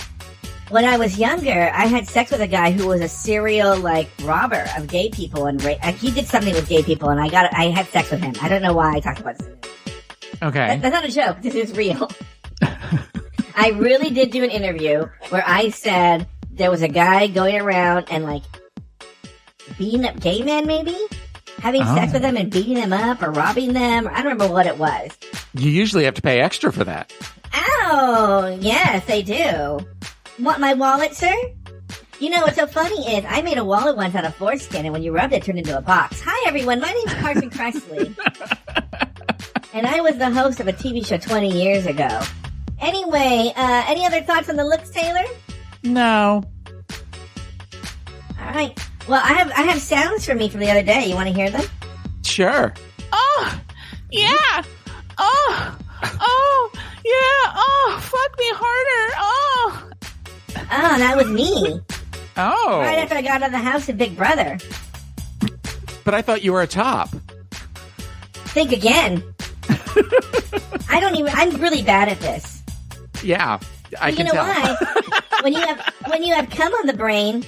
when 0.69 0.85
I 0.85 0.97
was 0.97 1.19
younger, 1.19 1.71
I 1.75 1.87
had 1.87 2.07
sex 2.07 2.31
with 2.31 2.41
a 2.41 2.47
guy 2.47 2.71
who 2.71 2.87
was 2.87 3.01
a 3.01 3.09
serial 3.09 3.77
like 3.79 4.09
robber 4.23 4.65
of 4.77 4.87
gay 4.87 5.11
people, 5.11 5.47
and 5.47 5.63
ra- 5.65 5.77
he 5.93 6.11
did 6.11 6.27
something 6.27 6.55
with 6.55 6.69
gay 6.69 6.83
people, 6.83 7.09
and 7.09 7.21
I 7.21 7.29
got 7.29 7.53
I 7.53 7.65
had 7.67 7.87
sex 7.89 8.11
with 8.11 8.21
him. 8.21 8.35
I 8.41 8.49
don't 8.49 8.63
know 8.63 8.75
why 8.75 8.95
I 8.95 9.01
talked 9.01 9.21
about 9.21 9.39
this. 9.39 9.49
Okay. 10.43 10.79
That- 10.79 10.83
that's 10.83 10.95
not 10.95 11.05
a 11.05 11.11
joke. 11.13 11.43
This 11.43 11.55
is 11.55 11.77
real. 11.77 12.09
I 13.59 13.71
really 13.71 14.11
did 14.11 14.31
do 14.31 14.45
an 14.45 14.51
interview 14.51 15.07
where 15.31 15.43
I 15.47 15.71
said 15.71 16.27
there 16.51 16.71
was 16.71 16.83
a 16.83 16.89
guy 16.89 17.27
going 17.27 17.59
around 17.59 18.07
and 18.11 18.25
like 18.25 18.43
beating 19.79 20.05
up 20.05 20.21
gay 20.21 20.43
men, 20.43 20.67
maybe 20.67 20.97
having 21.61 21.83
sex 21.85 22.11
Oh. 22.11 22.15
with 22.15 22.23
them 22.23 22.37
and 22.37 22.51
beating 22.51 22.75
them 22.75 22.93
up 22.93 23.23
or 23.23 23.31
robbing 23.31 23.73
them. 23.73 24.07
I 24.09 24.23
don't 24.23 24.33
remember 24.33 24.49
what 24.49 24.67
it 24.67 24.79
was. 24.79 25.11
You 25.55 25.71
usually 25.71 26.05
have 26.05 26.15
to 26.15 26.23
pay 26.23 26.41
extra 26.41 26.73
for 26.73 26.85
that. 26.85 27.13
Oh, 27.89 28.57
yes, 28.61 29.05
they 29.07 29.23
do. 29.23 29.81
Want 30.39 30.61
my 30.61 30.75
wallet, 30.75 31.15
sir? 31.15 31.35
You 32.19 32.31
know 32.31 32.41
what's 32.41 32.57
so 32.57 32.67
funny 32.67 33.15
is 33.17 33.25
I 33.29 33.43
made 33.43 33.59
a 33.59 33.65
wallet 33.65 33.97
once 33.97 34.15
out 34.15 34.25
of 34.25 34.35
foreskin, 34.35 34.85
and 34.87 34.93
when 34.93 35.03
you 35.03 35.13
rubbed 35.13 35.33
it, 35.33 35.37
it 35.37 35.43
turned 35.45 35.59
into 35.59 35.77
a 35.77 35.83
box. 35.83 36.21
Hi, 36.25 36.49
everyone. 36.49 36.81
My 36.81 36.91
name's 36.93 37.15
Carson 37.15 37.51
Kressley, 37.51 38.17
and 39.75 39.87
I 39.87 40.01
was 40.01 40.17
the 40.17 40.31
host 40.31 40.59
of 40.61 40.69
a 40.69 40.73
TV 40.73 41.05
show 41.07 41.19
20 41.19 41.51
years 41.53 41.87
ago. 41.87 42.09
Anyway, 42.81 43.53
uh, 43.57 43.85
any 43.87 44.05
other 44.07 44.23
thoughts 44.23 44.49
on 44.49 44.57
the 44.57 44.65
looks, 44.65 44.91
Taylor? 44.91 45.25
No. 45.83 46.43
All 48.41 48.53
right. 48.55 48.79
Well, 49.09 49.21
I 49.23 49.33
have 49.35 49.51
I 49.53 49.63
have 49.63 49.81
sounds 49.81 50.25
for 50.27 50.35
me 50.35 50.49
from 50.49 50.61
the 50.61 50.71
other 50.71 50.83
day. 50.83 51.07
You 51.07 51.15
want 51.15 51.29
to 51.29 51.35
hear 51.35 51.51
them? 51.51 51.65
Sure. 52.25 52.75
Oh, 53.13 53.61
yeah. 54.11 54.63
Oh, 55.19 55.79
oh, 56.03 56.71
yeah. 57.05 57.53
Oh, 57.55 57.99
fuck 58.03 58.39
me 58.39 58.47
harder. 58.53 59.15
Oh, 59.19 59.91
Oh, 60.69 60.99
that 60.99 61.17
was 61.17 61.29
me. 61.29 61.81
Oh. 62.37 62.81
Right 62.81 62.99
after 62.99 63.15
I 63.15 63.23
got 63.23 63.43
out 63.43 63.47
of 63.47 63.53
the 63.53 63.59
house 63.59 63.89
of 63.89 63.97
Big 63.97 64.17
Brother. 64.17 64.59
But 66.05 66.15
I 66.15 66.23
thought 66.23 66.43
you 66.43 66.53
were 66.53 66.63
a 66.63 66.67
top. 66.67 67.11
Think 68.49 68.73
again. 68.73 69.23
I 70.89 70.99
don't 71.01 71.15
even. 71.17 71.33
I'm 71.35 71.57
really 71.61 71.83
bad 71.83 72.09
at 72.09 72.19
this. 72.21 72.63
Yeah. 73.23 73.59
I 74.01 74.09
you 74.11 74.17
can 74.17 74.27
know 74.27 74.33
tell. 74.33 74.45
why? 74.45 74.77
when 75.43 75.53
you 75.53 75.61
have 75.61 75.95
when 76.09 76.23
you 76.25 76.35
have 76.35 76.51
cum 76.51 76.73
on 76.75 76.87
the 76.87 76.95
brain, 76.95 77.45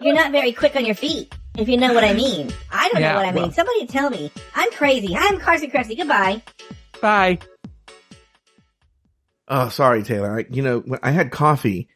you're 0.00 0.14
not 0.14 0.32
very 0.32 0.52
quick 0.52 0.76
on 0.76 0.84
your 0.84 0.94
feet. 0.94 1.34
If 1.56 1.68
you 1.68 1.76
know 1.76 1.92
what 1.92 2.04
I 2.04 2.12
mean. 2.12 2.52
I 2.70 2.88
don't 2.90 3.00
Yeah, 3.00 3.12
know 3.12 3.18
what 3.18 3.26
I 3.28 3.32
mean. 3.32 3.42
well- 3.44 3.52
Somebody 3.52 3.86
tell 3.86 4.10
me. 4.10 4.30
I'm 4.54 4.70
crazy. 4.72 5.16
I'm 5.16 5.38
Carson 5.40 5.70
Kressley. 5.70 5.96
Goodbye. 5.96 6.42
Bye. 7.00 7.38
Oh, 9.48 9.68
sorry, 9.68 10.02
Taylor. 10.02 10.38
I, 10.40 10.44
you 10.50 10.62
know, 10.62 10.84
I 11.02 11.10
had 11.10 11.30
coffee, 11.30 11.88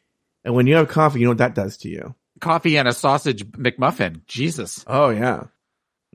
and 0.44 0.55
when 0.55 0.66
you 0.66 0.76
have 0.76 0.88
coffee, 0.88 1.20
you 1.20 1.26
know 1.26 1.30
what 1.32 1.38
that 1.38 1.55
does 1.55 1.76
to 1.78 1.88
you. 1.88 2.14
Coffee 2.40 2.76
and 2.76 2.88
a 2.88 2.92
sausage 2.92 3.44
McMuffin. 3.46 4.24
Jesus. 4.26 4.84
Oh 4.88 5.11
yeah. 5.11 5.44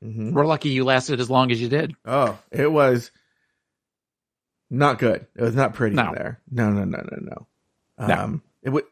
hmm 0.01 0.33
We're 0.33 0.45
lucky 0.45 0.69
you 0.69 0.83
lasted 0.83 1.19
as 1.21 1.29
long 1.29 1.51
as 1.51 1.61
you 1.61 1.69
did. 1.69 1.93
Oh, 2.05 2.37
it 2.51 2.69
was 2.71 3.11
not 4.69 4.99
good. 4.99 5.25
It 5.35 5.41
was 5.41 5.55
not 5.55 5.73
pretty 5.73 5.95
No. 5.95 6.11
there. 6.13 6.41
No, 6.51 6.69
no, 6.71 6.83
no, 6.83 6.97
no, 6.97 7.17
no. 7.21 7.47
No. 8.07 8.13
Um, 8.15 8.41
it 8.63 8.69
was 8.71 8.83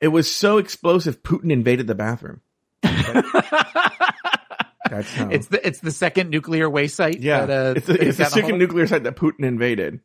it 0.00 0.08
was 0.08 0.30
so 0.30 0.58
explosive. 0.58 1.22
Putin 1.22 1.50
invaded 1.52 1.86
the 1.86 1.94
bathroom. 1.94 2.40
That's 2.82 3.10
how. 5.14 5.28
It's 5.30 5.48
the 5.48 5.66
it's 5.66 5.80
the 5.80 5.90
second 5.90 6.30
nuclear 6.30 6.68
waste 6.70 6.96
site. 6.96 7.20
yeah. 7.20 7.46
that, 7.46 7.66
uh, 7.66 7.74
it's 7.76 7.86
the, 7.86 7.92
that 7.94 8.02
it's 8.02 8.18
the 8.18 8.24
second 8.26 8.58
nuclear 8.58 8.86
site 8.86 9.04
that 9.04 9.16
Putin 9.16 9.44
invaded. 9.44 10.00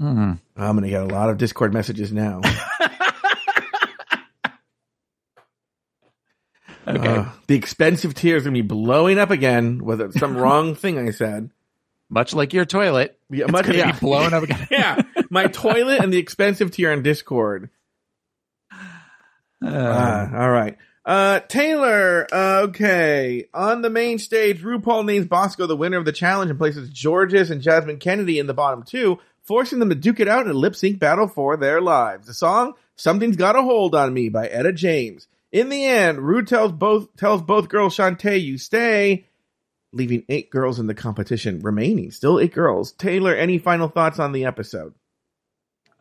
Mhm. 0.00 0.38
I'm 0.56 0.76
gonna 0.76 0.88
get 0.88 1.02
a 1.02 1.06
lot 1.06 1.30
of 1.30 1.38
Discord 1.38 1.72
messages 1.72 2.12
now. 2.12 2.40
Okay. 6.86 7.08
Uh, 7.08 7.26
the 7.46 7.54
expensive 7.54 8.12
tier 8.14 8.36
is 8.36 8.42
gonna 8.42 8.54
be 8.54 8.62
blowing 8.62 9.18
up 9.18 9.30
again 9.30 9.84
with 9.84 10.18
some 10.18 10.36
wrong 10.36 10.74
thing 10.74 10.98
I 10.98 11.10
said. 11.12 11.50
Much 12.10 12.34
like 12.34 12.52
your 12.52 12.64
toilet. 12.64 13.18
Yeah, 13.30 13.46
much- 13.46 13.68
yeah. 13.68 13.92
be 13.92 13.98
blown 14.00 14.34
up 14.34 14.42
again. 14.42 14.66
yeah, 14.70 15.00
my 15.30 15.46
toilet 15.46 16.00
and 16.02 16.12
the 16.12 16.18
expensive 16.18 16.72
tier 16.72 16.92
on 16.92 17.02
Discord. 17.02 17.70
Uh, 19.64 20.28
all 20.34 20.50
right. 20.50 20.76
Uh, 21.04 21.40
Taylor, 21.40 22.26
uh, 22.32 22.60
okay. 22.68 23.48
On 23.52 23.82
the 23.82 23.90
main 23.90 24.18
stage, 24.18 24.62
RuPaul 24.62 25.04
names 25.04 25.26
Bosco 25.26 25.66
the 25.66 25.76
winner 25.76 25.98
of 25.98 26.04
the 26.04 26.12
challenge 26.12 26.50
and 26.50 26.58
places 26.58 26.90
Jorgeous 26.90 27.50
and 27.50 27.60
Jasmine 27.60 27.98
Kennedy 27.98 28.38
in 28.38 28.46
the 28.46 28.54
bottom 28.54 28.82
two, 28.84 29.18
forcing 29.42 29.80
them 29.80 29.88
to 29.88 29.94
duke 29.96 30.20
it 30.20 30.28
out 30.28 30.46
in 30.46 30.52
a 30.52 30.54
lip 30.54 30.76
sync 30.76 30.98
battle 30.98 31.26
for 31.26 31.56
their 31.56 31.80
lives. 31.80 32.28
The 32.28 32.34
song, 32.34 32.74
Something's 32.96 33.36
Got 33.36 33.56
a 33.56 33.62
Hold 33.62 33.94
on 33.94 34.14
Me 34.14 34.28
by 34.28 34.46
Etta 34.46 34.72
James. 34.72 35.26
In 35.50 35.68
the 35.68 35.84
end, 35.84 36.20
Ru 36.20 36.44
tells 36.44 36.72
both, 36.72 37.14
tells 37.16 37.42
both 37.42 37.68
girls, 37.68 37.96
Shantay, 37.96 38.42
you 38.42 38.56
stay, 38.56 39.26
leaving 39.92 40.24
eight 40.28 40.50
girls 40.50 40.78
in 40.78 40.86
the 40.86 40.94
competition 40.94 41.60
remaining. 41.60 42.10
Still 42.10 42.38
eight 42.38 42.54
girls. 42.54 42.92
Taylor, 42.92 43.34
any 43.34 43.58
final 43.58 43.88
thoughts 43.88 44.18
on 44.18 44.32
the 44.32 44.44
episode? 44.44 44.94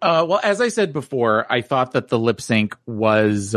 Uh, 0.02 0.26
well, 0.28 0.40
as 0.44 0.62
I 0.62 0.70
said 0.70 0.94
before, 0.94 1.46
I 1.50 1.62
thought 1.62 1.92
that 1.92 2.08
the 2.08 2.18
lip 2.18 2.42
sync 2.42 2.76
was 2.86 3.56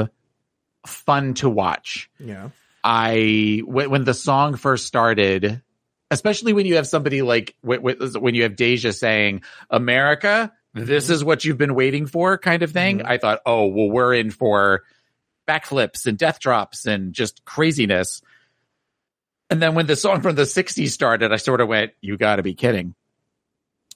fun 0.87 1.35
to 1.35 1.49
watch. 1.49 2.11
Yeah. 2.19 2.51
I 2.83 3.63
when, 3.65 3.91
when 3.91 4.05
the 4.05 4.13
song 4.15 4.57
first 4.57 4.87
started, 4.87 5.63
especially 6.11 6.53
when 6.53 6.67
you 6.67 6.77
have 6.77 6.87
somebody 6.87 7.23
like 7.23 7.55
wh- 7.67 7.77
wh- 7.79 8.21
when 8.23 8.35
you 8.35 8.43
have 8.43 8.57
Deja 8.57 8.93
saying 8.93 9.43
"America, 9.71 10.53
this 10.75 11.09
is 11.09 11.25
what 11.25 11.45
you've 11.47 11.57
been 11.57 11.75
waiting 11.75 12.05
for," 12.07 12.37
kind 12.37 12.63
of 12.63 12.73
thing. 12.73 12.99
Mhm. 12.99 13.07
I 13.07 13.17
thought, 13.17 13.41
oh 13.47 13.67
well, 13.69 13.89
we're 13.89 14.13
in 14.13 14.31
for 14.31 14.83
backflips 15.49 16.05
and 16.07 16.19
death 16.19 16.41
drops 16.41 16.85
and 16.85 17.15
just 17.15 17.45
craziness. 17.47 18.21
And 19.49 19.63
then 19.63 19.75
when 19.75 19.87
the 19.87 19.97
song 19.97 20.21
from 20.21 20.35
the 20.35 20.43
'60s 20.43 20.91
started, 20.91 21.33
I 21.33 21.37
sort 21.37 21.63
of 21.63 21.69
went, 21.69 21.93
"You 22.03 22.19
got 22.19 22.37
to 22.37 22.43
be 22.43 22.53
kidding." 22.55 22.95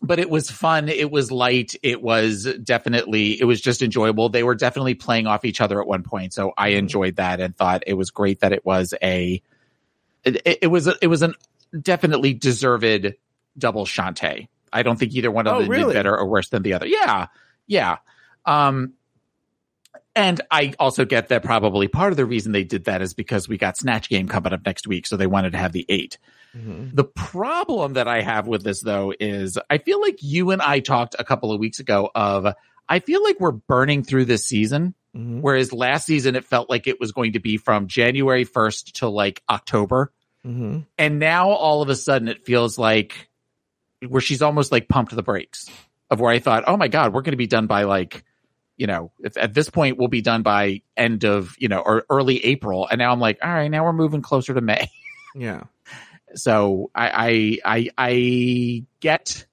But 0.00 0.20
it 0.20 0.30
was 0.30 0.48
fun. 0.50 0.88
It 0.88 1.10
was 1.10 1.32
light. 1.32 1.74
It 1.82 2.00
was 2.00 2.44
definitely, 2.62 3.40
it 3.40 3.44
was 3.44 3.60
just 3.60 3.82
enjoyable. 3.82 4.28
They 4.28 4.44
were 4.44 4.54
definitely 4.54 4.94
playing 4.94 5.26
off 5.26 5.44
each 5.44 5.60
other 5.60 5.80
at 5.80 5.88
one 5.88 6.04
point. 6.04 6.32
So 6.32 6.52
I 6.56 6.68
enjoyed 6.68 7.16
that 7.16 7.40
and 7.40 7.56
thought 7.56 7.82
it 7.86 7.94
was 7.94 8.10
great 8.10 8.40
that 8.40 8.52
it 8.52 8.64
was 8.64 8.94
a, 9.02 9.42
it, 10.24 10.36
it- 10.44 10.58
it 10.62 10.66
was, 10.68 10.86
a, 10.86 10.94
it 11.02 11.08
was 11.08 11.22
an 11.22 11.34
definitely 11.82 12.32
deserved 12.32 13.14
double 13.58 13.86
Shantay. 13.86 14.46
I 14.72 14.82
don't 14.84 14.98
think 14.98 15.14
either 15.14 15.30
one 15.32 15.46
of 15.48 15.54
Oh, 15.56 15.60
them 15.60 15.68
really? 15.68 15.92
did 15.94 15.98
better 15.98 16.16
or 16.16 16.26
worse 16.26 16.48
than 16.50 16.62
the 16.62 16.74
other. 16.74 16.86
Yeah. 16.86 17.26
Yeah. 17.66 17.96
Um, 18.46 18.92
and 20.14 20.40
I 20.50 20.74
also 20.78 21.04
get 21.04 21.28
that 21.28 21.42
probably 21.42 21.88
part 21.88 22.12
of 22.12 22.16
the 22.16 22.24
reason 22.26 22.52
they 22.52 22.64
did 22.64 22.84
that 22.84 23.02
is 23.02 23.14
because 23.14 23.48
we 23.48 23.56
got 23.58 23.76
Snatch 23.76 24.08
Game 24.08 24.28
coming 24.28 24.52
up 24.52 24.64
next 24.64 24.86
week. 24.86 25.06
So 25.06 25.16
they 25.16 25.26
wanted 25.26 25.52
to 25.52 25.58
have 25.58 25.72
the 25.72 25.86
eight. 25.88 26.18
Mhm. 26.56 26.94
The 26.94 27.04
problem 27.04 27.94
that 27.94 28.08
I 28.08 28.22
have 28.22 28.46
with 28.46 28.62
this 28.64 28.80
though 28.80 29.12
is 29.18 29.58
I 29.68 29.78
feel 29.78 30.00
like 30.00 30.22
you 30.22 30.50
and 30.50 30.62
I 30.62 30.80
talked 30.80 31.14
a 31.18 31.24
couple 31.24 31.52
of 31.52 31.60
weeks 31.60 31.78
ago 31.80 32.10
of 32.14 32.52
I 32.88 33.00
feel 33.00 33.22
like 33.22 33.38
we're 33.38 33.52
burning 33.52 34.02
through 34.02 34.24
this 34.24 34.44
season. 34.44 34.94
Mhm. 35.14 35.40
Whereas 35.42 35.72
last 35.72 36.06
season 36.06 36.36
it 36.36 36.44
felt 36.44 36.70
like 36.70 36.86
it 36.86 36.98
was 37.00 37.12
going 37.12 37.32
to 37.32 37.40
be 37.40 37.56
from 37.56 37.86
January 37.86 38.44
1st 38.44 38.96
to 38.96 39.08
like 39.08 39.42
October. 39.48 40.12
Mhm. 40.46 40.86
And 40.96 41.18
now 41.18 41.50
all 41.50 41.82
of 41.82 41.88
a 41.88 41.96
sudden 41.96 42.28
it 42.28 42.44
feels 42.44 42.78
like 42.78 43.28
where 44.06 44.20
she's 44.20 44.42
almost 44.42 44.70
like 44.72 44.88
pumped 44.88 45.14
the 45.14 45.22
brakes 45.22 45.68
of 46.10 46.20
where 46.20 46.32
I 46.32 46.38
thought, 46.38 46.64
oh 46.66 46.76
my 46.76 46.88
God, 46.88 47.12
we're 47.12 47.22
going 47.22 47.32
to 47.32 47.36
be 47.36 47.46
done 47.46 47.66
by 47.66 47.82
like, 47.82 48.24
you 48.76 48.86
know, 48.86 49.10
at 49.36 49.52
this 49.52 49.68
point 49.68 49.98
we'll 49.98 50.08
be 50.08 50.22
done 50.22 50.42
by 50.42 50.82
end 50.96 51.24
of, 51.24 51.54
you 51.58 51.68
know, 51.68 51.80
or 51.80 52.04
early 52.08 52.44
April. 52.44 52.86
And 52.88 53.00
now 53.00 53.12
I'm 53.12 53.20
like, 53.20 53.38
all 53.42 53.52
right, 53.52 53.68
now 53.70 53.84
we're 53.84 53.92
moving 53.92 54.22
closer 54.22 54.54
to 54.54 54.60
May. 54.60 54.88
Yeah. 55.34 55.64
So 56.34 56.90
I, 56.94 57.58
I, 57.64 57.78
I, 57.78 57.88
I 57.98 58.84
get, 59.00 59.46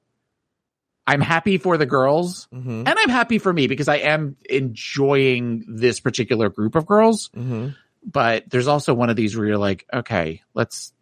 I'm 1.07 1.21
happy 1.21 1.57
for 1.57 1.77
the 1.77 1.85
girls 1.85 2.47
Mhm. 2.53 2.87
and 2.87 2.89
I'm 2.89 3.09
happy 3.09 3.37
for 3.37 3.53
me 3.53 3.67
because 3.67 3.87
I 3.87 3.97
am 3.97 4.35
enjoying 4.49 5.63
this 5.67 5.99
particular 5.99 6.49
group 6.49 6.75
of 6.75 6.85
girls. 6.85 7.29
Mhm. 7.35 7.75
But 8.03 8.49
there's 8.49 8.67
also 8.67 8.93
one 8.93 9.09
of 9.09 9.15
these 9.15 9.35
where 9.35 9.47
you're 9.47 9.57
like, 9.57 9.85
okay, 9.93 10.41
let's 10.53 10.93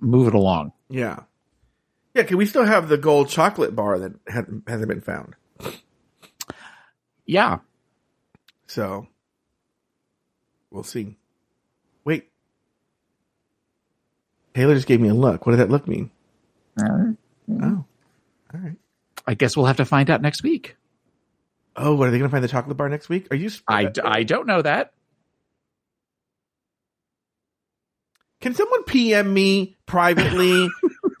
move 0.00 0.28
it 0.28 0.34
along. 0.34 0.72
Yeah. 0.88 1.20
Yeah, 2.14 2.24
can 2.24 2.36
we 2.38 2.46
still 2.46 2.64
have 2.64 2.88
the 2.88 2.98
gold 2.98 3.28
chocolate 3.28 3.74
bar 3.76 3.98
that 3.98 4.12
hasn't 4.66 4.88
been 4.88 5.00
found? 5.00 5.34
Yeah. 7.24 7.58
So 8.66 9.06
we'll 10.70 10.82
see. 10.82 11.16
Wait. 12.04 12.30
Taylor 14.54 14.74
just 14.74 14.86
gave 14.86 15.00
me 15.00 15.08
a 15.08 15.14
look. 15.14 15.46
What 15.46 15.52
did 15.52 15.60
that 15.60 15.70
look 15.70 15.86
mean? 15.86 16.10
Oh. 16.80 17.16
All 17.50 17.84
right. 18.52 18.76
I 19.26 19.34
guess 19.34 19.56
we'll 19.56 19.66
have 19.66 19.76
to 19.76 19.84
find 19.84 20.10
out 20.10 20.22
next 20.22 20.42
week. 20.42 20.76
Oh, 21.76 21.94
what 21.94 22.08
are 22.08 22.10
they 22.10 22.18
going 22.18 22.28
to 22.28 22.32
find 22.32 22.42
the 22.42 22.48
chocolate 22.48 22.76
bar 22.76 22.88
next 22.88 23.08
week? 23.08 23.28
Are 23.30 23.36
you? 23.36 23.50
I, 23.68 23.84
d- 23.84 24.00
I 24.04 24.22
don't 24.24 24.46
know 24.46 24.60
that. 24.62 24.92
Can 28.40 28.54
someone 28.54 28.84
PM 28.84 29.32
me 29.32 29.76
privately 29.86 30.68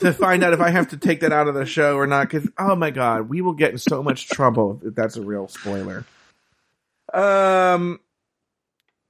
to 0.00 0.12
find 0.18 0.42
out 0.42 0.54
if 0.54 0.60
I 0.60 0.70
have 0.70 0.88
to 0.90 0.96
take 0.96 1.20
that 1.20 1.32
out 1.32 1.48
of 1.48 1.54
the 1.54 1.66
show 1.66 1.96
or 1.96 2.06
not? 2.06 2.28
Because 2.30 2.48
oh 2.58 2.74
my 2.74 2.90
god, 2.90 3.28
we 3.28 3.42
will 3.42 3.52
get 3.52 3.72
in 3.72 3.78
so 3.78 4.02
much 4.02 4.28
trouble 4.28 4.80
if 4.82 4.94
that's 4.94 5.16
a 5.16 5.22
real 5.22 5.46
spoiler. 5.46 6.06
Um, 7.12 8.00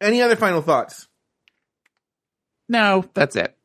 any 0.00 0.22
other 0.22 0.34
final 0.34 0.60
thoughts? 0.60 1.06
No, 2.68 3.04
that's 3.14 3.36
it. 3.36 3.56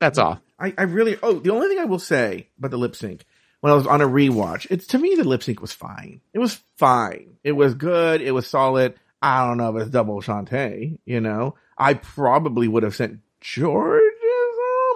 That's 0.00 0.18
all. 0.18 0.40
I, 0.58 0.72
I 0.78 0.82
really 0.82 1.18
oh 1.22 1.34
the 1.40 1.50
only 1.50 1.68
thing 1.68 1.78
I 1.78 1.84
will 1.84 1.98
say 1.98 2.48
about 2.58 2.70
the 2.70 2.76
lip 2.78 2.96
sync 2.96 3.24
when 3.64 3.72
I 3.72 3.76
was 3.76 3.86
on 3.86 4.02
a 4.02 4.06
rewatch, 4.06 4.66
it's 4.68 4.88
to 4.88 4.98
me 4.98 5.14
the 5.14 5.24
lip 5.24 5.42
sync 5.42 5.62
was 5.62 5.72
fine. 5.72 6.20
It 6.34 6.38
was 6.38 6.62
fine. 6.76 7.38
It 7.42 7.52
was 7.52 7.72
good. 7.72 8.20
It 8.20 8.32
was 8.32 8.46
solid. 8.46 8.94
I 9.22 9.46
don't 9.46 9.56
know 9.56 9.74
if 9.74 9.82
it's 9.82 9.90
double 9.90 10.20
Shantay, 10.20 10.98
you 11.06 11.20
know. 11.22 11.54
I 11.78 11.94
probably 11.94 12.68
would 12.68 12.82
have 12.82 12.94
sent 12.94 13.20
Jorgeous 13.40 14.02
home. 14.02 14.13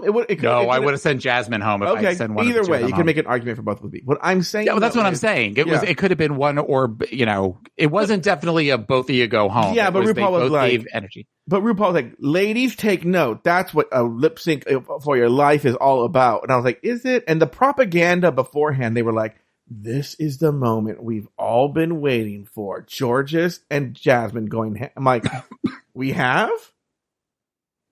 It 0.05 0.11
would. 0.11 0.27
It 0.31 0.37
could, 0.37 0.45
No, 0.45 0.61
it 0.63 0.69
I 0.69 0.79
would 0.79 0.93
have 0.93 1.01
sent 1.01 1.21
Jasmine 1.21 1.61
home 1.61 1.83
if 1.83 1.89
I 1.89 1.93
Okay. 1.93 2.15
sent 2.15 2.33
one. 2.33 2.47
Either 2.47 2.63
way, 2.65 2.79
you 2.79 2.83
them 2.83 2.89
can 2.91 2.97
home. 2.99 3.07
make 3.07 3.17
an 3.17 3.27
argument 3.27 3.57
for 3.57 3.63
both 3.63 3.83
of 3.83 3.93
me. 3.93 4.03
What 4.05 4.19
I'm 4.23 4.43
saying, 4.43 4.67
Yeah, 4.67 4.73
well, 4.73 4.81
that's 4.81 4.97
what 4.97 5.07
I'm 5.07 5.15
saying. 5.15 5.57
It 5.57 5.67
was. 5.67 5.83
It 5.83 5.97
could 5.99 6.11
have 6.11 6.19
been 6.19 6.37
one, 6.37 6.59
or 6.59 6.97
you 7.11 7.27
know, 7.27 7.59
it 7.77 7.91
wasn't 7.91 8.23
definitely 8.23 8.71
a 8.71 8.79
both 8.79 9.09
of 9.09 9.15
you 9.17 9.27
go 9.27 9.49
home. 9.49 9.75
Yeah, 9.75 9.91
but 9.91 10.03
was, 10.05 10.13
RuPaul 10.13 10.33
was 10.33 10.51
like- 10.51 10.85
energy. 10.93 11.27
But 11.47 11.63
RuPaul 11.63 11.79
was 11.93 11.95
like, 11.95 12.13
ladies, 12.19 12.77
take 12.77 13.05
note. 13.07 13.43
That's 13.43 13.73
what 13.73 13.89
a 13.91 14.03
lip 14.03 14.39
sync 14.39 14.71
uh, 14.71 14.81
for 15.03 15.17
your 15.17 15.31
life 15.31 15.65
is 15.65 15.75
all 15.75 16.05
about. 16.05 16.43
And 16.43 16.53
I 16.53 16.57
was 16.57 16.65
like, 16.67 16.79
is 16.83 17.05
it? 17.07 17.25
And 17.27 17.41
the 17.41 17.47
propaganda 17.47 18.31
beforehand, 18.31 18.95
they 18.97 19.03
were 19.03 19.15
like, 19.15 19.35
this 19.71 20.15
is 20.15 20.39
the 20.39 20.53
moment 20.53 21.03
we've 21.03 21.29
all 21.39 21.69
been 21.69 22.01
waiting 22.03 22.45
for. 22.47 22.85
Jorgeous 22.91 23.61
and 23.71 23.95
Jasmine 23.95 24.47
going. 24.47 24.77
Ha-. 24.77 24.91
I'm 24.97 25.05
like, 25.05 25.25
we 25.95 26.13
have. 26.13 26.51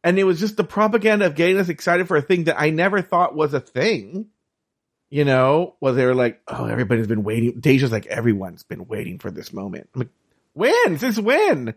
And 0.06 0.18
it 0.20 0.24
was 0.24 0.38
just 0.38 0.56
the 0.56 0.62
propaganda 0.64 1.26
of 1.26 1.34
getting 1.34 1.58
us 1.58 1.68
excited 1.68 2.06
for 2.06 2.16
a 2.16 2.22
thing 2.22 2.44
that 2.44 2.58
I 2.60 2.70
never 2.70 3.02
thought 3.02 3.34
was 3.34 3.52
a 3.54 3.60
thing. 3.60 4.26
You 5.10 5.24
know, 5.24 5.74
well, 5.80 5.94
they 5.94 6.04
were 6.06 6.14
like, 6.14 6.40
oh, 6.48 6.66
everybody's 6.66 7.06
been 7.08 7.24
waiting. 7.24 7.58
Deja's 7.60 7.90
like, 7.92 8.06
everyone's 8.06 8.62
been 8.62 8.86
waiting 8.86 9.18
for 9.18 9.30
this 9.30 9.52
moment. 9.52 9.88
I'm 9.94 10.00
like, 10.02 10.10
when? 10.52 10.98
Since 10.98 11.18
when? 11.18 11.74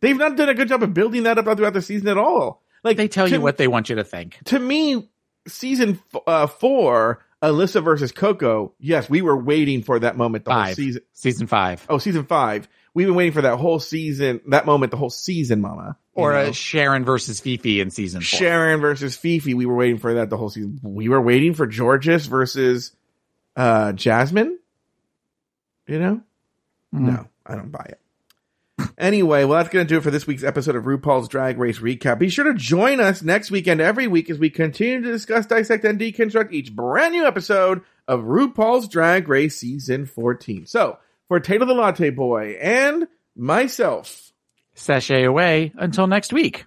They've 0.00 0.16
not 0.16 0.36
done 0.36 0.48
a 0.48 0.54
good 0.54 0.68
job 0.68 0.82
of 0.82 0.94
building 0.94 1.24
that 1.24 1.36
up 1.38 1.44
throughout 1.56 1.72
the 1.72 1.82
season 1.82 2.08
at 2.08 2.16
all. 2.18 2.62
Like 2.82 2.96
They 2.96 3.08
tell 3.08 3.26
to, 3.28 3.34
you 3.34 3.40
what 3.40 3.56
they 3.56 3.68
want 3.68 3.88
you 3.88 3.96
to 3.96 4.04
think. 4.04 4.38
to 4.46 4.58
me, 4.58 5.08
season 5.48 6.00
f- 6.14 6.22
uh, 6.26 6.46
four, 6.46 7.24
Alyssa 7.42 7.82
versus 7.82 8.12
Coco. 8.12 8.74
Yes, 8.78 9.08
we 9.10 9.22
were 9.22 9.36
waiting 9.36 9.82
for 9.82 9.98
that 9.98 10.16
moment 10.16 10.44
the 10.44 10.52
whole 10.52 10.62
Five. 10.64 10.74
season. 10.76 11.02
Season 11.14 11.46
five, 11.46 11.84
Oh, 11.88 11.98
season 11.98 12.24
five. 12.26 12.68
We've 12.94 13.06
been 13.06 13.16
waiting 13.16 13.32
for 13.32 13.42
that 13.42 13.56
whole 13.56 13.80
season, 13.80 14.40
that 14.48 14.66
moment, 14.66 14.90
the 14.92 14.96
whole 14.98 15.10
season, 15.10 15.60
Mama. 15.60 15.96
Or 16.14 16.32
know? 16.32 16.38
uh, 16.38 16.52
Sharon 16.52 17.04
versus 17.04 17.40
Phi 17.40 17.56
Phi 17.56 17.80
in 17.80 17.90
season 17.90 18.20
four. 18.20 18.38
Sharon 18.38 18.80
versus 18.80 19.16
Phi 19.16 19.38
Phi. 19.40 19.54
We 19.54 19.66
were 19.66 19.74
waiting 19.74 19.98
for 19.98 20.14
that 20.14 20.30
the 20.30 20.36
whole 20.36 20.50
season. 20.50 20.78
We 20.82 21.08
were 21.08 21.20
waiting 21.20 21.54
for 21.54 21.66
Jorgeous 21.66 22.26
versus 22.26 22.92
uh 23.56 23.92
Jasmine. 23.92 24.58
You 25.86 25.98
know? 25.98 26.20
Mm-hmm. 26.94 27.06
No, 27.06 27.28
I 27.44 27.56
don't 27.56 27.70
buy 27.70 27.86
it. 27.88 28.00
Anyway, 28.98 29.44
well, 29.44 29.58
that's 29.58 29.72
going 29.72 29.86
to 29.86 29.88
do 29.88 29.98
it 29.98 30.02
for 30.02 30.10
this 30.10 30.26
week's 30.26 30.42
episode 30.42 30.76
of 30.76 30.84
RuPaul's 30.84 31.28
Drag 31.28 31.58
Race 31.58 31.78
Recap. 31.78 32.18
Be 32.18 32.28
sure 32.28 32.44
to 32.44 32.54
join 32.54 33.00
us 33.00 33.22
next 33.22 33.50
weekend 33.50 33.80
every 33.80 34.06
week 34.08 34.30
as 34.30 34.38
we 34.38 34.50
continue 34.50 35.00
to 35.00 35.12
discuss, 35.12 35.46
dissect, 35.46 35.84
and 35.84 35.98
deconstruct 35.98 36.52
each 36.52 36.74
brand 36.74 37.12
new 37.12 37.24
episode 37.24 37.82
of 38.08 38.20
RuPaul's 38.20 38.88
Drag 38.88 39.28
Race 39.28 39.56
Season 39.56 40.06
14. 40.06 40.66
So, 40.66 40.98
for 41.28 41.40
Taylor 41.40 41.66
the 41.66 41.74
Latte 41.74 42.10
Boy 42.10 42.56
and 42.60 43.06
myself, 43.36 44.23
Sashay 44.74 45.24
away 45.24 45.72
until 45.76 46.06
next 46.06 46.32
week. 46.32 46.64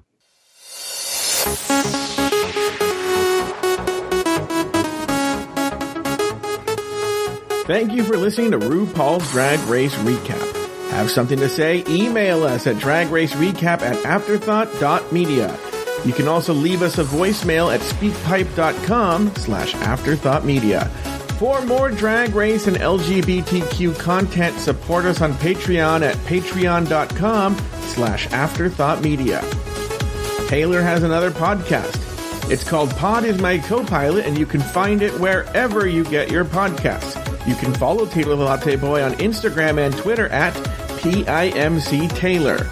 Thank 7.67 7.91
you 7.91 8.03
for 8.03 8.15
listening 8.15 8.51
to 8.51 8.59
RuPaul's 8.59 9.29
Drag 9.31 9.59
Race 9.67 9.93
Recap. 9.95 10.89
Have 10.91 11.11
something 11.11 11.37
to 11.39 11.49
say? 11.49 11.83
Email 11.89 12.43
us 12.43 12.65
at 12.65 12.77
dragracerecap 12.77 13.81
at 13.81 13.97
afterthought.media. 14.05 15.57
You 16.05 16.13
can 16.13 16.29
also 16.29 16.53
leave 16.53 16.81
us 16.81 16.97
a 16.97 17.03
voicemail 17.03 17.73
at 17.73 17.81
speakpipe.com 17.81 19.35
slash 19.35 19.73
afterthoughtmedia. 19.73 20.89
For 21.37 21.61
more 21.61 21.91
drag 21.91 22.33
race 22.33 22.65
and 22.65 22.77
LGBTQ 22.77 23.99
content, 23.99 24.57
support 24.57 25.05
us 25.05 25.21
on 25.21 25.33
Patreon 25.33 26.01
at 26.01 26.15
patreon.com 26.25 27.55
slash 27.81 28.27
afterthoughtmedia. 28.29 30.47
Taylor 30.47 30.81
has 30.81 31.03
another 31.03 31.29
podcast. 31.29 32.49
It's 32.49 32.63
called 32.63 32.89
Pod 32.95 33.23
is 33.23 33.39
My 33.39 33.59
Co-Pilot, 33.59 34.25
and 34.25 34.37
you 34.37 34.47
can 34.47 34.61
find 34.61 35.03
it 35.03 35.13
wherever 35.19 35.85
you 35.85 36.03
get 36.05 36.31
your 36.31 36.43
podcasts. 36.43 37.15
You 37.47 37.55
can 37.55 37.71
follow 37.75 38.07
Taylor 38.07 38.35
the 38.35 38.43
Latte 38.43 38.75
Boy 38.75 39.03
on 39.03 39.13
Instagram 39.13 39.77
and 39.77 39.95
Twitter 39.95 40.27
at 40.29 40.55
PIMC 41.01 42.09
Taylor. 42.15 42.63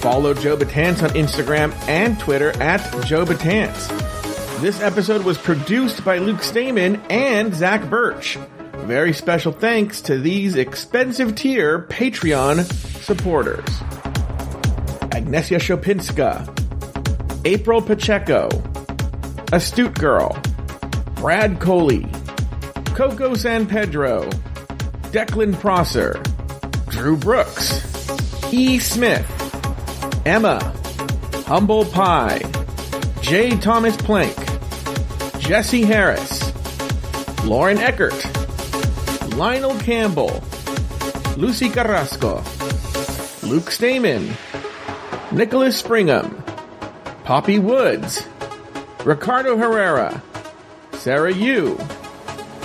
Follow 0.00 0.34
Joe 0.34 0.56
Betance 0.56 1.02
on 1.02 1.10
Instagram 1.10 1.72
and 1.86 2.18
Twitter 2.18 2.50
at 2.60 2.80
Joe 3.04 3.24
Betance. 3.24 4.03
This 4.60 4.80
episode 4.80 5.24
was 5.24 5.36
produced 5.36 6.04
by 6.04 6.18
Luke 6.18 6.42
Stamen 6.42 7.02
and 7.10 7.54
Zach 7.54 7.88
Birch. 7.90 8.38
Very 8.86 9.12
special 9.12 9.52
thanks 9.52 10.00
to 10.02 10.18
these 10.18 10.56
expensive 10.56 11.34
tier 11.34 11.80
Patreon 11.82 12.64
supporters. 13.02 13.66
Agnesia 15.12 15.58
Shopinska, 15.58 16.48
April 17.44 17.82
Pacheco, 17.82 18.48
Astute 19.52 19.98
Girl, 19.98 20.40
Brad 21.16 21.60
Coley, 21.60 22.06
Coco 22.94 23.34
San 23.34 23.66
Pedro, 23.66 24.24
Declan 25.12 25.58
Prosser, 25.60 26.22
Drew 26.88 27.16
Brooks, 27.16 27.82
E. 28.52 28.78
Smith, 28.78 29.26
Emma, 30.24 30.58
Humble 31.46 31.84
Pie, 31.84 32.40
J. 33.20 33.56
Thomas 33.56 33.96
Plank, 33.96 34.36
Jesse 35.44 35.82
Harris, 35.82 36.40
Lauren 37.44 37.76
Eckert, 37.76 38.14
Lionel 39.36 39.78
Campbell, 39.80 40.42
Lucy 41.36 41.68
Carrasco, 41.68 42.42
Luke 43.42 43.70
Stamen, 43.70 44.34
Nicholas 45.32 45.82
Springham, 45.82 46.42
Poppy 47.24 47.58
Woods, 47.58 48.26
Ricardo 49.04 49.58
Herrera, 49.58 50.22
Sarah 50.94 51.34
Yu, 51.34 51.78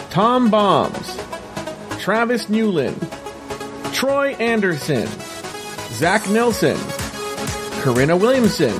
Tom 0.09 0.49
Bombs, 0.49 1.17
Travis 1.99 2.47
Newland, 2.47 2.97
Troy 3.91 4.35
Anderson, 4.35 5.05
Zach 5.91 6.29
Nelson, 6.29 6.77
Corinna 7.81 8.15
Williamson, 8.15 8.73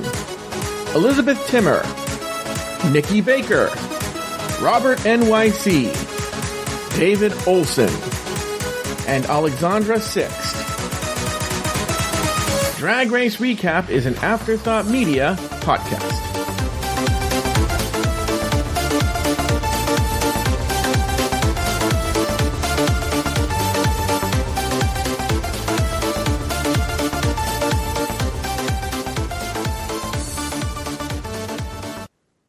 Elizabeth 0.94 1.38
Timmer, 1.48 1.84
Nikki 2.90 3.20
Baker, 3.20 3.70
Robert 4.60 4.98
NYC, 4.98 5.88
David 6.94 7.32
Olson, 7.46 7.88
and 9.08 9.24
Alexandra 9.24 9.98
Sixt. 9.98 10.54
Drag 12.78 13.10
Race 13.10 13.36
Recap 13.38 13.88
is 13.88 14.04
an 14.04 14.16
Afterthought 14.16 14.86
Media 14.86 15.34
podcast. 15.60 16.29